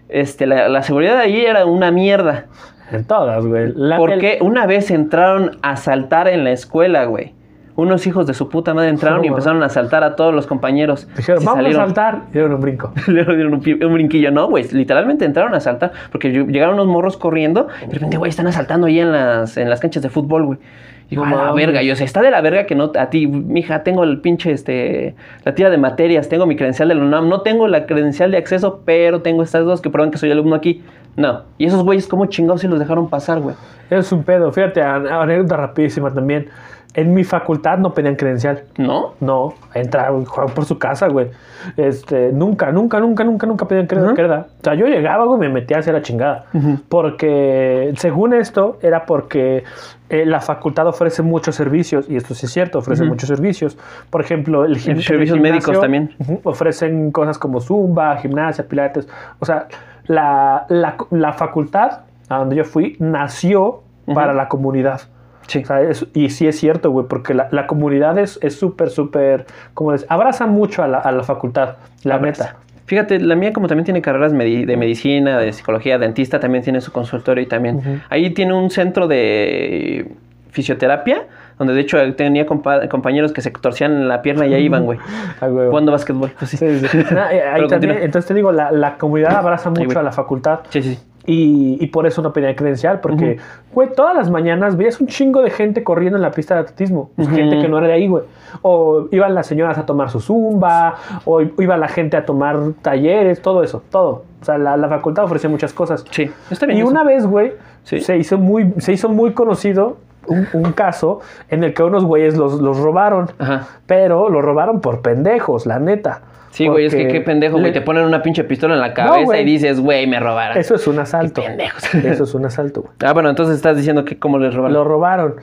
Este, 0.08 0.46
la, 0.46 0.68
la 0.68 0.82
seguridad 0.82 1.14
de 1.16 1.22
allí 1.22 1.44
era 1.44 1.64
una 1.66 1.90
mierda. 1.90 2.46
En 2.92 3.04
todas, 3.04 3.44
güey. 3.46 3.72
La- 3.74 3.96
el- 3.96 4.00
Porque 4.00 4.38
una 4.40 4.66
vez 4.66 4.90
entraron 4.90 5.58
a 5.62 5.76
saltar 5.76 6.28
en 6.28 6.44
la 6.44 6.52
escuela, 6.52 7.04
güey. 7.06 7.32
Unos 7.80 8.04
hijos 8.08 8.26
de 8.26 8.34
su 8.34 8.48
puta 8.48 8.74
madre 8.74 8.88
entraron 8.90 9.24
y 9.24 9.28
empezaron 9.28 9.62
a 9.62 9.68
saltar 9.68 10.02
a 10.02 10.16
todos 10.16 10.34
los 10.34 10.48
compañeros. 10.48 11.06
Dijeron, 11.16 11.44
vamos 11.44 11.58
salieron. 11.62 11.80
a 11.80 11.84
saltar. 11.86 12.22
Y 12.30 12.32
dieron 12.32 12.52
un 12.54 12.60
brinco. 12.60 12.92
Le 13.06 13.24
dieron 13.24 13.54
un, 13.54 13.92
brinquillo, 13.94 14.32
no, 14.32 14.48
güey. 14.48 14.64
Literalmente 14.72 15.24
entraron 15.24 15.54
a 15.54 15.60
saltar. 15.60 15.92
Porque 16.10 16.32
ll- 16.32 16.50
llegaron 16.50 16.74
unos 16.74 16.88
morros 16.88 17.16
corriendo. 17.16 17.68
Y 17.82 17.86
de 17.86 17.94
repente, 17.94 18.16
güey, 18.16 18.30
están 18.30 18.48
asaltando 18.48 18.88
ahí 18.88 18.98
en 18.98 19.12
las, 19.12 19.56
en 19.56 19.70
las 19.70 19.78
canchas 19.78 20.02
de 20.02 20.08
fútbol, 20.08 20.44
güey. 20.46 20.58
Y 21.06 21.10
digo, 21.10 21.24
No 21.24 21.38
a 21.40 21.44
la 21.46 21.52
verga. 21.52 21.80
Y 21.84 21.90
o 21.92 21.94
sea, 21.94 22.04
está 22.04 22.20
de 22.20 22.32
la 22.32 22.40
verga 22.40 22.66
que 22.66 22.74
no. 22.74 22.90
A 22.98 23.10
ti, 23.10 23.28
mija, 23.28 23.84
tengo 23.84 24.02
el 24.02 24.20
pinche, 24.20 24.50
este. 24.50 25.14
La 25.44 25.54
tira 25.54 25.70
de 25.70 25.78
materias, 25.78 26.28
tengo 26.28 26.46
mi 26.46 26.56
credencial 26.56 26.88
de 26.88 26.96
la 26.96 27.02
UNAM. 27.04 27.28
No 27.28 27.42
tengo 27.42 27.68
la 27.68 27.86
credencial 27.86 28.32
de 28.32 28.38
acceso, 28.38 28.80
pero 28.84 29.22
tengo 29.22 29.44
estas 29.44 29.64
dos 29.64 29.80
que 29.80 29.88
prueban 29.88 30.10
que 30.10 30.18
soy 30.18 30.32
alumno 30.32 30.56
aquí. 30.56 30.82
No. 31.14 31.42
Y 31.58 31.66
esos 31.66 31.84
güeyes, 31.84 32.08
¿cómo 32.08 32.26
chingados 32.26 32.60
si 32.60 32.66
los 32.68 32.80
dejaron 32.80 33.08
pasar, 33.08 33.38
güey? 33.38 33.54
Es 33.88 34.10
un 34.12 34.24
pedo. 34.24 34.52
Fíjate, 34.52 34.82
an- 34.82 35.06
anécdota 35.06 35.56
rapidísima 35.56 36.12
también. 36.12 36.48
En 36.94 37.14
mi 37.14 37.22
facultad 37.22 37.78
no 37.78 37.92
pedían 37.94 38.16
credencial. 38.16 38.64
¿No? 38.76 39.14
No, 39.20 39.54
entraban, 39.74 40.24
jugaban 40.24 40.52
por 40.54 40.64
su 40.64 40.78
casa, 40.78 41.06
güey. 41.08 41.28
Este, 41.76 42.32
nunca, 42.32 42.72
nunca, 42.72 42.98
nunca, 42.98 43.22
nunca, 43.24 43.46
nunca 43.46 43.68
pedían 43.68 43.86
cre- 43.86 44.04
Ujú. 44.04 44.14
creda. 44.14 44.46
O 44.60 44.64
sea, 44.64 44.74
yo 44.74 44.86
llegaba, 44.86 45.24
güey, 45.26 45.38
me 45.38 45.48
metía 45.48 45.78
hacia 45.78 45.92
la 45.92 46.02
chingada. 46.02 46.46
Porque, 46.88 47.92
según 47.96 48.34
esto, 48.34 48.78
era 48.82 49.06
porque 49.06 49.62
eh, 50.08 50.24
la 50.26 50.40
facultad 50.40 50.86
ofrece 50.88 51.22
muchos 51.22 51.54
servicios, 51.54 52.06
y 52.08 52.16
esto 52.16 52.34
sí 52.34 52.46
es 52.46 52.52
cierto, 52.52 52.78
ofrece 52.78 53.04
muchos 53.04 53.28
servicios. 53.28 53.78
Por 54.10 54.20
ejemplo, 54.20 54.64
el, 54.64 54.76
gim- 54.76 54.98
Y 54.98 55.02
servicios 55.02 55.36
el 55.36 55.42
médicos 55.42 55.78
también. 55.80 56.10
ofrecen 56.44 57.12
cosas 57.12 57.38
como 57.38 57.60
zumba, 57.60 58.16
gimnasia, 58.16 58.66
pilates. 58.66 59.08
O 59.38 59.44
sea, 59.46 59.68
la, 60.06 60.64
la, 60.68 60.96
la 61.10 61.32
facultad 61.34 62.00
a 62.28 62.38
donde 62.38 62.56
yo 62.56 62.64
fui 62.64 62.96
nació 62.98 63.82
para 64.14 64.32
la 64.32 64.48
comunidad. 64.48 65.02
Sí. 65.48 65.62
O 65.64 65.66
sea, 65.66 65.80
es- 65.82 66.06
y 66.14 66.30
sí 66.30 66.46
es 66.46 66.56
cierto, 66.58 66.90
güey, 66.92 67.06
porque 67.08 67.34
la, 67.34 67.48
la 67.50 67.66
comunidad 67.66 68.16
es 68.18 68.38
es 68.42 68.54
súper, 68.56 68.90
súper, 68.90 69.46
como 69.74 69.90
les 69.92 70.06
abraza 70.08 70.46
mucho 70.46 70.82
a 70.84 70.88
la, 70.88 70.98
a 70.98 71.10
la 71.10 71.24
facultad, 71.24 71.76
la 72.04 72.14
Abraza. 72.14 72.44
neta. 72.44 72.56
Fíjate, 72.86 73.18
la 73.20 73.34
mía 73.34 73.52
como 73.52 73.66
también 73.66 73.84
tiene 73.84 74.00
carreras 74.00 74.32
medi- 74.32 74.64
de 74.64 74.76
medicina, 74.78 75.38
de 75.38 75.52
psicología, 75.52 75.98
dentista, 75.98 76.38
también 76.40 76.62
tiene 76.64 76.80
su 76.80 76.90
consultorio 76.92 77.42
y 77.42 77.46
también. 77.46 78.02
Ahí 78.08 78.30
tiene 78.30 78.54
un 78.54 78.70
centro 78.70 79.08
de 79.08 80.10
fisioterapia, 80.50 81.26
donde 81.58 81.74
de 81.74 81.80
hecho 81.80 81.98
tenía 82.14 82.46
compa- 82.46 82.88
compañeros 82.88 83.32
que 83.32 83.42
se 83.42 83.50
torcían 83.50 84.08
la 84.08 84.22
pierna 84.22 84.46
y 84.46 84.54
ahí 84.54 84.64
iban, 84.64 84.84
güey, 84.86 84.98
jugando 85.40 85.92
básquetbol. 85.92 86.32
Pues 86.38 86.50
sí. 86.52 86.56
Sí, 86.56 86.78
sí. 86.80 86.98
Ahí 87.52 87.66
también, 87.68 87.98
entonces 88.00 88.26
te 88.26 88.34
digo, 88.34 88.52
la, 88.52 88.70
la 88.72 88.96
comunidad 88.96 89.36
abraza 89.36 89.70
mucho 89.70 89.98
a 89.98 90.02
la 90.02 90.12
facultad 90.12 90.60
sí, 90.70 90.82
sí. 90.82 90.98
Y, 91.30 91.76
y 91.78 91.86
por 91.88 92.06
eso 92.06 92.22
no 92.22 92.32
pedían 92.32 92.54
credencial, 92.54 93.00
porque, 93.00 93.36
güey, 93.74 93.90
todas 93.92 94.16
las 94.16 94.30
mañanas 94.30 94.78
veías 94.78 94.98
un 94.98 95.06
chingo 95.08 95.42
de 95.42 95.50
gente 95.50 95.84
corriendo 95.84 96.16
en 96.16 96.22
la 96.22 96.30
pista 96.30 96.54
de 96.54 96.60
atletismo, 96.60 97.10
Ujú. 97.18 97.28
gente 97.34 97.60
que 97.60 97.68
no 97.68 97.76
era 97.78 97.86
de 97.88 97.92
ahí, 97.92 98.08
güey. 98.08 98.24
O 98.62 99.08
iban 99.10 99.34
las 99.34 99.46
señoras 99.46 99.76
a 99.76 99.84
tomar 99.84 100.08
su 100.08 100.20
zumba, 100.20 100.94
o 101.26 101.42
iba 101.42 101.76
la 101.76 101.88
gente 101.88 102.16
a 102.16 102.24
tomar 102.24 102.56
talleres, 102.80 103.42
todo 103.42 103.62
eso, 103.62 103.82
todo. 103.90 104.24
O 104.40 104.44
sea, 104.44 104.56
la, 104.56 104.78
la 104.78 104.88
facultad 104.88 105.24
ofrece 105.24 105.48
muchas 105.48 105.74
cosas. 105.74 106.02
Sí, 106.10 106.30
está 106.50 106.64
bien. 106.64 106.78
Y 106.78 106.80
eso. 106.80 106.90
una 106.90 107.04
vez, 107.04 107.26
güey, 107.26 107.52
Sí. 107.82 108.00
se, 108.00 108.16
hizo 108.16 108.38
muy, 108.38 108.72
se 108.78 108.92
hizo 108.94 109.08
muy 109.10 109.32
conocido 109.32 109.98
un, 110.26 110.46
un 110.54 110.72
caso 110.72 111.20
en 111.50 111.62
el 111.62 111.74
que 111.74 111.82
unos 111.82 112.04
güeyes 112.06 112.36
los, 112.38 112.60
los 112.60 112.78
robaron. 112.80 113.28
Ajá. 113.38 113.66
Pero 113.86 114.30
los 114.30 114.42
robaron 114.42 114.80
por 114.80 115.02
pendejos, 115.02 115.66
la 115.66 115.78
neta. 115.78 116.22
Sí, 116.58 116.68
güey, 116.68 116.86
es 116.86 116.94
que 116.94 117.08
qué 117.08 117.20
pendejo, 117.20 117.54
güey. 117.54 117.66
le- 117.66 117.72
Te 117.72 117.80
ponen 117.80 118.04
una 118.04 118.20
pinche 118.22 118.44
pistola 118.44 118.74
en 118.74 118.80
la 118.80 118.92
cabeza 118.94 119.38
y 119.40 119.44
dices, 119.44 119.80
güey, 119.80 120.06
me 120.06 120.18
robaron. 120.20 120.58
Eso 120.58 120.74
es 120.74 120.86
un 120.86 120.98
asalto. 120.98 121.40
Qué 121.40 121.48
pendejos. 121.48 121.94
Eso 121.94 122.24
es 122.24 122.34
un 122.34 122.44
asalto, 122.46 122.82
güey. 122.82 122.92
Ah, 123.04 123.12
bueno, 123.12 123.30
entonces 123.30 123.56
estás 123.56 123.76
diciendo 123.76 124.04
que 124.04 124.18
cómo 124.18 124.38
les 124.38 124.52
robaron. 124.54 124.74
Lo 124.74 124.84
robaron. 124.84 125.36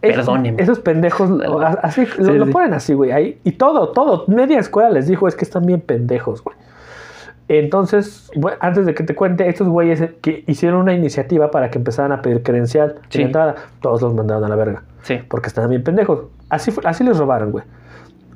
Perdóneme. 0.00 0.60
Esos 0.60 0.80
pendejos, 0.80 1.30
así, 1.82 2.06
lo, 2.18 2.24
Sí, 2.26 2.32
lo 2.38 2.46
sí. 2.46 2.52
ponen 2.52 2.74
así, 2.74 2.92
güey. 2.92 3.12
Ahí, 3.12 3.38
y 3.44 3.52
todo, 3.52 3.90
todo. 3.92 4.24
Media 4.26 4.58
escuela 4.58 4.90
les 4.90 5.06
dijo, 5.06 5.28
es 5.28 5.36
que 5.36 5.44
están 5.44 5.64
bien 5.64 5.80
pendejos, 5.80 6.42
güey. 6.42 6.56
Entonces, 7.48 8.30
antes 8.60 8.86
de 8.86 8.94
que 8.94 9.02
te 9.04 9.14
cuente, 9.14 9.48
estos 9.48 9.68
güeyes 9.68 10.02
que 10.22 10.44
hicieron 10.46 10.80
una 10.80 10.94
iniciativa 10.94 11.50
para 11.50 11.70
que 11.70 11.78
empezaran 11.78 12.12
a 12.12 12.22
pedir 12.22 12.42
credencial 12.42 12.96
Sí. 13.10 13.18
de 13.18 13.24
entrada, 13.26 13.54
todos 13.80 14.00
los 14.02 14.14
mandaron 14.14 14.44
a 14.44 14.48
la 14.48 14.56
verga. 14.56 14.82
Sí. 15.02 15.18
Porque 15.28 15.48
estaban 15.48 15.70
bien 15.70 15.82
pendejos. 15.84 16.24
Así, 16.48 16.72
así 16.84 17.04
les 17.04 17.18
robaron, 17.18 17.52
güey. 17.52 17.64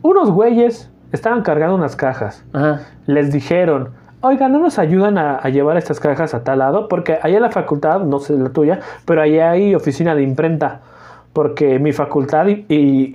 Unos 0.03 0.31
güeyes 0.31 0.91
estaban 1.13 1.43
cargando 1.43 1.75
unas 1.75 1.97
cajas. 1.97 2.45
Ajá. 2.53 2.81
Les 3.07 3.33
dijeron, 3.33 3.91
oiga, 4.21 4.49
¿no 4.49 4.59
nos 4.59 4.79
ayudan 4.79 5.19
a, 5.19 5.37
a 5.37 5.49
llevar 5.49 5.77
estas 5.77 6.01
cajas 6.01 6.35
a 6.35 6.43
tal 6.45 6.59
lado? 6.61 6.89
Porque 6.89 7.19
allá 7.23 7.37
en 7.37 7.43
la 7.43 7.51
facultad, 7.51 8.01
no 8.01 8.19
sé 8.19 8.37
la 8.37 8.51
tuya, 8.51 8.81
pero 9.05 9.23
allá 9.23 9.51
hay 9.53 9.75
oficina 9.75 10.15
de 10.15 10.23
imprenta. 10.23 10.81
Porque 11.33 11.79
mi 11.79 11.93
facultad 11.93 12.47
i- 12.49 12.65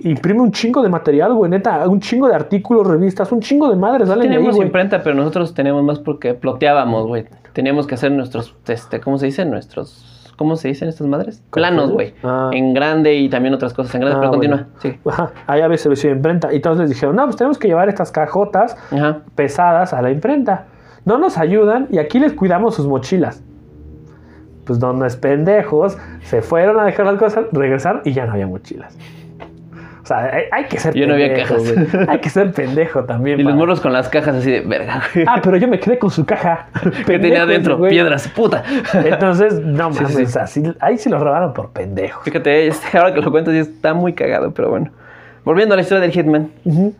imprime 0.04 0.40
un 0.42 0.52
chingo 0.52 0.80
de 0.80 0.88
material, 0.88 1.34
güey, 1.34 1.50
neta. 1.50 1.88
Un 1.88 1.98
chingo 1.98 2.28
de 2.28 2.36
artículos, 2.36 2.86
revistas, 2.86 3.32
un 3.32 3.40
chingo 3.40 3.68
de 3.68 3.74
madres 3.74 4.08
ahí, 4.08 4.20
Tenemos 4.20 4.54
güey. 4.54 4.66
imprenta, 4.68 5.02
pero 5.02 5.16
nosotros 5.16 5.52
tenemos 5.54 5.82
más 5.82 5.98
porque 5.98 6.32
ploteábamos, 6.34 7.08
güey. 7.08 7.24
Teníamos 7.52 7.88
que 7.88 7.96
hacer 7.96 8.12
nuestros, 8.12 8.54
este, 8.68 9.00
¿cómo 9.00 9.18
se 9.18 9.26
dice? 9.26 9.44
Nuestros, 9.44 10.11
¿cómo 10.36 10.56
se 10.56 10.68
dicen 10.68 10.88
estas 10.88 11.06
madres? 11.06 11.42
Planos, 11.50 11.90
güey. 11.90 12.14
Ah. 12.22 12.50
En 12.52 12.74
grande 12.74 13.14
y 13.14 13.28
también 13.28 13.54
otras 13.54 13.72
cosas 13.72 13.94
en 13.94 14.00
grande, 14.02 14.16
Ah, 14.16 14.20
pero 14.20 14.30
continúa. 14.32 14.66
Sí. 14.80 14.98
Ajá, 15.08 15.30
allá 15.46 15.64
había 15.64 15.78
servicio 15.78 16.10
de 16.10 16.16
imprenta. 16.16 16.52
Y 16.52 16.56
entonces 16.56 16.80
les 16.82 16.90
dijeron, 16.90 17.16
no, 17.16 17.24
pues 17.24 17.36
tenemos 17.36 17.58
que 17.58 17.68
llevar 17.68 17.88
estas 17.88 18.10
cajotas 18.12 18.76
Ajá. 18.90 19.20
pesadas 19.34 19.92
a 19.92 20.02
la 20.02 20.10
imprenta. 20.10 20.66
No 21.04 21.18
nos 21.18 21.38
ayudan 21.38 21.88
y 21.90 21.98
aquí 21.98 22.18
les 22.18 22.32
cuidamos 22.32 22.74
sus 22.74 22.86
mochilas. 22.86 23.42
Pues 24.64 24.78
donde 24.78 25.08
pendejos 25.10 25.98
se 26.22 26.40
fueron 26.42 26.78
a 26.78 26.84
dejar 26.84 27.06
las 27.06 27.18
cosas, 27.18 27.46
regresar 27.52 28.02
y 28.04 28.12
ya 28.12 28.26
no 28.26 28.32
había 28.32 28.46
mochilas. 28.46 28.96
Sea, 30.20 30.34
hay, 30.34 30.42
hay 30.52 30.64
que 30.64 30.78
ser 30.78 30.94
Ya 30.94 31.06
no 31.06 31.14
había 31.14 31.28
pendejo, 31.28 31.54
cajas. 31.56 32.08
Hay 32.08 32.18
que 32.20 32.30
ser 32.30 32.52
pendejo 32.52 33.04
también. 33.04 33.38
Y 33.40 33.42
los 33.42 33.52
para- 33.52 33.56
morros 33.58 33.80
con 33.80 33.92
las 33.92 34.08
cajas 34.08 34.36
así 34.36 34.50
de 34.50 34.60
verga, 34.60 35.02
güey. 35.14 35.26
Ah, 35.28 35.40
pero 35.42 35.56
yo 35.56 35.68
me 35.68 35.78
quedé 35.80 35.98
con 35.98 36.10
su 36.10 36.24
caja. 36.24 36.66
que 36.82 36.90
tenía 36.90 37.18
Pendejo 37.20 37.42
adentro? 37.42 37.82
Piedras, 37.88 38.28
puta. 38.28 38.62
Entonces, 39.04 39.60
no 39.60 39.92
Sí, 39.92 40.00
mames, 40.02 40.16
sí. 40.16 40.22
o 40.22 40.26
sea, 40.28 40.46
sí- 40.46 40.74
ahí 40.80 40.98
sí 40.98 41.08
los 41.08 41.20
robaron 41.20 41.52
por 41.54 41.70
pendejos. 41.70 42.22
Fíjate, 42.24 42.66
este, 42.68 42.98
ahora 42.98 43.14
que 43.14 43.20
lo 43.20 43.30
cuento, 43.30 43.50
sí 43.50 43.58
está 43.58 43.94
muy 43.94 44.12
cagado, 44.12 44.52
pero 44.52 44.70
bueno. 44.70 44.90
Volviendo 45.44 45.74
a 45.74 45.76
la 45.76 45.82
historia 45.82 46.00
del 46.02 46.12
Hitman. 46.12 46.50
Ujú. 46.64 46.94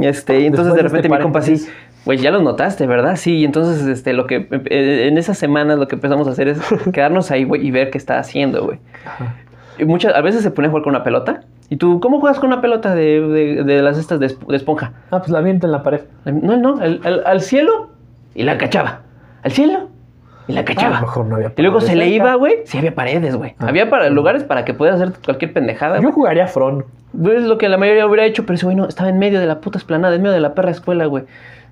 Este, 0.00 0.40
y 0.40 0.46
entonces 0.46 0.74
Después 0.74 0.76
de 0.76 0.76
de 0.76 0.82
repente 0.82 1.06
este 1.08 1.16
mi 1.18 1.22
compa 1.22 1.42
sí, 1.42 1.50
paréntesis. 1.52 1.74
pues 2.04 2.20
ya 2.20 2.30
los 2.30 2.42
notaste, 2.42 2.86
¿verdad? 2.86 3.16
Sí, 3.16 3.36
y 3.36 3.44
entonces 3.44 3.86
este, 3.86 4.12
lo 4.14 4.26
que 4.26 4.48
eh, 4.50 5.06
en 5.08 5.18
esas 5.18 5.38
semanas 5.38 5.78
lo 5.78 5.86
que 5.86 5.94
empezamos 5.94 6.26
a 6.26 6.30
hacer 6.32 6.48
es 6.48 6.58
quedarnos 6.92 7.30
ahí, 7.30 7.44
güey, 7.44 7.64
y 7.64 7.70
ver 7.70 7.90
qué 7.90 7.98
está 7.98 8.18
haciendo, 8.18 8.64
güey. 8.64 8.78
Y 9.78 9.84
muchas, 9.84 10.14
a 10.14 10.20
veces 10.22 10.42
se 10.42 10.50
pone 10.50 10.66
a 10.68 10.70
jugar 10.70 10.84
con 10.84 10.94
una 10.94 11.04
pelota. 11.04 11.42
¿Y 11.70 11.76
tú 11.76 11.98
cómo 12.00 12.20
juegas 12.20 12.38
con 12.38 12.48
una 12.52 12.60
pelota 12.60 12.94
de, 12.94 13.20
de- 13.20 13.64
de 13.64 13.82
las 13.82 13.98
estas 13.98 14.20
de, 14.20 14.26
esp- 14.26 14.46
de 14.46 14.56
esponja? 14.56 14.92
Ah, 15.10 15.18
pues 15.18 15.30
la 15.30 15.38
avienta 15.38 15.66
en 15.66 15.72
la 15.72 15.82
pared. 15.82 16.02
No, 16.24 16.56
no, 16.56 16.78
al, 16.80 17.00
al- 17.04 17.22
al 17.26 17.40
cielo 17.40 17.90
y 18.34 18.42
la 18.42 18.58
cachaba. 18.58 19.00
Al 19.42 19.50
cielo 19.52 19.88
y 20.46 20.52
la 20.52 20.60
Ah, 20.60 20.62
a 20.62 20.64
cachaba. 20.66 20.94
lo 20.96 21.00
mejor 21.06 21.26
no 21.26 21.36
había 21.36 21.52
y 21.56 21.62
luego 21.62 21.78
paredes 21.78 21.90
se 21.90 21.96
le 21.96 22.08
iba, 22.08 22.34
güey. 22.34 22.56
Sí, 22.66 22.76
había 22.78 22.94
paredes, 22.94 23.34
güey. 23.34 23.54
Ah. 23.58 23.66
Había 23.68 23.88
para, 23.88 24.10
lugares 24.10 24.44
para 24.44 24.64
que 24.64 24.74
puedas 24.74 25.00
hacer 25.00 25.14
cualquier 25.24 25.52
pendejada. 25.54 25.96
Yo 25.96 26.02
güey. 26.02 26.12
jugaría 26.14 26.46
Fron. 26.46 26.84
Es 27.24 27.44
lo 27.44 27.58
que 27.58 27.68
la 27.68 27.78
mayoría 27.78 28.06
hubiera 28.06 28.24
hecho, 28.26 28.44
pero 28.44 28.56
ese 28.56 28.66
güey 28.66 28.76
no, 28.76 28.86
estaba 28.86 29.08
en 29.08 29.18
medio 29.18 29.40
de 29.40 29.46
la 29.46 29.60
puta 29.60 29.78
esplanada, 29.78 30.14
en 30.16 30.20
medio 30.22 30.34
de 30.34 30.40
la 30.40 30.54
perra 30.54 30.70
escuela, 30.72 31.06
güey. 31.06 31.24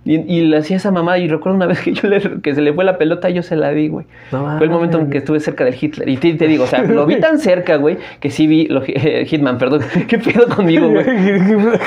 Y, 0.04 0.16
y 0.16 0.40
le 0.42 0.56
hacía 0.56 0.76
esa 0.76 0.90
mamada. 0.90 1.18
Y 1.18 1.28
recuerdo 1.28 1.56
una 1.56 1.66
vez 1.72 1.80
que 1.80 1.92
yo 1.92 2.08
le, 2.08 2.20
que 2.40 2.54
se 2.54 2.60
le 2.60 2.72
fue 2.72 2.84
la 2.84 2.98
pelota, 2.98 3.30
yo 3.30 3.42
se 3.42 3.56
la 3.56 3.70
di, 3.70 3.88
güey. 3.88 4.06
No 4.30 4.58
fue 4.58 4.66
el 4.66 4.70
momento 4.70 4.98
en 4.98 5.10
que 5.10 5.18
estuve 5.18 5.40
cerca 5.40 5.64
del 5.64 5.76
Hitler. 5.80 6.08
Y 6.08 6.16
te, 6.16 6.34
te 6.34 6.46
digo, 6.46 6.64
o 6.64 6.66
sea, 6.66 6.82
lo 6.82 7.06
vi 7.06 7.16
tan 7.20 7.38
cerca, 7.38 7.76
güey, 7.76 7.98
que 8.20 8.30
sí 8.30 8.46
vi. 8.46 8.66
Lo, 8.66 8.82
eh, 8.86 9.24
Hitman, 9.26 9.58
perdón. 9.58 9.82
¿Qué 10.08 10.18
pedo 10.18 10.48
conmigo, 10.48 10.88
güey? 10.88 11.04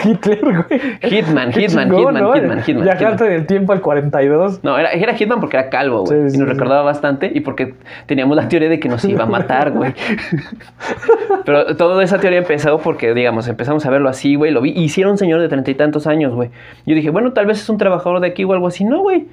Hitler, 0.03 0.39
güey. 0.41 0.81
Hitman, 1.01 1.51
Hitman, 1.51 1.89
chingón, 1.89 2.15
Hitman, 2.15 2.23
¿no? 2.23 2.33
Hitman, 2.33 2.63
Hitman, 2.63 2.83
Viajaste 2.83 3.25
en 3.25 3.31
el 3.33 3.45
tiempo 3.45 3.73
al 3.73 3.81
42. 3.81 4.63
No, 4.63 4.77
era, 4.77 4.91
era 4.91 5.13
Hitman 5.13 5.39
porque 5.39 5.57
era 5.57 5.69
calvo, 5.69 6.05
güey. 6.05 6.29
Sí, 6.29 6.35
y 6.35 6.39
nos 6.39 6.47
sí. 6.47 6.53
recordaba 6.53 6.83
bastante. 6.83 7.31
Y 7.33 7.41
porque 7.41 7.75
teníamos 8.05 8.35
la 8.35 8.47
teoría 8.47 8.69
de 8.69 8.79
que 8.79 8.89
nos 8.89 9.03
iba 9.05 9.23
a 9.23 9.27
matar, 9.27 9.71
güey. 9.71 9.93
Pero 11.45 11.75
toda 11.75 12.03
esa 12.03 12.19
teoría 12.19 12.39
empezó 12.39 12.79
porque, 12.79 13.13
digamos, 13.13 13.47
empezamos 13.47 13.85
a 13.85 13.89
verlo 13.89 14.09
así, 14.09 14.35
güey. 14.35 14.51
Lo 14.51 14.61
vi. 14.61 14.73
Era 14.95 15.09
un 15.09 15.17
señor 15.17 15.41
de 15.41 15.49
treinta 15.49 15.71
y 15.71 15.75
tantos 15.75 16.07
años, 16.07 16.33
güey. 16.33 16.49
Yo 16.85 16.95
dije, 16.95 17.09
bueno, 17.09 17.33
tal 17.33 17.45
vez 17.45 17.59
es 17.59 17.69
un 17.69 17.77
trabajador 18.05 18.21
de 18.21 18.27
aquí 18.27 18.43
o 18.43 18.53
algo 18.53 18.67
así. 18.67 18.83
No, 18.83 19.01
güey. 19.01 19.27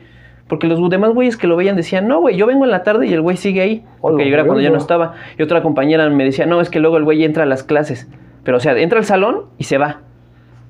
Porque 0.48 0.66
los 0.66 0.90
demás 0.90 1.12
güeyes 1.14 1.36
que 1.36 1.46
lo 1.46 1.56
veían 1.56 1.76
decían, 1.76 2.08
no, 2.08 2.20
güey, 2.20 2.36
yo 2.36 2.46
vengo 2.46 2.64
en 2.64 2.70
la 2.70 2.82
tarde 2.82 3.06
y 3.06 3.12
el 3.12 3.20
güey 3.22 3.36
sigue 3.36 3.60
ahí. 3.62 3.84
Porque 4.00 4.28
yo 4.28 4.34
era 4.34 4.44
cuando 4.44 4.60
yo 4.62 4.70
no 4.70 4.76
estaba. 4.78 5.14
Y 5.38 5.42
otra 5.42 5.62
compañera 5.62 6.08
me 6.10 6.24
decía, 6.24 6.46
no, 6.46 6.60
es 6.60 6.68
que 6.68 6.80
luego 6.80 6.96
el 6.98 7.04
güey 7.04 7.24
entra 7.24 7.44
a 7.44 7.46
las 7.46 7.62
clases. 7.62 8.08
Pero, 8.44 8.56
o 8.56 8.60
sea, 8.60 8.76
entra 8.76 8.98
al 8.98 9.04
salón 9.04 9.42
y 9.56 9.64
se 9.64 9.78
va. 9.78 10.00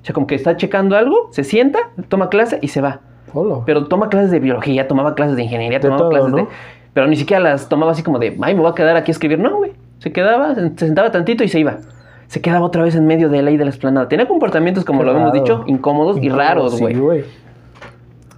O 0.03 0.05
sea, 0.05 0.15
como 0.15 0.27
que 0.27 0.35
está 0.35 0.57
checando 0.57 0.97
algo, 0.97 1.29
se 1.31 1.43
sienta, 1.43 1.79
toma 2.09 2.29
clase 2.29 2.59
y 2.61 2.69
se 2.69 2.81
va. 2.81 3.01
Hola. 3.33 3.61
Pero 3.65 3.87
toma 3.87 4.09
clases 4.09 4.31
de 4.31 4.41
biología, 4.41 4.87
tomaba 4.87 5.15
clases 5.15 5.37
de 5.37 5.45
ingeniería, 5.45 5.79
De 5.79 5.83
tomaba 5.83 5.99
todo, 6.01 6.11
clases 6.11 6.31
¿no? 6.31 6.37
de... 6.37 6.47
Pero 6.93 7.07
ni 7.07 7.17
siquiera 7.17 7.43
las 7.43 7.69
tomaba 7.69 7.93
así 7.93 8.03
como 8.03 8.19
de, 8.19 8.37
ay, 8.43 8.55
me 8.55 8.61
voy 8.61 8.71
a 8.71 8.75
quedar 8.75 8.95
aquí 8.97 9.11
a 9.11 9.15
escribir. 9.15 9.39
No, 9.39 9.57
güey. 9.57 9.73
Se 9.99 10.13
quedaba, 10.13 10.55
se 10.55 10.71
sentaba 10.77 11.11
tantito 11.11 11.43
y 11.43 11.49
se 11.49 11.59
iba. 11.59 11.79
Se 12.27 12.41
quedaba 12.41 12.67
otra 12.67 12.83
vez 12.83 12.95
en 12.95 13.07
medio 13.07 13.29
de 13.31 13.39
la 13.39 13.43
ley 13.45 13.57
de 13.57 13.65
la 13.65 13.71
explanada. 13.71 14.09
Tenía 14.09 14.27
comportamientos, 14.29 14.85
como 14.85 15.01
Qué 15.01 15.07
lo 15.07 15.11
habíamos 15.13 15.33
raro. 15.33 15.43
dicho, 15.43 15.65
incómodos 15.67 16.19
y 16.23 16.29
raros, 16.29 16.75
Sí, 16.77 16.81
güey. 16.83 16.95
güey. 16.95 17.25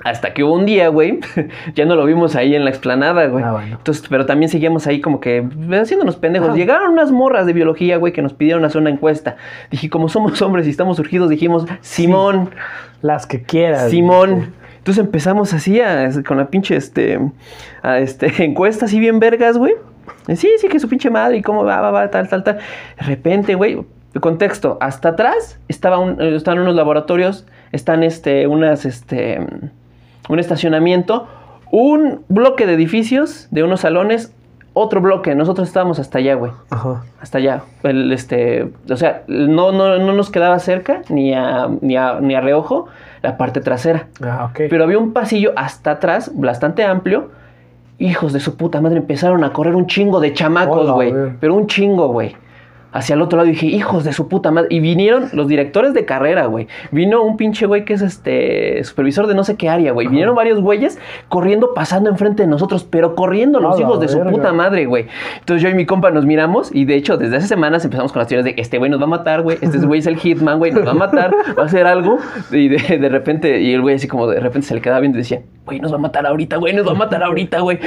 Hasta 0.05 0.35
que 0.35 0.45
hubo 0.45 0.53
un 0.55 0.67
día, 0.67 0.89
güey, 0.89 1.19
ya 1.75 1.85
no 1.87 1.97
lo 1.97 2.05
vimos 2.05 2.37
ahí 2.37 2.55
en 2.55 2.65
la 2.65 2.71
explanada, 2.71 3.27
güey. 3.27 3.43
Ah, 3.43 3.53
bueno. 3.53 3.77
Entonces, 3.79 4.05
pero 4.09 4.27
también 4.27 4.49
seguíamos 4.51 4.87
ahí 4.87 5.01
como 5.01 5.19
que 5.19 5.45
haciéndonos 5.81 6.17
pendejos. 6.17 6.55
Llegaron 6.55 6.93
unas 6.93 7.11
morras 7.11 7.47
de 7.47 7.53
biología, 7.55 7.97
güey, 7.97 8.13
que 8.13 8.23
nos 8.23 8.35
pidieron 8.35 8.65
hacer 8.65 8.81
una 8.81 8.91
encuesta. 8.91 9.37
Dije, 9.71 9.91
como 9.91 10.09
somos 10.09 10.41
hombres 10.43 10.67
y 10.67 10.71
estamos 10.71 10.97
surgidos, 10.99 11.31
dijimos, 11.31 11.67
Simón, 11.81 12.51
Las 13.03 13.27
que 13.27 13.43
quieras. 13.43 13.91
Simón. 13.91 14.53
Entonces 14.79 15.03
empezamos 15.03 15.55
así 15.55 15.81
a- 15.81 16.11
con 16.27 16.37
la 16.37 16.49
pinche 16.49 16.77
este, 16.77 17.19
a, 17.83 17.99
este 17.99 18.31
encuesta 18.45 18.85
así 18.85 19.01
bien 19.01 19.19
vergas, 19.19 19.57
güey. 19.57 19.73
Sí, 20.35 20.51
sí, 20.59 20.69
que 20.69 20.79
su 20.79 20.89
pinche 20.89 21.09
madre 21.09 21.39
y 21.39 21.43
cómo 21.43 21.65
va, 21.65 21.81
va, 21.81 21.91
va, 21.91 22.11
tal, 22.11 22.29
tal, 22.29 22.45
tal. 22.45 22.57
De 22.57 23.07
repente, 23.07 23.55
güey, 23.55 23.79
contexto, 24.21 24.77
hasta 24.81 25.11
atrás 25.11 25.59
estaba 25.69 25.99
un, 25.99 26.21
eh, 26.21 26.37
están 26.37 26.59
unos 26.59 26.75
laboratorios, 26.75 27.47
están 27.73 28.03
este, 28.03 28.47
unas, 28.47 28.85
este, 28.85 29.41
un 30.29 30.39
estacionamiento, 30.39 31.27
un 31.71 32.21
bloque 32.29 32.67
de 32.67 32.75
edificios, 32.75 33.49
de 33.51 33.63
unos 33.63 33.81
salones, 33.81 34.33
otro 34.75 35.01
bloque. 35.01 35.35
Nosotros 35.35 35.69
estábamos 35.69 35.99
hasta 35.99 36.19
allá, 36.19 36.35
güey 36.35 36.53
Ajá. 36.71 37.05
hasta 37.21 37.39
allá. 37.39 37.63
El, 37.83 38.13
este, 38.13 38.71
o 38.91 38.97
sea, 38.97 39.23
no, 39.29 39.73
no, 39.73 39.99
no 39.99 40.13
nos 40.13 40.31
quedaba 40.31 40.59
cerca 40.59 41.03
ni 41.09 41.33
a, 41.33 41.69
ni, 41.81 41.97
a, 41.97 42.21
ni 42.21 42.35
a 42.35 42.41
reojo 42.41 42.87
la 43.23 43.37
parte 43.37 43.61
trasera. 43.61 44.09
Ah, 44.23 44.49
ok. 44.51 44.63
Pero 44.69 44.85
había 44.85 44.99
un 44.99 45.13
pasillo 45.13 45.53
hasta 45.57 45.93
atrás, 45.93 46.31
bastante 46.35 46.85
amplio. 46.85 47.31
Hijos 47.99 48.33
de 48.33 48.41
su 48.41 48.57
puta 48.57 48.81
madre, 48.81 48.99
empezaron 48.99 49.45
a 49.45 49.53
correr 49.53 49.77
un 49.77 49.87
chingo 49.87 50.19
de 50.21 50.33
chamacos, 50.33 50.91
güey. 50.91 51.15
Pero 51.41 51.55
un 51.55 51.69
chingo, 51.69 52.09
güey. 52.09 52.37
Hacia 52.95 53.15
el 53.15 53.23
otro 53.23 53.37
lado 53.37 53.49
y 53.49 53.53
dije, 53.53 53.67
hijos 53.67 54.05
de 54.05 54.13
su 54.13 54.29
puta 54.29 54.53
madre. 54.53 54.69
Y 54.71 54.79
vinieron 54.79 55.29
los 55.33 55.49
directores 55.49 55.95
de 55.95 56.05
carrera, 56.05 56.47
güey. 56.47 56.69
Vino 56.93 57.23
un 57.25 57.37
pinche 57.37 57.67
güey 57.67 57.85
que 57.85 57.95
es 57.95 58.03
este 58.03 58.83
supervisor 58.85 59.27
de 59.27 59.35
no 59.35 59.43
sé 59.43 59.57
qué 59.57 59.69
área, 59.69 59.91
güey. 59.93 60.07
Vinieron 60.07 60.37
varios 60.37 60.61
güeyes 60.61 60.99
corriendo, 61.29 61.75
pasando 61.75 62.09
enfrente 62.09 62.45
de 62.45 62.49
nosotros, 62.49 62.85
pero 62.89 63.17
corriendo 63.17 63.59
los 63.59 63.79
hijos 63.81 64.01
de 64.01 64.09
su 64.09 64.21
puta 64.21 64.53
madre, 64.53 64.87
güey. 64.87 65.07
Entonces 65.41 65.61
yo 65.63 65.69
y 65.69 65.75
mi 65.75 65.87
compa 65.87 66.13
nos 66.13 66.25
miramos 66.25 66.71
y 66.73 66.85
de 66.85 66.95
hecho 66.95 67.17
desde 67.17 67.37
hace 67.37 67.49
semanas 67.49 67.85
empezamos 67.85 68.13
con 68.13 68.21
las 68.21 68.29
teorías 68.29 68.45
de 68.45 68.55
este 68.61 68.79
güey 68.79 68.91
nos 68.91 69.01
va 69.01 69.05
a 69.05 69.09
matar, 69.09 69.43
güey. 69.43 69.59
Este 69.61 69.79
güey 69.87 69.99
es 69.99 70.07
el 70.07 70.17
hitman, 70.17 70.59
güey, 70.59 70.71
nos 70.71 70.87
va 70.87 70.93
a 70.93 70.95
matar, 70.95 71.35
va 71.59 71.65
a 71.65 71.67
hacer 71.67 71.87
algo. 71.87 72.19
Y 72.53 72.69
de, 72.69 72.99
de 72.99 73.09
repente, 73.09 73.61
y 73.61 73.73
el 73.75 73.83
güey 73.83 73.97
así 73.97 74.07
como 74.07 74.29
de 74.29 74.39
repente 74.39 74.69
se 74.69 74.75
le 74.75 74.81
quedaba 74.81 75.01
viendo 75.01 75.19
y 75.19 75.23
decía, 75.23 75.43
güey, 75.67 75.81
nos 75.81 75.93
va 75.93 75.97
a 75.97 76.01
matar 76.01 76.27
ahorita, 76.27 76.57
güey, 76.59 76.75
nos 76.75 76.87
va 76.87 76.93
a 76.93 76.95
matar 76.95 77.23
ahorita, 77.23 77.61
güey. 77.61 77.79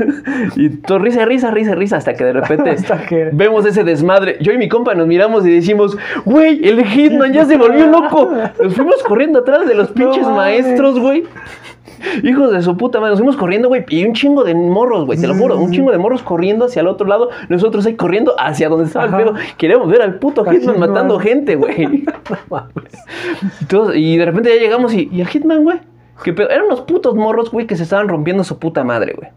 y 0.56 0.68
todo 0.70 0.98
risa, 0.98 1.24
risa, 1.24 1.50
risa, 1.50 1.74
risa, 1.74 1.96
hasta 1.96 2.14
que 2.14 2.24
de 2.24 2.32
repente 2.32 2.76
que- 3.08 3.30
vemos 3.32 3.66
ese 3.66 3.84
desmadre. 3.84 4.38
Yo 4.46 4.52
y 4.52 4.58
mi 4.58 4.68
compa 4.68 4.94
nos 4.94 5.08
miramos 5.08 5.44
y 5.44 5.50
decimos, 5.50 5.98
güey, 6.24 6.68
el 6.68 6.84
hitman 6.84 7.32
ya 7.32 7.44
se 7.46 7.56
volvió 7.56 7.88
loco. 7.88 8.30
Nos 8.62 8.74
fuimos 8.74 9.02
corriendo 9.02 9.40
atrás 9.40 9.66
de 9.66 9.74
los 9.74 9.90
pinches 9.90 10.24
maestros, 10.24 11.00
güey. 11.00 11.24
Hijos 12.22 12.52
de 12.52 12.62
su 12.62 12.76
puta 12.76 13.00
madre, 13.00 13.10
nos 13.10 13.18
fuimos 13.18 13.36
corriendo, 13.36 13.66
güey, 13.66 13.84
y 13.88 14.04
un 14.04 14.12
chingo 14.12 14.44
de 14.44 14.54
morros, 14.54 15.04
güey, 15.04 15.18
te 15.18 15.26
lo 15.26 15.34
juro, 15.34 15.58
un 15.58 15.72
chingo 15.72 15.90
de 15.90 15.98
morros 15.98 16.22
corriendo 16.22 16.66
hacia 16.66 16.78
el 16.78 16.86
otro 16.86 17.08
lado, 17.08 17.30
nosotros 17.48 17.86
ahí 17.86 17.96
corriendo 17.96 18.36
hacia 18.38 18.68
donde 18.68 18.84
estaba 18.84 19.06
Ajá. 19.06 19.18
el 19.18 19.24
pedo. 19.24 19.34
Queremos 19.58 19.88
ver 19.88 20.02
al 20.02 20.20
puto 20.20 20.44
Hitman 20.44 20.74
Hitman. 20.74 20.78
matando 20.78 21.18
gente, 21.18 21.56
güey. 21.56 22.04
Y, 23.96 24.16
de 24.16 24.24
repente 24.24 24.54
ya 24.54 24.60
llegamos 24.60 24.94
y, 24.94 25.08
y 25.10 25.22
el 25.22 25.26
Hitman, 25.26 25.64
güey. 25.64 25.80
¿Qué 26.22 26.32
pedo? 26.32 26.50
Eran 26.50 26.66
unos 26.66 26.82
putos 26.82 27.16
morros, 27.16 27.50
güey, 27.50 27.66
que 27.66 27.74
se 27.74 27.82
estaban 27.82 28.06
rompiendo 28.06 28.44
su 28.44 28.60
puta 28.60 28.84
madre, 28.84 29.14
güey. 29.16 29.30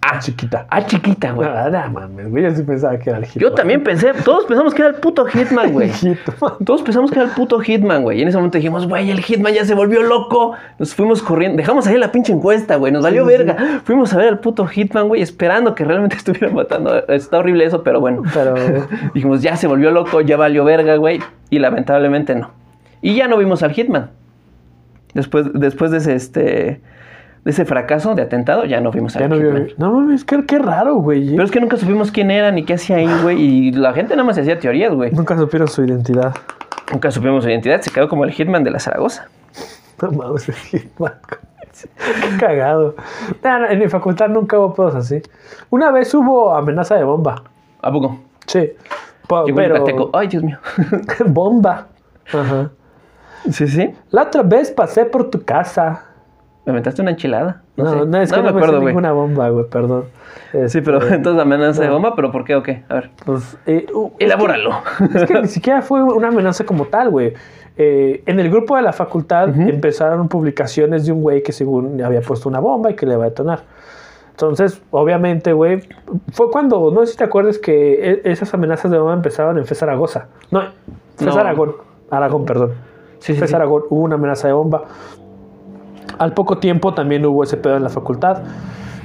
Ah. 0.00 0.08
Ah, 0.18 0.20
chiquita. 0.20 0.66
Ah, 0.70 0.84
chiquita, 0.84 1.32
güey. 1.32 1.48
Ah, 1.48 1.68
no 1.70 2.00
mames, 2.00 2.30
güey. 2.30 2.42
Yo 2.42 2.50
sí 2.54 2.62
pensaba 2.62 2.98
que 2.98 3.10
era 3.10 3.18
el 3.18 3.26
hit. 3.26 3.42
Yo 3.42 3.52
también 3.52 3.82
pensé, 3.82 4.12
todos 4.24 4.46
pensamos 4.46 4.72
que 4.74 4.82
era 4.82 4.90
el 4.90 4.96
puto 4.96 5.26
Hitman, 5.26 5.72
güey. 5.72 5.90
Todos 6.64 6.82
pensamos 6.82 7.10
que 7.10 7.18
era 7.18 7.28
el 7.28 7.34
puto 7.34 7.60
Hitman, 7.60 8.02
güey. 8.02 8.18
Y 8.18 8.22
en 8.22 8.28
ese 8.28 8.36
momento 8.36 8.56
dijimos, 8.58 8.88
güey, 8.88 9.10
el 9.10 9.20
Hitman 9.20 9.52
ya 9.52 9.64
se 9.64 9.74
volvió 9.74 10.02
loco. 10.02 10.54
Nos 10.78 10.94
fuimos 10.94 11.22
corriendo. 11.22 11.58
Dejamos 11.58 11.86
ahí 11.86 11.98
la 11.98 12.10
pinche 12.10 12.32
encuesta, 12.32 12.76
güey. 12.76 12.92
Nos 12.92 13.02
valió 13.02 13.26
Sí, 13.26 13.30
sí, 13.30 13.36
verga. 13.36 13.80
Fuimos 13.84 14.12
a 14.14 14.16
ver 14.16 14.28
al 14.28 14.38
puto 14.40 14.66
Hitman, 14.66 15.08
güey, 15.08 15.20
esperando 15.20 15.74
que 15.74 15.84
realmente 15.84 16.16
estuviera 16.18 16.50
matando. 16.50 17.06
Está 17.08 17.38
horrible 17.38 17.64
eso, 17.64 17.82
pero 17.82 18.00
bueno. 18.00 18.22
Pero. 18.32 18.54
Dijimos, 19.14 19.42
ya 19.42 19.56
se 19.56 19.66
volvió 19.66 19.90
loco, 19.90 20.20
ya 20.20 20.36
valió 20.36 20.64
verga, 20.64 20.96
güey. 20.96 21.20
Y 21.50 21.58
lamentablemente 21.58 22.34
no. 22.34 22.50
Y 23.02 23.14
ya 23.14 23.28
no 23.28 23.36
vimos 23.36 23.62
al 23.62 23.72
Hitman. 23.72 24.10
Después, 25.14 25.52
después 25.52 25.90
de 25.90 25.98
ese, 25.98 26.14
este, 26.14 26.80
de 27.44 27.50
ese 27.50 27.64
fracaso 27.64 28.14
de 28.14 28.22
atentado, 28.22 28.64
ya 28.64 28.80
no 28.80 28.90
vimos 28.90 29.16
al 29.16 29.22
Ya 29.22 29.28
no. 29.28 29.66
No 29.76 29.92
mames, 29.92 30.24
qué, 30.24 30.44
qué 30.44 30.58
raro, 30.58 30.96
güey. 30.96 31.30
Pero 31.30 31.44
es 31.44 31.50
que 31.50 31.60
nunca 31.60 31.76
supimos 31.76 32.10
quién 32.10 32.30
era 32.30 32.50
ni 32.50 32.64
qué 32.64 32.74
hacía 32.74 32.96
ahí, 32.96 33.10
güey. 33.22 33.40
Y 33.40 33.72
la 33.72 33.92
gente 33.92 34.14
nada 34.14 34.24
más 34.24 34.38
hacía 34.38 34.58
teorías, 34.58 34.94
güey. 34.94 35.12
Nunca 35.12 35.36
supieron 35.36 35.68
su 35.68 35.84
identidad. 35.84 36.34
Nunca 36.92 37.10
supimos 37.10 37.44
su 37.44 37.50
identidad. 37.50 37.80
Se 37.80 37.90
quedó 37.90 38.08
como 38.08 38.24
el 38.24 38.32
Hitman 38.32 38.64
de 38.64 38.70
la 38.70 38.78
Zaragoza. 38.78 39.28
No 40.00 40.12
mames, 40.12 40.48
el 40.48 40.54
Hitman. 40.54 41.14
Qué 41.96 42.38
cagado. 42.38 42.96
Nah, 43.42 43.58
nah, 43.60 43.66
en 43.70 43.78
mi 43.78 43.88
facultad 43.88 44.28
nunca 44.28 44.58
hubo 44.58 44.74
pedos 44.74 44.94
así. 44.94 45.22
Una 45.70 45.90
vez 45.90 46.12
hubo 46.14 46.54
amenaza 46.54 46.96
de 46.96 47.04
bomba. 47.04 47.44
¿A 47.82 47.92
poco? 47.92 48.18
Sí. 48.46 48.72
Llegó 49.46 49.56
pero... 49.56 50.10
Ay, 50.12 50.28
Dios 50.28 50.42
mío. 50.42 50.58
bomba. 51.26 51.88
Ajá. 52.32 52.70
sí, 53.50 53.68
sí. 53.68 53.94
La 54.10 54.22
otra 54.22 54.42
vez 54.42 54.70
pasé 54.70 55.04
por 55.04 55.30
tu 55.30 55.44
casa. 55.44 56.04
Me 56.68 56.72
aventaste 56.72 57.02
una 57.02 57.12
enchilada. 57.12 57.62
No, 57.76 57.84
No, 57.84 57.90
sé. 57.90 58.06
no, 58.06 58.20
es 58.20 58.30
que 58.30 58.36
no, 58.38 58.42
me 58.44 58.52
me 58.52 58.56
acuerdo, 58.58 58.80
güey. 58.80 58.86
ninguna 58.88 59.12
bomba, 59.12 59.48
güey, 59.48 59.64
perdón. 59.68 60.04
Sí, 60.68 60.80
pero 60.82 60.98
Este, 60.98 61.14
entonces 61.14 61.42
amenaza 61.42 61.80
de 61.82 61.88
no. 61.88 61.94
bomba, 61.94 62.14
pero 62.14 62.30
¿por 62.30 62.44
qué 62.44 62.54
o 62.56 62.62
qué? 62.62 62.82
A 62.88 62.94
ver. 62.94 63.10
Pues, 63.24 63.56
eh, 63.66 63.86
uh, 63.94 64.06
es 64.06 64.12
que- 64.18 64.24
Elabóralo. 64.26 64.70
Es 65.14 65.24
que 65.24 65.40
ni 65.40 65.48
siquiera 65.48 65.82
fue 65.82 66.02
una 66.02 66.28
amenaza 66.28 66.64
como 66.64 66.84
tal, 66.86 67.10
güey. 67.10 67.34
Eh, 67.76 68.22
en 68.26 68.40
el 68.40 68.50
grupo 68.50 68.76
de 68.76 68.82
la 68.82 68.92
facultad 68.92 69.48
empezaron 69.60 70.28
publicaciones 70.28 71.06
de 71.06 71.12
un 71.12 71.22
güey 71.22 71.42
que 71.42 71.52
según 71.52 72.02
había 72.02 72.20
puesto 72.22 72.48
una 72.48 72.58
bomba 72.60 72.90
y 72.90 72.94
que 72.96 73.06
le 73.06 73.16
va 73.16 73.24
a 73.24 73.28
detonar. 73.28 73.60
Entonces, 74.30 74.80
obviamente, 74.90 75.52
güey, 75.52 75.80
fue 76.32 76.50
cuando, 76.50 76.90
no 76.92 77.04
sé 77.06 77.12
si 77.12 77.18
te 77.18 77.24
acuerdas 77.24 77.58
que 77.58 78.10
e- 78.24 78.30
esas 78.30 78.52
amenazas 78.54 78.90
de 78.90 78.98
bomba 78.98 79.14
empezaron 79.14 79.58
en 79.58 79.64
FES 79.66 79.78
Zaragoza. 79.78 80.26
No, 80.50 80.62
FES 81.16 81.26
No. 81.34 81.40
Aragón. 81.40 81.72
Aragón, 82.10 82.44
perdón. 82.44 82.72
Sí, 83.20 83.32
sí, 83.34 83.38
FES 83.40 83.50
sí. 83.50 83.56
Aragón 83.56 83.82
hubo 83.90 84.02
una 84.02 84.14
amenaza 84.16 84.46
de 84.48 84.54
bomba. 84.54 84.84
Al 86.18 86.32
poco 86.34 86.58
tiempo 86.58 86.94
también 86.94 87.24
hubo 87.26 87.42
ese 87.44 87.56
pedo 87.56 87.76
en 87.76 87.82
la 87.84 87.90
facultad. 87.90 88.42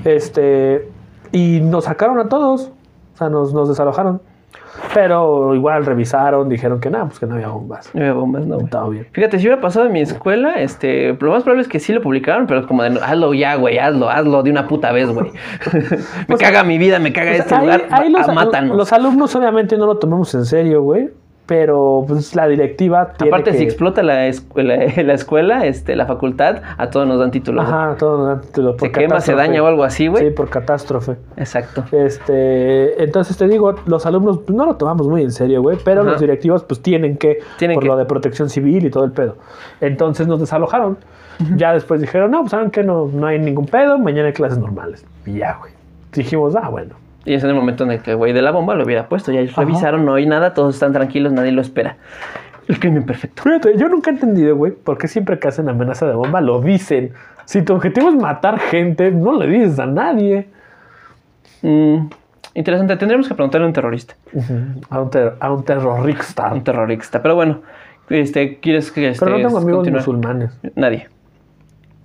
Este, 0.05 0.89
y 1.31 1.59
nos 1.61 1.85
sacaron 1.85 2.19
a 2.19 2.29
todos. 2.29 2.71
O 3.13 3.17
sea, 3.17 3.29
nos, 3.29 3.53
nos 3.53 3.69
desalojaron. 3.69 4.21
Pero 4.93 5.53
igual 5.53 5.85
revisaron, 5.85 6.49
dijeron 6.49 6.79
que 6.79 6.89
nada, 6.89 7.05
pues 7.05 7.19
que 7.19 7.27
no 7.27 7.35
había 7.35 7.47
bombas. 7.49 7.91
No 7.93 8.01
había 8.01 8.13
bombas, 8.13 8.45
no. 8.47 8.57
Estaba 8.59 8.89
bien. 8.89 9.07
Fíjate, 9.11 9.37
si 9.37 9.45
hubiera 9.45 9.61
pasado 9.61 9.85
en 9.85 9.91
mi 9.93 10.01
escuela, 10.01 10.55
este, 10.55 11.13
lo 11.19 11.31
más 11.31 11.43
probable 11.43 11.61
es 11.61 11.67
que 11.67 11.79
sí 11.79 11.93
lo 11.93 12.01
publicaron, 12.01 12.47
pero 12.47 12.65
como 12.67 12.81
de, 12.81 12.99
hazlo 12.99 13.33
ya, 13.35 13.55
güey, 13.55 13.77
hazlo, 13.77 14.09
hazlo 14.09 14.41
de 14.41 14.49
una 14.49 14.67
puta 14.67 14.91
vez, 14.91 15.09
güey. 15.11 15.31
me 16.27 16.35
O 16.35 16.37
sea, 16.37 16.47
caga 16.49 16.63
mi 16.63 16.79
vida, 16.79 16.97
me 16.97 17.13
caga 17.13 17.31
Pues 17.31 17.39
este 17.41 17.53
ahí- 17.55 17.61
lugar, 17.61 17.83
ahí 17.91 18.09
los, 18.09 18.27
mátanos. 18.33 18.75
los 18.75 18.91
alumnos 18.93 19.35
obviamente 19.35 19.77
no 19.77 19.85
lo 19.85 19.97
tomamos 19.97 20.33
en 20.33 20.45
serio, 20.45 20.81
güey. 20.81 21.09
Pero 21.45 22.05
pues 22.07 22.35
la 22.35 22.47
directiva 22.47 23.13
tiene 23.17 23.29
Aparte, 23.29 23.51
que... 23.51 23.57
si 23.57 23.63
explota 23.65 24.01
la 24.01 24.27
escuela, 24.27 24.77
la 25.03 25.13
escuela, 25.13 25.65
este, 25.65 25.95
la 25.95 26.05
facultad, 26.05 26.61
a 26.77 26.89
todos 26.89 27.05
nos 27.05 27.19
dan 27.19 27.31
títulos. 27.31 27.65
güey. 27.65 27.77
Ajá, 27.77 27.97
todo 27.97 28.17
nos 28.17 28.27
dan 28.27 28.41
título 28.41 28.77
por 28.77 28.87
se 28.87 28.91
quema, 28.93 29.19
se 29.19 29.33
daña 29.33 29.61
o 29.61 29.67
algo 29.67 29.83
así, 29.83 30.07
güey. 30.07 30.25
Sí, 30.25 30.31
por 30.31 30.49
catástrofe. 30.49 31.17
Exacto. 31.35 31.83
Este, 31.91 33.03
entonces 33.03 33.35
te 33.35 33.47
digo, 33.47 33.75
los 33.85 34.05
alumnos 34.05 34.39
pues, 34.45 34.55
no 34.55 34.65
lo 34.65 34.75
tomamos 34.75 35.07
muy 35.07 35.21
en 35.21 35.31
serio, 35.31 35.61
güey, 35.61 35.77
pero 35.83 36.01
Ajá. 36.01 36.11
los 36.11 36.21
directivos 36.21 36.63
pues 36.63 36.81
tienen 36.81 37.17
que, 37.17 37.39
Tienen 37.57 37.75
por 37.75 37.83
que. 37.83 37.89
lo 37.89 37.97
de 37.97 38.05
protección 38.05 38.49
civil 38.49 38.85
y 38.85 38.89
todo 38.89 39.03
el 39.03 39.11
pedo. 39.11 39.35
Entonces 39.81 40.27
nos 40.27 40.39
desalojaron. 40.39 40.97
Ya 41.57 41.73
después 41.73 41.99
dijeron, 41.99 42.31
no, 42.31 42.41
pues 42.41 42.51
saben 42.51 42.69
que 42.71 42.83
no, 42.83 43.09
no 43.11 43.27
hay 43.27 43.39
ningún 43.39 43.65
pedo, 43.65 43.97
mañana 43.97 44.27
hay 44.27 44.33
clases 44.33 44.59
normales. 44.59 45.03
Y 45.25 45.39
ya, 45.39 45.57
güey. 45.59 45.73
Dijimos, 46.13 46.55
ah, 46.55 46.69
bueno. 46.69 46.95
Y 47.25 47.33
es 47.35 47.43
en 47.43 47.49
el 47.49 47.55
momento 47.55 47.83
en 47.85 47.91
el 47.91 48.01
que 48.01 48.11
el 48.11 48.17
güey 48.17 48.33
de 48.33 48.41
la 48.41 48.51
bomba 48.51 48.75
lo 48.75 48.83
hubiera 48.83 49.07
puesto. 49.07 49.31
Ya 49.31 49.39
ellos 49.39 49.55
revisaron, 49.55 50.05
no 50.05 50.15
hay 50.15 50.25
nada, 50.25 50.53
todos 50.53 50.73
están 50.75 50.91
tranquilos, 50.93 51.31
nadie 51.31 51.51
lo 51.51 51.61
espera. 51.61 51.97
El 52.67 52.79
crimen 52.79 53.05
perfecto. 53.05 53.43
Fíjate, 53.43 53.77
yo 53.77 53.87
nunca 53.89 54.09
he 54.11 54.13
entendido, 54.13 54.55
güey, 54.55 54.71
por 54.73 54.97
qué 54.97 55.07
siempre 55.07 55.39
que 55.39 55.47
hacen 55.47 55.67
amenaza 55.69 56.05
de 56.05 56.13
bomba 56.13 56.41
lo 56.41 56.61
dicen. 56.61 57.11
Si 57.45 57.61
tu 57.61 57.73
objetivo 57.73 58.09
es 58.09 58.15
matar 58.15 58.59
gente, 58.59 59.11
no 59.11 59.37
le 59.37 59.47
dices 59.47 59.79
a 59.79 59.85
nadie. 59.85 60.47
Mm, 61.61 62.07
Interesante, 62.55 62.95
tendríamos 62.97 63.27
que 63.27 63.33
preguntarle 63.33 63.65
a 63.65 63.67
un 63.67 63.73
terrorista. 63.73 64.15
A 64.91 65.01
un, 65.01 65.09
ter- 65.09 65.33
a 65.39 65.51
un 65.51 65.63
terrorista. 65.63 66.47
a 66.49 66.53
un 66.53 66.63
terrorista. 66.63 67.21
Pero 67.23 67.33
bueno, 67.35 67.61
este, 68.09 68.59
¿quieres 68.59 68.91
que 68.91 69.09
este, 69.09 69.25
Pero 69.25 69.37
no 69.39 69.43
tengo 69.47 69.57
amigos 69.57 69.77
continuar? 69.77 70.01
musulmanes. 70.01 70.59
Nadie. 70.75 71.09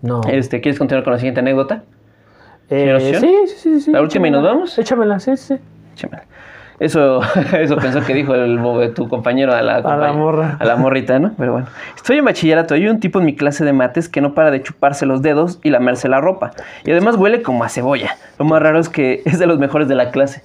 No. 0.00 0.22
Este, 0.30 0.60
¿Quieres 0.62 0.78
continuar 0.78 1.04
con 1.04 1.12
la 1.12 1.18
siguiente 1.18 1.40
anécdota? 1.40 1.82
Eh, 2.70 3.16
sí, 3.20 3.26
sí, 3.46 3.54
sí, 3.56 3.80
sí. 3.80 3.90
¿La 3.92 4.02
última 4.02 4.28
y 4.28 4.30
nos 4.30 4.42
vamos? 4.42 4.78
Échamela, 4.78 5.18
sí, 5.20 5.36
sí. 5.36 5.56
Échamela. 5.94 6.24
Eso, 6.80 7.20
eso 7.58 7.76
pensó 7.76 8.04
que 8.04 8.14
dijo 8.14 8.34
el 8.34 8.60
tu 8.94 9.08
compañero 9.08 9.52
a 9.52 9.62
la, 9.62 9.76
A 9.76 9.96
la 9.96 10.12
morra. 10.12 10.56
A 10.60 10.64
la 10.64 10.76
morrita, 10.76 11.18
¿no? 11.18 11.32
Pero 11.36 11.52
bueno. 11.52 11.66
Estoy 11.96 12.18
en 12.18 12.24
bachillerato 12.24 12.76
y 12.76 12.84
hay 12.84 12.88
un 12.88 13.00
tipo 13.00 13.18
en 13.18 13.26
mi 13.26 13.34
clase 13.34 13.64
de 13.64 13.72
mates 13.72 14.08
que 14.08 14.20
no 14.20 14.34
para 14.34 14.50
de 14.50 14.62
chuparse 14.62 15.04
los 15.06 15.22
dedos 15.22 15.58
y 15.62 15.70
lamerse 15.70 16.08
la 16.08 16.20
ropa. 16.20 16.52
Y 16.84 16.92
además 16.92 17.16
huele 17.16 17.42
como 17.42 17.64
a 17.64 17.68
cebolla. 17.68 18.16
Lo 18.38 18.44
más 18.44 18.62
raro 18.62 18.78
es 18.78 18.88
que 18.88 19.22
es 19.26 19.38
de 19.38 19.46
los 19.46 19.58
mejores 19.58 19.88
de 19.88 19.96
la 19.96 20.10
clase. 20.10 20.42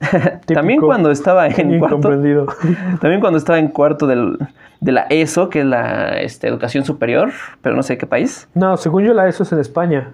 También 0.46 0.80
cuando 0.80 1.10
estaba 1.10 1.48
en 1.48 1.78
cuarto. 1.78 2.00
También 3.00 3.20
cuando 3.20 3.38
estaba 3.38 3.58
en 3.58 3.68
cuarto 3.68 4.06
del- 4.06 4.38
de 4.80 4.92
la 4.92 5.06
ESO, 5.08 5.48
que 5.48 5.60
es 5.60 5.66
la 5.66 6.20
este, 6.20 6.46
educación 6.46 6.84
superior, 6.84 7.30
pero 7.62 7.74
no 7.74 7.82
sé 7.82 7.96
qué 7.96 8.06
país. 8.06 8.48
No, 8.54 8.76
según 8.76 9.04
yo 9.04 9.14
la 9.14 9.26
ESO 9.28 9.44
es 9.44 9.52
en 9.52 9.60
España. 9.60 10.10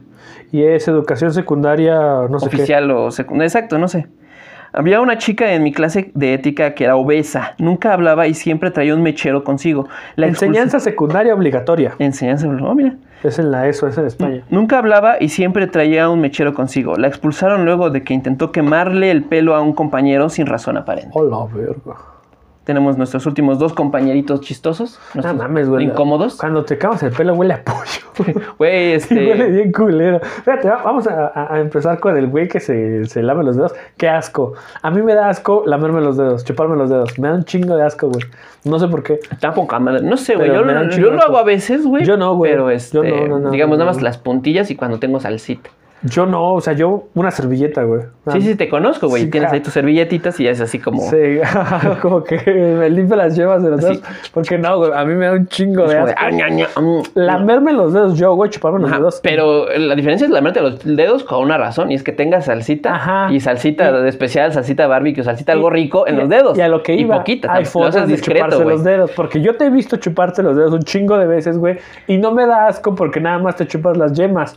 Y 0.52 0.62
es 0.62 0.86
educación 0.88 1.32
secundaria, 1.32 1.96
no 2.28 2.38
sé 2.40 2.46
oficial 2.46 2.90
o 2.90 3.10
secundaria. 3.10 3.46
Exacto, 3.46 3.78
no 3.78 3.88
sé. 3.88 4.06
Había 4.72 5.00
una 5.00 5.18
chica 5.18 5.52
en 5.52 5.62
mi 5.62 5.72
clase 5.72 6.10
de 6.14 6.34
ética 6.34 6.74
que 6.74 6.84
era 6.84 6.96
obesa, 6.96 7.54
nunca 7.58 7.92
hablaba 7.92 8.26
y 8.26 8.34
siempre 8.34 8.70
traía 8.70 8.94
un 8.94 9.02
mechero 9.02 9.42
consigo. 9.44 9.88
La 10.16 10.26
expulsa- 10.26 10.46
Enseñanza 10.46 10.80
secundaria 10.80 11.34
obligatoria. 11.34 11.94
Enseñanza. 11.98 12.48
Oh, 12.48 12.74
mira. 12.74 12.94
Es 13.22 13.38
en 13.38 13.50
la 13.50 13.68
ESO, 13.68 13.88
es 13.88 13.98
en 13.98 14.06
España. 14.06 14.42
Nunca 14.48 14.78
hablaba 14.78 15.16
y 15.20 15.28
siempre 15.28 15.66
traía 15.66 16.08
un 16.08 16.20
mechero 16.20 16.54
consigo. 16.54 16.96
La 16.96 17.08
expulsaron 17.08 17.64
luego 17.66 17.90
de 17.90 18.02
que 18.02 18.14
intentó 18.14 18.50
quemarle 18.52 19.10
el 19.10 19.24
pelo 19.24 19.54
a 19.54 19.60
un 19.60 19.74
compañero 19.74 20.28
sin 20.30 20.46
razón 20.46 20.76
aparente. 20.78 21.10
Hola, 21.12 21.44
verga. 21.52 21.96
Tenemos 22.70 22.96
nuestros 22.96 23.26
últimos 23.26 23.58
dos 23.58 23.72
compañeritos 23.72 24.42
chistosos. 24.42 25.00
No 25.14 25.34
mames, 25.34 25.68
güey. 25.68 25.86
Incómodos. 25.86 26.36
Cuando 26.36 26.64
te 26.64 26.78
el 27.02 27.10
pelo 27.10 27.34
huele 27.34 27.54
a 27.54 27.64
pollo. 27.64 27.80
Güey, 28.58 29.00
Sí, 29.00 29.12
huele 29.16 29.32
este. 29.32 29.50
bien 29.50 29.72
culero. 29.72 30.20
Fíjate, 30.20 30.68
va- 30.68 30.80
vamos 30.84 31.08
a, 31.08 31.58
empezar 31.58 31.98
con 31.98 32.16
el 32.16 32.28
güey 32.28 32.46
que 32.46 32.60
se, 32.60 33.06
se 33.06 33.24
lame 33.24 33.42
los 33.42 33.56
dedos. 33.56 33.74
Qué 33.96 34.08
asco. 34.08 34.52
A 34.82 34.90
mí 34.92 35.02
me 35.02 35.14
da 35.14 35.30
asco 35.30 35.64
lamerme 35.66 36.00
los 36.00 36.16
dedos, 36.16 36.44
chuparme 36.44 36.76
los 36.76 36.90
dedos. 36.90 37.18
Me 37.18 37.26
da 37.26 37.34
un 37.34 37.44
chingo 37.44 37.76
de 37.76 37.82
asco, 37.82 38.08
güey. 38.08 38.24
No 38.64 38.78
sé 38.78 38.86
por 38.86 39.02
qué. 39.02 39.18
Tampoco, 39.40 39.80
madre. 39.80 40.02
No 40.02 40.16
sé, 40.16 40.36
güey. 40.36 40.46
Yo, 40.46 40.62
lo- 40.62 40.90
yo 40.90 41.20
hago 41.20 41.38
a 41.38 41.42
veces, 41.42 41.84
güey. 41.84 42.04
Yo 42.04 42.16
no, 42.16 42.36
güey. 42.36 42.52
Pero 42.52 42.66
Yo 42.66 42.70
este. 42.70 42.98
no, 43.00 43.26
no, 43.26 43.38
no, 43.40 43.50
digamos 43.50 43.78
no, 43.78 43.84
nada 43.84 43.90
más 43.90 43.96
no. 43.96 44.04
las 44.04 44.16
puntillas 44.16 44.70
y 44.70 44.76
cuando 44.76 45.00
tengo 45.00 45.18
salsita. 45.18 45.70
Yo 46.02 46.24
no, 46.24 46.54
o 46.54 46.60
sea, 46.62 46.72
yo 46.72 47.08
una 47.14 47.30
servilleta, 47.30 47.82
güey. 47.82 48.02
Sí, 48.32 48.40
sí, 48.40 48.54
te 48.54 48.68
conozco, 48.70 49.08
güey. 49.08 49.24
Sí, 49.24 49.30
Tienes 49.30 49.52
ahí 49.52 49.60
tus 49.60 49.72
servilletitas 49.74 50.38
y 50.40 50.48
es 50.48 50.60
así 50.60 50.78
como. 50.78 51.02
Sí, 51.02 51.16
como 52.00 52.24
que 52.24 52.38
me 52.78 52.88
limpio 52.88 53.16
las 53.16 53.36
yemas 53.36 53.62
de 53.62 53.70
los 53.70 53.80
dedos. 53.82 54.00
Porque 54.32 54.56
no, 54.56 54.78
güey, 54.78 54.92
a 54.94 55.04
mí 55.04 55.14
me 55.14 55.26
da 55.26 55.32
un 55.32 55.46
chingo 55.46 55.82
es 55.84 55.90
de 55.90 55.94
de, 55.96 56.00
asco. 56.00 56.14
"Ah, 56.16 56.30
ña, 56.30 56.48
ña, 56.48 56.68
mm". 56.74 57.02
Lamerme 57.14 57.72
los 57.74 57.92
dedos 57.92 58.18
yo, 58.18 58.34
güey, 58.34 58.50
chuparme 58.50 58.80
los 58.80 58.88
Ajá, 58.90 58.98
dedos. 58.98 59.20
Pero 59.22 59.66
la 59.76 59.94
diferencia 59.94 60.24
es 60.24 60.30
lamerte 60.30 60.60
los 60.62 60.78
dedos 60.84 61.22
con 61.24 61.42
una 61.42 61.58
razón 61.58 61.90
y 61.90 61.94
es 61.96 62.02
que 62.02 62.12
tengas 62.12 62.46
salsita 62.46 62.94
Ajá. 62.94 63.28
y 63.32 63.40
salsita 63.40 63.92
de 63.92 64.08
especial, 64.08 64.52
salsita 64.52 64.86
barbecue, 64.86 65.22
salsita 65.22 65.52
algo 65.52 65.68
rico 65.68 66.06
en 66.06 66.14
y- 66.14 66.18
los 66.20 66.28
dedos. 66.30 66.56
Y 66.56 66.62
a 66.62 66.68
lo 66.68 66.82
que 66.82 66.94
iba, 66.94 67.16
Y 67.16 67.18
poquita. 67.18 67.52
hay 67.52 67.64
formas 67.66 67.94
haces 67.96 68.08
de 68.08 68.14
discreto, 68.14 68.38
chuparse 68.46 68.62
güey. 68.64 68.76
los 68.76 68.84
dedos. 68.84 69.10
Porque 69.14 69.40
yo 69.42 69.56
te 69.56 69.66
he 69.66 69.70
visto 69.70 69.96
chuparte 69.98 70.42
los 70.42 70.56
dedos 70.56 70.72
un 70.72 70.82
chingo 70.82 71.18
de 71.18 71.26
veces, 71.26 71.58
güey. 71.58 71.76
Y 72.06 72.16
no 72.16 72.32
me 72.32 72.46
da 72.46 72.68
asco 72.68 72.94
porque 72.94 73.20
nada 73.20 73.38
más 73.38 73.56
te 73.56 73.66
chupas 73.66 73.96
las 73.98 74.14
yemas. 74.14 74.56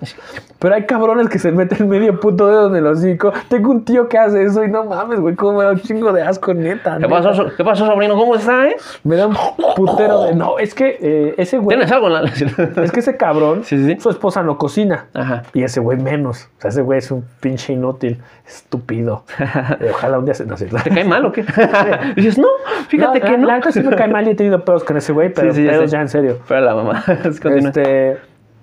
Pero 0.59 0.75
hay 0.75 0.85
cabrones 0.85 1.27
que 1.33 1.39
se 1.39 1.51
meten 1.51 1.89
medio 1.89 2.19
puto 2.19 2.47
dedo 2.47 2.67
en 2.67 2.75
el 2.75 2.85
hocico. 2.85 3.33
Tengo 3.47 3.71
un 3.71 3.83
tío 3.83 4.07
que 4.07 4.19
hace 4.19 4.43
eso 4.43 4.63
y 4.63 4.69
no 4.69 4.83
mames, 4.85 5.19
güey. 5.19 5.35
Cómo 5.35 5.57
me 5.57 5.63
da 5.65 5.71
un 5.71 5.81
chingo 5.81 6.13
de 6.13 6.21
asco, 6.21 6.53
neta. 6.53 6.97
¿Qué 6.97 7.07
neta. 7.07 7.21
pasó, 7.23 7.45
¿Qué 7.57 7.63
pasó, 7.63 7.87
sobrino? 7.87 8.15
¿Cómo 8.15 8.35
está, 8.35 8.67
eh? 8.67 8.75
Me 9.03 9.15
da 9.15 9.25
un 9.27 9.35
putero 9.75 10.25
de. 10.25 10.35
No, 10.35 10.59
es 10.59 10.75
que 10.75 10.97
eh, 11.01 11.33
ese 11.39 11.57
güey. 11.57 11.75
¿Tienes 11.75 11.91
algo 11.91 12.07
en 12.07 12.13
la.? 12.13 12.21
Es 12.83 12.91
que 12.91 12.99
ese 12.99 13.17
cabrón, 13.17 13.63
Sí, 13.63 13.77
sí, 13.77 13.95
sí. 13.95 13.99
su 13.99 14.11
esposa 14.11 14.43
no 14.43 14.57
cocina. 14.59 15.07
Ajá. 15.15 15.41
Y 15.55 15.63
ese 15.63 15.79
güey 15.79 15.97
menos. 15.97 16.49
O 16.59 16.61
sea, 16.61 16.69
ese 16.69 16.83
güey 16.83 16.99
es 16.99 17.09
un 17.09 17.25
pinche 17.39 17.73
inútil, 17.73 18.21
estúpido. 18.45 19.23
Eh, 19.79 19.89
ojalá 19.91 20.19
un 20.19 20.25
día 20.25 20.33
se... 20.35 20.45
No, 20.45 20.55
¿Te 20.55 20.67
cae 20.91 21.03
mal 21.03 21.25
o 21.25 21.31
qué? 21.31 21.43
dices, 22.15 22.37
no, 22.37 22.47
fíjate 22.87 23.19
No, 23.19 23.25
que 23.25 23.31
la- 23.31 23.37
no. 23.37 23.47
La 23.47 23.55
neta 23.55 23.71
sí 23.71 23.81
me 23.81 23.95
cae 23.95 24.07
mal 24.07 24.27
y 24.27 24.31
he 24.31 24.35
tenido 24.35 24.63
pedos 24.63 24.83
con 24.83 24.97
ese 24.97 25.11
güey, 25.13 25.33
pero 25.33 25.51
ya 25.51 25.71
pedos 25.71 25.89
sé. 25.89 25.95
ya 25.95 26.01
en 26.01 26.09
serio. 26.09 26.37
Pero 26.47 26.61
la 26.61 26.75
mamá. 26.75 27.03
Continúa. 27.41 27.69
Este, 27.69 28.17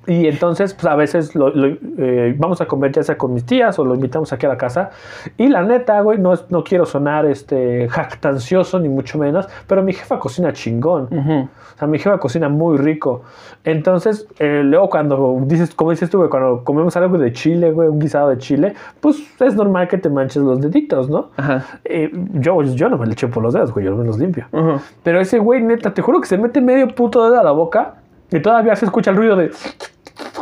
y 0.06 0.26
entonces, 0.26 0.74
pues 0.74 0.86
a 0.86 0.96
veces 0.96 1.34
lo- 1.34 1.50
lo- 1.50 1.76
eh, 1.98 2.34
vamos 2.38 2.60
a 2.60 2.66
comer 2.66 2.90
ya 2.92 3.02
sea 3.02 3.18
con 3.18 3.34
mis 3.34 3.44
tías 3.44 3.78
o 3.78 3.84
lo 3.84 3.94
invitamos 3.94 4.32
aquí 4.32 4.46
a 4.46 4.48
la 4.48 4.56
casa. 4.56 4.90
Y 5.36 5.48
la 5.48 5.62
neta, 5.62 6.00
güey, 6.00 6.18
no, 6.18 6.32
no 6.48 6.64
quiero 6.64 6.86
sonar 6.86 7.26
este, 7.26 7.88
jactancioso 7.88 8.78
ni 8.80 8.88
mucho 8.88 9.18
menos, 9.18 9.46
pero 9.66 9.82
mi 9.82 9.92
jefa 9.92 10.18
cocina 10.18 10.52
chingón. 10.52 11.04
Ujú. 11.10 11.48
O 11.74 11.78
sea, 11.78 11.86
mi 11.88 11.98
jefa 11.98 12.18
cocina 12.18 12.48
muy 12.48 12.76
rico. 12.78 13.22
Entonces, 13.64 14.26
eh, 14.38 14.62
luego 14.64 14.88
cuando 14.88 15.38
dices, 15.46 15.74
como 15.74 15.90
dices 15.90 16.08
tú, 16.10 16.18
güey, 16.18 16.30
cuando 16.30 16.64
comemos 16.64 16.96
algo 16.96 17.18
de 17.18 17.32
chile, 17.32 17.70
güey, 17.72 17.88
un 17.88 17.98
guisado 17.98 18.30
de 18.30 18.38
chile, 18.38 18.74
pues 19.00 19.22
es 19.40 19.54
normal 19.54 19.86
que 19.88 19.98
te 19.98 20.08
manches 20.08 20.42
los 20.42 20.60
deditos, 20.60 21.08
¿no? 21.10 21.28
Ajá. 21.36 21.64
Eh, 21.84 22.10
yo, 22.34 22.62
yo 22.62 22.88
no 22.88 22.96
me 22.98 23.06
le 23.06 23.12
echo 23.12 23.30
por 23.30 23.42
los 23.42 23.52
dedos, 23.54 23.72
güey, 23.72 23.84
yo 23.86 23.94
me 23.96 24.04
los 24.04 24.18
limpio. 24.18 24.46
Ujú. 24.52 24.80
Pero 25.02 25.20
ese 25.20 25.38
güey, 25.38 25.62
neta, 25.62 25.92
te 25.92 26.02
juro 26.02 26.20
que 26.20 26.26
se 26.26 26.38
mete 26.38 26.60
medio 26.60 26.88
puto 26.94 27.22
dedo 27.24 27.38
a 27.40 27.44
la 27.44 27.52
boca 27.52 27.94
y 28.30 28.40
todavía 28.40 28.74
se 28.76 28.84
escucha 28.86 29.10
el 29.10 29.16
ruido 29.16 29.36
de... 29.36 29.50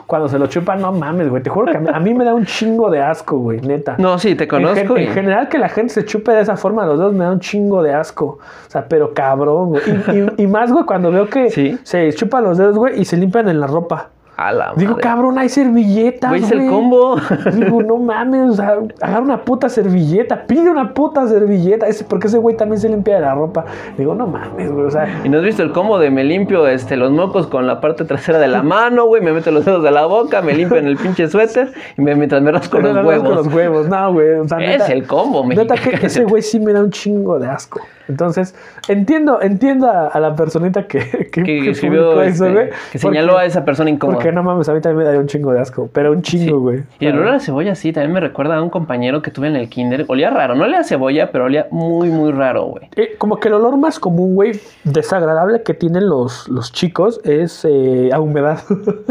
Cuando 0.06 0.26
se 0.28 0.38
lo 0.38 0.46
chupa, 0.46 0.74
no 0.74 0.90
mames, 0.90 1.28
güey. 1.28 1.42
Te 1.42 1.50
juro 1.50 1.70
que 1.70 1.76
a 1.76 2.00
mí, 2.00 2.14
me 2.14 2.24
da 2.24 2.32
un 2.34 2.46
chingo 2.46 2.90
de 2.90 3.00
asco, 3.02 3.36
güey, 3.38 3.60
neta. 3.60 3.96
No, 3.98 4.18
sí, 4.18 4.34
te 4.34 4.44
En, 4.44 4.50
conozco. 4.50 4.94
gen- 4.94 5.04
y- 5.04 5.06
en 5.06 5.12
general 5.12 5.48
que 5.48 5.58
la 5.58 5.68
gente 5.68 5.92
se 5.92 6.04
chupe 6.04 6.32
de 6.32 6.40
esa 6.40 6.56
forma 6.56 6.86
los 6.86 6.98
dedos 6.98 7.12
me 7.12 7.24
da 7.24 7.32
un 7.32 7.40
chingo 7.40 7.82
de 7.82 7.92
asco. 7.92 8.38
O 8.66 8.70
sea, 8.70 8.86
pero 8.88 9.12
cabrón, 9.12 9.68
güey. 9.70 9.82
Y, 9.86 10.40
y- 10.40 10.44
y 10.44 10.46
más, 10.46 10.72
güey, 10.72 10.84
cuando 10.84 11.10
veo 11.12 11.28
que 11.28 11.50
Sí. 11.50 11.78
se 11.82 12.10
chupa 12.14 12.40
los 12.40 12.56
dedos, 12.56 12.76
güey, 12.76 12.98
y 13.00 13.04
se 13.04 13.16
limpian 13.18 13.48
en 13.48 13.60
la 13.60 13.66
ropa. 13.66 14.08
A 14.40 14.52
la 14.52 14.72
Digo, 14.76 14.92
madre. 14.92 15.02
cabrón, 15.02 15.36
hay 15.36 15.48
servilletas, 15.48 16.30
Güey, 16.30 16.44
es 16.44 16.52
el 16.52 16.68
combo. 16.70 17.16
Digo, 17.54 17.82
no 17.82 17.96
mames, 17.96 18.50
o 18.50 18.54
sea, 18.54 18.76
agarra 19.00 19.20
una 19.20 19.44
puta 19.44 19.68
servilleta, 19.68 20.44
pide 20.46 20.70
una 20.70 20.94
puta 20.94 21.26
servilleta. 21.26 21.88
Ese, 21.88 22.04
porque 22.04 22.28
ese 22.28 22.38
güey 22.38 22.56
también 22.56 22.80
se 22.80 22.88
limpia 22.88 23.16
de 23.16 23.22
la 23.22 23.34
ropa. 23.34 23.64
Digo, 23.96 24.14
no 24.14 24.28
mames, 24.28 24.70
güey, 24.70 24.86
o 24.86 24.90
sea, 24.92 25.08
¿Y 25.24 25.28
no 25.28 25.38
has 25.38 25.44
visto 25.44 25.64
el 25.64 25.72
combo 25.72 25.98
de 25.98 26.10
me 26.10 26.22
limpio 26.22 26.68
este, 26.68 26.96
los 26.96 27.10
mocos 27.10 27.48
con 27.48 27.66
la 27.66 27.80
parte 27.80 28.04
trasera 28.04 28.38
de 28.38 28.46
la 28.46 28.62
mano, 28.62 29.06
güey? 29.06 29.20
Me 29.22 29.32
meto 29.32 29.50
los 29.50 29.64
dedos 29.64 29.82
de 29.82 29.90
la 29.90 30.06
boca, 30.06 30.40
me 30.40 30.54
limpio 30.54 30.76
en 30.78 30.86
el 30.86 30.96
pinche 30.96 31.26
suéter 31.26 31.72
y 31.96 32.02
me, 32.02 32.14
mientras 32.14 32.40
me 32.40 32.52
rasco 32.52 32.78
los 32.78 32.94
huevos. 33.04 33.26
Con 33.26 33.34
los 33.34 33.46
huevos, 33.52 33.88
no, 33.88 34.12
güey. 34.12 34.34
O 34.34 34.46
sea, 34.46 34.58
Es 34.60 34.88
el 34.88 35.04
combo, 35.04 35.44
Neta 35.44 35.74
mexicano. 35.74 35.98
que 35.98 36.06
ese 36.06 36.22
güey 36.22 36.42
sí 36.42 36.60
me 36.60 36.72
da 36.72 36.80
un 36.80 36.90
chingo 36.92 37.40
de 37.40 37.48
asco. 37.48 37.80
Entonces, 38.08 38.54
entiendo, 38.88 39.40
entiendo 39.42 39.90
a, 39.90 40.18
la 40.18 40.34
personita 40.34 40.86
que, 40.86 40.98
que, 41.32 41.42
Que 41.42 41.44
que 41.44 41.70
eso, 41.70 42.22
este, 42.22 42.52
güey. 42.52 42.70
que 42.92 42.98
señaló 42.98 43.32
porque- 43.32 43.42
a 43.42 43.46
esa 43.46 43.64
persona 43.64 43.90
incómoda. 43.90 44.16
Porque 44.16 44.32
no 44.32 44.42
mames, 44.42 44.68
a 44.68 44.74
mí 44.74 44.80
también 44.80 44.98
me 44.98 45.04
daría 45.04 45.20
un 45.20 45.26
chingo 45.26 45.52
de 45.52 45.60
asco. 45.60 45.88
Pero 45.92 46.12
un 46.12 46.22
chingo, 46.22 46.60
güey. 46.60 46.82
Y 46.98 47.06
el 47.06 47.18
olor 47.18 47.34
a 47.34 47.40
cebolla 47.40 47.74
sí, 47.74 47.92
también 47.92 48.12
me 48.12 48.20
recuerda 48.20 48.56
a 48.56 48.62
un 48.62 48.70
compañero 48.70 49.22
que 49.22 49.30
tuve 49.30 49.48
en 49.48 49.56
el 49.56 49.68
kinder. 49.68 50.04
Olía 50.08 50.30
raro, 50.30 50.54
no 50.54 50.64
olía 50.64 50.80
a 50.80 50.84
cebolla, 50.84 51.30
pero 51.30 51.44
olía 51.44 51.66
muy, 51.70 52.10
muy 52.10 52.32
raro, 52.32 52.64
güey. 52.64 52.88
Eh, 52.96 53.16
como 53.18 53.38
que 53.38 53.48
el 53.48 53.54
olor 53.54 53.76
más 53.76 53.98
común, 53.98 54.34
güey, 54.34 54.52
desagradable 54.84 55.62
que 55.62 55.74
tienen 55.74 56.08
los, 56.08 56.48
los 56.48 56.72
chicos 56.72 57.20
es 57.24 57.64
eh, 57.68 58.10
a 58.12 58.20
humedad. 58.20 58.60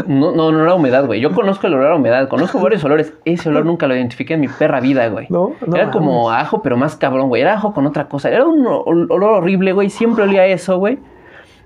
No, 0.08 0.32
no, 0.32 0.50
no 0.50 0.62
era 0.62 0.74
humedad, 0.74 1.04
güey. 1.06 1.20
Yo 1.20 1.32
conozco 1.32 1.66
el 1.66 1.74
olor 1.74 1.92
a 1.92 1.96
humedad, 1.96 2.28
conozco 2.28 2.58
varios 2.60 2.82
olores. 2.84 3.12
Ese 3.26 3.50
olor 3.50 3.66
nunca 3.66 3.86
lo 3.86 3.94
identifiqué 3.94 4.34
en 4.34 4.40
mi 4.40 4.48
perra 4.48 4.80
vida, 4.80 5.06
güey. 5.08 5.26
No, 5.28 5.52
no 5.66 5.76
Era 5.76 5.90
como 5.90 6.30
ajo, 6.30 6.62
pero 6.62 6.76
más 6.78 6.96
cabrón, 6.96 7.28
güey. 7.28 7.42
Era 7.42 7.54
ajo 7.54 7.74
con 7.74 7.86
otra 7.86 8.08
cosa. 8.08 8.30
Era 8.30 8.46
un 8.46 8.66
olor 8.88 9.42
horrible, 9.42 9.72
güey. 9.72 9.90
Siempre 9.90 10.24
olía 10.24 10.46
eso, 10.46 10.78
güey. 10.78 10.98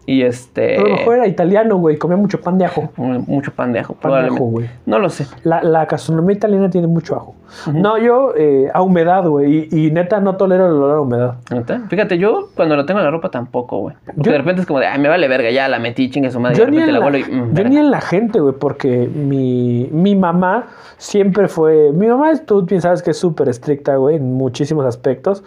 Y 0.04 0.22
este. 0.22 0.78
a 0.78 0.80
lo 0.80 0.88
mejor 0.96 1.16
era 1.16 1.26
italiano, 1.28 1.76
güey, 1.76 1.96
comía 1.96 2.16
mucho 2.16 2.40
pan 2.40 2.58
de 2.58 2.64
ajo. 2.64 2.90
Mucho 2.96 3.52
pan 3.52 3.72
de 3.72 3.78
ajo, 3.80 3.94
Pan 3.94 4.12
de 4.22 4.34
ajo, 4.34 4.44
güey. 4.46 4.68
No 4.84 4.98
lo 4.98 5.08
sé. 5.08 5.26
La, 5.44 5.62
la 5.62 5.84
gastronomía 5.86 6.34
italiana 6.36 6.68
tiene 6.70 6.88
mucho 6.88 7.14
ajo. 7.14 7.34
No, 7.72 7.98
yo 7.98 8.32
eh, 8.36 8.68
a 8.72 8.82
humedad, 8.82 9.24
güey. 9.28 9.68
Y, 9.70 9.86
y 9.86 9.90
neta 9.90 10.20
no 10.20 10.36
tolero 10.36 10.66
el 10.66 10.72
olor 10.72 10.96
a 10.96 11.00
humedad. 11.00 11.34
¿Neta? 11.50 11.82
Fíjate, 11.88 12.18
yo 12.18 12.48
cuando 12.56 12.74
lo 12.76 12.84
tengo 12.86 12.98
en 13.00 13.04
la 13.04 13.10
ropa 13.12 13.30
tampoco, 13.30 13.78
güey. 13.78 13.96
Porque 14.04 14.22
Yo- 14.22 14.32
de 14.32 14.38
repente 14.38 14.62
es 14.62 14.66
como 14.66 14.80
de, 14.80 14.86
ay, 14.86 14.98
me 14.98 15.08
vale 15.08 15.28
verga, 15.28 15.50
ya 15.50 15.68
la 15.68 15.78
metí, 15.78 16.10
chingue 16.10 16.30
su 16.30 16.40
madre. 16.40 16.56
Yo 16.56 16.66
ni, 16.66 16.78
en 16.78 16.92
la 16.92 17.18
y. 17.18 17.22
mm, 17.24 17.28
yo 17.28 17.52
verga. 17.52 17.68
ni 17.70 17.76
en 17.76 17.90
la 17.90 18.00
gente, 18.00 18.40
güey, 18.40 18.54
porque 18.58 19.08
mi, 19.14 19.88
mi 19.92 20.16
mamá 20.16 20.66
siempre 20.96 21.46
fue. 21.46 21.92
Mi 21.92 22.08
mamá, 22.08 22.32
tú 22.44 22.62
bien 22.62 22.80
sabes 22.80 23.02
que 23.02 23.10
es 23.12 23.18
súper 23.18 23.48
estricta, 23.48 23.96
güey, 23.96 24.16
en 24.16 24.32
muchísimos 24.34 24.84
aspectos. 24.86 25.44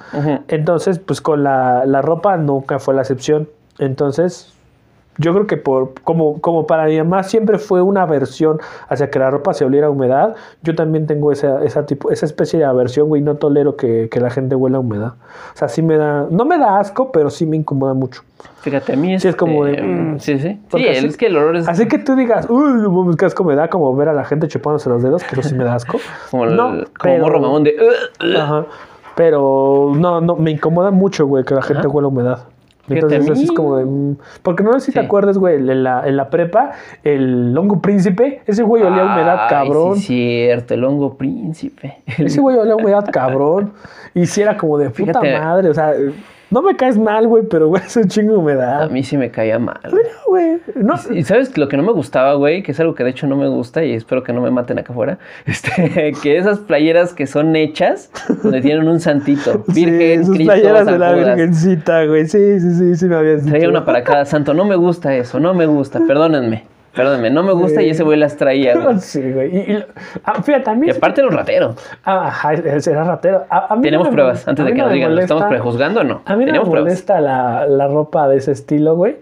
Entonces, 0.47 0.99
pues 0.99 1.19
con 1.21 1.43
la, 1.43 1.85
la 1.85 2.01
ropa 2.01 2.37
nunca 2.37 2.79
fue 2.79 2.93
la 2.93 3.01
excepción. 3.01 3.49
Entonces, 3.79 4.51
yo 5.17 5.33
creo 5.33 5.47
que 5.47 5.55
por 5.55 5.93
como, 6.03 6.41
como 6.41 6.67
para 6.67 6.85
mi 6.87 6.97
mamá 6.97 7.23
siempre 7.23 7.57
fue 7.57 7.81
una 7.81 8.01
aversión 8.01 8.59
hacia 8.89 9.09
que 9.09 9.17
la 9.17 9.29
ropa 9.31 9.53
se 9.53 9.63
oliera 9.63 9.87
a 9.87 9.89
humedad. 9.89 10.35
Yo 10.61 10.75
también 10.75 11.07
tengo 11.07 11.31
esa, 11.31 11.63
esa, 11.63 11.85
tipo, 11.85 12.11
esa 12.11 12.25
especie 12.25 12.59
de 12.59 12.65
aversión, 12.65 13.07
güey. 13.07 13.21
No 13.21 13.35
tolero 13.35 13.77
que, 13.77 14.09
que 14.09 14.19
la 14.19 14.29
gente 14.29 14.55
huela 14.55 14.75
a 14.77 14.81
humedad. 14.81 15.13
O 15.53 15.57
sea, 15.57 15.69
sí 15.69 15.81
me 15.81 15.97
da. 15.97 16.27
No 16.29 16.43
me 16.43 16.57
da 16.57 16.79
asco, 16.79 17.11
pero 17.13 17.29
sí 17.29 17.45
me 17.45 17.55
incomoda 17.55 17.93
mucho. 17.93 18.23
Fíjate, 18.59 18.93
a 18.93 18.95
mí 18.97 19.17
Sí, 19.19 19.27
es 19.29 19.35
como 19.37 19.63
de, 19.65 19.71
este, 19.73 19.83
mm. 19.87 20.19
Sí, 20.19 20.39
sí. 20.39 20.59
Sí, 20.75 20.87
así- 20.89 21.05
es 21.07 21.17
que 21.17 21.27
el 21.27 21.37
olor 21.37 21.55
es 21.55 21.67
Así 21.69 21.87
que 21.87 21.97
tú 21.97 22.15
digas, 22.15 22.47
uy, 22.49 23.15
qué 23.17 23.25
asco 23.25 23.43
me 23.45 23.55
da 23.55 23.69
como 23.69 23.95
ver 23.95 24.09
a 24.09 24.13
la 24.13 24.25
gente 24.25 24.47
chupándose 24.49 24.89
los 24.89 25.01
dedos, 25.01 25.23
que 25.23 25.39
eso 25.39 25.47
sí 25.47 25.55
me 25.55 25.63
da 25.63 25.75
asco. 25.75 25.97
como, 26.31 26.43
el, 26.45 26.55
no, 26.57 26.69
como 26.71 26.83
pero- 27.03 27.23
morro 27.23 27.39
mamón 27.39 27.63
de. 27.63 27.75
Ajá. 28.37 28.65
Pero 29.15 29.93
no, 29.95 30.19
no, 30.19 30.35
me 30.35 30.51
incomoda 30.51 30.91
mucho, 30.91 31.25
güey, 31.25 31.45
que 31.45 31.55
la 31.55 31.61
gente 31.61 31.81
Ajá. 31.81 31.89
huela 31.89 32.09
humedad. 32.09 32.39
Entonces 32.87 33.29
así 33.29 33.43
es 33.45 33.51
como 33.51 33.77
de... 33.77 33.85
mm, 33.85 34.17
Porque 34.43 34.63
no 34.63 34.73
sé 34.73 34.79
si 34.81 34.91
te 34.91 34.99
acuerdas, 34.99 35.37
güey, 35.37 35.55
en 35.55 35.83
la, 35.83 36.07
en 36.07 36.15
la 36.17 36.29
prepa, 36.29 36.71
el 37.03 37.57
hongo 37.57 37.81
príncipe, 37.81 38.41
ese 38.45 38.63
güey 38.63 38.83
olía 38.83 39.03
a 39.03 39.13
humedad 39.13 39.49
cabrón. 39.49 39.95
Sí, 39.97 40.03
cierto, 40.45 40.73
el 40.73 40.83
hongo 40.83 41.15
príncipe. 41.15 41.97
Ese 42.17 42.39
güey 42.41 42.57
olía 42.57 42.73
a 42.73 42.75
humedad 42.75 43.05
cabrón. 43.11 43.73
Y 44.13 44.25
si 44.27 44.41
era 44.41 44.55
como 44.57 44.77
de 44.77 44.89
puta 44.89 45.19
Fíjate. 45.19 45.39
madre, 45.39 45.69
o 45.69 45.73
sea, 45.73 45.93
no 46.55 46.61
me 46.61 46.77
caes 46.77 46.97
mal, 46.97 47.27
güey, 47.27 47.43
pero 47.49 47.67
güey, 47.67 47.83
es 47.85 47.97
un 47.97 48.07
chingo 48.07 48.31
de 48.31 48.37
A 48.37 48.41
humedad. 48.41 48.89
mí 48.89 49.03
sí 49.03 49.17
me 49.17 49.29
caía 49.29 49.59
mal. 49.59 49.77
Pero, 49.83 49.97
güey, 50.25 50.57
no, 50.75 50.93
Y 51.13 51.23
sabes 51.23 51.57
lo 51.57 51.67
que 51.67 51.75
no 51.75 51.83
me 51.83 51.91
gustaba, 51.91 52.33
güey, 52.35 52.63
que 52.63 52.71
es 52.71 52.79
algo 52.79 52.95
que 52.95 53.03
de 53.03 53.09
hecho 53.09 53.27
no 53.27 53.35
me 53.35 53.49
gusta 53.49 53.83
y 53.83 53.91
espero 53.93 54.23
que 54.23 54.31
no 54.31 54.41
me 54.41 54.49
maten 54.51 54.79
acá 54.79 54.93
afuera, 54.93 55.19
este, 55.45 56.13
que 56.23 56.37
esas 56.37 56.59
playeras 56.59 57.13
que 57.13 57.27
son 57.27 57.55
hechas, 57.57 58.09
donde 58.41 58.61
tienen 58.61 58.87
un 58.87 59.01
santito, 59.01 59.65
Virgen, 59.67 60.25
sí, 60.25 60.31
Cristo, 60.31 60.53
playeras 60.53 60.85
de 60.85 60.97
la 60.97 61.09
Judas. 61.13 61.35
virgencita, 61.35 62.05
güey. 62.05 62.25
Sí, 62.27 62.59
sí, 62.61 62.71
sí, 62.75 62.95
sí 62.95 63.05
me 63.07 63.15
habías 63.17 63.41
dicho. 63.43 63.51
Traía 63.51 63.67
una 63.67 63.83
para 63.83 64.03
cada 64.05 64.23
santo, 64.23 64.53
no 64.53 64.63
me 64.63 64.77
gusta 64.77 65.13
eso, 65.13 65.41
no 65.41 65.53
me 65.53 65.65
gusta, 65.65 65.99
perdónenme, 66.07 66.63
perdónenme, 66.95 67.29
no 67.29 67.43
me 67.43 67.53
gusta 67.53 67.81
y 67.81 67.89
ese 67.89 68.03
güey 68.03 68.17
las 68.17 68.37
traía, 68.37 68.75
güey. 68.79 68.99
Sí, 68.99 69.31
güey. 69.31 69.55
Y, 69.55 69.59
y- 69.73 69.85
ah, 70.23 70.41
fíjate. 70.41 70.71
Y 70.83 70.89
aparte 70.89 71.21
los 71.21 71.33
rateros. 71.33 71.75
Ah, 72.03 72.27
Ajá, 72.27 72.53
era 72.53 73.03
ratero. 73.03 73.45
A, 73.49 73.73
a 73.73 73.75
mí 73.75 73.77
no 73.77 73.81
Tenemos 73.83 74.07
me- 74.07 74.13
pruebas, 74.13 74.47
antes 74.47 74.65
de 74.65 74.71
que 74.71 74.77
no 74.77 74.85
nos 74.85 74.93
digan, 74.93 75.15
¿lo 75.15 75.21
estamos 75.21 75.43
molesta- 75.43 75.49
prejuzgando 75.49 76.01
o 76.01 76.03
no? 76.03 76.21
A 76.25 76.35
mí 76.35 76.45
no 76.45 76.51
Tenemos 76.51 76.69
me 76.69 76.79
molesta 76.79 77.19
la, 77.21 77.65
la 77.67 77.87
ropa 77.87 78.27
de 78.27 78.37
ese 78.37 78.51
estilo, 78.53 78.95
güey. 78.95 79.17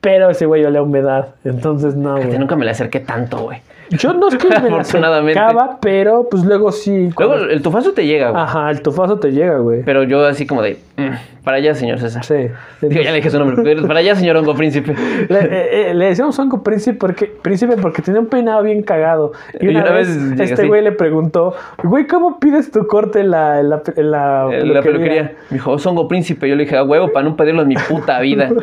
Pero 0.00 0.30
ese 0.30 0.46
güey 0.46 0.64
olía 0.64 0.82
humedad. 0.82 1.28
Entonces, 1.44 1.94
no, 1.94 2.16
güey. 2.16 2.36
Nunca 2.38 2.56
me 2.56 2.64
le 2.64 2.72
acerqué 2.72 2.98
tanto, 3.00 3.38
güey. 3.44 3.60
Yo 3.98 4.12
no 4.14 4.28
es 4.28 4.36
que 4.36 4.48
me 4.48 4.54
la 4.70 4.76
Afortunadamente. 4.80 5.38
acercaba, 5.38 5.78
pero 5.80 6.26
pues 6.30 6.44
luego 6.44 6.72
sí. 6.72 7.10
Luego 7.18 7.32
cuando- 7.34 7.50
el 7.50 7.62
tufazo 7.62 7.92
te 7.92 8.06
llega, 8.06 8.30
güey. 8.30 8.42
Ajá, 8.42 8.70
el 8.70 8.82
tufazo 8.82 9.18
te 9.18 9.32
llega, 9.32 9.58
güey. 9.58 9.82
Pero 9.84 10.02
yo 10.04 10.24
así 10.26 10.46
como 10.46 10.62
de, 10.62 10.78
"Mm, 10.96 11.42
para 11.44 11.56
allá, 11.58 11.74
señor 11.74 11.98
César. 11.98 12.24
Sí. 12.24 12.48
Digo, 12.80 13.02
ya 13.02 13.10
le 13.10 13.16
dije 13.16 13.30
su 13.30 13.38
nombre, 13.38 13.76
para 13.82 13.98
allá, 14.00 14.14
señor 14.14 14.36
hongo 14.36 14.54
príncipe. 14.54 14.94
Le, 15.28 15.38
eh, 15.40 15.90
eh, 15.90 15.94
le 15.94 16.06
decíamos 16.06 16.38
hongo 16.38 16.62
príncipe 16.62 16.96
porque, 16.98 17.26
príncipe 17.26 17.76
porque 17.76 18.00
tenía 18.02 18.20
un 18.20 18.26
peinado 18.26 18.62
bien 18.62 18.82
cagado. 18.82 19.32
Y 19.60 19.68
una, 19.68 19.90
vez, 19.90 20.08
este 20.38 20.66
güey 20.66 20.82
le 20.82 20.92
preguntó, 20.92 21.54
güey, 21.82 22.06
¿cómo 22.06 22.38
pides 22.38 22.70
tu 22.70 22.86
corte 22.86 23.20
en 23.20 23.30
la, 23.30 23.58
en 23.60 23.70
la, 23.70 23.82
en 23.96 24.10
la, 24.10 24.82
peluquería. 24.82 25.32
Me 25.50 25.56
dijo, 25.56 25.74
es 25.74 25.84
hongo 25.86 26.06
príncipe. 26.08 26.48
Yo 26.48 26.54
le 26.54 26.64
dije, 26.64 26.76
a 26.76 26.84
huevo, 26.84 27.12
para 27.12 27.28
no 27.28 27.36
pedirlo 27.36 27.62
en 27.62 27.68
mi 27.68 27.76
puta 27.76 28.20
vida. 28.20 28.50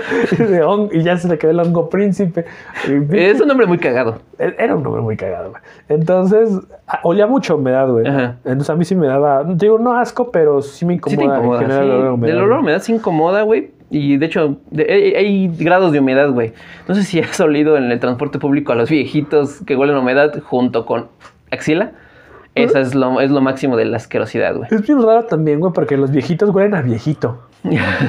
Y 0.92 1.02
ya 1.04 1.18
se 1.18 1.28
le 1.28 1.38
quedó 1.38 1.52
el 1.52 1.60
hongo 1.60 1.90
príncipe. 1.90 2.46
Es 3.12 3.42
un 3.42 3.48
nombre 3.48 3.66
muy 3.68 3.78
cagado. 3.78 4.20
Era 4.38 4.76
un 4.76 4.84
nombre 4.84 5.02
muy 5.02 5.18
cagado, 5.20 5.52
güey. 5.52 5.62
Entonces, 5.90 6.50
olía 7.04 7.28
mucho 7.28 7.58
humedad, 7.58 7.88
güey. 7.90 8.08
Ajá. 8.08 8.38
Entonces 8.46 8.70
a 8.70 8.76
mí 8.76 8.86
sí 8.86 8.96
me 8.96 9.08
daba, 9.08 9.44
digo, 9.44 9.78
no 9.78 9.96
asco, 9.98 10.32
pero 10.32 10.62
sí 10.62 10.86
me 10.86 10.96
incomoda. 10.96 11.12
Sí 11.12 11.18
te 11.18 11.24
incomoda, 11.26 11.62
en 11.62 11.68
general 11.68 11.86
sí. 11.86 11.92
el 11.92 11.98
olor 12.00 12.14
humedad, 12.14 12.38
olor 12.38 12.60
humedad 12.60 12.80
se 12.80 12.92
incomoda, 12.94 13.42
güey. 13.44 13.72
Y 13.92 14.18
de 14.18 14.26
hecho, 14.28 14.58
de- 14.72 14.86
hay, 14.92 15.14
hay 15.16 15.48
grados 15.58 15.92
de 15.92 16.00
humedad, 16.00 16.30
güey. 16.32 16.54
No 16.88 16.96
sé 16.96 17.04
si 17.04 17.20
has 17.20 17.40
olido 17.40 17.76
en 17.78 17.92
el 17.92 18.00
transporte 18.00 18.40
público 18.40 18.72
a 18.72 18.76
los 18.76 18.90
viejitos 18.90 19.62
que 19.66 19.76
huelen 19.76 19.98
humedad 19.98 20.34
junto 20.44 20.86
con 20.86 21.08
axila. 21.52 21.92
Esa 22.56 22.80
es 22.80 22.94
lo, 22.94 23.22
es 23.22 23.32
lo 23.32 23.42
máximo 23.42 23.78
de 23.78 23.86
la 23.86 23.98
asquerosidad, 23.98 24.56
güey. 24.56 24.68
Es 24.72 24.82
bien 24.82 25.02
raro 25.02 25.26
también, 25.26 25.60
güey, 25.60 25.72
porque 25.72 25.98
los 25.98 26.12
viejitos 26.12 26.50
huelen 26.50 26.76
a 26.76 26.82
viejito. 26.82 27.40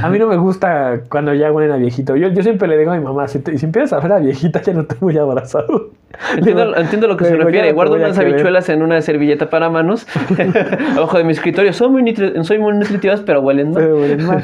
A 0.02 0.08
mí 0.10 0.18
no 0.18 0.28
me 0.28 0.36
gusta 0.36 1.00
cuando 1.08 1.34
ya 1.34 1.50
huelen 1.50 1.72
a 1.72 1.76
viejito. 1.76 2.14
Yo, 2.14 2.28
yo 2.28 2.42
siempre 2.42 2.68
le 2.68 2.78
digo 2.78 2.92
a 2.92 2.96
mi 2.96 3.02
mamá, 3.04 3.26
si, 3.26 3.40
te- 3.40 3.58
si 3.58 3.66
empiezas 3.66 3.92
a 3.92 4.00
ver 4.00 4.12
a 4.12 4.18
viejita, 4.20 4.62
ya 4.62 4.72
no 4.72 4.84
te 4.84 4.94
voy 5.00 5.18
a 5.18 5.22
abrazar. 5.22 5.64
Entiendo, 6.36 6.76
entiendo 6.76 7.08
lo 7.08 7.16
que 7.16 7.24
se 7.24 7.30
refiere. 7.46 7.72
Guardo 7.72 7.94
unas 7.96 8.16
habichuelas 8.34 8.68
en 8.68 8.82
una 8.82 9.00
servilleta 9.02 9.50
para 9.50 9.68
manos 9.70 10.06
abajo 10.96 11.18
de 11.18 11.24
mi 11.24 11.32
escritorio. 11.32 11.72
Son 11.72 11.90
muy, 11.92 12.14
son 12.42 12.60
muy 12.60 12.72
nutritivas, 12.74 13.20
pero 13.22 13.40
huelen 13.40 13.72
mal. 13.72 13.82
Pero 13.82 13.96
huelen 13.96 14.26
mal. 14.26 14.42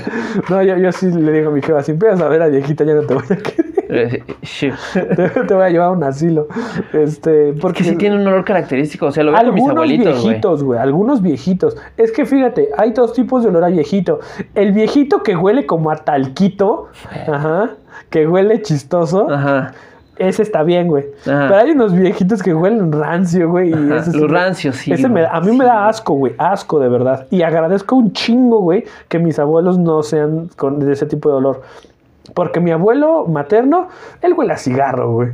No, 0.51 0.63
yo, 0.63 0.77
yo 0.77 0.91
sí 0.93 1.07
le 1.13 1.33
digo 1.33 1.51
a 1.51 1.53
mi 1.53 1.63
jefa, 1.63 1.83
si 1.83 1.93
empiezas 1.93 2.21
a 2.21 2.29
ver 2.29 2.43
a 2.43 2.49
viejita, 2.49 2.85
ya 2.85 2.95
no 2.95 3.03
te 3.03 3.15
voy 3.15 3.25
a 3.31 3.37
querer. 3.37 3.67
Eh. 3.89 4.22
Te, 5.47 5.55
voy 5.55 5.64
a 5.64 5.68
llevar 5.70 5.89
a 5.89 5.91
un 5.93 6.05
asilo. 6.05 6.47
Este, 6.93 7.53
porque 7.61 7.82
Que 7.84 7.91
sí 7.91 7.97
tiene 7.97 8.16
un 8.16 8.26
olor 8.26 8.45
característico. 8.45 9.07
O 9.07 9.12
sea, 9.12 9.24
lo 9.24 9.32
veo 9.32 9.39
con 9.41 9.55
mis 9.55 9.62
Algunos 9.62 9.76
abuelitos, 9.76 10.24
viejitos, 10.24 10.64
güey. 10.64 10.78
Algunos 10.78 11.22
viejitos. 11.22 11.76
Es 11.97 12.12
que 12.12 12.24
fíjate, 12.26 12.68
hay 12.76 12.93
dos 12.93 13.12
tipos 13.12 13.43
de 13.43 13.49
olor 13.51 13.64
a 13.64 13.68
viejito. 13.68 14.20
El 14.55 14.72
viejito 14.72 15.22
que 15.22 15.37
huele 15.37 15.66
como 15.66 15.91
a 15.91 15.97
talquito, 15.97 16.89
ajá, 17.26 17.70
que 18.11 18.26
huele 18.26 18.62
chistoso, 18.62 19.30
Ajá. 19.30 19.72
ese 20.18 20.43
está 20.43 20.62
bien, 20.62 20.89
güey. 20.89 21.05
Ajá. 21.26 21.47
Pero 21.49 21.57
hay 21.57 21.70
unos 21.72 21.93
viejitos 21.95 22.43
que 22.43 22.55
huelen 22.55 22.93
rancio, 22.93 23.51
güey. 23.51 23.70
y 23.70 23.93
ese 23.93 24.12
sí 24.12 24.18
los 24.18 24.30
me- 24.30 24.39
rancios, 24.39 24.76
sí, 24.76 24.93
ese 24.93 25.09
me 25.09 25.24
a 25.26 25.41
mí 25.41 25.57
me 25.57 25.64
da 25.64 25.89
asco, 25.89 26.14
güey. 26.14 26.34
Asco, 26.39 26.78
de 26.78 26.89
verdad. 26.89 27.26
Y 27.30 27.43
agradezco 27.43 27.97
un 27.97 28.12
chingo, 28.12 28.61
güey, 28.61 28.84
que 29.09 29.18
mis 29.18 29.39
abuelos 29.39 29.78
no 29.78 30.03
sean 30.03 30.49
con, 30.57 30.78
de 30.80 30.93
ese 30.93 31.07
tipo 31.07 31.28
de 31.30 31.34
olor. 31.37 31.62
Porque 32.35 32.61
mi 32.61 32.70
abuelo 32.72 33.27
materno, 33.27 33.89
él 34.20 34.35
huele 34.37 34.53
a 34.53 34.57
cigarro, 34.57 35.12
güey. 35.12 35.31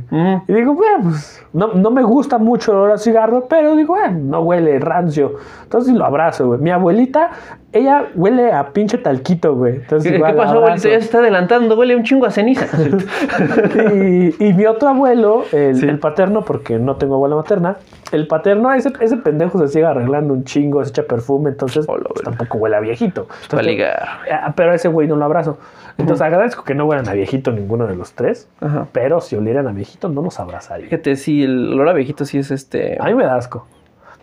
Y 0.47 0.53
digo, 0.53 0.73
bueno, 0.75 1.03
pues 1.09 1.43
no, 1.51 1.73
no 1.73 1.89
me 1.91 2.03
gusta 2.03 2.37
mucho 2.37 2.71
el 2.71 2.77
olor 2.77 2.91
a 2.91 2.97
cigarro, 2.97 3.47
pero 3.49 3.75
digo, 3.75 3.95
bueno, 3.95 4.19
no 4.19 4.39
huele 4.41 4.79
rancio. 4.79 5.33
Entonces 5.63 5.93
lo 5.95 6.05
abrazo, 6.05 6.47
güey. 6.47 6.59
Mi 6.59 6.69
abuelita, 6.71 7.31
ella 7.71 8.05
huele 8.15 8.51
a 8.53 8.69
pinche 8.69 8.97
talquito, 8.99 9.55
güey. 9.55 9.77
Entonces, 9.77 10.11
¿Qué, 10.11 10.17
igual 10.17 10.31
qué 10.33 10.37
pasó, 10.37 10.49
abuelito? 10.51 10.69
abrazo. 10.71 10.89
Ya 10.89 10.99
se 10.99 11.05
está 11.05 11.17
adelantando. 11.19 11.75
Huele 11.77 11.95
un 11.95 12.03
chingo 12.03 12.25
a 12.27 12.31
ceniza. 12.31 12.67
y, 13.93 14.35
y 14.45 14.53
mi 14.53 14.65
otro 14.65 14.89
abuelo, 14.89 15.43
el, 15.51 15.75
Sí. 15.75 15.87
el 15.87 15.99
paterno, 15.99 16.41
porque 16.43 16.79
no 16.79 16.95
tengo 16.97 17.15
abuela 17.15 17.35
materna, 17.35 17.77
el 18.13 18.27
paterno, 18.27 18.71
ese, 18.73 18.91
ese 18.99 19.17
pendejo 19.17 19.59
se 19.59 19.67
sigue 19.67 19.85
arreglando 19.85 20.33
un 20.33 20.43
chingo, 20.43 20.83
se 20.83 20.91
echa 20.91 21.03
perfume, 21.03 21.49
entonces 21.49 21.85
Hola, 21.87 22.05
pues, 22.13 22.23
tampoco 22.23 22.57
huele 22.59 22.75
a 22.75 22.79
viejito. 22.79 23.27
A 23.29 23.43
Entonces, 23.43 23.67
ligar. 23.67 24.07
ah, 24.31 24.53
pero 24.55 24.71
a 24.71 24.75
ese 24.75 24.87
güey 24.87 25.07
no 25.07 25.15
lo 25.15 25.25
abrazo. 25.25 25.57
Entonces 25.97 26.21
agradezco 26.21 26.63
que 26.63 26.73
no 26.73 26.85
huelan 26.85 27.07
a 27.07 27.13
viejito 27.13 27.51
ninguno 27.51 27.85
de 27.85 27.95
los 27.95 28.13
tres, 28.13 28.47
pero 28.91 29.21
si 29.21 29.35
olieran 29.35 29.67
a 29.67 29.71
viejito 29.71 30.09
no 30.09 30.21
los 30.21 30.39
abrazaría. 30.39 30.85
Fíjate, 30.87 31.15
sí, 31.15 31.43
el 31.43 31.73
olor 31.73 31.89
a 31.89 31.93
viejito 31.93 32.25
sí 32.25 32.39
es 32.39 32.49
este. 32.49 32.97
A 32.99 33.05
mí 33.05 33.13
me 33.13 33.25
da 33.25 33.35
asco. 33.35 33.67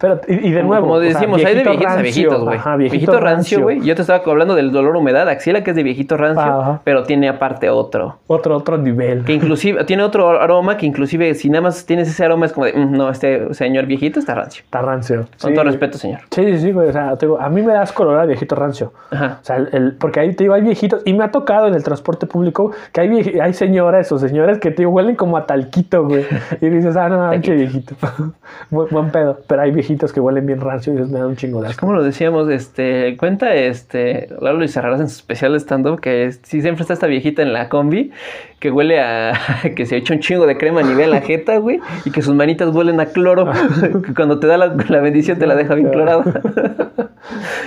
Pero, 0.01 0.21
y, 0.27 0.49
y 0.49 0.51
de 0.51 0.61
como, 0.63 0.73
nuevo. 0.73 0.87
como 0.87 0.95
o 0.99 1.01
sea, 1.03 1.09
decimos, 1.13 1.45
hay 1.45 1.55
de 1.55 1.63
viejito 1.63 1.71
viejitos 1.79 1.93
a 1.99 2.03
viejitos, 2.03 2.41
güey. 2.45 2.57
Ajá, 2.59 2.77
viejito, 2.77 3.21
rancio, 3.21 3.63
güey. 3.63 3.81
Yo 3.83 3.95
te 3.95 4.01
estaba 4.03 4.23
hablando 4.25 4.55
del 4.55 4.73
dolor 4.73 4.97
humedad, 4.97 5.29
axila, 5.29 5.63
que 5.63 5.71
es 5.71 5.77
de 5.77 5.83
viejito 5.83 6.17
rancio, 6.17 6.43
Ajá. 6.43 6.81
pero 6.85 7.03
tiene 7.05 7.29
aparte 7.29 7.69
otro. 7.71 8.17
Otro, 8.27 8.57
otro 8.57 8.79
nivel. 8.79 9.25
Que 9.25 9.35
inclusive, 9.35 9.85
tiene 9.85 10.03
otro 10.03 10.41
aroma 10.41 10.77
que 10.77 10.87
inclusive 10.87 11.35
si 11.35 11.51
nada 11.51 11.63
más 11.63 11.85
tienes 11.85 12.09
ese 12.09 12.25
aroma 12.25 12.47
es 12.47 12.53
como 12.53 12.67
de, 12.67 12.73
"Mm, 12.73 12.93
no, 12.97 13.11
este 13.11 13.53
señor 13.55 13.85
viejito 13.87 14.19
está 14.19 14.35
rancio. 14.35 14.63
Está 14.65 14.81
rancio. 14.81 15.27
Con 15.41 15.51
Sí. 15.51 15.55
todo 15.55 15.65
respeto, 15.65 15.99
señor. 15.99 16.21
Sí, 16.31 16.45
sí, 16.45 16.59
sí, 16.61 16.73
güey. 16.73 16.89
O 16.89 16.93
sea, 16.93 17.17
te 17.17 17.27
digo, 17.27 17.39
a 17.41 17.49
mí 17.51 17.61
me 17.61 17.73
das 17.75 17.93
color 17.93 18.19
a 18.19 18.25
viejito 18.25 18.55
rancio. 18.55 18.93
Ajá. 19.11 19.39
O 19.43 19.45
sea, 19.45 19.57
el, 19.57 19.69
el- 19.73 19.93
porque 19.97 20.21
ahí 20.21 20.35
te 20.35 20.45
digo, 20.45 20.55
hay 20.55 20.63
viejitos, 20.63 21.03
y 21.05 21.13
me 21.13 21.25
ha 21.25 21.31
tocado 21.31 21.67
en 21.69 21.75
el 21.75 21.83
transporte 21.83 22.27
público 22.27 22.73
que 22.93 23.03
hay, 23.03 23.39
hay 23.39 23.53
señoras 23.53 24.11
o 24.13 24.19
señores 24.19 24.59
que 24.61 24.71
te 24.71 24.79
digo, 24.83 24.93
huelen 24.93 25.15
como 25.17 25.37
a 25.37 25.47
talquito, 25.47 26.07
güey. 26.07 26.25
Y 26.63 26.69
dices, 26.71 26.97
ah, 26.97 27.09
no, 27.11 27.31
pinche 27.33 27.55
viejito. 27.55 27.95
buen, 28.71 28.89
buen 28.91 29.11
pedo. 29.11 29.39
Pero 29.47 29.61
hay 29.63 29.71
viejitos 29.71 29.90
que 29.99 30.21
huelen 30.21 30.47
bien 30.47 30.61
rancio 30.61 30.93
y 30.93 30.97
me 30.97 31.19
da 31.19 31.27
un 31.27 31.37
chingo 31.37 31.61
de 31.61 31.69
asco. 31.69 31.81
Como 31.81 31.95
lo 31.95 32.03
decíamos, 32.05 32.49
este, 32.49 33.17
cuenta 33.17 33.55
este, 33.55 34.29
Lalo 34.41 34.59
Luis 34.59 34.77
Arraras 34.77 35.01
en 35.01 35.09
su 35.09 35.17
especial 35.17 35.53
de 35.53 35.59
stand-up 35.61 36.01
que 36.01 36.25
es- 36.27 36.41
sí 36.45 36.61
siempre 36.63 36.83
está 36.83 36.95
esta 36.95 37.07
viejita 37.07 37.43
en 37.43 37.53
la 37.53 37.69
combi 37.69 38.13
que 38.61 38.71
huele 38.71 39.01
a 39.01 39.33
que 39.77 39.87
se 39.87 39.95
ha 39.97 39.99
hecho 39.99 40.15
un 40.15 40.21
chingo 40.21 40.47
de 40.47 40.57
crema 40.57 40.81
a 40.81 40.85
nivel 40.85 41.11
la 41.11 41.21
jeta, 41.23 41.57
güey, 41.59 41.81
y 42.05 42.11
que 42.11 42.23
sus 42.23 42.35
manitas 42.35 42.75
huelen 42.75 43.01
a 43.01 43.07
cloro, 43.07 43.51
que 44.07 44.15
cuando 44.15 44.39
te 44.39 44.47
da 44.47 44.57
la, 44.59 44.77
la 44.89 45.01
bendición 45.01 45.39
te 45.39 45.47
la 45.47 45.55
deja 45.57 45.75
bien 45.75 45.89
clorada. 45.91 46.23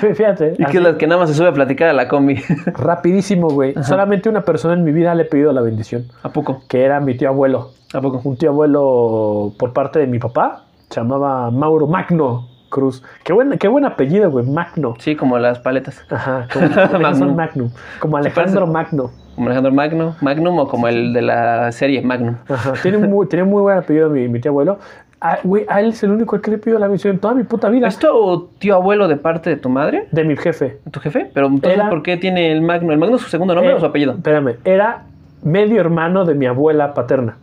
Fí- 0.02 0.14
Fíjate. 0.16 0.54
y 0.58 0.66
que 0.66 0.78
es 0.78 0.84
la 0.84 0.98
que 0.98 1.08
nada 1.08 1.22
más 1.22 1.30
se 1.30 1.36
sube 1.36 1.48
a 1.48 1.54
platicar 1.54 1.90
a 1.90 1.94
la 1.94 2.08
combi. 2.08 2.36
Rapidísimo, 2.66 3.50
güey. 3.50 3.74
Solamente 3.84 4.30
una 4.30 4.42
persona 4.42 4.74
en 4.74 4.84
mi 4.84 4.92
vida 4.92 5.14
le 5.16 5.24
he 5.24 5.26
pedido 5.26 5.52
la 5.54 5.62
bendición, 5.62 6.06
¿A 6.24 6.30
poco? 6.30 6.64
que 6.68 6.84
era 6.84 7.00
mi 7.00 7.16
tío 7.18 7.30
abuelo. 7.30 7.72
¿A 7.94 8.02
poco? 8.02 8.22
un 8.24 8.38
tío 8.38 8.50
abuelo 8.50 9.54
por 9.60 9.72
parte 9.74 10.00
de 10.00 10.08
mi 10.08 10.18
papá, 10.20 10.64
se 10.94 11.02
llamaba 11.02 11.50
Mauro 11.52 11.88
Magno 11.88 12.48
Cruz. 12.70 13.04
Qué 13.24 13.34
buen, 13.34 13.58
qué 13.58 13.68
buen 13.68 13.86
apellido, 13.86 14.30
güey, 14.32 14.46
Magno. 14.46 14.96
Sí, 15.00 15.16
como 15.16 15.38
las 15.40 15.60
paletas. 15.60 16.04
Ajá, 16.10 16.48
como 16.54 17.00
Magnum. 17.00 17.36
Magnum. 17.36 17.70
Como 18.00 18.18
Alejandro 18.18 18.68
Magno. 18.68 19.12
Como 19.36 19.48
Alejandro 19.48 19.72
Magno, 19.74 20.16
Magnum 20.22 20.60
o 20.60 20.68
como 20.68 20.88
el 20.88 21.12
de 21.14 21.22
la 21.24 21.72
serie 21.72 22.02
Magnum. 22.04 22.36
Ajá, 22.48 22.74
tiene 22.82 23.00
muy, 23.00 23.28
tiene 23.28 23.46
muy 23.46 23.62
buen 23.64 23.78
apellido 23.80 24.10
mi, 24.10 24.28
mi 24.28 24.40
tío 24.40 24.52
abuelo. 24.52 24.78
Ah, 25.20 25.38
güey, 25.44 25.66
a 25.70 25.80
él 25.80 25.90
es 25.90 26.04
el 26.04 26.12
único 26.12 26.36
al 26.36 26.42
que 26.42 26.52
le 26.52 26.58
pido 26.58 26.78
la 26.78 26.86
bendición 26.88 27.14
en 27.16 27.20
toda 27.20 27.34
mi 27.34 27.44
puta 27.44 27.70
vida. 27.70 27.88
¿Es 27.88 27.98
tu 27.98 28.50
tío 28.60 28.76
abuelo 28.76 29.08
de 29.08 29.16
parte 29.16 29.50
de 29.50 29.56
tu 29.56 29.70
madre? 29.70 30.08
De 30.12 30.24
mi 30.26 30.36
jefe. 30.36 30.80
¿Tu 30.92 31.00
jefe? 31.00 31.32
Pero 31.34 31.48
entonces, 31.48 31.80
Era- 31.80 31.90
¿por 31.90 32.04
qué 32.04 32.18
tiene 32.18 32.52
el 32.52 32.62
Magno? 32.62 32.92
¿El 32.92 33.00
Magno 33.00 33.16
es 33.16 33.22
su 33.22 33.30
segundo 33.30 33.56
nombre 33.56 33.72
Eh, 33.72 33.76
o 33.76 33.80
su 33.80 33.86
apellido? 33.86 34.12
Espérame, 34.14 34.58
era 34.66 35.04
medio 35.42 35.80
hermano 35.80 36.26
de 36.26 36.36
mi 36.36 36.46
abuela 36.46 36.94
paterna. 36.94 37.38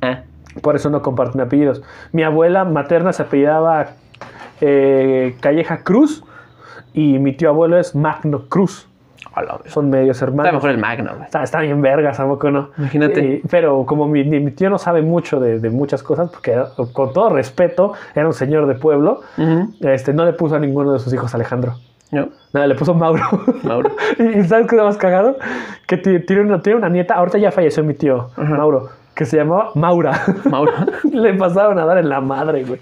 Ah, 0.00 0.20
Por 0.62 0.76
eso 0.76 0.90
no 0.90 1.02
comparten 1.02 1.40
apellidos. 1.40 1.82
Mi 2.12 2.22
abuela 2.22 2.64
materna 2.64 3.12
se 3.12 3.22
apellidaba 3.22 3.86
eh, 4.60 5.36
Calleja 5.40 5.78
Cruz 5.82 6.24
y 6.92 7.18
mi 7.18 7.32
tío 7.32 7.48
abuelo 7.48 7.78
es 7.78 7.94
Magno 7.94 8.48
Cruz. 8.48 8.88
Son 9.66 9.90
medios 9.90 10.22
hermanos. 10.22 10.46
Está 10.46 10.56
mejor 10.56 10.70
el 10.70 10.78
Magno. 10.78 11.10
Está, 11.24 11.42
está 11.42 11.60
bien 11.60 11.82
vergas, 11.82 12.20
¿a 12.20 12.24
poco 12.26 12.52
no? 12.52 12.70
Imagínate. 12.78 13.34
Eh, 13.36 13.42
pero 13.50 13.84
como 13.84 14.06
mi, 14.06 14.22
mi 14.22 14.52
tío 14.52 14.70
no 14.70 14.78
sabe 14.78 15.02
mucho 15.02 15.40
de, 15.40 15.58
de 15.58 15.70
muchas 15.70 16.04
cosas, 16.04 16.30
porque 16.30 16.52
era- 16.52 16.68
con 16.92 17.12
todo 17.12 17.30
respeto, 17.30 17.94
era 18.14 18.28
un 18.28 18.32
señor 18.32 18.66
de 18.68 18.74
pueblo, 18.76 19.22
este, 19.80 20.12
no 20.12 20.24
le 20.24 20.34
puso 20.34 20.54
a 20.54 20.60
ninguno 20.60 20.92
de 20.92 21.00
sus 21.00 21.12
hijos 21.12 21.34
Alejandro. 21.34 21.74
No, 22.12 22.28
Nada, 22.52 22.68
le 22.68 22.76
puso 22.76 22.94
Mauro. 22.94 23.24
Mauro. 23.64 23.90
y 24.20 24.22
y 24.38 24.44
¿sabes 24.44 24.68
qué 24.68 24.76
es 24.76 24.80
lo 24.80 24.84
más 24.84 24.98
cagado? 24.98 25.36
Que 25.88 25.96
ti- 25.96 26.20
tiene 26.20 26.42
una, 26.42 26.62
tiene 26.62 26.78
una 26.78 26.88
nieta, 26.88 27.14
ahorita 27.14 27.38
ya 27.38 27.50
falleció 27.50 27.82
mi 27.82 27.94
tío. 27.94 28.28
Mauro, 28.36 28.90
que 29.14 29.24
se 29.24 29.36
llamaba 29.36 29.70
Maura. 29.74 30.20
Mauro. 30.50 30.72
le 31.12 31.34
pasaron 31.34 31.78
a 31.78 31.84
dar 31.86 31.98
en 31.98 32.08
la 32.08 32.20
madre, 32.20 32.64
güey. 32.64 32.80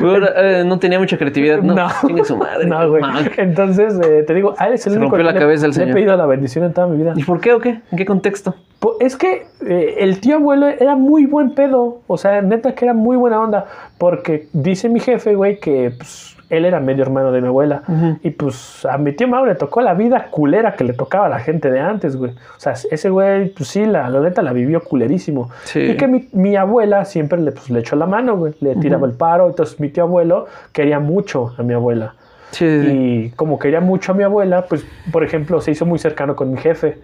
Eh, 0.00 0.62
no 0.66 0.78
tenía 0.78 0.98
mucha 0.98 1.16
creatividad. 1.16 1.60
No, 1.62 1.74
No. 1.74 1.88
Chingue 2.06 2.24
su 2.24 2.36
madre. 2.36 2.66
No, 2.66 2.88
güey. 2.88 3.00
Mauro. 3.02 3.30
Entonces, 3.36 3.98
eh, 4.04 4.22
te 4.26 4.34
digo, 4.34 4.54
a 4.58 4.66
él 4.68 4.74
es 4.74 4.86
el 4.86 4.92
Se 4.92 4.98
único 4.98 5.12
rompió 5.16 5.24
la 5.24 5.32
que 5.32 5.38
le- 5.38 5.44
cabeza 5.44 5.66
le 5.66 5.70
he 5.70 5.74
señor. 5.74 5.94
pedido 5.94 6.16
la 6.16 6.26
bendición 6.26 6.64
en 6.64 6.72
toda 6.72 6.86
mi 6.86 6.96
vida. 6.98 7.12
¿Y 7.16 7.24
por 7.24 7.40
qué 7.40 7.52
o 7.52 7.58
qué? 7.60 7.80
¿En 7.90 7.98
qué 7.98 8.04
contexto? 8.04 8.54
Po- 8.80 8.96
Es 9.00 9.16
que 9.16 9.46
eh, 9.66 9.96
el 9.98 10.20
tío 10.20 10.36
abuelo 10.36 10.66
era 10.68 10.96
muy 10.96 11.26
buen 11.26 11.54
pedo. 11.54 12.00
O 12.06 12.16
sea, 12.18 12.42
neta 12.42 12.74
que 12.74 12.84
era 12.84 12.94
muy 12.94 13.16
buena 13.16 13.40
onda. 13.40 13.66
Porque 13.98 14.48
dice 14.52 14.88
mi 14.88 15.00
jefe, 15.00 15.34
güey, 15.34 15.58
que 15.58 15.92
pues, 15.96 16.33
él 16.50 16.64
era 16.64 16.80
medio 16.80 17.02
hermano 17.02 17.32
de 17.32 17.40
mi 17.40 17.48
abuela. 17.48 17.82
Ujú. 17.88 18.18
Y 18.22 18.30
pues 18.30 18.84
a 18.84 18.98
mi 18.98 19.12
tío 19.12 19.28
Mauro 19.28 19.46
le 19.46 19.54
tocó 19.56 19.80
la 19.80 19.94
vida 19.94 20.26
culera 20.30 20.74
que 20.74 20.84
le 20.84 20.92
tocaba 20.92 21.26
a 21.26 21.28
la 21.28 21.40
gente 21.40 21.70
de 21.70 21.80
antes, 21.80 22.16
güey. 22.16 22.32
O 22.32 22.60
sea, 22.60 22.72
ese 22.72 23.10
güey, 23.10 23.48
pues 23.50 23.68
sí, 23.68 23.84
la, 23.86 24.08
la 24.08 24.20
neta 24.20 24.42
la 24.42 24.52
vivió 24.52 24.80
culerísimo. 24.82 25.50
Sí. 25.64 25.80
Y 25.80 25.96
que 25.96 26.06
mi, 26.06 26.28
mi 26.32 26.56
abuela 26.56 27.04
siempre 27.04 27.40
le, 27.40 27.52
pues, 27.52 27.70
le 27.70 27.80
echó 27.80 27.96
la 27.96 28.06
mano, 28.06 28.36
güey. 28.36 28.54
Le 28.60 28.76
tiraba 28.76 29.02
Ujú. 29.04 29.12
el 29.12 29.16
paro. 29.16 29.46
Entonces 29.48 29.80
mi 29.80 29.88
tío 29.88 30.04
abuelo 30.04 30.46
quería 30.72 31.00
mucho 31.00 31.54
a 31.58 31.62
mi 31.62 31.74
abuela. 31.74 32.14
Sí, 32.50 32.66
sí, 32.68 32.82
sí. 32.86 32.90
Y 32.92 33.30
como 33.30 33.58
quería 33.58 33.80
mucho 33.80 34.12
a 34.12 34.14
mi 34.14 34.22
abuela, 34.22 34.66
pues, 34.68 34.86
por 35.10 35.24
ejemplo, 35.24 35.60
se 35.60 35.70
hizo 35.72 35.86
muy 35.86 35.98
cercano 35.98 36.36
con 36.36 36.52
mi 36.52 36.58
jefe. 36.58 36.98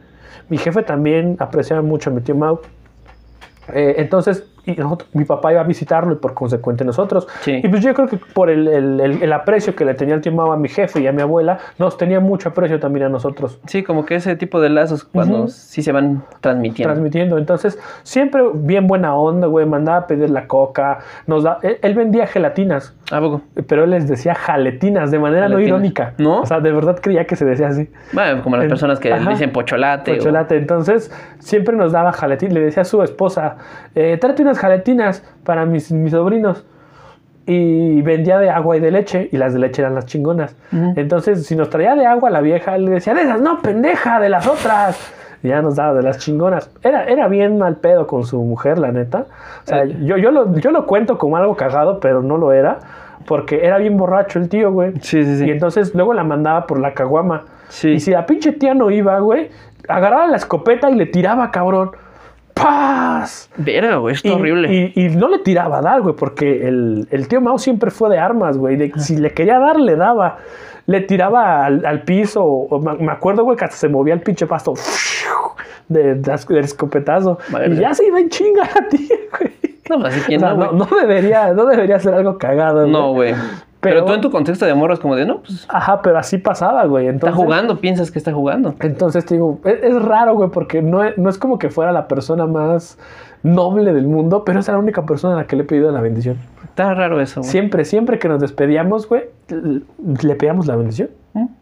Mi 0.49 0.59
jefe 0.59 0.83
también 0.83 1.37
apreciaba 1.39 1.83
mucho 1.83 2.11
a 2.11 2.13
mi 2.13 2.21
tío 2.21 2.35
Mau. 2.35 2.61
Eh, 3.73 3.95
entonces, 3.99 4.45
y 4.77 4.81
nosotros- 4.81 5.09
mi 5.15 5.25
papá 5.25 5.53
iba 5.53 5.61
a 5.61 5.65
visitarlo 5.65 6.13
y 6.13 6.17
por 6.17 6.35
consecuente 6.35 6.85
nosotros. 6.85 7.27
Sí. 7.41 7.61
Y 7.63 7.69
pues 7.69 7.83
yo 7.83 7.93
creo 7.95 8.09
que 8.09 8.19
por 8.19 8.51
el, 8.51 8.69
el- 8.69 9.01
el- 9.01 9.23
el 9.23 9.33
aprecio 9.33 9.75
que 9.75 9.85
le 9.85 9.95
tenía 9.95 10.15
el 10.15 10.21
tío 10.21 10.31
a 10.41 10.57
mi 10.57 10.69
jefe 10.69 11.01
y 11.01 11.07
a 11.07 11.13
mi 11.13 11.23
abuela, 11.23 11.59
nos 11.79 11.97
tenía 11.97 12.21
mucho 12.21 12.49
aprecio 12.51 12.79
también 12.81 13.07
a 13.07 13.09
nosotros. 13.09 13.59
Sí, 13.67 13.83
como 13.83 14.05
que 14.05 14.15
ese 14.17 14.37
tipo 14.37 14.61
de 14.61 14.69
lazos 14.71 15.05
cuando 15.05 15.49
sí 15.49 15.83
se 15.83 15.93
van 15.93 16.23
transmitiendo. 16.41 16.93
transmitiendo. 16.93 17.39
Entonces, 17.39 17.79
siempre 18.03 18.43
bien 18.55 18.87
buena 18.87 19.15
onda, 19.15 19.47
güey. 19.47 19.67
Mandaba 19.67 19.99
a 19.99 20.07
pedir 20.07 20.31
la 20.31 20.47
coca. 20.47 20.99
Nos 21.27 21.43
da, 21.45 21.59
él, 21.63 21.79
él 21.83 21.95
vendía 21.95 22.27
gelatinas, 22.27 22.95
¿A 23.11 23.21
poco? 23.21 23.43
pero 23.67 23.85
él 23.85 23.91
les 23.91 24.09
decía 24.09 24.35
jaletinas 24.35 25.11
de 25.11 25.19
manera 25.19 25.49
no 25.49 25.59
irónica. 25.61 26.15
¿No? 26.19 26.41
O 26.41 26.47
sea, 26.47 26.61
de 26.61 26.73
verdad 26.73 26.99
creía 27.01 27.27
que 27.27 27.37
se 27.37 27.45
decía 27.45 27.69
así. 27.69 27.89
Bueno, 28.13 28.43
como 28.43 28.57
las 28.57 28.65
En- 28.65 28.69
personas 28.71 28.99
que 29.01 29.13
Ajá. 29.13 29.29
dicen 29.31 29.53
pocholate. 29.53 30.13
o- 30.13 30.17
Chocolate. 30.17 30.57
Entonces, 30.57 31.11
siempre 31.39 31.77
nos 31.77 31.93
daba 31.93 32.13
jaletinas. 32.13 32.55
Le 32.55 32.61
decía 32.61 32.83
a 32.83 32.85
su 32.85 33.03
esposa, 33.03 33.57
eh, 33.95 34.17
tráete 34.21 34.43
unas 34.43 34.59
jaletinas 34.61 35.25
para 35.45 35.65
mis, 35.67 35.91
mis 35.93 36.13
sobrinos. 36.13 36.65
Y 37.47 38.03
vendía 38.03 38.39
de 38.39 38.49
agua 38.51 38.77
y 38.77 38.81
de 38.81 38.91
leche, 38.93 39.29
y 39.33 39.37
las 39.37 39.53
de 39.55 39.59
leche 39.59 39.83
eran 39.83 39.95
las 39.95 40.07
chingonas. 40.07 40.55
Entonces, 40.95 41.47
si 41.47 41.57
nos 41.57 41.69
traía 41.71 41.97
de 41.97 42.07
agua 42.07 42.31
la 42.31 42.41
vieja, 42.43 42.79
le 42.79 42.91
decía, 42.93 43.13
de 43.15 43.23
esas 43.23 43.41
no, 43.41 43.61
pendeja, 43.61 44.21
de 44.21 44.29
las 44.29 44.47
otras. 44.47 45.13
Y 45.43 45.49
ya 45.49 45.63
nos 45.63 45.75
daba 45.77 45.95
de 45.95 46.03
las 46.03 46.19
chingonas. 46.19 46.71
Era, 46.83 47.05
era 47.05 47.27
bien 47.27 47.59
mal 47.59 47.77
pedo 47.77 48.07
con 48.07 48.25
su 48.25 48.41
mujer, 48.43 48.79
la 48.79 48.93
neta. 48.93 49.25
O 49.65 49.67
sea, 49.67 49.85
Eh. 49.85 49.97
yo, 50.03 50.17
yo, 50.19 50.31
lo, 50.31 50.55
yo 50.59 50.71
lo 50.71 50.87
cuento 50.87 51.19
como 51.19 51.39
algo 51.39 51.57
cagado, 51.57 51.99
pero 51.99 52.23
no 52.23 52.37
lo 52.37 52.53
era. 52.53 52.79
Porque 53.27 53.65
era 53.67 53.79
bien 53.79 53.97
borracho 53.97 54.39
el 54.39 54.49
tío, 54.49 54.71
güey. 54.71 54.93
Sí, 55.01 55.25
sí, 55.25 55.39
sí. 55.39 55.47
Y 55.47 55.51
entonces 55.51 55.95
luego 55.95 56.15
la 56.15 56.23
mandaba 56.25 56.67
por 56.67 56.79
la 56.79 56.93
caguama. 56.95 57.45
Sí. 57.69 57.91
Y 57.93 58.01
si 58.01 58.11
la 58.13 58.27
pinche 58.27 58.53
tía 58.53 58.75
no 58.75 58.91
iba, 58.91 59.19
güey, 59.19 59.51
agarraba 59.89 60.27
la 60.29 60.37
escopeta 60.37 60.91
y 60.91 60.95
le 60.95 61.07
tiraba, 61.07 61.51
cabrón. 61.51 61.91
¡Paz! 62.55 63.51
Verga, 63.57 63.97
güey, 63.97 64.15
esto 64.15 64.29
Y, 64.29 64.33
horrible. 64.33 64.93
y- 64.95 65.01
y 65.07 65.09
no 65.11 65.29
le 65.29 65.39
tiraba 65.39 65.79
a 65.79 65.83
dar, 65.83 66.03
güey, 66.03 66.15
porque 66.15 66.67
el, 66.69 67.09
el 67.11 67.29
tío 67.29 67.41
Mao 67.41 67.59
siempre 67.59 67.91
fue 67.91 68.11
de 68.11 68.19
armas, 68.19 68.57
güey. 68.59 68.77
de- 68.77 68.93
Si 68.99 69.17
le 69.17 69.33
quería 69.33 69.59
dar, 69.59 69.79
le 69.79 69.97
daba. 69.97 70.39
Le 70.87 71.01
tiraba 71.03 71.65
al, 71.65 71.85
al 71.87 72.03
piso. 72.03 72.43
o 72.45 72.81
me 72.81 73.13
acuerdo, 73.13 73.45
güey, 73.45 73.57
que 73.57 73.65
hasta 73.65 73.77
se 73.77 73.89
movía 73.89 74.15
el 74.15 74.21
pinche 74.21 74.47
pasto. 74.47 74.75
De, 75.89 76.15
de- 76.15 76.39
del 76.49 76.65
escopetazo. 76.65 77.39
Madre. 77.51 77.75
Y 77.75 77.77
ya 77.79 77.93
se 77.95 78.07
iba 78.07 78.21
en 78.21 78.29
chinga 78.29 78.63
la 78.75 78.89
tía, 78.89 79.17
güey. 79.39 79.53
No, 79.89 79.99
pues 80.01 80.15
así 80.15 80.27
que 80.29 80.37
O 80.37 80.39
sea, 80.41 80.51
no, 80.55 80.57
no, 80.57 80.67
güey. 80.71 80.79
no 80.91 80.97
debería, 81.01 81.53
no 81.53 81.65
debería 81.67 81.99
ser 81.99 82.15
algo 82.15 82.39
cagado, 82.39 82.83
güey. 82.83 82.93
No, 82.93 83.13
güey. 83.13 83.35
Pero, 83.81 83.95
Pero- 83.97 84.05
tú 84.07 84.13
en 84.13 84.21
tu 84.21 84.31
contexto 84.31 84.67
de 84.67 84.75
morro 84.75 84.93
es 84.95 85.01
como 85.01 85.17
de, 85.17 85.25
no, 85.25 85.39
pues 85.41 85.67
Ajá, 85.71 86.03
pero 86.03 86.19
así 86.19 86.37
pasaba, 86.39 86.85
güey. 86.85 87.07
está 87.07 87.15
Entonces, 87.29 87.37
jugando, 87.37 87.79
piensas 87.81 88.11
que 88.11 88.19
está 88.19 88.33
jugando. 88.33 88.75
Entonces 88.81 89.25
te 89.25 89.35
digo, 89.37 89.59
es, 89.65 89.83
es 89.83 90.03
raro, 90.03 90.35
güey, 90.35 90.51
porque 90.51 90.83
no 90.83 91.03
es, 91.03 91.17
no 91.17 91.31
es 91.31 91.39
como 91.39 91.59
que 91.59 91.71
fuera 91.71 91.91
la 91.91 92.07
persona 92.07 92.47
más 92.47 92.99
noble 93.43 93.95
del 93.95 94.07
mundo, 94.07 94.45
pero 94.45 94.61
es 94.61 94.69
la 94.69 94.77
única 94.77 95.07
persona 95.07 95.33
a 95.35 95.37
la 95.39 95.47
que 95.47 95.57
le 95.57 95.63
he 95.63 95.67
pedido 95.67 95.91
la 95.93 96.03
bendición. 96.03 96.37
Está 96.63 96.93
raro 96.95 97.21
eso, 97.23 97.41
güey. 97.41 97.51
Siempre, 97.51 97.85
siempre 97.87 98.19
que 98.19 98.29
nos 98.29 98.41
despedíamos, 98.41 99.09
güey, 99.09 99.25
le 99.49 100.35
pedíamos 100.35 100.67
la 100.67 100.77
bendición. 100.77 101.09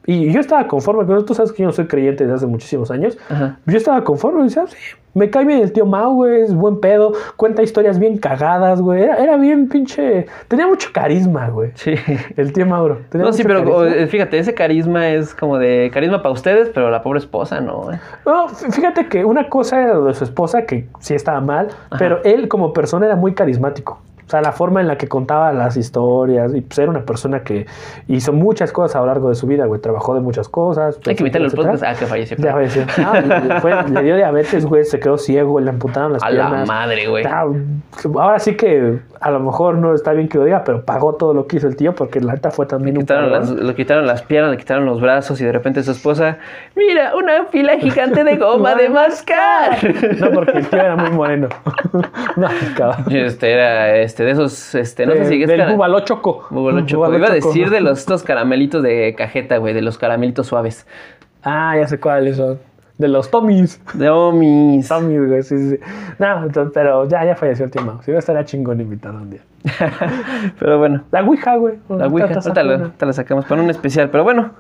Y 0.07 0.33
yo 0.33 0.41
estaba 0.41 0.67
conforme, 0.67 1.05
pero 1.05 1.25
tú 1.25 1.35
sabes 1.35 1.53
que 1.53 1.63
yo 1.63 1.67
no 1.69 1.73
soy 1.73 1.87
creyente 1.87 2.25
desde 2.25 2.37
hace 2.37 2.47
muchísimos 2.47 2.91
años. 2.91 3.19
Ajá. 3.29 3.59
Yo 3.67 3.77
estaba 3.77 4.03
conforme, 4.03 4.43
decía, 4.45 4.67
sí, 4.67 4.77
me 5.13 5.29
cae 5.29 5.45
bien 5.45 5.61
el 5.61 5.73
tío 5.73 5.85
Mau, 5.85 6.15
güey, 6.15 6.41
es 6.41 6.55
buen 6.55 6.81
pedo, 6.81 7.13
cuenta 7.37 7.63
historias 7.63 7.99
bien 7.99 8.17
cagadas, 8.17 8.81
güey. 8.81 9.03
Era, 9.03 9.17
era 9.17 9.37
bien 9.37 9.69
pinche. 9.69 10.27
Tenía 10.49 10.67
mucho 10.67 10.89
carisma, 10.95 11.49
güey. 11.51 11.73
Sí. 11.75 11.95
El 12.39 12.53
tío 12.55 12.65
Mauro. 12.65 13.01
tenía 13.11 13.27
No, 13.27 13.33
sí, 13.35 13.43
pero 13.45 13.63
carisma. 13.83 14.07
fíjate, 14.07 14.39
ese 14.39 14.55
carisma 14.55 15.09
es 15.11 15.35
como 15.35 15.59
de 15.59 15.91
carisma 15.93 16.23
para 16.23 16.33
ustedes, 16.33 16.71
pero 16.73 16.91
la 16.91 17.03
pobre 17.03 17.19
esposa 17.19 17.61
no, 17.61 17.83
güey. 17.83 17.99
No, 18.25 18.49
fí- 18.49 18.73
fíjate 18.73 19.09
que 19.09 19.27
una 19.27 19.51
cosa 19.51 19.83
era 19.83 19.95
lo 19.95 20.05
de 20.07 20.15
su 20.15 20.25
esposa, 20.25 20.63
que 20.65 20.89
sí 21.01 21.15
estaba 21.15 21.41
mal, 21.43 21.69
Ajá. 21.91 21.97
pero 21.99 22.25
él 22.25 22.49
como 22.49 22.73
persona 22.73 23.05
era 23.05 23.17
muy 23.17 23.35
carismático. 23.35 24.01
O 24.29 24.31
sea, 24.31 24.43
la 24.43 24.53
forma 24.53 24.83
en 24.83 24.89
la 24.89 24.99
que 24.99 25.09
contaba 25.09 25.55
las 25.55 25.79
historias, 25.79 26.55
y 26.55 26.61
pues 26.61 26.79
era 26.79 26.91
una 26.91 27.01
persona 27.01 27.41
que 27.41 27.67
hizo 28.09 28.35
muchas 28.35 28.73
cosas 28.73 28.97
a 28.97 29.01
lo 29.01 29.07
largo 29.07 29.31
de 29.31 29.35
su 29.35 29.47
vida, 29.47 29.65
güey. 29.65 29.81
Trabajó 29.81 30.15
de 30.15 30.21
muchas 30.21 30.51
cosas. 30.51 30.99
Hay 31.07 31.15
que 31.15 31.23
invitarle 31.23 31.47
etcétera, 31.47 31.73
podcast. 31.73 31.97
Ah, 31.97 31.99
que 31.99 32.07
falleció. 32.07 32.37
Ya 32.37 32.53
falleció. 32.53 32.85
No, 32.99 33.15
le, 33.15 33.61
fue- 33.63 33.89
le 33.91 34.03
dio 34.03 34.17
diabetes, 34.17 34.67
güey, 34.67 34.85
se 34.85 35.01
quedó 35.01 35.17
ciego, 35.17 35.59
le 35.61 35.71
amputaron 35.71 36.13
las 36.13 36.23
A 36.23 36.29
la 36.31 36.47
piernas. 36.47 36.69
madre, 36.69 37.07
güey. 37.09 37.25
Ah, 37.25 37.47
Ahora 38.19 38.39
sí 38.39 38.55
que 38.55 38.99
a 39.21 39.31
lo 39.31 39.41
mejor 39.41 39.77
no 39.77 39.95
está 39.95 40.13
bien 40.13 40.29
que 40.29 40.37
lo 40.39 40.45
diga, 40.45 40.63
pero 40.63 40.85
pagó 40.85 41.15
todo 41.15 41.33
lo 41.35 41.47
que 41.47 41.57
hizo 41.57 41.67
el 41.67 41.75
tío 41.77 41.95
porque 41.95 42.21
la 42.21 42.35
neta 42.35 42.51
fue 42.51 42.67
también 42.67 42.95
Le 42.95 43.01
un 43.01 43.05
quitaron, 43.07 43.31
cabrón. 43.31 43.57
las, 43.57 43.65
le 43.65 43.75
quitaron 43.75 44.07
las 44.07 44.23
piernas, 44.23 44.51
le 44.53 44.59
quitaron 44.59 44.85
los 44.85 45.01
brazos 45.01 45.41
y 45.41 45.45
de 45.45 45.51
repente 45.53 45.83
su 45.83 45.91
esposa, 45.93 46.37
mira, 46.77 47.17
una 47.17 47.47
fila 47.47 47.77
gigante 47.79 48.23
de 48.25 48.37
goma 48.37 48.75
de 48.75 48.89
mascar. 48.91 49.79
No, 50.21 50.31
porque 50.33 50.59
el 50.59 50.67
tío 50.69 50.79
era 50.81 50.97
muy 50.97 51.11
moreno. 51.11 51.49
no, 52.37 52.49
cabrón. 52.77 53.07
Este 53.11 53.53
era 53.53 53.97
este, 53.97 54.18
de 54.25 54.33
esos, 54.33 54.75
este, 54.75 55.07
no 55.07 55.13
sé 55.15 55.25
si 55.27 55.43
es 55.43 55.49
del 55.49 55.59
cara- 55.59 55.73
Búbalo 55.73 56.01
Choco. 56.01 56.47
Búbalo 56.51 56.87
choco. 56.87 56.99
Búbalo 57.07 57.19
Iba 57.19 57.29
a 57.29 57.35
decir 57.35 57.71
de 57.71 57.81
los 57.81 57.99
estos 58.01 58.23
caramelitos 58.23 58.83
de 58.83 59.15
cajeta, 59.17 59.57
güey, 59.59 59.75
de 59.75 59.83
los 59.83 59.99
caramelitos 59.99 60.47
suaves. 60.47 60.87
Ah, 61.43 61.75
ya 61.79 61.87
sé 61.87 61.99
cuáles 62.01 62.37
son. 62.37 62.59
De 62.99 63.07
los 63.07 63.31
Tommys. 63.31 63.81
De 63.95 64.11
Omis. 64.11 64.89
Tommys, 64.89 65.29
güey, 65.29 65.43
sí, 65.45 65.57
sí. 65.57 65.71
sí. 65.77 65.79
No, 66.19 66.49
pero 66.75 67.07
ya, 67.09 67.25
ya 67.25 67.37
falleció 67.37 67.65
el 67.67 67.71
tío 67.71 67.83
Mau. 67.83 68.03
Si 68.03 68.11
no, 68.11 68.19
estaría 68.19 68.45
chingón 68.45 68.81
invitado 68.81 69.19
un 69.19 69.31
día. 69.31 69.41
Pero 70.59 70.79
bueno, 70.79 71.03
La 71.13 71.23
Ouija, 71.23 71.57
güey. 71.57 71.75
la 71.89 72.07
Ouija, 72.09 72.27
Ahorita 72.35 72.63
la, 72.65 72.91
la 72.99 73.13
sacamos 73.13 73.45
para 73.45 73.63
un 73.63 73.71
especial. 73.71 74.11
Pero 74.11 74.25
bueno, 74.25 74.51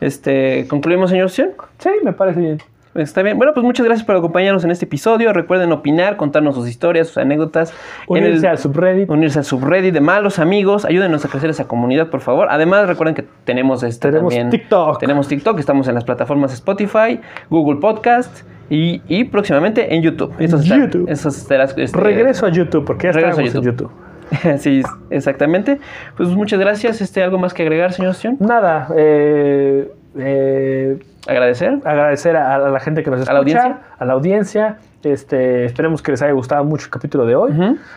este, 0.00 0.66
concluimos, 0.68 1.10
señor 1.10 1.30
Sion. 1.30 1.50
Sí, 1.78 1.90
me 2.04 2.12
parece 2.12 2.40
bien. 2.40 2.58
Está 2.94 3.22
bien. 3.22 3.38
Bueno, 3.38 3.52
pues 3.54 3.64
muchas 3.64 3.86
gracias 3.86 4.06
por 4.06 4.16
acompañarnos 4.16 4.64
en 4.64 4.70
este 4.70 4.84
episodio. 4.84 5.32
Recuerden 5.32 5.72
opinar, 5.72 6.16
contarnos 6.16 6.54
sus 6.54 6.68
historias, 6.68 7.08
sus 7.08 7.18
anécdotas. 7.18 7.70
en 8.08 8.24
Unirse 8.24 8.46
el- 8.46 8.50
al 8.52 8.58
subreddit. 8.58 9.08
unirse 9.10 9.38
al 9.38 9.44
subreddit 9.46 9.94
de 9.94 10.00
malos 10.00 10.38
amigos. 10.38 10.84
Ayúdenos 10.84 11.24
a 11.24 11.28
crecer 11.28 11.48
esa 11.50 11.66
comunidad, 11.66 12.08
por 12.10 12.20
favor. 12.20 12.48
Además, 12.50 12.86
recuerden 12.86 13.14
que 13.14 13.24
tenemos 13.44 13.82
este 13.82 14.08
Tenemos 14.10 14.34
también. 14.34 14.50
TikTok. 14.50 14.98
Tenemos 15.00 15.26
TikTok. 15.28 15.58
Estamos 15.58 15.88
en 15.88 15.94
las 15.94 16.04
plataformas 16.04 16.52
Spotify, 16.52 17.18
Google 17.48 17.80
Podcast 17.80 18.46
y, 18.68 19.00
y 19.08 19.24
próximamente 19.24 19.94
en 19.94 20.02
YouTube. 20.02 20.34
Están- 20.38 20.62
YouTube. 20.62 21.08
esos 21.08 21.36
estarás- 21.38 21.74
este, 21.78 21.98
Regreso 21.98 22.44
a 22.46 22.50
YouTube, 22.50 22.84
porque 22.84 23.06
ya 23.06 23.12
Regreso 23.12 23.40
a 23.40 23.44
estamos 23.44 23.66
en 23.66 23.72
YouTube. 23.72 23.90
YouTube. 24.30 24.58
sí, 24.58 24.82
exactamente. 25.10 25.78
Pues 26.16 26.28
muchas 26.30 26.58
gracias. 26.60 27.00
Este, 27.00 27.22
¿Algo 27.22 27.38
más 27.38 27.54
que 27.54 27.62
agregar, 27.62 27.92
señor 27.92 28.14
Sion? 28.14 28.36
Nada, 28.38 28.88
eh, 28.96 29.90
eh, 30.18 30.98
Agradecer. 31.26 31.80
agradecer 31.84 32.36
a, 32.36 32.56
a 32.56 32.58
la 32.58 32.80
gente 32.80 33.02
que 33.02 33.10
nos 33.10 33.20
escucha, 33.20 33.32
la 33.32 33.38
audiencia? 33.38 33.78
a 33.98 34.04
la 34.04 34.12
audiencia. 34.12 34.78
Este, 35.02 35.64
esperemos 35.64 36.02
que 36.02 36.12
les 36.12 36.22
haya 36.22 36.32
gustado 36.32 36.64
mucho 36.64 36.86
el 36.86 36.90
capítulo 36.90 37.26
de 37.26 37.34
hoy, 37.34 37.52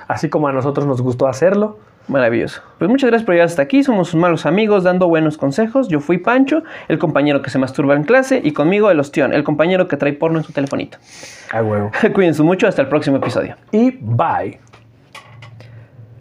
así 0.08 0.30
como 0.30 0.48
a 0.48 0.52
nosotros 0.54 0.88
nos 0.88 1.02
gustó 1.02 1.28
hacerlo. 1.28 1.78
Maravilloso. 2.08 2.62
Pues 2.78 2.90
muchas 2.90 3.10
gracias 3.10 3.26
por 3.26 3.34
llegar 3.34 3.48
hasta 3.48 3.64
aquí. 3.64 3.84
Somos 3.84 4.10
sus 4.10 4.20
malos 4.20 4.46
amigos 4.46 4.84
dando 4.84 5.08
buenos 5.08 5.38
consejos. 5.38 5.88
Yo 5.88 6.00
fui 6.00 6.20
Pancho, 6.20 6.64
el 6.88 7.00
compañero 7.00 7.42
que 7.42 7.50
se 7.50 7.58
masturba 7.58 7.96
en 7.96 8.04
clase, 8.04 8.42
y 8.44 8.52
conmigo 8.52 8.92
el 8.92 9.00
ostión, 9.00 9.34
el 9.34 9.44
compañero 9.44 9.88
que 9.88 9.98
trae 9.98 10.14
porno 10.14 10.38
en 10.38 10.44
su 10.44 10.54
telefonito. 10.54 11.00
A 11.52 11.64
huevo. 11.64 11.92
Cuídense 12.14 12.44
mucho. 12.44 12.68
Hasta 12.68 12.84
el 12.84 12.90
próximo 12.90 13.18
episodio. 13.18 13.56
Y 13.72 13.98
bye. 14.02 14.60